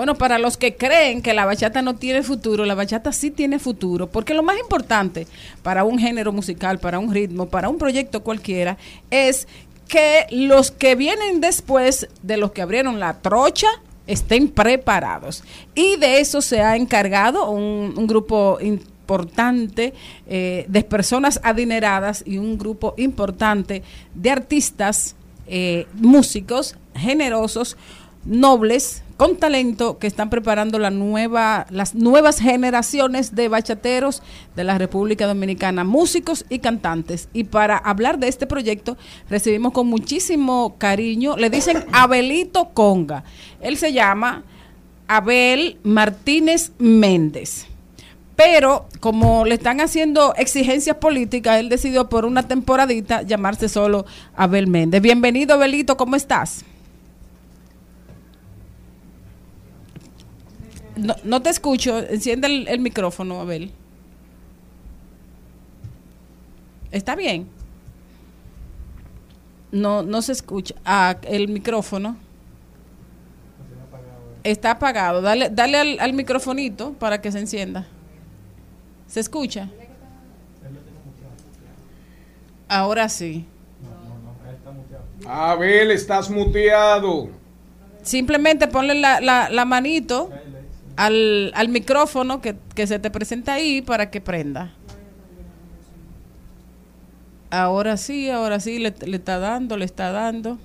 Bueno, 0.04 0.16
para 0.16 0.38
los 0.38 0.58
que 0.58 0.76
creen 0.76 1.22
que 1.22 1.34
la 1.34 1.46
bachata 1.46 1.82
no 1.82 1.96
tiene 1.96 2.24
futuro, 2.24 2.66
la 2.66 2.76
bachata 2.76 3.14
sí 3.14 3.32
tiene 3.32 3.58
futuro, 3.58 4.10
porque 4.10 4.34
lo 4.34 4.44
más 4.44 4.60
importante 4.60 5.28
para 5.62 5.86
un 5.86 5.98
género 5.98 6.34
musical, 6.34 6.78
para 6.78 7.00
un 7.00 7.14
ritmo, 7.14 7.48
para 7.48 7.70
un 7.70 7.78
proyecto 7.78 8.22
cualquiera, 8.22 8.78
es 9.10 9.48
que 9.88 10.26
los 10.30 10.72
que 10.72 10.96
vienen 10.96 11.40
después 11.40 12.10
de 12.22 12.36
los 12.36 12.52
que 12.52 12.62
abrieron 12.62 13.00
la 13.00 13.22
trocha 13.22 13.68
estén 14.06 14.50
preparados. 14.50 15.42
Y 15.74 15.96
de 15.96 16.20
eso 16.20 16.42
se 16.42 16.60
ha 16.60 16.76
encargado 16.76 17.50
un, 17.50 18.06
grupo 18.06 18.58
importante 18.60 19.94
eh, 20.28 20.66
de 20.68 20.84
personas 20.84 21.40
adineradas 21.44 22.26
y 22.28 22.40
un 22.40 22.58
grupo 22.58 22.94
importante 22.98 23.84
de 24.14 24.32
artistas, 24.32 25.16
eh, 25.48 25.88
músicos, 25.94 26.76
generosos, 26.94 27.78
nobles, 28.26 29.04
con 29.18 29.38
talento, 29.38 30.00
que 30.00 30.08
están 30.08 30.30
preparando 30.30 30.80
la 30.80 30.90
nueva, 30.90 31.68
las 31.70 31.96
nuevas 31.96 32.40
generaciones 32.40 33.36
de 33.36 33.48
bachateros 33.48 34.24
de 34.56 34.64
la 34.64 34.78
República 34.78 35.28
Dominicana, 35.28 35.84
músicos 35.84 36.46
y 36.50 36.60
cantantes. 36.60 37.30
Y 37.34 37.46
para 37.46 37.78
hablar 37.78 38.20
de 38.20 38.28
este 38.28 38.48
proyecto, 38.48 38.98
recibimos 39.30 39.72
con 39.74 39.88
muchísimo 39.88 40.76
cariño, 40.78 41.38
le 41.38 41.50
dicen 41.50 41.86
Abelito 41.92 42.70
Conga. 42.74 43.24
Él 43.62 43.78
se 43.78 43.94
llama 43.94 44.44
Abel 45.08 45.78
Martínez 45.84 46.72
Méndez. 46.80 47.68
Pero 48.36 48.88
como 49.00 49.46
le 49.46 49.56
están 49.56 49.80
haciendo 49.80 50.34
exigencias 50.36 50.98
políticas, 50.98 51.60
él 51.60 51.70
decidió 51.70 52.10
por 52.10 52.26
una 52.26 52.48
temporadita 52.48 53.22
llamarse 53.22 53.70
solo 53.70 54.06
Abel 54.36 54.66
Méndez. 54.66 55.04
Bienvenido, 55.04 55.54
Abelito, 55.54 55.98
¿cómo 55.98 56.16
estás? 56.16 56.66
No, 60.96 61.16
no 61.24 61.42
te 61.42 61.50
escucho. 61.50 62.00
Enciende 62.00 62.48
el, 62.48 62.68
el 62.68 62.80
micrófono, 62.80 63.40
Abel. 63.42 63.72
¿Está 66.92 67.16
bien? 67.16 67.48
No, 69.72 70.04
no 70.04 70.22
se 70.22 70.32
escucha. 70.34 70.76
Ah, 70.86 71.18
el 71.24 71.48
micrófono. 71.48 72.18
Está 74.44 74.72
apagado. 74.72 75.22
Dale, 75.22 75.50
dale 75.50 75.78
al, 75.80 76.00
al 76.00 76.14
microfonito 76.14 76.94
para 76.94 77.22
que 77.22 77.32
se 77.32 77.40
encienda. 77.40 77.88
¿Se 79.08 79.20
escucha? 79.20 79.70
Ahora 82.68 83.10
sí. 83.10 83.46
Abel, 85.26 85.92
estás 85.92 86.30
muteado. 86.30 87.30
Simplemente 88.04 88.68
ponle 88.68 88.96
la, 88.96 89.22
la, 89.22 89.50
la 89.50 89.66
manito 89.66 90.30
al, 90.96 91.52
al 91.56 91.70
micrófono 91.70 92.42
que, 92.42 92.56
que 92.76 92.88
se 92.88 93.00
te 93.00 93.10
presenta 93.12 93.54
ahí 93.54 93.82
para 93.82 94.10
que 94.10 94.22
prenda. 94.22 94.74
Ahora 97.50 97.98
sí, 97.98 98.30
ahora 98.30 98.60
sí, 98.60 98.80
le, 98.80 98.94
le 99.06 99.18
está 99.18 99.40
dando, 99.40 99.78
le 99.78 99.86
está 99.86 100.12
dando. 100.12 100.58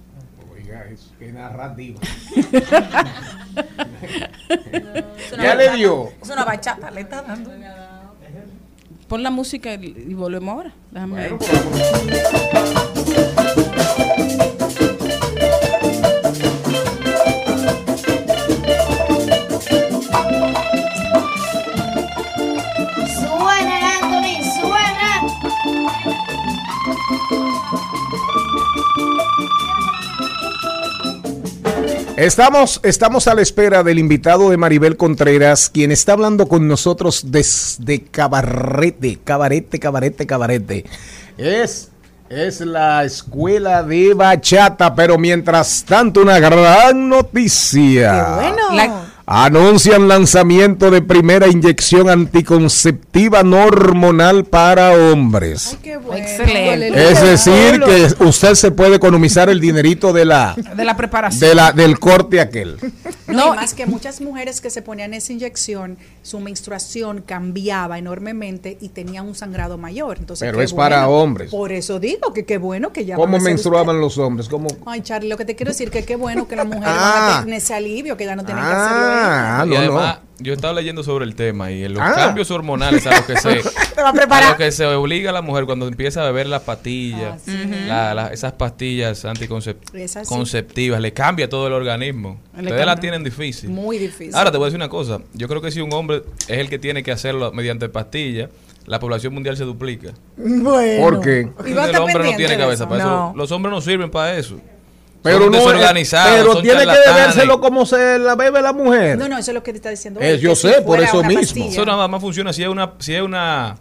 Oiga, 0.51 0.85
es 0.87 1.11
que 1.19 1.33
narrativa. 1.33 2.01
¿Ya 5.43 5.55
le 5.55 5.77
dio? 5.77 6.09
Es 6.23 6.31
una 6.31 6.45
bachata, 6.45 6.91
le 6.91 7.03
está 7.03 7.23
dando. 7.23 7.51
Pon 9.07 9.23
la 9.23 9.31
música 9.31 9.75
y, 9.75 10.07
y 10.09 10.15
volvemos 10.15 10.55
ahora. 10.55 10.73
Déjame 10.91 11.17
ver. 11.17 11.39
Estamos, 32.19 32.81
estamos 32.83 33.29
a 33.29 33.35
la 33.37 33.43
espera 33.43 33.85
del 33.85 33.97
invitado 34.01 34.51
de 34.51 34.57
Maribel 34.57 34.97
Contreras, 34.97 35.71
quien 35.73 35.93
está 35.93 36.15
hablando 36.15 36.49
con 36.49 36.67
nosotros 36.67 37.31
desde 37.31 38.03
Cabarete, 38.03 39.21
Cabarete, 39.23 39.79
Cabarete, 39.79 40.27
Cabarete. 40.27 40.85
Es, 41.37 41.91
es 42.29 42.61
la 42.63 43.05
escuela 43.05 43.85
de 43.85 44.15
bachata, 44.15 44.93
pero 44.97 45.17
mientras 45.17 45.85
tanto 45.85 46.21
una 46.23 46.41
gran 46.41 47.09
noticia. 47.09 48.11
Qué 48.41 48.51
bueno. 48.51 48.73
La- 48.73 49.05
Anuncian 49.31 50.09
lanzamiento 50.09 50.91
de 50.91 51.03
primera 51.03 51.49
inyección 51.49 52.09
anticonceptiva 52.09 53.43
no 53.43 53.63
hormonal 53.65 54.47
para 54.47 54.93
hombres. 54.93 55.77
Excelente. 55.85 57.11
Es 57.13 57.21
decir, 57.21 57.79
que 57.83 58.25
usted 58.25 58.55
se 58.55 58.71
puede 58.71 58.97
economizar 58.97 59.51
el 59.51 59.61
dinerito 59.61 60.15
de 60.15 60.25
la, 60.25 60.57
de 60.75 60.83
la 60.83 60.97
preparación. 60.97 61.41
de 61.47 61.55
la 61.55 61.73
del 61.73 61.99
corte 61.99 62.41
aquel. 62.41 62.79
No, 63.27 63.53
y 63.53 63.57
más 63.57 63.75
que 63.75 63.85
muchas 63.85 64.23
mujeres 64.23 64.63
que 64.63 64.71
se 64.71 64.81
ponían 64.81 65.13
esa 65.13 65.31
inyección, 65.35 65.99
su 66.23 66.41
menstruación 66.41 67.21
cambiaba 67.21 67.99
enormemente 67.99 68.79
y 68.81 68.89
tenían 68.89 69.27
un 69.29 69.35
sangrado 69.35 69.77
mayor. 69.77 70.17
Entonces, 70.21 70.47
Pero 70.47 70.57
qué 70.57 70.65
es 70.65 70.73
para 70.73 71.05
bueno. 71.07 71.23
hombres. 71.23 71.51
Por 71.51 71.71
eso 71.73 72.01
digo 72.01 72.33
que 72.33 72.47
qué 72.47 72.57
bueno 72.57 72.95
que 72.95 73.05
ya 73.05 73.17
¿Cómo 73.17 73.33
van 73.33 73.35
a 73.43 73.45
ser 73.45 73.53
menstruaban 73.53 74.01
los 74.01 74.17
hombres? 74.17 74.49
¿Cómo? 74.49 74.69
Ay, 74.87 75.03
Charlie, 75.03 75.29
lo 75.29 75.37
que 75.37 75.45
te 75.45 75.55
quiero 75.55 75.73
decir 75.73 75.91
que 75.91 76.07
qué 76.07 76.17
bueno 76.17 76.49
que 76.49 76.57
las 76.57 76.65
mujeres 76.67 76.89
Ah. 76.97 77.27
van 77.29 77.37
a 77.37 77.45
tener 77.45 77.59
ese 77.59 77.75
alivio, 77.75 78.17
que 78.17 78.25
ya 78.25 78.35
no 78.35 78.45
tienen 78.47 78.65
que 78.65 78.71
Ah, 79.21 79.65
y 79.67 79.69
no, 79.71 79.75
no. 79.75 79.81
además, 79.81 80.19
yo 80.41 80.53
estaba 80.53 80.73
leyendo 80.75 81.03
sobre 81.03 81.25
el 81.25 81.35
tema 81.35 81.71
y 81.73 81.83
en 81.85 81.95
los 81.95 82.03
Ah. 82.03 82.13
cambios 82.15 82.51
hormonales 82.51 83.07
a 83.07 83.11
los 83.17 83.23
que 83.23 83.37
se 83.37 83.49
Te 83.95 84.03
va 84.03 84.09
a 84.09 84.11
a 84.11 84.13
preparar. 84.13 84.51
lo 84.53 84.57
que 84.57 84.71
se 84.71 84.87
obliga 84.87 85.31
a 85.31 85.33
la 85.33 85.43
mujer 85.43 85.65
cuando 85.67 85.89
empieza 85.89 86.23
a 86.23 86.27
beber 86.27 86.47
las 86.47 86.63
pastillas, 86.63 87.43
la- 87.87 88.15
la- 88.15 88.29
esas 88.29 88.53
pastillas 88.53 89.25
Esas 89.25 89.39
sí. 89.39 90.35
anticonceptivas, 90.35 91.01
le 91.01 91.13
cambia 91.13 91.49
todo 91.49 91.67
el 91.67 91.73
organismo. 91.73 92.41
Le 92.55 92.63
Ustedes 92.63 92.81
la 92.81 92.87
cambia. 92.93 93.01
tienen 93.01 93.25
difícil. 93.25 93.71
Muy 93.71 93.99
difícil. 93.99 94.35
Ahora 94.35 94.51
te 94.53 94.59
voy 94.59 94.67
a 94.67 94.69
decir 94.69 94.77
una 94.79 94.89
cosa. 94.89 95.21
Yo 95.35 95.49
creo 95.49 95.61
que 95.61 95.71
si 95.71 95.81
un 95.81 95.93
hombre 95.93 96.23
es 96.47 96.59
el 96.59 96.69
que 96.69 96.79
tiene 96.79 97.03
que 97.03 97.11
hacerlo 97.13 97.51
mediante 97.53 97.89
pastillas, 97.89 98.51
la 98.87 98.99
población 99.01 99.35
mundial 99.35 99.57
se 99.57 99.65
duplica. 99.65 100.13
Bueno. 100.37 101.03
¿Por 101.03 101.21
qué? 101.21 101.41
El 101.67 101.79
hombre 101.79 102.31
no 102.31 102.37
tiene 102.37 102.57
cabeza 102.57 102.89
para 102.89 103.01
eso. 103.03 103.11
No. 103.11 103.33
Los 103.37 103.51
hombres 103.53 103.73
no 103.75 103.81
sirven 103.81 104.11
para 104.11 104.37
eso. 104.39 104.61
Pero 105.23 105.39
son 105.41 105.53
no, 105.53 105.59
pero 105.65 106.53
son 106.53 106.63
tiene 106.63 106.81
que 106.81 106.87
bebérselo 106.87 107.61
como 107.61 107.85
se 107.85 108.19
la 108.19 108.37
bebe 108.37 108.63
la 108.63 108.73
mujer. 108.73 109.19
No, 109.19 109.29
no, 109.29 109.37
eso 109.39 109.51
es 109.51 109.55
lo 109.55 109.63
que 109.63 109.73
te 109.73 109.79
está 109.79 109.91
diciendo. 109.91 110.21
Eh, 110.21 110.31
él, 110.33 110.41
yo 110.41 110.55
si 110.55 110.69
sé, 110.69 110.83
por 110.83 111.01
eso 111.01 111.23
mismo. 111.25 111.41
pastilla, 111.41 111.69
Eso 111.69 111.85
nada 111.85 112.07
más 112.09 112.21
funciona 112.21 112.53
si 112.53 112.63
es 112.63 112.69
una, 112.69 112.93
si 112.99 113.15
es 113.15 113.23
una, 113.23 113.77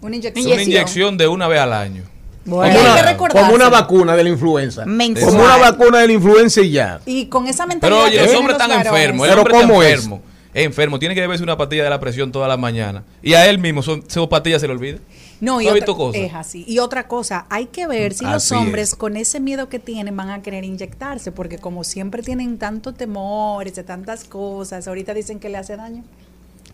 Una 0.00 0.16
inyección. 0.16 0.52
una 0.52 0.62
inyección 0.62 1.18
de 1.18 1.26
una 1.28 1.48
vez 1.48 1.60
al 1.60 1.72
año. 1.72 2.04
Bueno. 2.44 2.74
Como 2.76 2.92
una, 2.92 3.02
recordárselo. 3.02 3.44
como 3.44 3.54
una 3.56 3.68
vacuna 3.68 4.16
de 4.16 4.22
la 4.24 4.28
influenza. 4.30 4.86
Mensual. 4.86 5.32
Como 5.32 5.44
una 5.44 5.56
vacuna 5.58 5.98
de 5.98 6.06
la 6.06 6.12
influenza 6.14 6.60
y 6.62 6.70
ya. 6.70 7.00
Y 7.04 7.26
con 7.26 7.46
esa 7.46 7.64
Pero 7.66 7.68
mentalidad 7.74 8.04
oye, 8.04 8.16
que 8.16 8.22
los 8.24 8.34
hombres 8.34 8.56
están 8.58 8.70
enfermos. 8.72 9.26
El 9.26 9.30
Pero 9.34 9.42
hombre 9.42 9.54
está 9.58 9.66
¿cómo 9.66 9.82
es? 9.82 9.92
enfermo. 9.94 10.22
Es 10.54 10.64
enfermo. 10.64 10.98
Tiene 10.98 11.14
que 11.14 11.20
beberse 11.20 11.42
una 11.44 11.58
pastilla 11.58 11.84
de 11.84 11.90
la 11.90 12.00
presión 12.00 12.32
toda 12.32 12.48
la 12.48 12.56
mañana. 12.56 13.02
Y 13.22 13.34
a 13.34 13.46
él 13.50 13.58
mismo, 13.58 13.82
son, 13.82 14.02
esas 14.08 14.26
pastillas 14.28 14.60
se 14.62 14.66
le 14.66 14.72
olvida. 14.72 14.98
No, 15.40 15.60
y 15.60 15.64
¿Tú 15.64 15.70
has 15.70 15.76
otra, 15.82 15.94
cosas? 15.94 16.20
es 16.22 16.34
así. 16.34 16.64
Y 16.66 16.78
otra 16.80 17.06
cosa, 17.06 17.46
hay 17.48 17.66
que 17.66 17.86
ver 17.86 18.12
si 18.14 18.24
los 18.24 18.34
Así 18.34 18.54
hombres 18.54 18.90
es. 18.90 18.94
con 18.94 19.16
ese 19.16 19.40
miedo 19.40 19.68
que 19.68 19.78
tienen 19.78 20.16
van 20.16 20.30
a 20.30 20.42
querer 20.42 20.64
inyectarse, 20.64 21.30
porque 21.32 21.58
como 21.58 21.84
siempre 21.84 22.22
tienen 22.22 22.58
tanto 22.58 22.92
temores 22.94 23.74
de 23.74 23.84
tantas 23.84 24.24
cosas, 24.24 24.88
ahorita 24.88 25.14
dicen 25.14 25.38
que 25.38 25.48
le 25.48 25.58
hace 25.58 25.76
daño. 25.76 26.02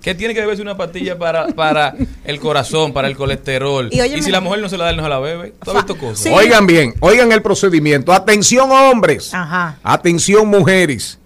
Que 0.00 0.14
tiene 0.14 0.34
que 0.34 0.40
beberse 0.40 0.60
una 0.60 0.76
pastilla 0.76 1.18
para, 1.18 1.48
para 1.48 1.94
el 2.24 2.38
corazón, 2.40 2.92
para 2.92 3.08
el 3.08 3.16
colesterol. 3.16 3.88
Y 3.92 4.22
si 4.22 4.30
la 4.30 4.40
mujer 4.40 4.60
no 4.60 4.68
se 4.68 4.76
la 4.76 4.84
da, 4.86 4.92
no 4.92 5.02
se 5.02 5.08
la 5.08 5.18
bebe. 5.18 5.54
¿Tú 5.64 5.70
has 5.70 5.76
visto 5.76 5.96
cosas? 5.96 6.32
Oigan 6.32 6.66
bien, 6.66 6.94
oigan 7.00 7.32
el 7.32 7.40
procedimiento. 7.42 8.12
Atención 8.12 8.70
hombres. 8.70 9.32
Ajá. 9.32 9.78
Atención 9.82 10.46
mujeres. 10.48 11.18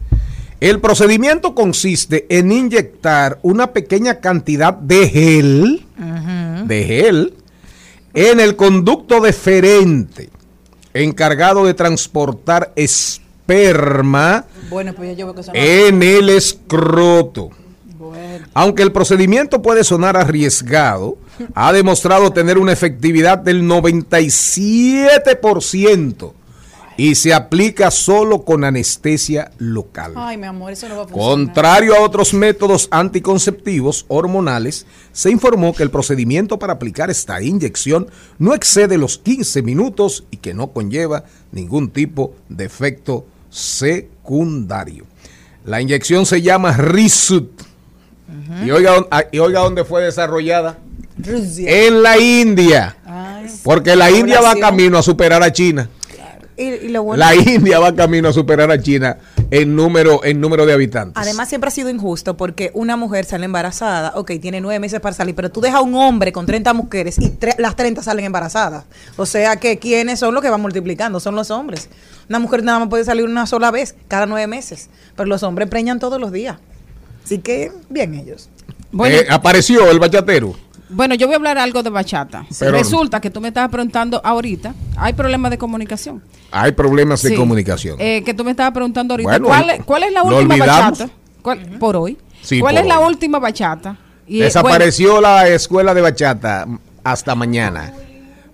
El 0.61 0.81
procedimiento 0.81 1.55
consiste 1.55 2.27
en 2.37 2.51
inyectar 2.51 3.39
una 3.43 3.69
pequeña 3.73 4.19
cantidad 4.21 4.75
de 4.75 5.09
gel, 5.09 5.87
de 6.65 6.85
gel, 6.85 7.35
en 8.15 8.41
el 8.41 8.57
conducto 8.57 9.21
deferente 9.21 10.31
encargado 10.95 11.65
de 11.65 11.75
transportar 11.75 12.73
esperma 12.77 14.47
Bueno, 14.71 14.95
pues 14.95 15.17
yo 15.17 15.35
que 15.35 15.43
en 15.55 16.03
el 16.03 16.31
escroto. 16.31 17.51
Aunque 18.55 18.83
el 18.83 18.93
procedimiento 18.93 19.61
puede 19.63 19.85
sonar 19.85 20.17
arriesgado, 20.17 21.19
ha 21.55 21.73
demostrado 21.73 22.33
tener 22.33 22.59
una 22.59 22.73
efectividad 22.73 23.39
del 23.39 23.63
97% 23.63 26.33
y 26.99 27.15
se 27.15 27.33
aplica 27.33 27.93
solo 27.93 28.43
con 28.43 28.65
anestesia 28.65 29.53
local. 29.59 30.15
Ay, 30.17 30.37
mi 30.37 30.49
amor, 30.49 30.73
eso 30.73 30.89
no 30.89 30.97
va 30.97 31.03
a 31.05 31.07
funcionar. 31.07 31.31
Contrario 31.31 31.95
a 31.95 32.01
otros 32.01 32.35
métodos 32.35 32.89
anticonceptivos 32.91 34.05
hormonales, 34.09 34.85
se 35.13 35.31
informó 35.31 35.73
que 35.73 35.85
el 35.85 35.93
procedimiento 35.93 36.59
para 36.59 36.73
aplicar 36.73 37.09
esta 37.09 37.41
inyección 37.41 38.09
no 38.41 38.53
excede 38.53 38.99
los 38.99 39.17
15 39.17 39.63
minutos 39.63 40.25
y 40.33 40.39
que 40.39 40.55
no 40.55 40.73
conlleva 40.73 41.23
ningún 41.53 41.91
tipo 41.91 42.35
de 42.49 42.65
efecto 42.65 43.25
secundario. 43.49 45.05
La 45.65 45.81
inyección 45.81 46.27
se 46.27 46.43
llama 46.43 46.77
Risut. 46.77 47.63
y, 48.67 48.73
oiga, 48.73 49.07
ah, 49.13 49.23
y 49.31 49.39
oiga 49.39 49.61
dónde 49.61 49.85
fue 49.85 50.03
desarrollada. 50.03 50.79
En 51.25 52.03
la 52.03 52.19
India. 52.19 52.97
Porque 53.63 53.95
la 53.95 54.11
India 54.11 54.41
va 54.41 54.53
Población. 54.53 54.61
camino 54.61 54.99
a 54.99 55.03
superar 55.05 55.45
a 55.45 55.53
China. 55.53 55.89
Y, 56.59 56.87
y 56.87 56.89
lo 56.89 57.05
bueno- 57.05 57.19
La 57.25 57.35
India 57.37 57.79
va 57.79 57.95
camino 57.95 58.29
a 58.29 58.33
superar 58.33 58.71
a 58.71 58.83
China 58.83 59.17
en 59.51 59.77
número, 59.77 60.25
en 60.25 60.41
número 60.41 60.67
de 60.67 60.73
habitantes. 60.75 61.15
Además, 61.17 61.49
siempre 61.49 61.69
ha 61.69 61.71
sido 61.71 61.89
injusto 61.89 62.37
porque 62.37 62.71
una 62.75 62.97
mujer 62.97 63.25
sale 63.25 63.45
embarazada, 63.45 64.13
ok, 64.17 64.33
tiene 64.43 64.61
nueve 64.61 64.79
meses 64.81 65.01
para 65.01 65.15
salir, 65.15 65.35
pero 65.35 65.51
tú 65.51 65.61
dejas 65.61 65.79
a 65.79 65.83
un 65.83 65.95
hombre 65.95 66.33
con 66.33 66.45
30 66.47 66.75
mujeres 66.75 67.19
y 67.19 67.31
tre- 67.31 67.55
las 67.59 67.77
30 67.77 68.03
salen 68.03 68.25
embarazadas. 68.25 68.85
O 69.17 69.25
sea 69.25 69.57
que, 69.57 69.79
¿quiénes 69.79 70.19
son 70.19 70.35
los 70.35 70.43
que 70.43 70.51
van 70.51 70.61
multiplicando? 70.61 71.21
Son 71.21 71.35
los 71.37 71.51
hombres. 71.51 71.89
Una 72.29 72.41
mujer 72.41 72.63
nada 72.65 72.81
más 72.81 72.89
puede 72.89 73.05
salir 73.05 73.25
una 73.25 73.47
sola 73.47 73.71
vez, 73.71 73.95
cada 74.09 74.27
nueve 74.27 74.47
meses, 74.49 74.91
pero 75.17 75.29
los 75.29 75.43
hombres 75.45 75.69
preñan 75.69 75.99
todos 76.01 76.21
los 76.21 76.33
días. 76.33 76.59
Así 77.25 77.39
que, 77.39 77.71
bien 77.89 78.15
ellos. 78.15 78.49
Bueno, 78.91 79.17
Eh, 79.17 79.27
apareció 79.31 79.89
el 79.91 79.99
bachatero. 79.99 80.57
Bueno, 80.91 81.15
yo 81.15 81.27
voy 81.27 81.35
a 81.35 81.37
hablar 81.37 81.59
algo 81.59 81.83
de 81.83 81.91
bachata. 81.91 82.47
Pero- 82.59 82.73
Resulta 82.73 83.21
que 83.21 83.31
tú 83.31 83.41
me 83.41 83.49
estabas 83.49 83.71
preguntando 83.71 84.21
ahorita, 84.25 84.75
hay 84.97 85.13
problemas 85.13 85.51
de 85.51 85.59
comunicación. 85.59 86.23
Hay 86.51 86.73
problemas 86.73 87.23
de 87.23 87.31
Sí. 87.31 87.35
comunicación. 87.37 87.97
Eh, 87.99 88.23
que 88.25 88.33
tú 88.35 88.43
me 88.45 88.53
estabas 88.53 88.73
preguntando 88.73 89.13
ahorita, 89.15 89.29
Bueno, 89.31 89.47
¿cuál, 89.49 89.71
es- 89.71 89.85
cuál 89.85 90.03
es 90.05 90.13
la 90.13 90.21
¿lo 90.21 90.27
última 90.37 90.55
olvidamos? 90.55 90.99
bachata? 90.99 91.11
¿Cuál- 91.43 91.61
por 91.79 91.97
hoy. 91.97 92.17
Sí, 92.43 92.61
¿Cuál 92.61 92.77
por 92.77 92.83
es 92.85 92.89
la 92.89 93.01
última 93.01 93.39
bachata? 93.39 93.97
Y, 94.27 94.41
eh, 94.41 94.45
Desapareció 94.45 95.21
la 95.21 95.49
escuela 95.49 95.93
de 95.95 96.01
bachata 96.01 96.67
hasta 97.05 97.35
mañana. 97.35 97.93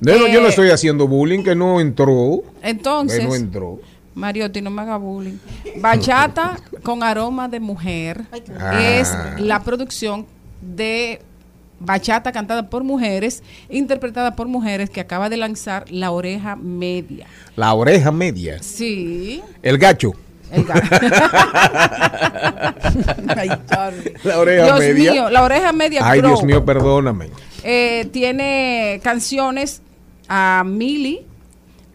No, 0.01 0.13
no, 0.19 0.27
yo 0.29 0.41
no 0.41 0.47
Eh, 0.47 0.51
estoy 0.51 0.71
haciendo 0.71 1.07
bullying, 1.07 1.43
que 1.45 1.55
no 1.55 1.81
entró. 1.81 2.43
entonces, 2.63 3.21
Que 3.21 3.27
no 3.27 3.35
entró. 3.35 3.79
Mariotti, 4.15 4.61
no 4.61 4.71
me 4.71 4.83
haga 4.83 4.97
bullying. 4.97 5.39
Bachata 5.81 6.57
con 6.83 7.03
aroma 7.03 7.49
de 7.49 7.59
mujer 7.61 8.23
Ah. 8.61 8.81
es 8.83 9.13
la 9.39 9.63
producción 9.63 10.27
de 10.61 11.21
bachata 11.81 12.33
cantada 12.33 12.71
por 12.71 12.85
mujeres, 12.85 13.43
interpretada 13.69 14.37
por 14.37 14.49
mujeres 14.49 14.91
que 14.91 15.01
acaba 15.01 15.29
de 15.29 15.37
lanzar 15.37 15.85
La 15.91 16.11
Oreja 16.11 16.57
Media. 16.57 17.27
La 17.57 17.75
oreja 17.75 18.11
media. 18.11 18.63
Sí. 18.63 19.43
El 19.63 19.79
gacho. 19.79 20.13
El 20.51 20.65
gato. 20.65 20.89
La 24.25 24.39
oreja 24.39 24.65
Dios 24.65 24.79
media. 24.79 25.13
mío, 25.13 25.31
La 25.31 25.43
Oreja 25.43 25.73
Media 25.73 26.01
Ay. 26.03 26.21
Dios 26.21 26.43
mío, 26.45 26.65
perdóname. 26.65 27.31
Eh, 27.63 28.09
tiene 28.13 29.01
canciones 29.03 29.83
a 30.29 30.63
Mili, 30.67 31.27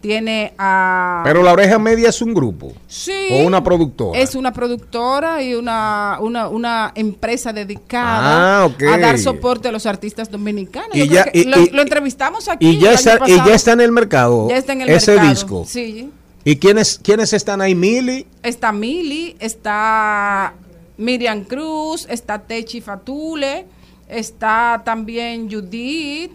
tiene 0.02 0.54
a... 0.58 1.22
Pero 1.26 1.44
la 1.44 1.52
oreja 1.54 1.78
media 1.80 2.10
es 2.10 2.22
un 2.22 2.34
grupo. 2.34 2.74
Sí. 2.88 3.12
O 3.32 3.44
una 3.44 3.64
productora. 3.64 4.20
Es 4.20 4.36
una 4.36 4.54
productora 4.54 5.42
y 5.44 5.54
una, 5.56 6.18
una, 6.22 6.48
una 6.50 6.92
empresa 6.96 7.52
dedicada 7.54 8.64
Ah, 8.64 8.70
a 8.94 8.98
dar 8.98 9.18
soporte 9.20 9.68
a 9.68 9.72
los 9.72 9.86
artistas 9.86 10.30
dominicanos. 10.32 10.96
Y 10.96 11.00
Yo 11.00 11.06
ya- 11.06 11.24
creo 11.24 11.34
que 11.34 11.40
y- 11.40 11.44
lo, 11.46 11.60
y- 11.62 11.70
lo 11.70 11.82
entrevistamos 11.82 12.48
aquí. 12.48 12.68
Y 12.68 12.80
ya, 12.80 12.90
el 12.90 12.96
está, 12.96 13.14
año 13.16 13.28
y 13.28 13.38
ya 13.38 13.54
está 13.54 13.74
en 13.74 13.82
el 13.82 13.92
mercado. 13.92 14.50
Ya 14.50 14.58
está 14.58 14.74
en 14.74 14.82
el 14.82 14.90
ese 14.90 15.12
mercado. 15.12 15.30
disco. 15.30 15.66
Sí. 15.68 16.10
¿Y 16.46 16.56
quiénes, 16.56 17.00
quiénes 17.04 17.34
están 17.34 17.62
ahí? 17.62 17.76
Mili. 17.76 18.26
Está 18.42 18.72
Mili, 18.72 19.36
está 19.40 20.54
Miriam 20.98 21.44
Cruz, 21.44 22.08
está 22.10 22.40
Techi 22.40 22.80
Fatule, 22.82 23.66
está 24.08 24.82
también 24.86 25.50
Judith, 25.52 26.32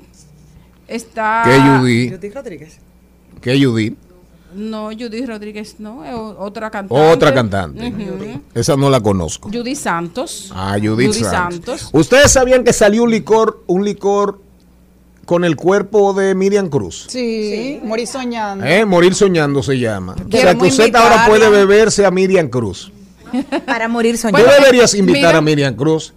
está... 0.87 1.43
¿Qué 1.45 1.59
Judith? 1.59 2.13
Judith 2.15 2.35
Rodríguez. 2.35 2.79
¿Qué 3.45 3.63
Judith? 3.63 3.95
No, 4.55 4.87
Judith 4.87 5.27
Rodríguez 5.27 5.77
no, 5.79 6.03
es 6.03 6.15
otra 6.15 6.71
cantante. 6.71 7.13
Otra 7.13 7.35
cantante. 7.35 7.93
Esa 8.55 8.75
no 8.75 8.89
la 8.89 9.01
conozco. 9.01 9.51
Judith 9.53 9.77
Santos. 9.77 10.51
Ah, 10.55 10.79
Judith, 10.83 11.09
Judith 11.09 11.25
Santos. 11.25 11.81
Santos. 11.81 11.91
¿Ustedes 11.93 12.31
sabían 12.33 12.65
que 12.65 12.73
salió 12.73 13.03
un 13.03 13.11
licor, 13.11 13.63
un 13.67 13.85
licor 13.85 14.41
con 15.27 15.45
el 15.45 15.57
cuerpo 15.57 16.15
de 16.15 16.35
Miriam 16.35 16.71
Cruz? 16.71 17.05
Sí, 17.11 17.81
morí 17.85 18.07
soñando. 18.07 18.65
¿Eh? 18.65 18.87
Morir 18.87 19.15
soñando 19.15 19.63
se 19.63 19.79
llama. 19.79 20.17
O 20.27 20.35
sea 20.35 20.55
que 20.55 20.65
usted 20.65 20.95
ahora 20.95 21.27
puede 21.27 21.51
beberse 21.51 22.07
a 22.07 22.11
Miriam 22.11 22.49
Cruz. 22.49 22.91
Para 23.67 23.89
morir 23.89 24.15
Tú 24.15 24.23
soñando. 24.23 24.51
deberías 24.59 24.95
invitar 24.95 25.21
mira, 25.33 25.39
a 25.39 25.43
Miriam 25.43 25.75
Cruz. 25.75 26.15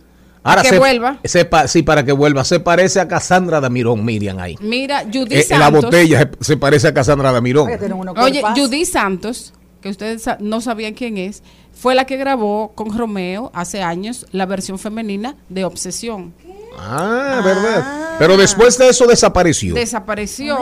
Ahora 0.50 0.62
que 0.64 0.70
se- 0.70 0.80
vuelva. 0.80 1.20
sí, 1.68 1.84
para 1.84 2.04
que 2.04 2.12
vuelva. 2.12 2.44
Se 2.44 2.60
parece 2.60 3.00
a 3.00 3.08
Cassandra 3.08 3.60
Damirón, 3.60 4.04
Miriam 4.06 4.40
ahí. 4.40 4.56
Mira, 4.62 5.04
Judith 5.04 5.32
Eh, 5.34 5.46
en 5.50 5.60
la 5.60 5.66
Santos. 5.66 5.84
botella 5.86 6.20
se, 6.40 6.46
se 6.46 6.58
parece 6.58 6.88
a 6.88 6.94
Cassandra 6.94 7.32
Damirón. 7.32 7.70
Oye, 8.18 8.42
Judith 8.56 8.88
Santos 8.88 9.54
que 9.82 9.90
ustedes 9.90 10.26
no 10.40 10.60
sabían 10.60 10.96
quién 10.96 11.18
es, 11.20 11.44
fue 11.72 11.94
la 11.94 12.06
que 12.06 12.18
grabó 12.18 12.72
con 12.74 12.98
Romeo 12.98 13.52
hace 13.54 13.84
años 13.84 14.26
la 14.32 14.48
versión 14.48 14.80
femenina 14.80 15.36
de 15.50 15.66
Obsesión. 15.66 16.34
Ah, 16.80 17.42
verdad. 17.46 18.16
Pero 18.18 18.38
después 18.38 18.78
de 18.80 18.90
eso 18.90 19.06
desapareció. 19.06 19.76
Desapareció. 19.76 20.58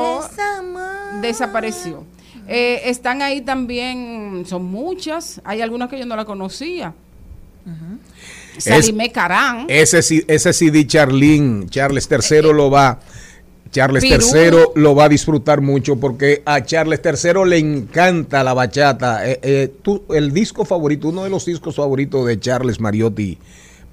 Desapareció. 1.21 2.03
Eh, 2.47 2.81
están 2.85 3.21
ahí 3.21 3.39
también, 3.41 4.43
son 4.47 4.65
muchas. 4.65 5.41
Hay 5.45 5.61
algunas 5.61 5.89
que 5.89 5.97
yo 5.97 6.05
no 6.05 6.15
la 6.17 6.25
conocía. 6.25 6.93
Salime 8.57 9.11
Carán. 9.11 9.65
Ese, 9.69 10.23
ese 10.27 10.53
CD 10.53 10.85
Charlene, 10.87 11.67
Charles 11.69 12.07
III 12.09 12.41
lo 12.53 12.69
va, 12.69 12.99
Charles 13.71 14.03
Pirú. 14.03 14.23
III 14.33 14.57
lo 14.75 14.95
va 14.95 15.05
a 15.05 15.09
disfrutar 15.09 15.61
mucho 15.61 15.97
porque 15.97 16.41
a 16.45 16.63
Charles 16.63 17.01
III 17.03 17.45
le 17.49 17.57
encanta 17.57 18.43
la 18.43 18.53
bachata. 18.53 19.27
Eh, 19.29 19.39
eh, 19.41 19.73
tú- 19.81 20.03
el 20.13 20.31
disco 20.33 20.63
favorito, 20.65 21.09
uno 21.09 21.23
de 21.23 21.29
los 21.29 21.45
discos 21.45 21.75
favoritos 21.75 22.25
de 22.25 22.39
Charles 22.39 22.79
Mariotti 22.79 23.37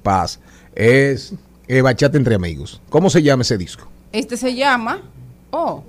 Paz 0.02 0.38
es 0.74 1.34
eh, 1.68 1.80
Bachata 1.80 2.16
entre 2.16 2.34
amigos. 2.34 2.80
¿Cómo 2.88 3.08
se 3.10 3.22
llama 3.22 3.42
ese 3.42 3.56
disco? 3.58 3.88
Este 4.12 4.36
se 4.36 4.54
llama, 4.54 5.00
oh, 5.50 5.84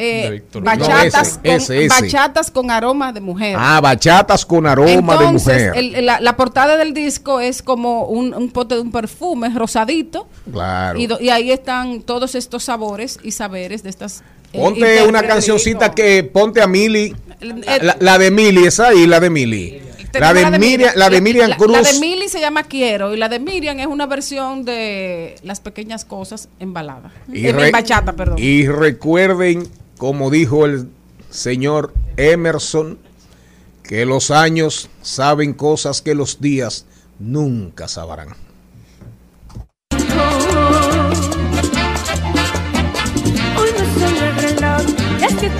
eh, 0.00 0.42
bachatas, 0.54 0.88
No, 0.88 0.98
ese, 1.00 1.34
con, 1.40 1.50
ese, 1.50 1.84
ese. 1.86 1.88
bachatas 2.02 2.50
con 2.50 2.70
aroma 2.70 3.12
de 3.12 3.20
mujer. 3.20 3.56
Ah, 3.58 3.80
bachatas 3.80 4.46
con 4.46 4.66
aroma 4.66 4.90
Entonces, 5.14 5.46
de 5.46 5.68
mujer. 5.68 5.72
el- 5.98 6.06
la, 6.06 6.20
la 6.20 6.36
portada 6.36 6.76
del 6.76 6.94
disco 6.94 7.40
es 7.40 7.62
como 7.62 8.04
un, 8.06 8.32
un 8.34 8.50
pote 8.50 8.74
de 8.76 8.80
un 8.80 8.90
perfume 8.92 9.50
rosadito. 9.54 10.28
claro. 10.50 10.98
Y, 10.98 11.06
do- 11.06 11.20
y 11.20 11.28
ahí 11.30 11.50
están 11.52 12.02
todos 12.02 12.34
estos 12.34 12.64
sabores 12.64 13.18
y 13.22 13.32
saberes 13.32 13.82
de 13.82 13.90
estas. 13.90 14.22
eh, 14.52 14.58
Ponte 14.58 15.02
una 15.06 15.22
cancioncita 15.22 15.92
que 15.94 16.24
ponte 16.24 16.62
a 16.62 16.66
Mili. 16.66 17.14
El- 17.40 17.60
La, 17.86 17.96
la 18.00 18.18
de 18.18 18.30
Mili, 18.30 18.64
esa 18.66 18.88
ahí, 18.88 19.06
la 19.06 19.20
de 19.20 19.30
Mili. 19.30 19.82
La 20.12 20.34
de, 20.34 20.58
Miriam, 20.58 20.90
la 20.96 21.08
de 21.08 21.20
Miriam 21.20 21.50
la- 21.50 21.56
Cruz. 21.56 21.70
La 21.70 21.82
de 21.82 22.00
Mili 22.00 22.28
se 22.28 22.40
llama 22.40 22.64
Quiero 22.64 23.14
y 23.14 23.16
la 23.16 23.28
de 23.28 23.38
Miriam 23.38 23.78
es 23.78 23.86
una 23.86 24.06
versión 24.06 24.64
de 24.64 25.36
Las 25.44 25.60
Pequeñas 25.60 26.04
Cosas 26.04 26.48
en 26.58 26.72
balada. 26.72 27.12
Y 27.32 27.46
en, 27.46 27.54
re- 27.54 27.66
en 27.66 27.70
bachata, 27.72 28.12
perdón. 28.14 28.36
Y 28.40 28.66
recuerden, 28.66 29.68
como 30.00 30.30
dijo 30.30 30.64
el 30.64 30.88
señor 31.28 31.92
Emerson, 32.16 32.98
que 33.82 34.06
los 34.06 34.30
años 34.30 34.88
saben 35.02 35.52
cosas 35.52 36.00
que 36.00 36.14
los 36.14 36.40
días 36.40 36.86
nunca 37.18 37.86
sabrán. 37.86 38.30
Hoy 43.58 43.68
este 45.20 45.50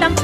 tan 0.00 0.14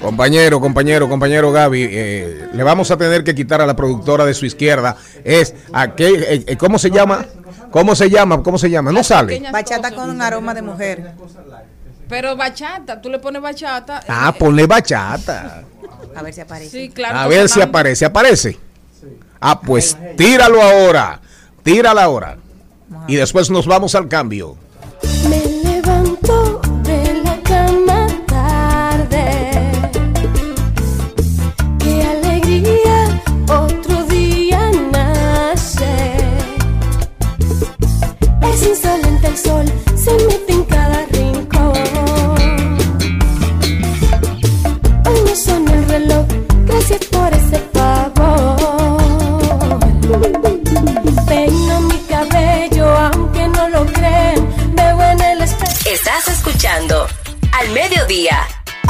Compañero, 0.00 0.60
compañero, 0.60 1.08
compañero 1.08 1.52
Gaby, 1.52 1.88
eh, 1.90 2.48
le 2.52 2.62
vamos 2.62 2.90
a 2.90 2.96
tener 2.96 3.22
que 3.22 3.34
quitar 3.34 3.60
a 3.60 3.66
la 3.66 3.76
productora 3.76 4.24
de 4.24 4.32
su 4.32 4.46
izquierda. 4.46 4.96
Es 5.24 5.54
aquel, 5.72 6.22
eh, 6.22 6.44
eh, 6.46 6.56
¿cómo 6.56 6.78
se 6.78 6.90
llama? 6.90 7.26
¿Cómo 7.70 7.94
se 7.94 8.08
llama? 8.08 8.42
¿Cómo 8.42 8.56
se 8.56 8.70
llama? 8.70 8.92
No 8.92 9.04
sale. 9.04 9.42
Bachata 9.52 9.90
con 9.90 10.22
aroma 10.22 10.54
de 10.54 10.62
mujer. 10.62 11.12
Pero 12.08 12.36
bachata, 12.36 13.00
tú 13.00 13.10
le 13.10 13.18
pones 13.18 13.42
bachata. 13.42 14.02
Ah, 14.08 14.34
ponle 14.36 14.66
bachata. 14.66 15.64
A 16.16 16.22
ver 16.22 16.34
si 16.34 16.40
aparece. 16.40 16.70
Sí, 16.70 16.88
claro. 16.90 17.18
A 17.18 17.26
ver 17.26 17.48
si 17.48 17.60
aparece. 17.60 18.04
¿Aparece? 18.04 18.58
Ah, 19.40 19.60
pues 19.60 19.96
tíralo 20.16 20.62
ahora. 20.62 21.20
Tírala 21.62 22.04
ahora. 22.04 22.36
Y 23.06 23.16
después 23.16 23.50
nos 23.50 23.66
vamos 23.66 23.94
al 23.94 24.08
cambio. 24.08 24.56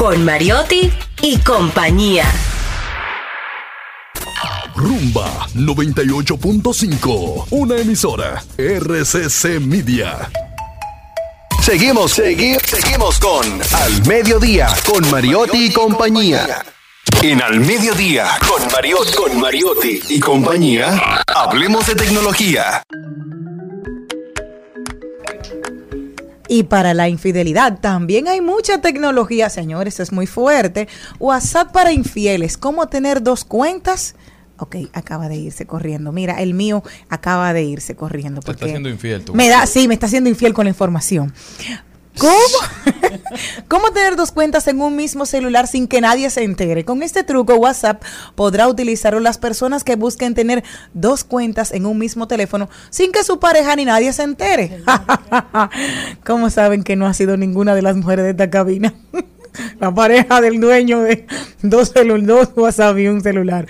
Con 0.01 0.25
Mariotti 0.25 0.91
y 1.21 1.37
compañía. 1.41 2.25
Rumba 4.75 5.47
98.5. 5.55 7.49
Una 7.51 7.77
emisora. 7.77 8.43
RCC 8.57 9.61
Media. 9.61 10.31
Seguimos, 11.63 12.19
segui- 12.19 12.59
seguimos 12.65 13.19
con 13.19 13.45
Al 13.75 14.07
Mediodía, 14.07 14.69
con 14.91 15.07
Mariotti 15.11 15.67
y 15.67 15.71
compañía. 15.75 16.65
En 17.21 17.43
Al 17.43 17.61
Mediodía, 17.61 18.27
con 18.49 18.63
Mariotti, 18.73 19.13
con 19.13 19.39
Mariotti 19.39 20.01
y 20.09 20.19
compañía, 20.19 21.23
hablemos 21.27 21.87
de 21.87 21.95
tecnología. 21.95 22.83
Y 26.53 26.65
para 26.65 26.95
la 26.95 27.09
infidelidad 27.09 27.79
también 27.79 28.27
hay 28.27 28.41
mucha 28.41 28.81
tecnología, 28.81 29.49
señores, 29.49 30.01
es 30.01 30.11
muy 30.11 30.27
fuerte. 30.27 30.89
WhatsApp 31.21 31.71
para 31.71 31.93
infieles, 31.93 32.57
¿cómo 32.57 32.89
tener 32.89 33.23
dos 33.23 33.45
cuentas? 33.45 34.17
Ok, 34.57 34.75
acaba 34.93 35.29
de 35.29 35.37
irse 35.37 35.65
corriendo. 35.65 36.11
Mira, 36.11 36.43
el 36.43 36.55
mío 36.55 36.83
acaba 37.09 37.53
de 37.53 37.63
irse 37.63 37.95
corriendo. 37.95 38.41
Te 38.41 38.51
está 38.51 38.65
haciendo 38.67 38.89
infiel 38.89 39.25
tú. 39.25 39.33
me 39.33 39.49
da, 39.49 39.65
sí, 39.65 39.87
me 39.87 39.95
está 39.95 40.07
haciendo 40.07 40.29
infiel 40.29 40.53
con 40.53 40.65
la 40.65 40.71
información. 40.71 41.33
¿Cómo? 42.21 43.01
¿Cómo 43.69 43.91
tener 43.93 44.15
dos 44.17 44.31
cuentas 44.31 44.69
en 44.69 44.81
un 44.81 44.95
mismo 44.95 45.25
celular 45.27 45.67
sin 45.67 45.89
que 45.89 46.01
nadie 46.01 46.29
se 46.31 46.45
entere? 46.45 46.85
Con 46.85 47.03
este 47.03 47.25
truco, 47.25 47.55
WhatsApp 47.55 48.03
podrá 48.35 48.69
utilizarlo 48.69 49.21
las 49.21 49.39
personas 49.39 49.85
que 49.85 49.97
busquen 49.97 50.35
tener 50.35 50.63
dos 50.93 51.25
cuentas 51.25 51.73
en 51.73 51.87
un 51.87 51.97
mismo 51.99 52.29
teléfono 52.29 52.69
sin 52.91 53.11
que 53.13 53.25
su 53.25 53.39
pareja 53.41 53.75
ni 53.77 53.85
nadie 53.87 54.13
se 54.13 54.23
entere. 54.25 54.83
¿Cómo 56.27 56.51
saben 56.51 56.83
que 56.85 56.97
no 56.97 57.07
ha 57.07 57.15
sido 57.15 57.37
ninguna 57.37 57.75
de 57.75 57.83
las 57.83 57.97
mujeres 57.97 58.25
de 58.25 58.31
esta 58.33 58.51
cabina? 58.51 58.93
La 59.81 59.93
pareja 59.93 60.41
del 60.41 60.61
dueño 60.61 61.01
de 61.01 61.27
dos, 61.63 61.93
celu- 61.95 62.23
dos 62.25 62.51
WhatsApp 62.55 62.99
y 62.99 63.09
un 63.09 63.21
celular. 63.21 63.67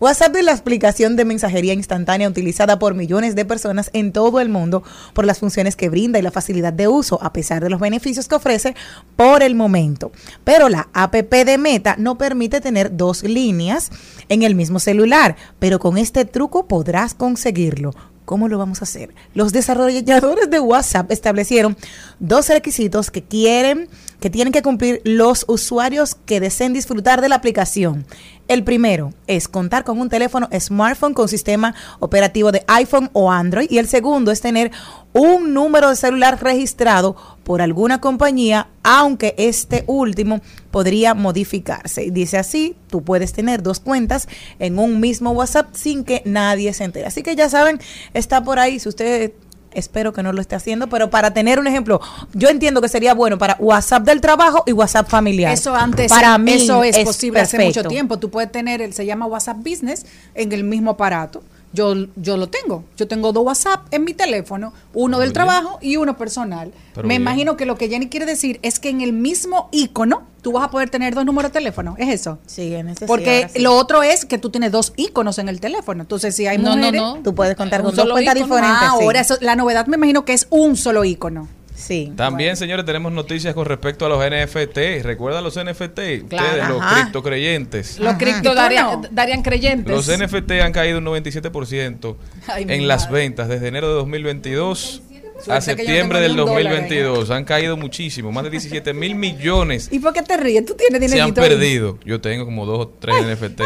WhatsApp 0.00 0.36
es 0.36 0.44
la 0.44 0.52
aplicación 0.52 1.16
de 1.16 1.24
mensajería 1.24 1.72
instantánea 1.72 2.28
utilizada 2.28 2.78
por 2.78 2.94
millones 2.94 3.34
de 3.34 3.44
personas 3.44 3.90
en 3.92 4.12
todo 4.12 4.38
el 4.38 4.48
mundo 4.48 4.84
por 5.12 5.24
las 5.26 5.40
funciones 5.40 5.74
que 5.74 5.88
brinda 5.88 6.20
y 6.20 6.22
la 6.22 6.30
facilidad 6.30 6.72
de 6.72 6.86
uso, 6.86 7.18
a 7.20 7.32
pesar 7.32 7.62
de 7.62 7.68
los 7.68 7.80
beneficios 7.80 8.28
que 8.28 8.36
ofrece 8.36 8.76
por 9.16 9.42
el 9.42 9.56
momento. 9.56 10.12
Pero 10.44 10.68
la 10.68 10.88
APP 10.92 11.32
de 11.44 11.58
Meta 11.58 11.96
no 11.98 12.16
permite 12.16 12.60
tener 12.60 12.96
dos 12.96 13.24
líneas 13.24 13.90
en 14.28 14.44
el 14.44 14.54
mismo 14.54 14.78
celular, 14.78 15.34
pero 15.58 15.80
con 15.80 15.98
este 15.98 16.24
truco 16.24 16.68
podrás 16.68 17.14
conseguirlo. 17.14 17.92
¿Cómo 18.24 18.46
lo 18.46 18.58
vamos 18.58 18.82
a 18.82 18.84
hacer? 18.84 19.14
Los 19.34 19.52
desarrolladores 19.52 20.50
de 20.50 20.60
WhatsApp 20.60 21.10
establecieron 21.10 21.76
dos 22.20 22.48
requisitos 22.50 23.10
que 23.10 23.24
quieren, 23.24 23.88
que 24.20 24.30
tienen 24.30 24.52
que 24.52 24.62
cumplir 24.62 25.00
los 25.04 25.44
usuarios 25.48 26.14
que 26.14 26.40
deseen 26.40 26.72
disfrutar 26.72 27.20
de 27.20 27.28
la 27.28 27.36
aplicación. 27.36 28.04
El 28.48 28.64
primero 28.64 29.12
es 29.26 29.46
contar 29.46 29.84
con 29.84 30.00
un 30.00 30.08
teléfono 30.08 30.48
smartphone 30.58 31.12
con 31.12 31.28
sistema 31.28 31.74
operativo 32.00 32.50
de 32.50 32.64
iPhone 32.66 33.10
o 33.12 33.30
Android. 33.30 33.70
Y 33.70 33.76
el 33.76 33.88
segundo 33.88 34.30
es 34.30 34.40
tener 34.40 34.70
un 35.12 35.52
número 35.52 35.90
de 35.90 35.96
celular 35.96 36.42
registrado 36.42 37.14
por 37.44 37.60
alguna 37.60 38.00
compañía, 38.00 38.68
aunque 38.82 39.34
este 39.36 39.84
último 39.86 40.40
podría 40.70 41.12
modificarse. 41.12 42.10
Dice 42.10 42.38
así, 42.38 42.74
tú 42.88 43.02
puedes 43.02 43.34
tener 43.34 43.62
dos 43.62 43.80
cuentas 43.80 44.28
en 44.58 44.78
un 44.78 44.98
mismo 44.98 45.32
WhatsApp 45.32 45.74
sin 45.74 46.04
que 46.04 46.22
nadie 46.24 46.72
se 46.72 46.84
entere. 46.84 47.06
Así 47.06 47.22
que 47.22 47.36
ya 47.36 47.50
saben, 47.50 47.78
está 48.14 48.42
por 48.42 48.58
ahí. 48.58 48.78
Si 48.78 48.88
usted 48.88 49.32
espero 49.72 50.12
que 50.12 50.22
no 50.22 50.32
lo 50.32 50.40
esté 50.40 50.56
haciendo, 50.56 50.88
pero 50.88 51.10
para 51.10 51.32
tener 51.32 51.58
un 51.58 51.66
ejemplo, 51.66 52.00
yo 52.32 52.48
entiendo 52.48 52.80
que 52.80 52.88
sería 52.88 53.14
bueno 53.14 53.38
para 53.38 53.56
WhatsApp 53.58 54.04
del 54.04 54.20
trabajo 54.20 54.64
y 54.66 54.72
WhatsApp 54.72 55.08
familiar. 55.08 55.52
Eso 55.52 55.74
antes, 55.74 56.10
para 56.10 56.36
mí 56.38 56.52
eso 56.52 56.82
es, 56.84 56.98
posible 57.00 57.40
hace 57.40 57.58
mucho 57.58 57.84
tiempo. 57.84 58.18
Tú 58.18 58.30
puedes 58.30 58.50
tener, 58.50 58.82
el, 58.82 58.92
se 58.92 59.06
llama 59.06 59.26
WhatsApp 59.26 59.58
Business 59.58 60.06
en 60.34 60.52
el 60.52 60.64
mismo 60.64 60.92
aparato. 60.92 61.42
Yo, 61.72 61.94
yo 62.16 62.36
lo 62.36 62.48
tengo. 62.48 62.84
Yo 62.96 63.06
tengo 63.08 63.32
dos 63.32 63.44
WhatsApp 63.44 63.86
en 63.92 64.04
mi 64.04 64.14
teléfono, 64.14 64.72
uno 64.94 65.18
del 65.18 65.28
bien. 65.28 65.34
trabajo 65.34 65.78
y 65.82 65.96
uno 65.96 66.16
personal. 66.16 66.72
Pero 66.94 67.06
Me 67.06 67.12
bien. 67.14 67.22
imagino 67.22 67.56
que 67.56 67.66
lo 67.66 67.76
que 67.76 67.88
Jenny 67.88 68.08
quiere 68.08 68.26
decir 68.26 68.58
es 68.62 68.78
que 68.80 68.88
en 68.88 69.00
el 69.00 69.12
mismo 69.12 69.68
icono 69.72 70.22
tú 70.42 70.52
vas 70.52 70.64
a 70.64 70.70
poder 70.70 70.88
tener 70.90 71.14
dos 71.14 71.24
números 71.24 71.52
de 71.52 71.58
teléfono. 71.58 71.94
¿Es 71.98 72.08
eso? 72.08 72.38
Sí, 72.46 72.74
en 72.74 72.88
ese 72.88 73.06
Porque 73.06 73.48
sí. 73.52 73.60
lo 73.60 73.74
otro 73.76 74.02
es 74.02 74.24
que 74.24 74.38
tú 74.38 74.50
tienes 74.50 74.72
dos 74.72 74.92
iconos 74.96 75.38
en 75.38 75.48
el 75.48 75.60
teléfono. 75.60 76.02
Entonces, 76.02 76.34
si 76.34 76.46
hay 76.46 76.58
No, 76.58 76.70
no, 76.70 76.76
mujeres, 76.76 77.00
no. 77.00 77.18
Tú 77.22 77.34
puedes 77.34 77.54
contar 77.56 77.82
con 77.82 77.94
dos 77.94 78.08
cuentas 78.10 78.36
icono. 78.36 78.54
diferentes. 78.56 78.82
Ah, 78.88 78.94
sí. 78.98 79.04
ahora 79.04 79.20
eso- 79.20 79.36
la 79.40 79.56
novedad 79.56 79.86
me 79.86 79.96
imagino 79.96 80.24
que 80.24 80.32
es 80.32 80.46
un 80.50 80.76
solo 80.76 81.04
icono. 81.04 81.48
Sí. 81.78 82.12
También, 82.16 82.56
señores, 82.56 82.84
tenemos 82.84 83.12
noticias 83.12 83.54
con 83.54 83.64
respecto 83.64 84.04
a 84.04 84.08
los 84.08 84.18
NFT. 84.18 85.02
¿Recuerdan 85.02 85.44
los 85.44 85.54
NFT? 85.54 86.28
Claro. 86.28 86.46
Ustedes, 86.46 86.68
los 86.68 86.82
Ajá. 86.82 87.02
criptocreyentes. 87.02 87.98
Los 88.00 88.14
cripto 88.16 88.40
¿Y 88.40 88.42
tú 88.50 88.54
darían, 88.54 88.86
no? 89.02 89.08
darían 89.10 89.42
creyentes. 89.42 89.94
Los 89.94 90.08
NFT 90.08 90.50
han 90.62 90.72
caído 90.72 90.98
un 90.98 91.04
97% 91.04 92.16
Ay, 92.48 92.66
en 92.68 92.88
las 92.88 93.04
madre. 93.04 93.20
ventas 93.22 93.48
desde 93.48 93.68
enero 93.68 93.88
de 93.88 93.94
2022 93.94 95.02
a 95.46 95.60
septiembre 95.60 96.20
del 96.20 96.34
ni 96.34 96.40
un 96.40 96.46
dólar 96.46 96.58
ahí. 96.58 96.64
2022. 96.64 97.30
Han 97.30 97.44
caído 97.44 97.76
muchísimo, 97.76 98.32
más 98.32 98.42
de 98.42 98.50
17 98.50 98.92
mil 98.92 99.14
millones 99.14 99.88
¿Y 99.92 100.00
por 100.00 100.12
qué 100.12 100.22
te 100.22 100.36
ríes? 100.36 100.64
Tú 100.66 100.74
tienes 100.74 101.10
se 101.10 101.20
han 101.20 101.32
perdido. 101.32 101.96
Yo 102.04 102.20
tengo 102.20 102.44
como 102.44 102.66
dos 102.66 102.80
o 102.80 102.88
tres 102.88 103.24
NFT. 103.24 103.62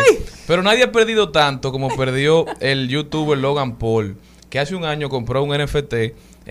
Pero 0.46 0.62
nadie 0.62 0.84
ha 0.84 0.92
perdido 0.92 1.30
tanto 1.30 1.72
como 1.72 1.88
perdió 1.96 2.44
el 2.60 2.88
youtuber 2.88 3.38
Logan 3.38 3.78
Paul, 3.78 4.16
que 4.50 4.58
hace 4.58 4.74
un 4.74 4.84
año 4.84 5.08
compró 5.08 5.42
un 5.42 5.56
NFT 5.56 5.94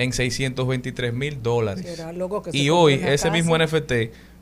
en 0.02 0.14
623 0.14 1.14
mil 1.14 1.42
dólares. 1.42 2.02
Y 2.52 2.70
hoy 2.70 2.96
ese 2.96 3.10
casa. 3.10 3.30
mismo 3.32 3.58
NFT 3.58 3.94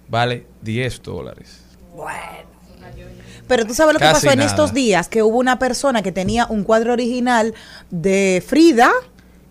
vale 0.07 0.45
10 0.61 1.01
dólares. 1.03 1.61
Pero 3.47 3.65
tú 3.65 3.73
sabes 3.73 3.93
lo 3.93 3.99
que 3.99 4.05
pasó 4.05 4.31
en 4.31 4.41
estos 4.41 4.73
días, 4.73 5.09
que 5.09 5.23
hubo 5.23 5.37
una 5.37 5.57
persona 5.57 6.03
que 6.03 6.11
tenía 6.11 6.45
un 6.47 6.63
cuadro 6.63 6.93
original 6.93 7.53
de 7.89 8.43
Frida 8.45 8.91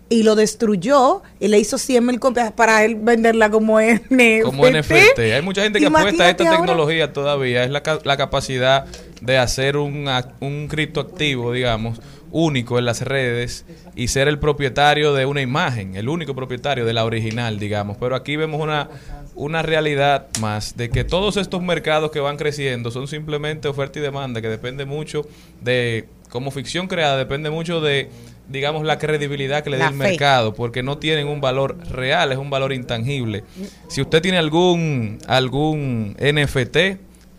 y 0.07 0.23
lo 0.23 0.35
destruyó 0.35 1.21
y 1.39 1.49
le 1.49 1.59
hizo 1.59 1.77
100 1.77 2.05
mil 2.05 2.19
copias 2.19 2.51
para 2.51 2.83
él 2.83 2.95
venderla 2.95 3.49
como 3.51 3.79
NFT. 3.79 4.43
Como 4.43 4.67
NFT. 4.67 5.19
Hay 5.35 5.41
mucha 5.41 5.63
gente 5.63 5.79
que 5.79 5.85
apuesta 5.85 6.23
a 6.23 6.29
esta 6.29 6.43
Imagínate 6.43 6.47
ahora. 6.47 6.57
tecnología 6.59 7.13
todavía. 7.13 7.63
Es 7.63 7.69
la, 7.69 7.83
la 8.03 8.17
capacidad 8.17 8.85
de 9.21 9.37
hacer 9.37 9.77
un, 9.77 10.09
un 10.39 10.67
criptoactivo, 10.67 11.51
digamos, 11.51 12.01
único 12.31 12.79
en 12.79 12.85
las 12.85 13.01
redes 13.01 13.65
y 13.95 14.07
ser 14.09 14.27
el 14.27 14.39
propietario 14.39 15.13
de 15.13 15.25
una 15.25 15.41
imagen, 15.41 15.95
el 15.95 16.09
único 16.09 16.35
propietario 16.35 16.85
de 16.85 16.93
la 16.93 17.05
original, 17.05 17.59
digamos. 17.59 17.97
Pero 17.97 18.15
aquí 18.15 18.35
vemos 18.35 18.61
una, 18.61 18.89
una 19.35 19.61
realidad 19.61 20.27
más 20.39 20.77
de 20.77 20.89
que 20.89 21.03
todos 21.03 21.37
estos 21.37 21.61
mercados 21.61 22.11
que 22.11 22.19
van 22.19 22.37
creciendo 22.37 22.91
son 22.91 23.07
simplemente 23.07 23.67
oferta 23.67 23.99
y 23.99 24.01
demanda, 24.01 24.41
que 24.41 24.49
depende 24.49 24.85
mucho 24.85 25.27
de, 25.61 26.07
como 26.29 26.51
ficción 26.51 26.87
creada, 26.87 27.17
depende 27.17 27.49
mucho 27.49 27.81
de 27.81 28.09
digamos 28.49 28.83
la 28.83 28.97
credibilidad 28.97 29.63
que 29.63 29.69
le 29.69 29.77
dé 29.77 29.83
el 29.83 29.89
fe. 29.89 29.95
mercado 29.95 30.53
porque 30.53 30.81
no 30.83 30.97
tienen 30.97 31.27
un 31.27 31.39
valor 31.39 31.77
real, 31.89 32.31
es 32.31 32.37
un 32.37 32.49
valor 32.49 32.73
intangible. 32.73 33.43
Si 33.87 34.01
usted 34.01 34.21
tiene 34.21 34.37
algún 34.37 35.19
algún 35.27 36.17
NFT, 36.19 36.77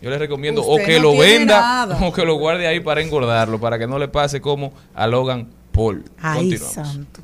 yo 0.03 0.11
le 0.11 0.19
recomiendo 0.19 0.63
o 0.63 0.77
que 0.79 0.97
no 0.97 1.13
lo 1.13 1.19
venda 1.19 1.61
nada. 1.61 1.99
o 2.07 2.13
que 2.13 2.25
lo 2.25 2.35
guarde 2.37 2.67
ahí 2.67 2.81
para 2.81 3.01
engordarlo, 3.03 3.61
para 3.61 3.79
que 3.79 3.87
no 3.87 3.99
le 3.99 4.09
pase 4.09 4.41
como 4.41 4.73
a 4.95 5.07
Logan 5.07 5.49
Paul. 5.73 6.05
Ay, 6.21 6.39
Continuamos. 6.51 6.75
santo. 6.75 7.21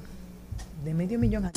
De 0.84 0.94
medio 0.94 1.18
millón 1.18 1.46
a- 1.46 1.52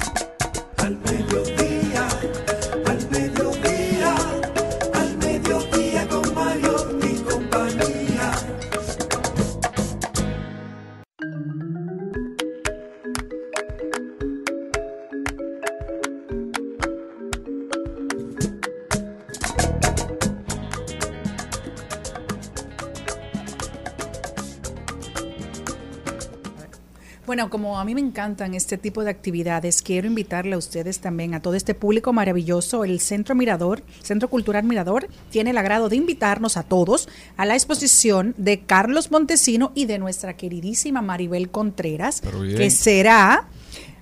Bueno, 27.29 27.51
como 27.51 27.77
a 27.79 27.85
mí 27.85 27.93
me 27.93 28.01
encantan 28.01 28.55
este 28.55 28.79
tipo 28.79 29.03
de 29.03 29.11
actividades, 29.11 29.83
quiero 29.83 30.07
invitarle 30.07 30.55
a 30.55 30.57
ustedes 30.57 30.97
también, 30.99 31.35
a 31.35 31.43
todo 31.43 31.53
este 31.53 31.75
público 31.75 32.11
maravilloso. 32.11 32.83
El 32.83 32.99
Centro 32.99 33.35
Mirador, 33.35 33.83
Centro 34.01 34.31
Cultural 34.31 34.63
Mirador, 34.63 35.07
tiene 35.29 35.51
el 35.51 35.59
agrado 35.59 35.89
de 35.89 35.95
invitarnos 35.95 36.57
a 36.57 36.63
todos 36.63 37.07
a 37.37 37.45
la 37.45 37.53
exposición 37.53 38.33
de 38.39 38.61
Carlos 38.61 39.11
Montesino 39.11 39.71
y 39.75 39.85
de 39.85 39.99
nuestra 39.99 40.35
queridísima 40.35 41.03
Maribel 41.03 41.51
Contreras, 41.51 42.23
que 42.57 42.71
será 42.71 43.47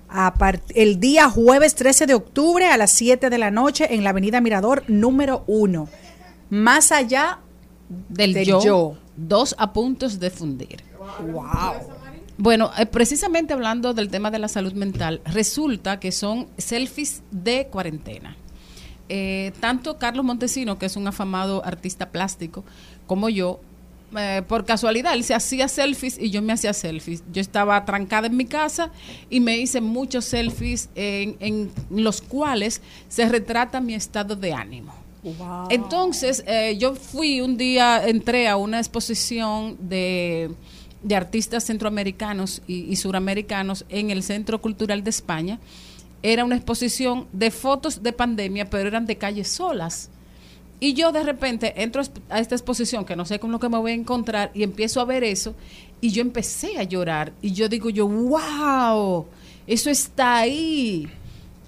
a 0.08 0.32
el 0.74 0.98
día 0.98 1.28
jueves 1.28 1.74
13 1.74 2.06
de 2.06 2.14
octubre 2.14 2.66
a 2.66 2.78
las 2.78 2.92
7 2.92 3.28
de 3.28 3.36
la 3.36 3.50
noche 3.50 3.94
en 3.94 4.04
la 4.04 4.10
Avenida 4.10 4.40
Mirador 4.40 4.84
número 4.88 5.44
1. 5.48 5.86
Más 6.48 6.92
allá 6.92 7.40
del, 8.08 8.32
del 8.32 8.46
yo, 8.46 8.64
yo. 8.64 8.94
dos 9.18 9.54
a 9.58 9.74
puntos 9.74 10.18
de 10.18 10.30
fundir. 10.30 10.82
Wow. 11.30 11.97
Bueno, 12.38 12.70
eh, 12.78 12.86
precisamente 12.86 13.52
hablando 13.52 13.94
del 13.94 14.08
tema 14.08 14.30
de 14.30 14.38
la 14.38 14.48
salud 14.48 14.72
mental, 14.72 15.20
resulta 15.24 16.00
que 16.00 16.12
son 16.12 16.46
selfies 16.56 17.22
de 17.30 17.66
cuarentena. 17.66 18.36
Eh, 19.08 19.52
tanto 19.60 19.98
Carlos 19.98 20.24
Montesino, 20.24 20.78
que 20.78 20.86
es 20.86 20.96
un 20.96 21.06
afamado 21.08 21.64
artista 21.64 22.10
plástico, 22.10 22.64
como 23.06 23.28
yo, 23.28 23.60
eh, 24.16 24.42
por 24.46 24.64
casualidad, 24.64 25.14
él 25.14 25.24
se 25.24 25.34
hacía 25.34 25.66
selfies 25.66 26.16
y 26.18 26.30
yo 26.30 26.40
me 26.40 26.52
hacía 26.52 26.72
selfies. 26.72 27.24
Yo 27.32 27.40
estaba 27.40 27.84
trancada 27.84 28.28
en 28.28 28.36
mi 28.36 28.44
casa 28.44 28.92
y 29.28 29.40
me 29.40 29.58
hice 29.58 29.80
muchos 29.80 30.24
selfies 30.24 30.90
en, 30.94 31.36
en 31.40 31.70
los 31.90 32.22
cuales 32.22 32.80
se 33.08 33.28
retrata 33.28 33.80
mi 33.80 33.94
estado 33.94 34.36
de 34.36 34.52
ánimo. 34.52 34.94
Entonces, 35.68 36.44
eh, 36.46 36.76
yo 36.78 36.94
fui 36.94 37.40
un 37.40 37.56
día, 37.56 38.06
entré 38.06 38.48
a 38.48 38.56
una 38.56 38.78
exposición 38.78 39.76
de, 39.80 40.50
de 41.02 41.16
artistas 41.16 41.64
centroamericanos 41.64 42.62
y, 42.66 42.94
suramericanos 42.96 43.84
en 43.88 44.10
el 44.10 44.22
Centro 44.22 44.60
Cultural 44.60 45.04
de 45.04 45.10
España. 45.10 45.58
Era 46.22 46.44
una 46.44 46.56
exposición 46.56 47.26
de 47.32 47.50
fotos 47.50 48.02
de 48.02 48.12
pandemia, 48.12 48.68
pero 48.68 48.88
eran 48.88 49.06
de 49.06 49.16
calles 49.16 49.48
solas. 49.48 50.10
Y 50.80 50.94
yo 50.94 51.10
de 51.10 51.24
repente 51.24 51.82
entro 51.82 52.02
a 52.28 52.38
esta 52.38 52.54
exposición 52.54 53.04
que 53.04 53.16
no 53.16 53.24
sé 53.24 53.40
con 53.40 53.50
lo 53.50 53.58
que 53.58 53.68
me 53.68 53.78
voy 53.78 53.92
a 53.92 53.94
encontrar 53.94 54.50
y 54.54 54.62
empiezo 54.62 55.00
a 55.00 55.04
ver 55.04 55.24
eso 55.24 55.54
y 56.00 56.10
yo 56.10 56.22
empecé 56.22 56.78
a 56.78 56.84
llorar 56.84 57.32
y 57.42 57.52
yo 57.52 57.68
digo 57.68 57.90
yo, 57.90 58.06
wow, 58.06 59.26
eso 59.66 59.90
está 59.90 60.38
ahí. 60.38 61.08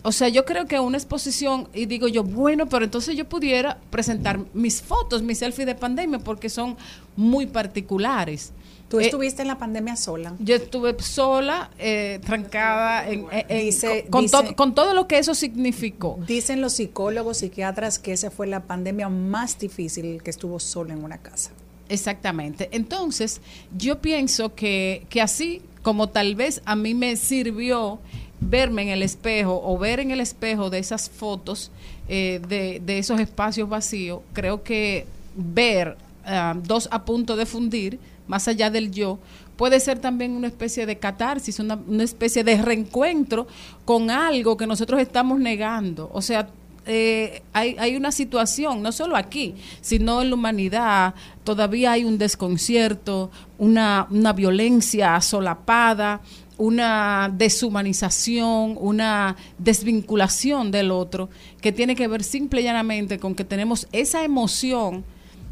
O 0.03 0.13
sea, 0.13 0.29
yo 0.29 0.45
creo 0.45 0.67
que 0.67 0.79
una 0.81 0.97
exposición 0.97 1.69
y 1.75 1.87
digo 1.87 2.09
yo, 2.09 2.23
bueno, 2.23 2.69
pero 2.69 2.85
entonces 2.85 3.17
yo 3.17 3.29
pudiera 3.29 3.79
presentar 3.91 4.41
mis 4.55 4.81
fotos, 4.81 5.23
mis 5.23 5.39
selfies 5.39 5.67
de 5.67 5.75
pandemia 5.75 6.21
porque 6.21 6.49
son 6.49 6.77
muy 7.17 7.47
particulares. 7.47 8.53
Tú 8.91 9.01
Eh, 9.01 9.05
estuviste 9.05 9.41
en 9.43 9.49
la 9.49 9.57
pandemia 9.57 9.95
sola. 9.97 10.35
yo 10.41 10.57
estuve 10.57 10.95
sola, 11.01 11.71
eh, 11.79 12.19
trancada, 12.27 13.09
en, 13.09 13.21
en- 13.31 13.47
en- 13.49 13.65
Dice- 13.67 14.05
con, 14.11 14.23
dice- 14.25 14.33
todo, 14.37 14.57
con 14.57 14.75
todo 14.75 14.93
lo 14.95 15.07
que 15.07 15.19
eso 15.19 15.35
significó. 15.35 16.19
Dicen 16.27 16.61
los 16.61 16.73
psicólogos, 16.75 17.39
psiquiatras 17.39 17.99
que 18.01 18.13
esa 18.13 18.31
fue 18.33 18.49
la 18.49 18.65
pandemia 18.65 19.09
más 19.09 19.59
difícil 19.59 20.21
que 20.23 20.31
estuvo 20.31 20.59
sola 20.59 20.93
en 20.93 21.05
una 21.05 21.19
casa. 21.19 21.53
Exactamente. 21.89 22.69
Entonces, 22.73 23.41
yo 23.77 24.01
pienso 24.01 24.55
que, 24.55 25.07
que 25.09 25.21
así 25.21 25.63
como 25.83 26.09
tal 26.09 26.35
vez 26.35 26.61
a 26.65 26.75
mí 26.77 26.95
me 26.95 27.17
sirvió 27.17 28.01
verme 28.41 28.83
en 28.83 28.89
el 28.89 29.03
espejo 29.03 29.61
o 29.65 29.77
ver 29.79 30.01
en 30.01 30.11
el 30.11 30.21
espejo 30.21 30.69
de 30.71 30.79
esas 30.79 31.11
fotos 31.11 31.71
eh, 32.09 32.41
de, 32.49 32.81
de 32.85 32.99
esos 32.99 33.21
espacios 33.21 33.69
vacíos, 33.69 34.21
creo 34.33 34.63
que 34.63 35.07
ver 35.37 35.97
ah, 36.25 36.55
dos 36.61 36.89
a 36.91 37.05
punto 37.05 37.37
de 37.37 37.47
fundir, 37.47 37.99
más 38.31 38.47
allá 38.47 38.71
del 38.71 38.93
yo, 38.93 39.19
puede 39.57 39.81
ser 39.81 39.99
también 39.99 40.31
una 40.33 40.47
especie 40.47 40.87
de 40.87 40.99
catarsis, 40.99 41.59
una, 41.59 41.79
especie 41.99 42.45
de 42.45 42.63
reencuentro 42.63 43.49
con 43.85 44.09
algo 44.09 44.57
que 44.57 44.69
nosotros 44.69 45.01
estamos 45.01 45.41
negando. 45.41 46.09
O 46.15 46.23
sea, 46.23 46.49
eh, 46.87 47.43
hay, 47.53 47.75
hay 47.79 47.97
una 47.97 48.13
situación, 48.13 48.83
no 48.83 48.93
solo 48.93 49.17
aquí, 49.17 49.57
sino 49.81 50.23
en 50.23 50.31
la 50.31 50.37
humanidad, 50.37 51.15
todavía 51.43 51.91
hay 51.93 52.05
un 52.05 52.19
desconcierto, 52.19 53.33
una, 53.59 54.07
una 54.11 54.33
violencia 54.33 55.21
solapada, 55.21 56.21
una 56.57 57.35
deshumanización, 57.37 58.77
una 58.79 59.35
desvinculación 59.59 60.71
del 60.71 60.93
otro, 60.93 61.31
que 61.61 61.73
tiene 61.73 61.97
que 61.97 62.07
ver 62.07 62.23
simple 62.23 62.61
y 62.61 62.65
llanamente 62.65 63.19
con 63.19 63.35
que 63.35 63.45
tenemos 63.45 63.89
esa 63.91 64.23
emoción, 64.23 65.05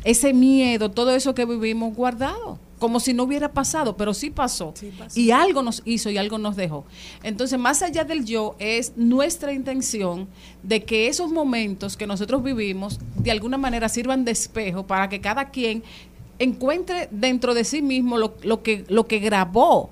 ese 0.04 0.32
miedo, 0.32 0.92
todo 0.92 1.10
eso 1.14 1.34
que 1.34 1.44
vivimos 1.44 1.94
guardado, 1.94 2.58
como 2.78 3.00
si 3.00 3.12
no 3.12 3.24
hubiera 3.24 3.52
pasado, 3.52 3.96
pero 3.96 4.14
sí 4.14 4.30
pasó. 4.30 4.74
Y 5.14 5.30
algo 5.30 5.62
nos 5.62 5.82
hizo 5.84 6.10
y 6.10 6.18
algo 6.18 6.38
nos 6.38 6.56
dejó. 6.56 6.84
Entonces, 7.22 7.58
más 7.58 7.82
allá 7.82 8.04
del 8.04 8.24
yo, 8.24 8.56
es 8.58 8.92
nuestra 8.96 9.52
intención 9.52 10.28
de 10.62 10.84
que 10.84 11.08
esos 11.08 11.30
momentos 11.30 11.96
que 11.96 12.06
nosotros 12.06 12.42
vivimos, 12.42 13.00
de 13.16 13.30
alguna 13.30 13.58
manera 13.58 13.88
sirvan 13.88 14.24
de 14.24 14.32
espejo 14.32 14.86
para 14.86 15.08
que 15.08 15.20
cada 15.20 15.50
quien 15.50 15.82
encuentre 16.38 17.08
dentro 17.10 17.54
de 17.54 17.64
sí 17.64 17.82
mismo 17.82 18.16
lo, 18.16 18.36
lo 18.42 18.62
que, 18.62 18.84
lo 18.88 19.06
que 19.06 19.18
grabó 19.18 19.90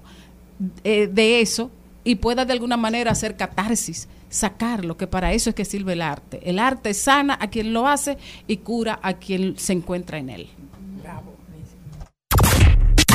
eh, 0.84 1.08
de 1.12 1.40
eso 1.40 1.70
y 2.04 2.14
pueda 2.16 2.44
de 2.44 2.52
alguna 2.52 2.76
manera 2.76 3.10
hacer 3.10 3.36
catarsis, 3.36 4.08
sacarlo, 4.30 4.96
que 4.96 5.06
para 5.06 5.32
eso 5.32 5.50
es 5.50 5.56
que 5.56 5.64
sirve 5.64 5.94
el 5.94 6.02
arte. 6.02 6.40
El 6.44 6.58
arte 6.58 6.94
sana 6.94 7.36
a 7.40 7.50
quien 7.50 7.72
lo 7.72 7.88
hace 7.88 8.16
y 8.46 8.58
cura 8.58 8.98
a 9.02 9.14
quien 9.14 9.58
se 9.58 9.72
encuentra 9.72 10.18
en 10.18 10.30
él. 10.30 10.48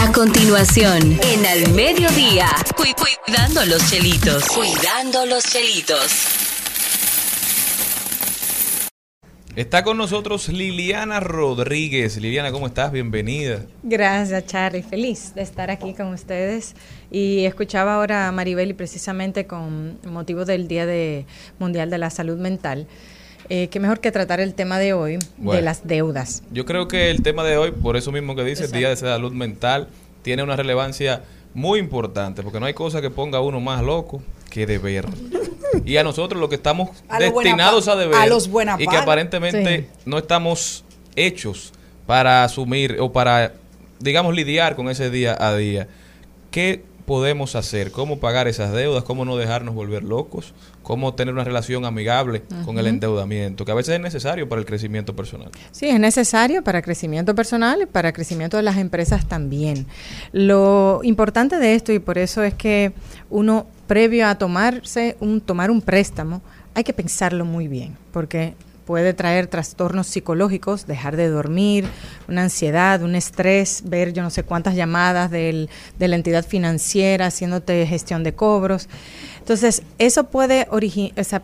A 0.02 0.12
continuación, 0.12 1.00
en 1.22 1.46
Al 1.46 1.74
Mediodía, 1.74 2.48
cu- 2.76 2.84
cuidando 2.98 3.64
los 3.66 3.90
chelitos. 3.90 4.46
Cuidando 4.48 5.26
los 5.26 5.44
chelitos. 5.44 6.28
Está 9.56 9.84
con 9.84 9.98
nosotros 9.98 10.48
Liliana 10.50 11.20
Rodríguez. 11.20 12.18
Liliana, 12.18 12.52
¿cómo 12.52 12.68
estás? 12.68 12.92
Bienvenida. 12.92 13.66
Gracias, 13.84 14.46
Charlie. 14.48 14.82
Feliz 14.82 15.34
de 15.36 15.42
estar 15.42 15.70
aquí 15.70 15.94
con 15.94 16.08
ustedes. 16.14 16.74
Y 17.12 17.46
escuchaba 17.46 17.96
ahora 17.96 18.28
a 18.28 18.32
Maribel 18.32 18.70
y 18.70 18.74
precisamente 18.74 19.46
con 19.46 20.00
motivo 20.06 20.46
del 20.46 20.68
Día 20.68 20.86
de 20.86 21.26
Mundial 21.60 21.90
de 21.90 21.98
la 21.98 22.10
Salud 22.10 22.38
Mental. 22.38 22.88
Eh, 23.54 23.68
qué 23.68 23.82
mejor 23.82 24.00
que 24.00 24.14
tratar 24.14 24.40
el 24.40 24.54
tema 24.54 24.80
de 24.80 24.94
hoy 24.94 25.20
Bueno. 25.36 25.58
de 25.58 25.62
las 25.62 25.86
deudas. 25.86 26.42
Yo 26.54 26.66
creo 26.66 26.88
que 26.88 27.12
el 27.12 27.22
tema 27.22 27.44
de 27.44 27.58
hoy, 27.58 27.72
por 27.72 27.98
eso 27.98 28.10
mismo 28.14 28.34
que 28.34 28.46
dice, 28.46 28.64
el 28.64 28.72
Día 28.72 28.88
de 28.88 28.96
Salud 28.96 29.34
Mental, 29.34 29.90
tiene 30.22 30.42
una 30.42 30.56
relevancia 30.56 31.24
muy 31.54 31.78
importante, 31.80 32.44
porque 32.44 32.62
no 32.62 32.66
hay 32.66 32.74
cosa 32.74 33.02
que 33.02 33.10
ponga 33.10 33.40
a 33.40 33.42
uno 33.42 33.60
más 33.60 33.84
loco 33.84 34.22
que 34.50 34.66
deber. 34.66 35.06
Y 35.84 35.98
a 35.98 36.04
nosotros 36.06 36.40
lo 36.40 36.48
que 36.48 36.56
estamos 36.56 36.92
A 37.10 37.20
destinados 37.20 37.90
a 37.90 37.98
deber 37.98 38.16
a 38.16 38.26
los 38.26 38.48
buena 38.48 38.76
y 38.76 38.86
que 38.86 38.86
par. 38.86 39.00
aparentemente 39.04 39.78
Sí. 39.82 39.86
no 40.06 40.18
estamos 40.18 40.86
hechos 41.18 41.74
para 42.08 42.46
asumir 42.46 42.98
o 43.02 43.12
para, 43.12 43.52
digamos, 44.00 44.34
lidiar 44.34 44.78
con 44.78 44.88
ese 44.90 45.10
día 45.10 45.36
a 45.38 45.54
día. 45.58 45.90
¿Qué 46.52 46.84
podemos 47.12 47.58
hacer? 47.58 47.92
¿Cómo 47.92 48.20
pagar 48.22 48.48
esas 48.48 48.72
deudas? 48.72 49.04
¿Cómo 49.04 49.26
no 49.26 49.36
dejarnos 49.36 49.76
volver 49.76 50.02
locos? 50.02 50.54
¿Cómo 50.82 51.14
tener 51.14 51.34
una 51.34 51.44
relación 51.44 51.84
amigable 51.84 52.44
con 52.64 52.80
el 52.80 52.88
endeudamiento? 52.88 53.66
Que 53.66 53.74
a 53.74 53.76
veces 53.76 53.96
es 53.96 54.00
necesario 54.00 54.48
para 54.48 54.62
el 54.62 54.66
crecimiento 54.66 55.14
personal. 55.14 55.50
Sí, 55.74 55.90
es 55.90 56.00
necesario 56.00 56.64
para 56.64 56.82
crecimiento 56.82 57.36
personal 57.36 57.82
y 57.82 57.86
para 57.86 58.14
crecimiento 58.14 58.56
de 58.56 58.64
las 58.64 58.78
empresas 58.78 59.28
también. 59.28 59.88
Lo 60.32 61.02
importante 61.04 61.58
de 61.58 61.76
esto, 61.76 61.92
y 61.92 62.00
por 62.00 62.18
eso 62.18 62.44
es 62.44 62.54
que 62.54 62.94
uno, 63.30 63.66
previo 63.88 64.26
a 64.26 64.36
tomarse 64.36 65.18
un, 65.20 65.42
tomar 65.42 65.70
un 65.70 65.82
préstamo, 65.82 66.42
hay 66.76 66.86
que 66.86 66.94
pensarlo 66.94 67.44
muy 67.44 67.68
bien, 67.68 67.98
porque 68.14 68.54
puede 68.92 69.14
traer 69.14 69.48
trastornos 69.48 70.08
psicológicos, 70.08 70.86
dejar 70.86 71.16
de 71.16 71.30
dormir, 71.30 71.86
una 72.28 72.42
ansiedad, 72.44 73.02
un 73.04 73.16
estrés, 73.16 73.84
ver 73.86 74.12
yo 74.12 74.22
no 74.22 74.30
sé 74.30 74.44
cuántas 74.44 74.76
llamadas 74.76 75.32
del- 75.32 75.70
de 75.98 76.10
la 76.10 76.18
entidad 76.18 76.46
financiera 76.46 77.28
haciéndote 77.28 77.88
gestión 77.88 78.26
de 78.26 78.34
cobros. 78.36 78.90
Entonces, 79.52 79.84
eso 79.98 80.24
puede 80.28 80.66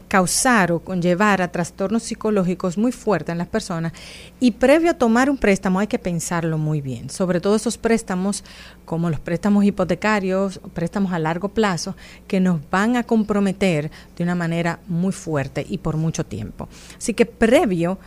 causar 0.07 0.71
o 0.71 0.79
conllevar 0.79 1.41
a 1.41 1.51
trastornos 1.51 2.03
psicológicos 2.03 2.77
muy 2.77 2.93
fuertes 2.93 3.33
en 3.33 3.37
las 3.37 3.49
personas. 3.49 3.91
Y 4.39 4.51
previo 4.51 4.91
a 4.91 4.93
tomar 4.93 5.29
un 5.29 5.37
préstamo 5.37 5.81
hay 5.81 5.87
que 5.87 5.99
pensarlo 5.99 6.57
muy 6.57 6.79
bien, 6.79 7.09
sobre 7.09 7.41
todo 7.41 7.57
esos 7.57 7.77
préstamos 7.77 8.45
como 8.85 9.09
los 9.09 9.19
préstamos 9.19 9.65
hipotecarios, 9.65 10.61
préstamos 10.73 11.11
a 11.11 11.19
largo 11.19 11.49
plazo, 11.49 11.97
que 12.29 12.39
nos 12.39 12.61
van 12.71 12.95
a 12.95 13.03
comprometer 13.03 13.91
de 14.15 14.23
una 14.23 14.35
manera 14.35 14.79
muy 14.87 15.11
fuerte 15.11 15.65
y 15.67 15.79
por 15.79 15.97
mucho 15.97 16.25
tiempo. 16.25 16.69
Así 16.97 17.13
que 17.13 17.25
previo 17.25 17.99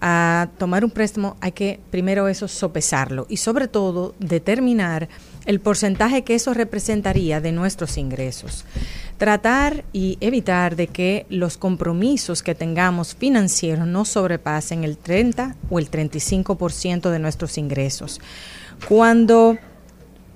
a 0.00 0.50
tomar 0.58 0.84
un 0.84 0.92
préstamo 0.92 1.36
hay 1.40 1.50
que 1.50 1.80
primero 1.90 2.28
eso 2.28 2.46
sopesarlo 2.46 3.26
y 3.28 3.38
sobre 3.38 3.66
todo 3.66 4.14
determinar 4.20 5.08
el 5.48 5.60
porcentaje 5.60 6.24
que 6.24 6.34
eso 6.34 6.52
representaría 6.52 7.40
de 7.40 7.52
nuestros 7.52 7.96
ingresos. 7.96 8.66
Tratar 9.16 9.82
y 9.94 10.18
evitar 10.20 10.76
de 10.76 10.88
que 10.88 11.24
los 11.30 11.56
compromisos 11.56 12.42
que 12.42 12.54
tengamos 12.54 13.14
financieros 13.14 13.86
no 13.86 14.04
sobrepasen 14.04 14.84
el 14.84 14.98
30 14.98 15.56
o 15.70 15.78
el 15.78 15.90
35% 15.90 17.08
de 17.08 17.18
nuestros 17.18 17.56
ingresos. 17.56 18.20
Cuando 18.86 19.56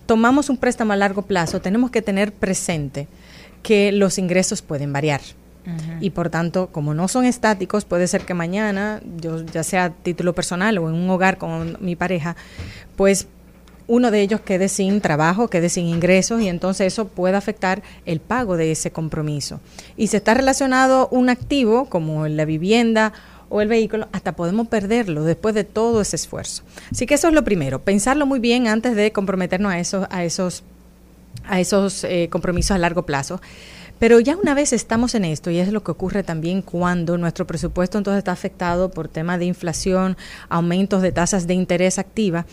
tomamos 0.06 0.48
un 0.48 0.56
préstamo 0.56 0.94
a 0.94 0.96
largo 0.96 1.20
plazo, 1.20 1.60
tenemos 1.60 1.90
que 1.90 2.00
tener 2.00 2.32
presente 2.32 3.06
que 3.62 3.92
los 3.92 4.16
ingresos 4.16 4.62
pueden 4.62 4.94
variar. 4.94 5.20
Y 6.00 6.10
por 6.10 6.30
tanto, 6.30 6.68
como 6.72 6.94
no 6.94 7.06
son 7.06 7.26
estáticos, 7.26 7.84
puede 7.84 8.08
ser 8.08 8.22
que 8.22 8.32
mañana, 8.32 9.00
yo 9.18 9.44
ya 9.44 9.62
sea 9.62 9.84
a 9.84 9.90
título 9.90 10.34
personal 10.34 10.78
o 10.78 10.88
en 10.88 10.94
un 10.94 11.08
hogar 11.10 11.36
con 11.36 11.76
mi 11.80 11.96
pareja, 11.96 12.34
pues 12.96 13.28
uno 13.86 14.10
de 14.10 14.20
ellos 14.20 14.40
quede 14.40 14.68
sin 14.68 15.00
trabajo, 15.00 15.48
quede 15.48 15.68
sin 15.68 15.86
ingresos 15.86 16.40
y 16.40 16.48
entonces 16.48 16.92
eso 16.92 17.08
puede 17.08 17.36
afectar 17.36 17.82
el 18.06 18.20
pago 18.20 18.56
de 18.56 18.72
ese 18.72 18.90
compromiso. 18.90 19.60
Y 19.96 20.08
si 20.08 20.16
está 20.16 20.34
relacionado 20.34 21.08
un 21.08 21.28
activo 21.28 21.86
como 21.86 22.26
la 22.28 22.44
vivienda 22.44 23.12
o 23.48 23.60
el 23.60 23.68
vehículo, 23.68 24.08
hasta 24.12 24.32
podemos 24.32 24.68
perderlo 24.68 25.24
después 25.24 25.54
de 25.54 25.64
todo 25.64 26.00
ese 26.00 26.16
esfuerzo. 26.16 26.62
Así 26.90 27.06
que 27.06 27.14
eso 27.14 27.28
es 27.28 27.34
lo 27.34 27.44
primero, 27.44 27.80
pensarlo 27.82 28.24
muy 28.24 28.40
bien 28.40 28.66
antes 28.66 28.96
de 28.96 29.12
comprometernos 29.12 29.72
a 29.72 29.78
esos, 29.78 30.06
a 30.10 30.24
esos, 30.24 30.62
a 31.44 31.60
esos 31.60 32.04
eh, 32.04 32.28
compromisos 32.30 32.70
a 32.72 32.78
largo 32.78 33.04
plazo. 33.04 33.40
Pero 33.98 34.18
ya 34.18 34.36
una 34.36 34.54
vez 34.54 34.72
estamos 34.72 35.14
en 35.14 35.24
esto, 35.24 35.50
y 35.50 35.58
es 35.58 35.72
lo 35.72 35.84
que 35.84 35.92
ocurre 35.92 36.24
también 36.24 36.60
cuando 36.60 37.18
nuestro 37.18 37.46
presupuesto 37.46 37.98
entonces 37.98 38.18
está 38.18 38.32
afectado 38.32 38.90
por 38.90 39.06
temas 39.06 39.38
de 39.38 39.44
inflación, 39.44 40.16
aumentos 40.48 41.02
de 41.02 41.12
tasas 41.12 41.46
de 41.46 41.54
interés 41.54 42.00
activa, 42.00 42.46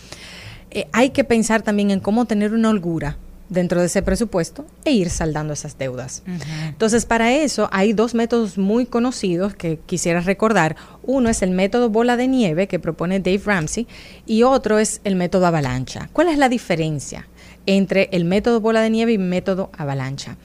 eh, 0.72 0.88
hay 0.91 1.10
que 1.10 1.24
pensar 1.24 1.62
también 1.62 1.91
en 1.91 2.00
cómo 2.00 2.26
tener 2.26 2.54
una 2.54 2.70
holgura 2.70 3.18
dentro 3.50 3.80
de 3.80 3.88
ese 3.88 4.02
presupuesto 4.02 4.66
e 4.86 4.91
ir 4.91 5.10
saldando 5.10 5.54
esas 5.54 5.78
deudas. 5.78 6.24
Entonces, 6.68 7.06
para 7.06 7.34
eso 7.34 7.68
hay 7.72 7.94
dos 7.94 8.14
métodos 8.14 8.58
muy 8.58 8.86
conocidos 8.86 9.56
que 9.56 9.80
quisiera 9.86 10.22
recordar. 10.22 10.76
Uno 11.04 11.30
es 11.30 11.41
el 11.41 11.52
método 11.52 11.90
bola 11.90 12.16
de 12.16 12.28
nieve 12.28 12.68
que 12.68 12.80
propone 12.80 13.20
Dave 13.20 13.41
Ramsey 13.44 13.88
y 14.26 14.44
otro 14.44 14.78
es 14.78 15.02
el 15.04 15.16
método 15.16 15.48
avalancha. 15.48 16.10
¿Cuál 16.14 16.30
es 16.30 16.38
la 16.38 16.48
diferencia 16.48 17.28
entre 17.66 18.10
el 18.12 18.24
método 18.24 18.62
bola 18.62 18.82
de 18.82 18.91
nieve 18.91 19.14
y 19.14 19.18
método 19.18 19.72
avalancha? 19.76 20.38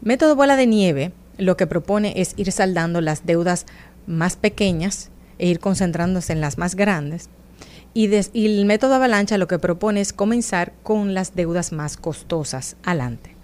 Método 0.00 0.34
bola 0.34 0.56
de 0.56 0.66
nieve 0.66 1.12
lo 1.36 1.56
que 1.58 1.66
propone 1.66 2.14
es 2.16 2.32
ir 2.36 2.50
saldando 2.52 3.02
las 3.02 3.26
deudas 3.26 3.66
más 4.06 4.36
pequeñas 4.36 5.10
e 5.38 5.48
ir 5.48 5.60
concentrándose 5.60 6.32
en 6.32 6.40
las 6.40 6.56
más 6.56 6.74
grandes. 6.74 7.28
Y, 7.96 8.08
des- 8.08 8.30
el 8.34 8.66
método 8.66 8.92
avalancha 8.96 9.38
lo 9.38 9.48
que 9.48 9.58
propone 9.58 10.02
es 10.02 10.12
comenzar 10.12 10.74
con 10.82 11.14
las 11.14 11.34
deudas 11.34 11.72
más 11.72 11.96
costosas 11.96 12.76
adelante. 12.84 13.34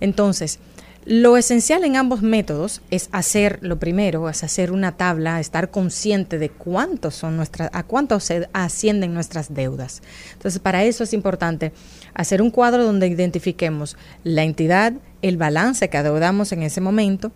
Entonces, 0.00 0.60
lo 1.04 1.36
esencial 1.36 1.84
en 1.84 1.96
ambos 1.96 2.22
métodos 2.22 2.80
es 2.90 3.10
hacer 3.12 3.58
lo 3.60 3.78
primero, 3.78 4.30
es 4.30 4.44
hacer 4.44 4.72
una 4.72 4.96
tabla, 4.96 5.40
estar 5.40 5.70
consciente 5.70 6.38
de 6.38 6.48
cuántos 6.48 7.14
son 7.16 7.36
nuestras, 7.36 7.68
a 7.74 7.82
cuánto 7.82 8.16
ascienden 8.54 9.12
nuestras 9.12 9.52
deudas. 9.52 10.00
Entonces, 10.32 10.58
para 10.58 10.84
eso 10.84 11.04
es 11.04 11.12
importante 11.12 11.72
hacer 12.14 12.40
un 12.40 12.50
cuadro 12.50 12.84
donde 12.86 13.08
identifiquemos 13.08 13.98
la 14.24 14.44
entidad, 14.44 14.94
el 15.20 15.36
balance 15.36 15.90
que 15.90 15.98
adeudamos 15.98 16.52
en 16.52 16.62
ese 16.62 16.80
momento, 16.80 17.30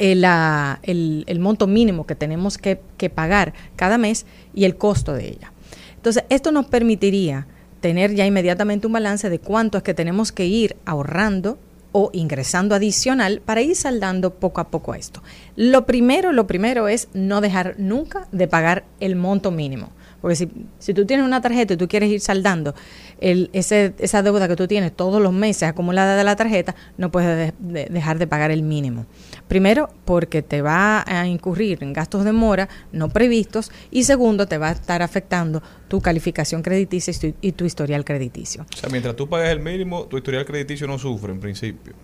el, 0.00 0.24
ah, 0.24 0.80
el- 0.82 1.22
el 1.28 1.38
monto 1.38 1.68
mínimo 1.68 2.06
que 2.06 2.16
tenemos 2.16 2.58
que, 2.58 2.80
que 2.96 3.08
pagar 3.10 3.52
cada 3.76 3.98
mes 3.98 4.26
y 4.52 4.64
el 4.64 4.76
costo 4.76 5.12
de 5.12 5.28
ella. 5.28 5.52
Entonces, 5.94 6.24
esto 6.30 6.50
nos 6.50 6.66
permitiría 6.66 7.46
tener 7.80 8.14
ya 8.14 8.26
inmediatamente 8.26 8.86
un 8.86 8.94
balance 8.94 9.30
de 9.30 9.38
cuánto 9.38 9.78
es 9.78 9.84
que 9.84 9.94
tenemos 9.94 10.32
que 10.32 10.46
ir 10.46 10.76
ahorrando 10.84 11.58
o 11.92 12.10
ingresando 12.12 12.74
adicional 12.74 13.40
para 13.44 13.62
ir 13.62 13.74
saldando 13.76 14.34
poco 14.34 14.60
a 14.60 14.68
poco 14.68 14.94
esto. 14.94 15.22
Lo 15.56 15.86
primero, 15.86 16.32
lo 16.32 16.46
primero 16.46 16.88
es 16.88 17.08
no 17.14 17.40
dejar 17.40 17.74
nunca 17.78 18.28
de 18.32 18.48
pagar 18.48 18.84
el 19.00 19.16
monto 19.16 19.50
mínimo. 19.50 19.90
Porque 20.20 20.36
si, 20.36 20.48
si 20.78 20.92
tú 20.94 21.06
tienes 21.06 21.24
una 21.26 21.40
tarjeta 21.40 21.74
y 21.74 21.76
tú 21.76 21.88
quieres 21.88 22.10
ir 22.10 22.20
saldando 22.20 22.74
el, 23.20 23.48
ese, 23.52 23.94
esa 23.98 24.22
deuda 24.22 24.48
que 24.48 24.56
tú 24.56 24.66
tienes 24.66 24.92
todos 24.94 25.20
los 25.22 25.32
meses 25.32 25.62
acumulada 25.64 26.16
de 26.16 26.24
la 26.24 26.36
tarjeta, 26.36 26.74
no 26.98 27.10
puedes 27.10 27.54
de- 27.58 27.72
de- 27.72 27.86
dejar 27.90 28.18
de 28.18 28.26
pagar 28.26 28.50
el 28.50 28.62
mínimo. 28.62 29.06
Primero, 29.48 29.88
porque 30.04 30.42
te 30.42 30.62
va 30.62 31.02
a 31.06 31.26
incurrir 31.26 31.78
en 31.82 31.92
gastos 31.92 32.24
de 32.24 32.32
mora 32.32 32.68
no 32.92 33.08
previstos 33.08 33.70
y 33.90 34.04
segundo, 34.04 34.46
te 34.46 34.58
va 34.58 34.68
a 34.68 34.72
estar 34.72 35.02
afectando 35.02 35.62
tu 35.88 36.00
calificación 36.00 36.62
crediticia 36.62 37.12
y 37.12 37.32
tu, 37.32 37.38
y 37.40 37.52
tu 37.52 37.64
historial 37.64 38.04
crediticio. 38.04 38.66
O 38.72 38.76
sea, 38.76 38.88
mientras 38.90 39.16
tú 39.16 39.28
pagues 39.28 39.50
el 39.50 39.60
mínimo, 39.60 40.04
tu 40.04 40.16
historial 40.18 40.44
crediticio 40.44 40.86
no 40.86 40.98
sufre 40.98 41.32
en 41.32 41.40
principio. 41.40 41.94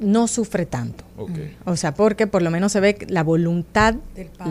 No 0.00 0.26
sufre 0.26 0.66
tanto. 0.66 1.04
O 1.64 1.76
sea, 1.76 1.94
porque 1.94 2.26
por 2.26 2.42
lo 2.42 2.50
menos 2.50 2.72
se 2.72 2.80
ve 2.80 2.98
la 3.08 3.22
voluntad, 3.22 3.94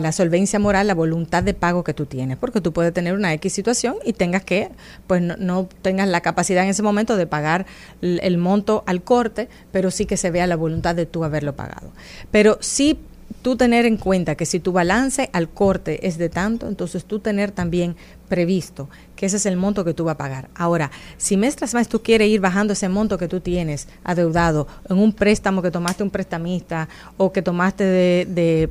la 0.00 0.10
solvencia 0.12 0.58
moral, 0.58 0.86
la 0.86 0.94
voluntad 0.94 1.42
de 1.42 1.52
pago 1.52 1.84
que 1.84 1.92
tú 1.92 2.06
tienes. 2.06 2.38
Porque 2.38 2.60
tú 2.62 2.72
puedes 2.72 2.92
tener 2.94 3.12
una 3.14 3.32
X 3.34 3.52
situación 3.52 3.96
y 4.04 4.14
tengas 4.14 4.42
que, 4.42 4.70
pues 5.06 5.20
no, 5.20 5.36
no 5.36 5.68
tengas 5.82 6.08
la 6.08 6.22
capacidad 6.22 6.64
en 6.64 6.70
ese 6.70 6.82
momento 6.82 7.16
de 7.16 7.26
pagar 7.26 7.66
l- 8.00 8.20
el 8.26 8.38
monto 8.38 8.84
al 8.86 9.02
corte, 9.02 9.48
pero 9.70 9.90
sí 9.90 10.06
que 10.06 10.16
se 10.16 10.30
vea 10.30 10.46
la 10.46 10.56
voluntad 10.56 10.94
de 10.94 11.04
tú 11.06 11.24
haberlo 11.24 11.54
pagado. 11.54 11.90
Pero 12.30 12.56
sí 12.60 12.98
tú 13.44 13.56
tener 13.56 13.84
en 13.84 13.98
cuenta 13.98 14.36
que 14.36 14.46
si 14.46 14.58
tu 14.58 14.72
balance 14.72 15.28
al 15.34 15.50
corte 15.50 16.08
es 16.08 16.16
de 16.16 16.30
tanto, 16.30 16.66
entonces 16.66 17.04
tú 17.04 17.18
tener 17.18 17.50
también 17.50 17.94
previsto 18.26 18.88
que 19.16 19.26
ese 19.26 19.36
es 19.36 19.44
el 19.44 19.58
monto 19.58 19.84
que 19.84 19.92
tú 19.92 20.04
vas 20.04 20.14
a 20.14 20.16
pagar. 20.16 20.48
Ahora, 20.54 20.90
si 21.18 21.36
mes 21.36 21.54
tras 21.54 21.74
mes 21.74 21.86
tú 21.86 22.00
quieres 22.02 22.28
ir 22.28 22.40
bajando 22.40 22.72
ese 22.72 22.88
monto 22.88 23.18
que 23.18 23.28
tú 23.28 23.40
tienes 23.40 23.86
adeudado 24.02 24.66
en 24.88 24.96
un 24.96 25.12
préstamo 25.12 25.60
que 25.60 25.70
tomaste 25.70 26.02
un 26.02 26.08
prestamista 26.08 26.88
o 27.18 27.32
que 27.32 27.42
tomaste 27.42 27.84
de, 27.84 28.26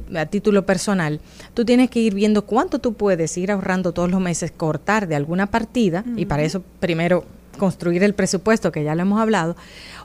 de 0.09 0.19
a 0.19 0.25
título 0.25 0.65
personal, 0.65 1.21
tú 1.53 1.65
tienes 1.65 1.91
que 1.91 1.99
ir 1.99 2.15
viendo 2.15 2.43
cuánto 2.43 2.79
tú 2.79 2.95
puedes 2.95 3.37
ir 3.37 3.51
ahorrando 3.51 3.91
todos 3.91 4.09
los 4.09 4.21
meses, 4.21 4.51
cortar 4.51 5.07
de 5.07 5.15
alguna 5.15 5.45
partida 5.45 6.03
y 6.17 6.25
para 6.25 6.41
eso 6.41 6.63
primero 6.79 7.25
construir 7.57 8.03
el 8.03 8.13
presupuesto, 8.13 8.71
que 8.71 8.83
ya 8.83 8.95
lo 8.95 9.01
hemos 9.03 9.21
hablado, 9.21 9.55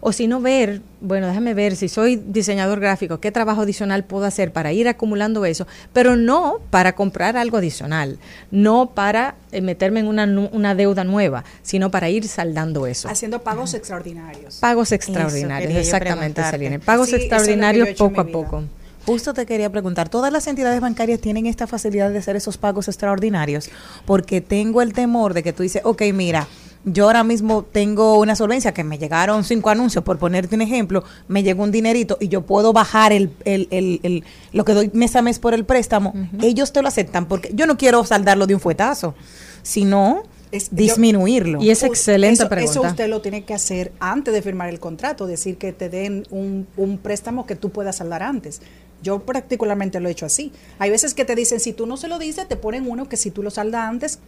o 0.01 0.13
si 0.13 0.29
no 0.29 0.41
ver, 0.41 0.81
bueno, 1.01 1.27
déjame 1.27 1.55
ver 1.55 1.75
si 1.75 1.89
soy 1.89 2.17
diseñador 2.17 2.79
gráfico, 2.81 3.19
qué 3.21 3.33
trabajo 3.33 3.63
adicional 3.63 4.05
puedo 4.05 4.25
hacer 4.27 4.53
para 4.53 4.73
ir 4.73 4.87
acumulando 4.89 5.45
eso, 5.45 5.67
pero 5.93 6.15
no 6.17 6.59
para 6.71 6.95
comprar 6.95 7.37
algo 7.37 7.57
adicional, 7.57 8.19
no 8.51 8.91
para 8.95 9.35
eh, 9.51 9.61
meterme 9.61 10.01
en 10.01 10.07
una, 10.09 10.27
nu- 10.27 10.51
una 10.53 10.75
deuda 10.75 11.05
nueva, 11.05 11.45
sino 11.63 11.91
para 11.91 12.09
ir 12.11 12.29
saldando 12.29 12.87
eso. 12.87 13.09
Haciendo 13.09 13.43
pagos 13.43 13.75
extraordinarios. 13.75 14.57
Pagos 14.57 14.93
extraordinarios, 14.93 15.73
exactamente. 15.75 16.43
Celine. 16.45 16.79
Pagos 16.79 17.09
Sí, 17.09 17.17
extraordinarios 17.17 17.89
he 17.89 17.95
poco 17.95 18.21
a 18.21 18.27
poco. 18.27 18.65
Justo 19.07 19.33
te 19.33 19.47
quería 19.47 19.71
preguntar, 19.71 20.11
¿todas 20.11 20.31
las 20.31 20.47
entidades 20.49 20.81
bancarias 20.83 21.19
tienen 21.19 21.47
esta 21.47 21.67
facilidad 21.67 22.11
de 22.11 22.19
hacer 22.19 22.37
esos 22.37 22.59
pagos 22.59 22.89
extraordinarios? 22.89 23.71
Porque 24.05 24.43
tengo 24.43 24.83
el 24.83 24.93
temor 24.93 25.33
de 25.33 25.43
que 25.43 25.55
tú 25.55 25.63
dices, 25.63 25.81
ok, 25.85 26.03
mira, 26.13 26.47
yo 26.93 27.05
ahora 27.07 27.25
mismo 27.25 27.65
tengo 27.65 28.19
una 28.19 28.35
solvencia 28.37 28.73
que 28.73 28.85
me 28.85 28.99
llegaron 28.99 29.45
cinco 29.45 29.71
anuncios, 29.71 30.05
por 30.05 30.19
ponerte 30.19 30.55
un 30.55 30.63
ejemplo, 30.63 31.05
me 31.29 31.43
llegó 31.43 31.63
un 31.63 31.71
dinerito 31.71 32.17
y 32.21 32.29
yo 32.29 32.43
puedo 32.43 32.73
bajar 32.73 33.13
el, 33.13 33.31
el, 33.45 33.69
el- 33.71 34.01
el- 34.03 34.25
lo 34.53 34.65
que 34.65 34.75
doy 34.75 34.91
mes 34.95 35.15
a 35.17 35.23
mes 35.23 35.39
por 35.39 35.55
el 35.55 35.65
préstamo, 35.65 36.13
ellos 36.43 36.73
te 36.73 36.83
lo 36.83 36.89
aceptan 36.89 37.27
porque 37.27 37.51
yo 37.55 37.67
no 37.67 37.77
quiero 37.77 38.05
saldarlo 38.05 38.47
de 38.47 38.55
un 38.55 38.61
fuetazo, 38.61 39.15
sino 39.63 40.23
disminuirlo. 40.71 41.61
Y 41.63 41.71
es 41.71 41.83
excelente 41.83 42.43
eso, 42.43 42.49
pregunta. 42.49 42.73
Eso 42.81 42.89
usted 42.89 43.09
lo 43.09 43.21
tiene 43.21 43.45
que 43.45 43.55
hacer 43.55 43.93
antes 44.01 44.33
de 44.33 44.41
firmar 44.43 44.69
el 44.71 44.81
contrato, 44.81 45.27
decir 45.27 45.59
que 45.59 45.73
te 45.73 45.89
den 45.89 46.27
un, 46.31 46.67
un 46.77 46.99
préstamo 46.99 47.47
que 47.47 47.55
tú 47.55 47.71
puedas 47.71 47.97
saldar 47.97 48.23
antes. 48.23 48.61
Yo 49.03 49.21
particularmente 49.21 50.01
lo 50.01 50.09
he 50.09 50.13
hecho 50.13 50.27
así. 50.27 50.53
Hay 50.79 50.91
veces 50.91 51.15
que 51.15 51.25
te 51.25 51.35
dicen, 51.35 51.61
si 51.61 51.73
tú 51.73 51.87
no 51.87 51.97
se 51.97 52.09
lo 52.09 52.19
dices, 52.19 52.49
te 52.49 52.57
ponen 52.57 52.89
uno 52.89 53.09
que 53.09 53.17
si 53.17 53.31
tú 53.31 53.43
lo 53.43 53.51
saldas 53.51 53.89
antes, 53.89 54.19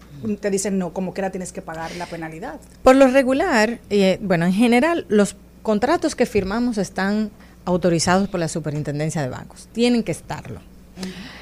te 0.41 0.51
dicen, 0.51 0.79
no, 0.79 0.93
como 0.93 1.13
quiera 1.13 1.31
tienes 1.31 1.53
que 1.53 1.63
pagar 1.63 1.95
la 1.97 2.07
penalidad. 2.07 2.61
Por 2.83 2.97
lo 2.97 3.09
regular, 3.09 3.81
eh, 3.91 4.19
bueno, 4.23 4.47
en 4.47 4.53
general, 4.53 5.07
los 5.09 5.37
contratos 5.63 6.15
que 6.15 6.27
firmamos 6.27 6.79
están 6.79 7.31
autorizados 7.65 8.29
por 8.29 8.41
la 8.41 8.49
Superintendencia 8.49 9.23
de 9.23 9.29
Bancos. 9.29 9.69
Tienen 9.73 10.03
que 10.03 10.13
estarlo. 10.13 10.61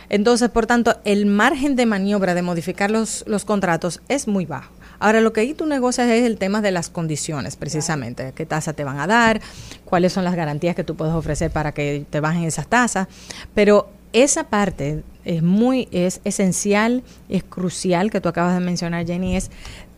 Entonces, 0.09 0.49
por 0.51 0.67
tanto, 0.67 0.99
el 1.05 1.27
margen 1.27 1.77
de 1.77 1.87
maniobra 1.87 2.35
de 2.35 2.43
modificar 2.43 2.91
los, 2.91 3.25
los 3.27 3.45
contratos 3.45 4.01
es 4.09 4.27
muy 4.27 4.47
bajo. 4.47 4.73
Ahora, 5.01 5.21
lo 5.21 5.33
que 5.33 5.41
ahí 5.41 5.55
tú 5.55 5.67
negocias 5.67 6.09
es 6.09 6.25
el 6.25 6.39
tema 6.39 6.61
de 6.61 6.71
las 6.71 6.91
condiciones, 6.91 7.57
precisamente. 7.57 8.33
¿Qué 8.35 8.47
tasa 8.47 8.73
te 8.73 8.85
van 8.85 8.99
a 8.99 9.07
dar? 9.07 9.41
¿Cuáles 9.85 10.13
son 10.13 10.25
las 10.25 10.35
garantías 10.35 10.75
que 10.75 10.85
tú 10.85 10.97
puedes 10.97 11.15
ofrecer 11.15 11.51
para 11.51 11.73
que 11.73 12.05
te 12.11 12.21
bajen 12.21 12.45
esas 12.45 12.67
tasas? 12.67 13.09
Pero 13.55 13.91
esa 14.13 14.45
parte 14.45 15.03
es 15.25 15.43
muy, 15.43 15.89
es 15.93 16.21
esencial, 16.25 17.03
es 17.29 17.45
crucial 17.45 18.11
que 18.11 18.21
tú 18.21 18.29
acabas 18.29 18.55
de 18.55 18.61
mencionar, 18.61 19.07
Jenny, 19.07 19.37
es 19.37 19.51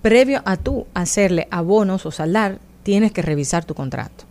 previo 0.02 0.42
a 0.44 0.56
tú 0.56 0.86
hacerle 0.94 1.46
abonos 1.50 2.04
o 2.06 2.10
saldar, 2.10 2.58
tienes 2.82 3.12
que 3.12 3.22
revisar 3.22 3.64
tu 3.64 3.74
contrato 3.74 4.24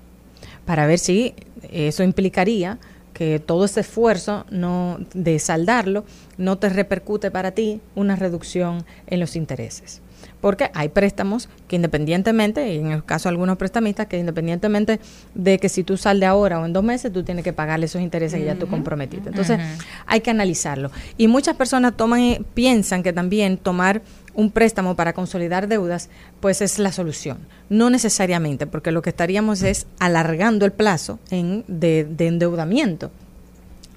para 0.70 0.86
ver 0.86 1.00
si 1.00 1.34
eso 1.72 2.04
implicaría 2.04 2.78
que 3.12 3.40
todo 3.40 3.66
ese 3.66 3.80
esfuerzo 3.80 4.46
no 4.52 5.00
de 5.16 5.40
saldarlo 5.40 6.06
no 6.38 6.60
te 6.60 6.70
repercute 6.70 7.32
para 7.32 7.52
ti 7.52 7.82
una 7.96 8.16
reducción 8.16 8.86
en 9.08 9.20
los 9.20 9.36
intereses. 9.36 10.02
Porque 10.42 10.72
hay 10.74 10.88
préstamos 10.90 11.50
que 11.68 11.76
independientemente, 11.76 12.74
y 12.74 12.78
en 12.78 12.92
el 12.92 13.04
caso 13.04 13.28
de 13.28 13.32
algunos 13.34 13.58
prestamistas, 13.58 14.08
que 14.08 14.18
independientemente 14.18 15.00
de 15.36 15.60
que 15.60 15.68
si 15.68 15.84
tú 15.84 15.98
saldes 15.98 16.30
ahora 16.30 16.60
o 16.62 16.66
en 16.66 16.72
dos 16.72 16.84
meses, 16.84 17.12
tú 17.12 17.24
tienes 17.24 17.44
que 17.44 17.52
pagarle 17.52 17.88
esos 17.88 18.02
intereses 18.02 18.40
que 18.40 18.46
ya 18.46 18.56
tú 18.56 18.68
comprometiste. 18.68 19.30
Entonces, 19.30 19.60
hay 20.06 20.22
que 20.22 20.30
analizarlo. 20.32 20.92
Y 21.18 21.28
muchas 21.28 21.58
personas 21.58 21.98
toman, 21.98 22.46
piensan 22.54 23.04
que 23.04 23.12
también 23.12 23.58
tomar 23.58 24.02
un 24.34 24.50
préstamo 24.52 24.96
para 24.96 25.12
consolidar 25.12 25.68
deudas, 25.68 26.10
pues 26.40 26.62
es 26.62 26.80
la 26.80 26.94
solución. 26.94 27.40
No 27.68 27.90
necesariamente, 27.90 28.66
porque 28.66 28.92
lo 28.94 29.02
que 29.02 29.10
estaríamos 29.10 29.62
es 29.64 29.88
alargando 30.00 30.66
el 30.66 30.72
plazo 30.72 31.20
en, 31.32 31.66
de, 31.68 32.06
de 32.06 32.28
endeudamiento 32.28 33.12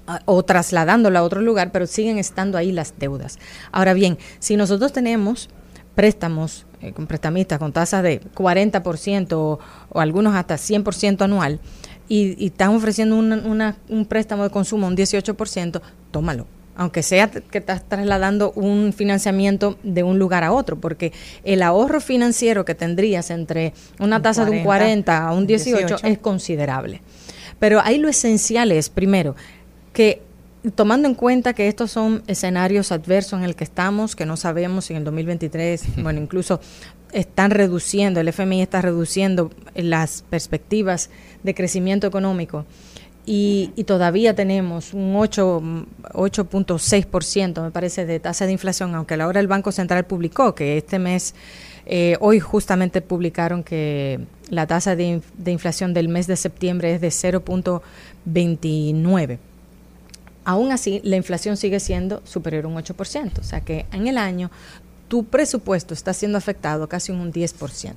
a- 0.07 0.19
o 0.25 0.43
trasladándolo 0.43 1.17
a 1.19 1.23
otro 1.23 1.41
lugar, 1.41 1.71
pero 1.71 1.87
siguen 1.87 2.17
estando 2.17 2.57
ahí 2.57 2.73
las 2.73 2.95
deudas. 2.99 3.39
Ahora 3.71 3.93
bien, 3.93 4.17
si 4.39 4.57
nosotros 4.57 4.91
tenemos 4.91 5.49
préstamos 5.95 6.65
eh, 6.81 6.91
con 6.91 7.07
prestamistas 7.07 7.59
con 7.59 7.71
tasas 7.71 8.03
de 8.03 8.21
40% 8.35 9.33
o, 9.33 9.59
o 9.89 9.99
algunos 9.99 10.35
hasta 10.35 10.55
100% 10.55 11.21
anual 11.21 11.59
y, 12.09 12.35
y 12.43 12.47
están 12.47 12.69
ofreciendo 12.75 13.15
una- 13.15 13.37
una- 13.45 13.77
un 13.89 14.05
préstamo 14.05 14.43
de 14.43 14.49
consumo 14.49 14.87
un 14.87 14.95
18%, 14.97 15.81
tómalo. 16.11 16.47
Aunque 16.75 17.03
sea 17.03 17.29
que 17.29 17.59
estás 17.59 17.87
trasladando 17.87 18.51
un 18.53 18.93
financiamiento 18.93 19.77
de 19.83 20.01
un 20.01 20.17
lugar 20.17 20.43
a 20.43 20.51
otro, 20.51 20.79
porque 20.79 21.13
el 21.43 21.61
ahorro 21.61 22.01
financiero 22.01 22.65
que 22.65 22.73
tendrías 22.73 23.29
entre 23.29 23.73
una 23.99 24.15
Un 24.17 24.21
tasa 24.23 24.43
de 24.43 24.51
un 24.57 24.63
40, 24.63 25.05
40 25.19 25.27
a 25.27 25.33
un 25.33 25.45
18, 25.45 25.77
18. 25.87 26.07
es 26.07 26.17
considerable. 26.17 27.01
Pero 27.59 27.79
ahí 27.79 27.99
lo 27.99 28.09
esencial 28.09 28.71
es, 28.71 28.89
primero, 28.89 29.35
que 29.93 30.23
tomando 30.71 31.07
en 31.07 31.15
cuenta 31.15 31.53
que 31.53 31.67
estos 31.67 31.91
son 31.91 32.23
escenarios 32.27 32.91
adversos 32.91 33.39
en 33.39 33.45
el 33.45 33.55
que 33.55 33.63
estamos, 33.63 34.15
que 34.15 34.25
no 34.25 34.37
sabemos 34.37 34.85
si 34.85 34.93
en 34.93 34.97
el 34.97 35.03
2023, 35.03 35.97
bueno, 36.03 36.21
incluso 36.21 36.59
están 37.11 37.51
reduciendo, 37.51 38.19
el 38.19 38.27
FMI 38.29 38.61
está 38.61 38.81
reduciendo 38.81 39.51
las 39.75 40.23
perspectivas 40.29 41.09
de 41.43 41.53
crecimiento 41.53 42.07
económico 42.07 42.65
y, 43.25 43.71
y 43.75 43.85
todavía 43.85 44.35
tenemos 44.35 44.93
un 44.93 45.15
8, 45.15 45.61
mm, 45.61 45.85
8.6% 46.13 47.61
me 47.61 47.71
parece 47.71 48.05
de 48.05 48.19
tasa 48.19 48.45
de 48.45 48.51
inflación, 48.51 48.93
aunque 48.95 49.13
a 49.13 49.17
la 49.17 49.27
hora 49.27 49.39
el 49.39 49.47
Banco 49.47 49.71
Central 49.71 50.05
publicó 50.05 50.55
que 50.55 50.77
este 50.77 50.99
mes, 50.99 51.35
eh, 51.85 52.17
hoy 52.19 52.39
justamente 52.39 53.01
publicaron 53.01 53.63
que 53.63 54.19
la 54.49 54.67
tasa 54.67 54.95
de, 54.95 55.21
de 55.37 55.51
inflación 55.51 55.93
del 55.93 56.09
mes 56.09 56.27
de 56.27 56.35
septiembre 56.35 56.95
es 56.95 57.01
de 57.01 57.09
0.29. 57.09 59.37
Aún 60.45 60.71
así, 60.71 61.01
la 61.03 61.15
inflación 61.15 61.57
sigue 61.57 61.79
siendo 61.79 62.21
superior 62.25 62.65
a 62.65 62.67
un 62.67 62.75
8%, 62.75 63.39
o 63.39 63.43
sea 63.43 63.61
que 63.61 63.85
en 63.91 64.07
el 64.07 64.17
año 64.17 64.51
tu 65.07 65.25
presupuesto 65.25 65.93
está 65.93 66.13
siendo 66.13 66.37
afectado 66.37 66.87
casi 66.89 67.11
un 67.11 67.31
10%. 67.31 67.93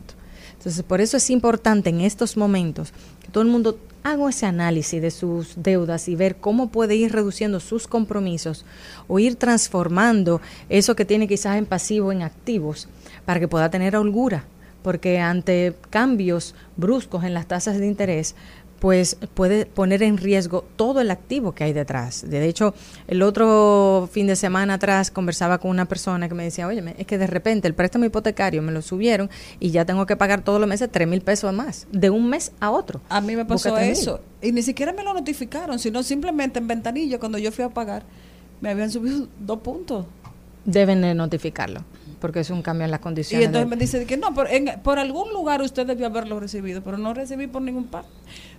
Entonces, 0.53 0.83
por 0.83 1.01
eso 1.01 1.17
es 1.17 1.31
importante 1.31 1.91
en 1.91 2.01
estos 2.01 2.37
momentos 2.37 2.93
que 3.23 3.29
todo 3.29 3.43
el 3.43 3.51
mundo 3.51 3.79
haga 4.03 4.29
ese 4.29 4.47
análisis 4.47 5.03
de 5.03 5.11
sus 5.11 5.55
deudas 5.57 6.09
y 6.09 6.15
ver 6.15 6.37
cómo 6.37 6.69
puede 6.69 6.95
ir 6.95 7.13
reduciendo 7.13 7.59
sus 7.61 7.89
compromisos 7.89 8.65
o 9.09 9.19
ir 9.19 9.37
transformando 9.37 10.41
eso 10.69 10.95
que 10.95 11.05
tiene 11.05 11.27
quizás 11.27 11.57
en 11.57 11.67
pasivo 11.67 12.13
en 12.13 12.23
activos 12.23 12.89
para 13.25 13.41
que 13.41 13.49
pueda 13.49 13.71
tener 13.71 13.97
holgura, 13.97 14.45
porque 14.83 15.19
ante 15.19 15.75
cambios 15.91 16.55
bruscos 16.77 17.25
en 17.25 17.35
las 17.35 17.49
tasas 17.49 17.79
de 17.79 17.87
interés, 17.87 18.37
pues 18.79 19.17
puede 19.35 19.65
poner 19.67 20.03
en 20.03 20.19
riesgo 20.19 20.65
todo 20.77 21.01
el 21.01 21.11
activo 21.11 21.53
que 21.53 21.65
hay 21.65 21.73
detrás. 21.73 22.29
De 22.29 22.47
hecho, 22.47 22.75
el 23.09 23.23
otro 23.23 24.09
fin 24.13 24.27
de 24.27 24.37
semana 24.37 24.75
atrás 24.75 25.11
conversaba 25.11 25.59
con 25.59 25.71
una 25.71 25.87
persona 25.87 26.29
que 26.29 26.35
me 26.35 26.45
decía, 26.45 26.67
oye, 26.67 26.95
es 26.99 27.07
que 27.07 27.17
de 27.19 27.27
repente 27.27 27.67
el 27.69 27.75
préstamo 27.75 28.05
hipotecario 28.05 28.61
me 28.63 28.73
lo 28.73 28.83
subieron 28.83 29.31
y 29.61 29.71
ya 29.71 29.85
tengo 29.87 30.05
que 30.07 30.17
pagar 30.17 30.43
todos 30.43 30.61
los 30.61 30.69
meses 30.69 30.89
3 30.93 31.09
mil 31.09 31.23
pesos 31.23 31.55
más, 31.55 31.87
de 31.91 32.11
un 32.11 32.29
mes 32.29 32.53
a 32.61 32.71
otro. 32.71 33.01
A 33.09 33.21
mí 33.21 33.35
me 33.35 33.45
pasó 33.47 33.77
eso. 33.79 34.21
Y 34.43 34.53
ni 34.53 34.63
siquiera 34.63 34.93
me 34.93 35.03
lo 35.03 35.15
notificaron, 35.15 35.79
sino 35.79 36.03
simplemente 36.03 36.59
en 36.59 36.69
ventanilla, 36.69 37.19
cuando 37.19 37.39
yo 37.39 37.51
fui 37.53 37.65
a 37.65 37.71
pagar, 37.71 38.03
me 38.61 38.69
habían 38.71 38.91
subido 38.91 39.27
dos 39.41 39.59
puntos. 39.61 40.05
Deben 40.65 41.01
de 41.01 41.15
notificarlo, 41.15 41.85
porque 42.21 42.41
es 42.41 42.51
un 42.51 42.61
cambio 42.61 42.85
en 42.85 42.91
las 42.91 43.01
Y 43.01 43.03
condiciones. 43.03 43.47
entonces 43.47 43.71
de- 43.71 43.77
me 43.77 43.81
dice 43.81 44.05
que 44.05 44.17
no, 44.17 44.35
por, 44.35 44.51
en- 44.51 44.81
por 44.83 44.99
algún 44.99 45.33
lugar 45.33 45.63
usted 45.63 45.87
debió 45.87 46.07
haberlo 46.07 46.41
recibido, 46.41 46.83
pero 46.83 46.99
no 46.99 47.15
recibí 47.15 47.47
por 47.47 47.63
ningún 47.63 47.85
parte. 47.87 48.09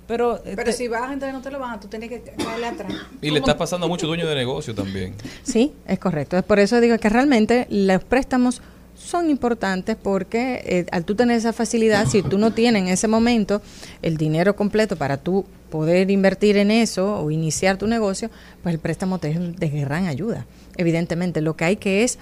Pero, 0.07 0.39
Pero 0.43 0.61
este, 0.61 0.73
si 0.73 0.87
bajas, 0.87 1.13
entonces 1.13 1.33
no 1.33 1.41
te 1.41 1.51
lo 1.51 1.59
bajan, 1.59 1.79
tú 1.79 1.87
tienes 1.87 2.09
que 2.09 2.21
caerle 2.21 2.67
atrás. 2.67 2.93
Y 3.21 3.29
le 3.29 3.39
está 3.39 3.57
pasando 3.57 3.85
a 3.87 3.89
muchos 3.89 4.07
dueños 4.07 4.29
de 4.29 4.35
negocio 4.35 4.73
también. 4.73 5.13
Sí, 5.43 5.73
es 5.85 5.99
correcto. 5.99 6.37
Es 6.37 6.43
por 6.43 6.59
eso 6.59 6.79
digo 6.79 6.97
que 6.97 7.09
realmente 7.09 7.67
los 7.69 8.03
préstamos 8.03 8.61
son 8.95 9.29
importantes 9.29 9.95
porque 9.95 10.61
eh, 10.65 10.85
al 10.91 11.05
tú 11.05 11.15
tener 11.15 11.37
esa 11.37 11.53
facilidad, 11.53 12.07
si 12.07 12.23
tú 12.23 12.37
no 12.37 12.51
tienes 12.51 12.81
en 12.81 12.87
ese 12.87 13.07
momento 13.07 13.61
el 14.01 14.17
dinero 14.17 14.55
completo 14.55 14.95
para 14.95 15.17
tú 15.17 15.45
poder 15.69 16.09
invertir 16.09 16.57
en 16.57 16.71
eso 16.71 17.19
o 17.19 17.29
iniciar 17.29 17.77
tu 17.77 17.87
negocio, 17.87 18.29
pues 18.63 18.73
el 18.73 18.79
préstamo 18.79 19.19
te 19.19 19.31
es 19.31 19.59
de 19.59 19.69
gran 19.69 20.07
ayuda. 20.07 20.45
Evidentemente, 20.77 21.41
lo 21.41 21.55
que 21.55 21.65
hay 21.65 21.75
que 21.75 22.03
es 22.03 22.17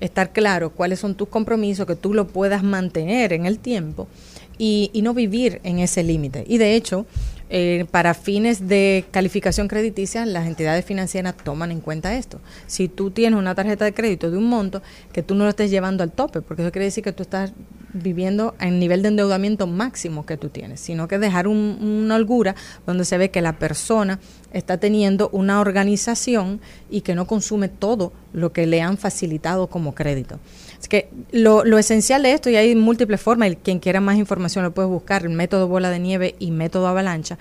estar 0.00 0.32
claro 0.32 0.70
cuáles 0.70 1.00
son 1.00 1.14
tus 1.14 1.28
compromisos, 1.28 1.86
que 1.86 1.96
tú 1.96 2.14
lo 2.14 2.28
puedas 2.28 2.62
mantener 2.62 3.32
en 3.32 3.46
el 3.46 3.58
tiempo 3.58 4.08
y, 4.60 4.90
y 4.92 5.00
no 5.00 5.14
vivir 5.14 5.58
en 5.64 5.78
ese 5.78 6.02
límite. 6.02 6.44
Y 6.46 6.58
de 6.58 6.74
hecho, 6.76 7.06
eh, 7.48 7.86
para 7.90 8.12
fines 8.12 8.68
de 8.68 9.06
calificación 9.10 9.68
crediticia, 9.68 10.26
las 10.26 10.46
entidades 10.46 10.84
financieras 10.84 11.34
toman 11.42 11.72
en 11.72 11.80
cuenta 11.80 12.14
esto. 12.14 12.40
Si 12.66 12.86
tú 12.88 13.10
tienes 13.10 13.38
una 13.38 13.54
tarjeta 13.54 13.86
de 13.86 13.94
crédito 13.94 14.30
de 14.30 14.36
un 14.36 14.44
monto, 14.48 14.82
que 15.12 15.22
tú 15.22 15.34
no 15.34 15.44
lo 15.44 15.50
estés 15.50 15.70
llevando 15.70 16.02
al 16.04 16.12
tope, 16.12 16.42
porque 16.42 16.62
eso 16.62 16.70
quiere 16.72 16.84
decir 16.84 17.02
que 17.02 17.12
tú 17.12 17.22
estás 17.22 17.52
viviendo 17.92 18.54
en 18.60 18.78
nivel 18.78 19.02
de 19.02 19.08
endeudamiento 19.08 19.66
máximo 19.66 20.24
que 20.26 20.36
tú 20.36 20.48
tienes, 20.50 20.78
sino 20.78 21.08
que 21.08 21.18
dejar 21.18 21.48
un- 21.48 21.78
una 22.04 22.14
holgura 22.16 22.54
donde 22.86 23.04
se 23.04 23.18
ve 23.18 23.30
que 23.30 23.40
la 23.40 23.58
persona 23.58 24.20
está 24.52 24.76
teniendo 24.78 25.28
una 25.32 25.60
organización 25.60 26.60
y 26.90 27.00
que 27.00 27.14
no 27.16 27.26
consume 27.26 27.68
todo 27.68 28.12
lo 28.32 28.52
que 28.52 28.66
le 28.66 28.80
han 28.82 28.96
facilitado 28.96 29.66
como 29.68 29.94
crédito. 29.94 30.38
Es 30.80 30.88
que 30.88 31.08
lo, 31.30 31.64
lo 31.64 31.78
esencial 31.78 32.22
de 32.22 32.32
esto, 32.32 32.48
y 32.48 32.56
hay 32.56 32.74
múltiples 32.74 33.20
formas, 33.20 33.52
y 33.52 33.56
quien 33.56 33.80
quiera 33.80 34.00
más 34.00 34.16
información 34.16 34.64
lo 34.64 34.72
puede 34.72 34.88
buscar, 34.88 35.22
el 35.22 35.30
método 35.30 35.68
bola 35.68 35.90
de 35.90 35.98
nieve 35.98 36.34
y 36.38 36.50
método 36.50 36.86
avalancha, 36.86 37.38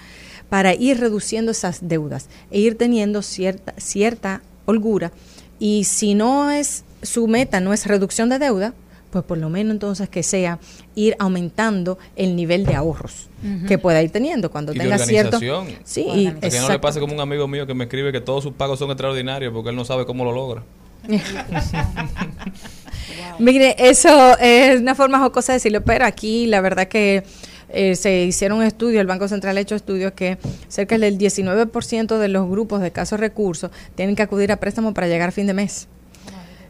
para 0.49 0.73
ir 0.73 0.99
reduciendo 0.99 1.51
esas 1.51 1.87
deudas 1.87 2.27
e 2.51 2.59
ir 2.59 2.77
teniendo 2.77 3.21
cierta, 3.21 3.73
cierta 3.77 4.41
holgura. 4.65 5.11
Y 5.59 5.85
si 5.85 6.15
no 6.15 6.51
es 6.51 6.83
su 7.01 7.27
meta, 7.27 7.59
no 7.61 7.71
es 7.71 7.85
reducción 7.85 8.29
de 8.29 8.39
deuda, 8.39 8.73
pues 9.11 9.23
por 9.23 9.37
lo 9.37 9.49
menos 9.49 9.71
entonces 9.73 10.09
que 10.09 10.21
sea 10.21 10.59
ir 10.95 11.15
aumentando 11.17 11.97
el 12.15 12.35
nivel 12.35 12.65
de 12.65 12.75
ahorros 12.75 13.27
que 13.67 13.77
pueda 13.77 14.03
ir 14.03 14.11
teniendo 14.11 14.51
cuando 14.51 14.71
Y 14.73 14.77
de 14.77 14.83
tenga 14.83 14.99
cierto 14.99 15.37
organización. 15.37 15.79
sí 15.85 16.05
y 16.13 16.27
Para 16.29 16.49
que 16.49 16.59
no 16.59 16.69
le 16.69 16.79
pase 16.79 16.99
como 16.99 17.13
un 17.13 17.19
amigo 17.21 17.47
mío 17.47 17.65
que 17.65 17.73
me 17.73 17.85
escribe 17.85 18.11
que 18.11 18.21
todos 18.21 18.43
sus 18.43 18.53
pagos 18.53 18.77
son 18.77 18.91
extraordinarios 18.91 19.53
porque 19.53 19.69
él 19.69 19.75
no 19.75 19.85
sabe 19.85 20.05
cómo 20.05 20.25
lo 20.25 20.31
logra. 20.33 20.63
Mire, 23.39 23.75
eso 23.77 24.37
es 24.39 24.79
una 24.81 24.95
forma 24.95 25.19
jocosa 25.19 25.53
de 25.53 25.57
decirlo, 25.57 25.81
pero 25.81 26.05
aquí 26.05 26.45
la 26.47 26.61
verdad 26.61 26.87
que 26.87 27.23
eh, 27.71 27.95
se 27.95 28.23
hicieron 28.25 28.63
estudios, 28.63 28.99
el 29.01 29.07
Banco 29.07 29.27
Central 29.27 29.55
ha 29.57 29.59
hecho 29.61 29.75
estudios 29.75 30.13
que 30.13 30.37
cerca 30.67 30.97
del 30.97 31.17
19% 31.17 32.17
de 32.17 32.27
los 32.27 32.49
grupos 32.49 32.81
de 32.81 32.87
escasos 32.87 33.19
recursos 33.19 33.69
tienen 33.95 34.15
que 34.15 34.23
acudir 34.23 34.51
a 34.51 34.57
préstamos 34.57 34.93
para 34.93 35.07
llegar 35.07 35.29
a 35.29 35.31
fin 35.31 35.45
de 35.47 35.53
mes. 35.53 35.87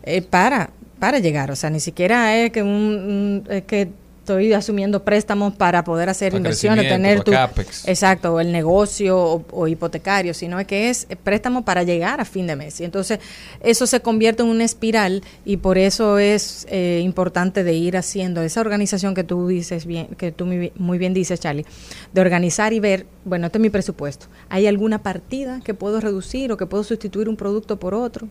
Eh, 0.03 0.21
para, 0.21 0.71
para 0.99 1.19
llegar, 1.19 1.51
o 1.51 1.55
sea, 1.55 1.69
ni 1.69 1.79
siquiera 1.79 2.35
es 2.37 2.51
que, 2.51 2.61
un, 2.63 2.69
un- 2.69 3.43
es 3.49 3.63
que 3.63 3.89
estoy 4.29 4.53
asumiendo 4.53 5.03
préstamos 5.03 5.55
para 5.55 5.83
poder 5.83 6.09
hacer 6.09 6.31
Para 6.31 6.37
inversiones, 6.37 6.87
tener 6.87 7.23
tu, 7.23 7.31
CAPEX. 7.31 7.87
exacto, 7.87 8.35
o 8.35 8.39
el 8.39 8.51
negocio 8.51 9.17
o, 9.17 9.45
o 9.51 9.67
hipotecario, 9.67 10.33
sino 10.33 10.65
que 10.67 10.89
es 10.89 11.07
préstamo 11.23 11.65
para 11.65 11.83
llegar 11.83 12.21
a 12.21 12.25
fin 12.25 12.45
de 12.45 12.55
mes. 12.55 12.79
Y 12.79 12.83
entonces 12.83 13.19
eso 13.61 13.87
se 13.87 14.01
convierte 14.01 14.43
en 14.43 14.49
una 14.49 14.63
espiral 14.63 15.23
y 15.45 15.57
por 15.57 15.77
eso 15.77 16.19
es 16.19 16.67
eh, 16.69 17.01
importante 17.03 17.63
de 17.63 17.73
ir 17.73 17.97
haciendo 17.97 18.41
esa 18.41 18.61
organización 18.61 19.15
que 19.15 19.23
tú 19.23 19.47
dices 19.47 19.85
bien, 19.85 20.07
que 20.17 20.31
tú 20.31 20.45
muy, 20.45 20.71
muy 20.75 20.97
bien 20.97 21.13
dices, 21.13 21.39
Charlie, 21.39 21.65
de 22.13 22.21
organizar 22.21 22.73
y 22.73 22.79
ver, 22.79 23.07
bueno, 23.25 23.47
este 23.47 23.57
es 23.57 23.61
mi 23.61 23.69
presupuesto. 23.69 24.27
¿Hay 24.49 24.67
alguna 24.67 25.01
partida 25.01 25.59
que 25.63 25.73
puedo 25.73 25.99
reducir 25.99 26.51
o 26.51 26.57
que 26.57 26.65
puedo 26.67 26.83
sustituir 26.83 27.29
un 27.29 27.35
producto 27.35 27.79
por 27.79 27.93
otro? 27.93 28.27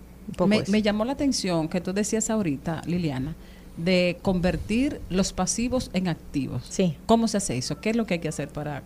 Me, 0.46 0.62
me 0.68 0.82
llamó 0.82 1.04
la 1.06 1.12
atención 1.12 1.68
que 1.68 1.80
tú 1.80 1.92
decías 1.92 2.28
ahorita, 2.28 2.82
Liliana, 2.86 3.34
de 3.78 4.18
convertir 4.22 5.00
los 5.08 5.32
pasivos 5.32 5.90
en 5.94 6.08
activos. 6.08 6.62
Sí. 6.68 6.96
¿Cómo 7.06 7.28
se 7.28 7.38
hace 7.38 7.56
eso? 7.56 7.80
¿Qué 7.80 7.90
es 7.90 7.96
lo 7.96 8.04
que 8.06 8.14
hay 8.14 8.20
que 8.20 8.28
hacer 8.28 8.48
para 8.48 8.82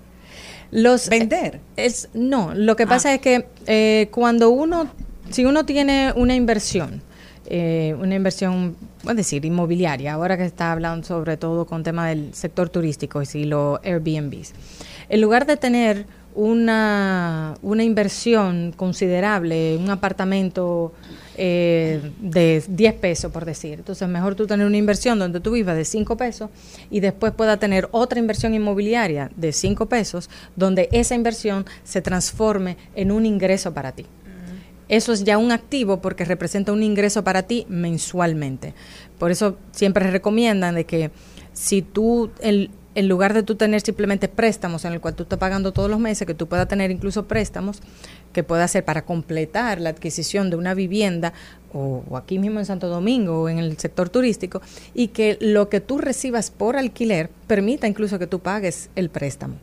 Los, 0.70 1.08
vender? 1.08 1.60
Es, 1.76 2.08
no, 2.14 2.54
lo 2.54 2.76
que 2.76 2.84
Ah. 2.84 2.88
pasa 2.88 3.12
es 3.14 3.20
que 3.20 3.46
eh, 3.66 4.08
cuando 4.10 4.50
uno, 4.50 4.88
si 5.30 5.44
uno 5.44 5.64
tiene 5.66 6.12
una 6.16 6.34
inversión, 6.34 7.02
eh, 7.46 7.94
una 8.00 8.14
inversión, 8.14 8.76
es 9.08 9.16
decir, 9.16 9.44
inmobiliaria, 9.44 10.12
ahora 10.14 10.36
que 10.36 10.44
está 10.44 10.72
hablando 10.72 11.06
sobre 11.06 11.36
todo 11.36 11.66
con 11.66 11.82
tema 11.82 12.08
del 12.08 12.32
sector 12.34 12.68
turístico 12.68 13.20
y 13.20 13.26
si 13.26 13.44
los 13.44 13.80
Airbnbs, 13.84 14.52
en 15.08 15.20
lugar 15.20 15.44
de 15.46 15.56
tener 15.56 16.06
una, 16.34 17.54
una 17.62 17.84
inversión 17.84 18.72
considerable, 18.76 19.76
un 19.76 19.90
apartamento 19.90 20.92
eh, 21.36 22.12
de 22.20 22.62
10 22.68 22.94
pesos, 22.94 23.32
por 23.32 23.44
decir. 23.44 23.78
Entonces, 23.78 24.06
mejor 24.08 24.34
tú 24.34 24.46
tener 24.46 24.66
una 24.66 24.76
inversión 24.76 25.18
donde 25.18 25.40
tú 25.40 25.52
vivas 25.52 25.76
de 25.76 25.84
5 25.84 26.16
pesos 26.16 26.50
y 26.90 27.00
después 27.00 27.32
pueda 27.32 27.56
tener 27.56 27.88
otra 27.90 28.18
inversión 28.18 28.54
inmobiliaria 28.54 29.30
de 29.36 29.52
5 29.52 29.86
pesos, 29.86 30.28
donde 30.56 30.88
esa 30.92 31.14
inversión 31.14 31.64
se 31.84 32.02
transforme 32.02 32.76
en 32.94 33.12
un 33.12 33.24
ingreso 33.24 33.72
para 33.72 33.92
ti. 33.92 34.06
Eso 34.88 35.12
es 35.14 35.24
ya 35.24 35.38
un 35.38 35.52
activo 35.52 36.02
porque 36.02 36.26
representa 36.26 36.70
un 36.70 36.82
ingreso 36.82 37.24
para 37.24 37.44
ti 37.44 37.64
mensualmente. 37.68 38.74
Por 39.18 39.30
eso 39.30 39.56
siempre 39.70 40.10
recomiendan 40.10 40.74
de 40.74 40.84
que 40.84 41.10
si 41.54 41.80
tú, 41.80 42.30
el, 42.40 42.70
en 42.94 43.08
lugar 43.08 43.34
de 43.34 43.42
tú 43.42 43.54
tener 43.54 43.80
simplemente 43.80 44.28
préstamos 44.28 44.84
en 44.84 44.92
el 44.92 45.00
cual 45.00 45.14
tú 45.14 45.22
estás 45.22 45.38
pagando 45.38 45.72
todos 45.72 45.90
los 45.90 45.98
meses, 45.98 46.26
que 46.26 46.34
tú 46.34 46.46
puedas 46.46 46.68
tener 46.68 46.90
incluso 46.90 47.26
préstamos 47.26 47.80
que 48.32 48.42
pueda 48.42 48.66
ser 48.68 48.84
para 48.84 49.04
completar 49.04 49.80
la 49.80 49.90
adquisición 49.90 50.50
de 50.50 50.56
una 50.56 50.74
vivienda 50.74 51.32
o, 51.72 52.04
o 52.08 52.16
aquí 52.16 52.38
mismo 52.38 52.58
en 52.58 52.66
Santo 52.66 52.88
Domingo 52.88 53.42
o 53.42 53.48
en 53.48 53.58
el 53.58 53.78
sector 53.78 54.08
turístico 54.08 54.60
y 54.94 55.08
que 55.08 55.38
lo 55.40 55.68
que 55.68 55.80
tú 55.80 55.98
recibas 55.98 56.50
por 56.50 56.76
alquiler 56.76 57.30
permita 57.46 57.86
incluso 57.86 58.18
que 58.18 58.26
tú 58.26 58.40
pagues 58.40 58.90
el 58.94 59.08
préstamo. 59.10 59.56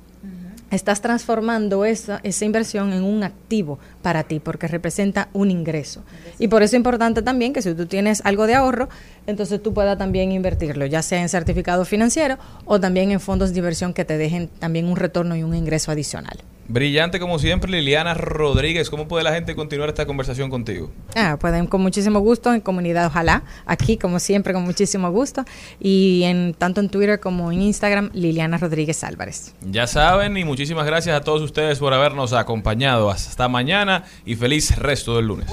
Estás 0.71 1.01
transformando 1.01 1.85
esa, 1.85 2.19
esa 2.23 2.45
inversión 2.45 2.93
en 2.93 3.03
un 3.03 3.23
activo 3.23 3.79
para 4.01 4.23
ti 4.23 4.39
porque 4.39 4.67
representa 4.67 5.29
un 5.33 5.51
ingreso. 5.51 6.03
Y 6.37 6.47
por 6.47 6.61
eso 6.61 6.75
es 6.75 6.77
importante 6.77 7.21
también 7.21 7.53
que 7.53 7.61
si 7.61 7.73
tú 7.73 7.85
tienes 7.85 8.21
algo 8.23 8.47
de 8.47 8.55
ahorro, 8.55 8.89
entonces 9.27 9.61
tú 9.61 9.73
puedas 9.73 9.97
también 9.97 10.31
invertirlo, 10.31 10.85
ya 10.85 11.01
sea 11.01 11.21
en 11.21 11.29
certificado 11.29 11.85
financiero 11.85 12.37
o 12.65 12.79
también 12.79 13.11
en 13.11 13.19
fondos 13.19 13.51
de 13.53 13.59
inversión 13.59 13.93
que 13.93 14.05
te 14.05 14.17
dejen 14.17 14.47
también 14.47 14.85
un 14.85 14.95
retorno 14.95 15.35
y 15.35 15.43
un 15.43 15.55
ingreso 15.55 15.91
adicional. 15.91 16.37
Brillante 16.69 17.19
como 17.19 17.39
siempre, 17.39 17.71
Liliana 17.71 18.13
Rodríguez. 18.13 18.91
¿Cómo 18.91 19.07
puede 19.07 19.23
la 19.23 19.33
gente 19.33 19.55
continuar 19.55 19.89
esta 19.89 20.05
conversación 20.05 20.51
contigo? 20.51 20.91
Ah, 21.15 21.37
pueden 21.39 21.65
con 21.65 21.81
muchísimo 21.81 22.19
gusto 22.19 22.53
en 22.53 22.61
comunidad 22.61 23.07
Ojalá, 23.07 23.41
aquí 23.65 23.97
como 23.97 24.19
siempre 24.19 24.53
con 24.53 24.63
muchísimo 24.63 25.09
gusto 25.09 25.43
y 25.79 26.23
en 26.25 26.53
tanto 26.53 26.79
en 26.79 26.89
Twitter 26.89 27.19
como 27.19 27.51
en 27.51 27.63
Instagram 27.63 28.11
Liliana 28.13 28.59
Rodríguez 28.59 29.03
Álvarez. 29.03 29.55
Ya 29.61 29.87
saben, 29.87 30.37
y 30.37 30.45
muchísimas 30.45 30.85
gracias 30.85 31.15
a 31.15 31.21
todos 31.21 31.41
ustedes 31.41 31.79
por 31.79 31.91
habernos 31.91 32.33
acompañado. 32.33 33.09
Hasta 33.09 33.47
mañana 33.47 34.03
y 34.23 34.35
feliz 34.35 34.75
resto 34.77 35.15
del 35.15 35.25
lunes. 35.25 35.49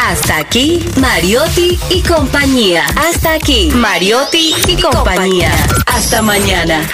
Hasta 0.00 0.38
aquí, 0.38 0.84
Mariotti 1.00 1.76
y 1.90 2.00
compañía. 2.02 2.86
Hasta 2.96 3.34
aquí, 3.34 3.70
Mariotti 3.74 4.54
y 4.68 4.80
compañía. 4.80 5.50
Hasta 5.86 6.22
mañana. 6.22 6.86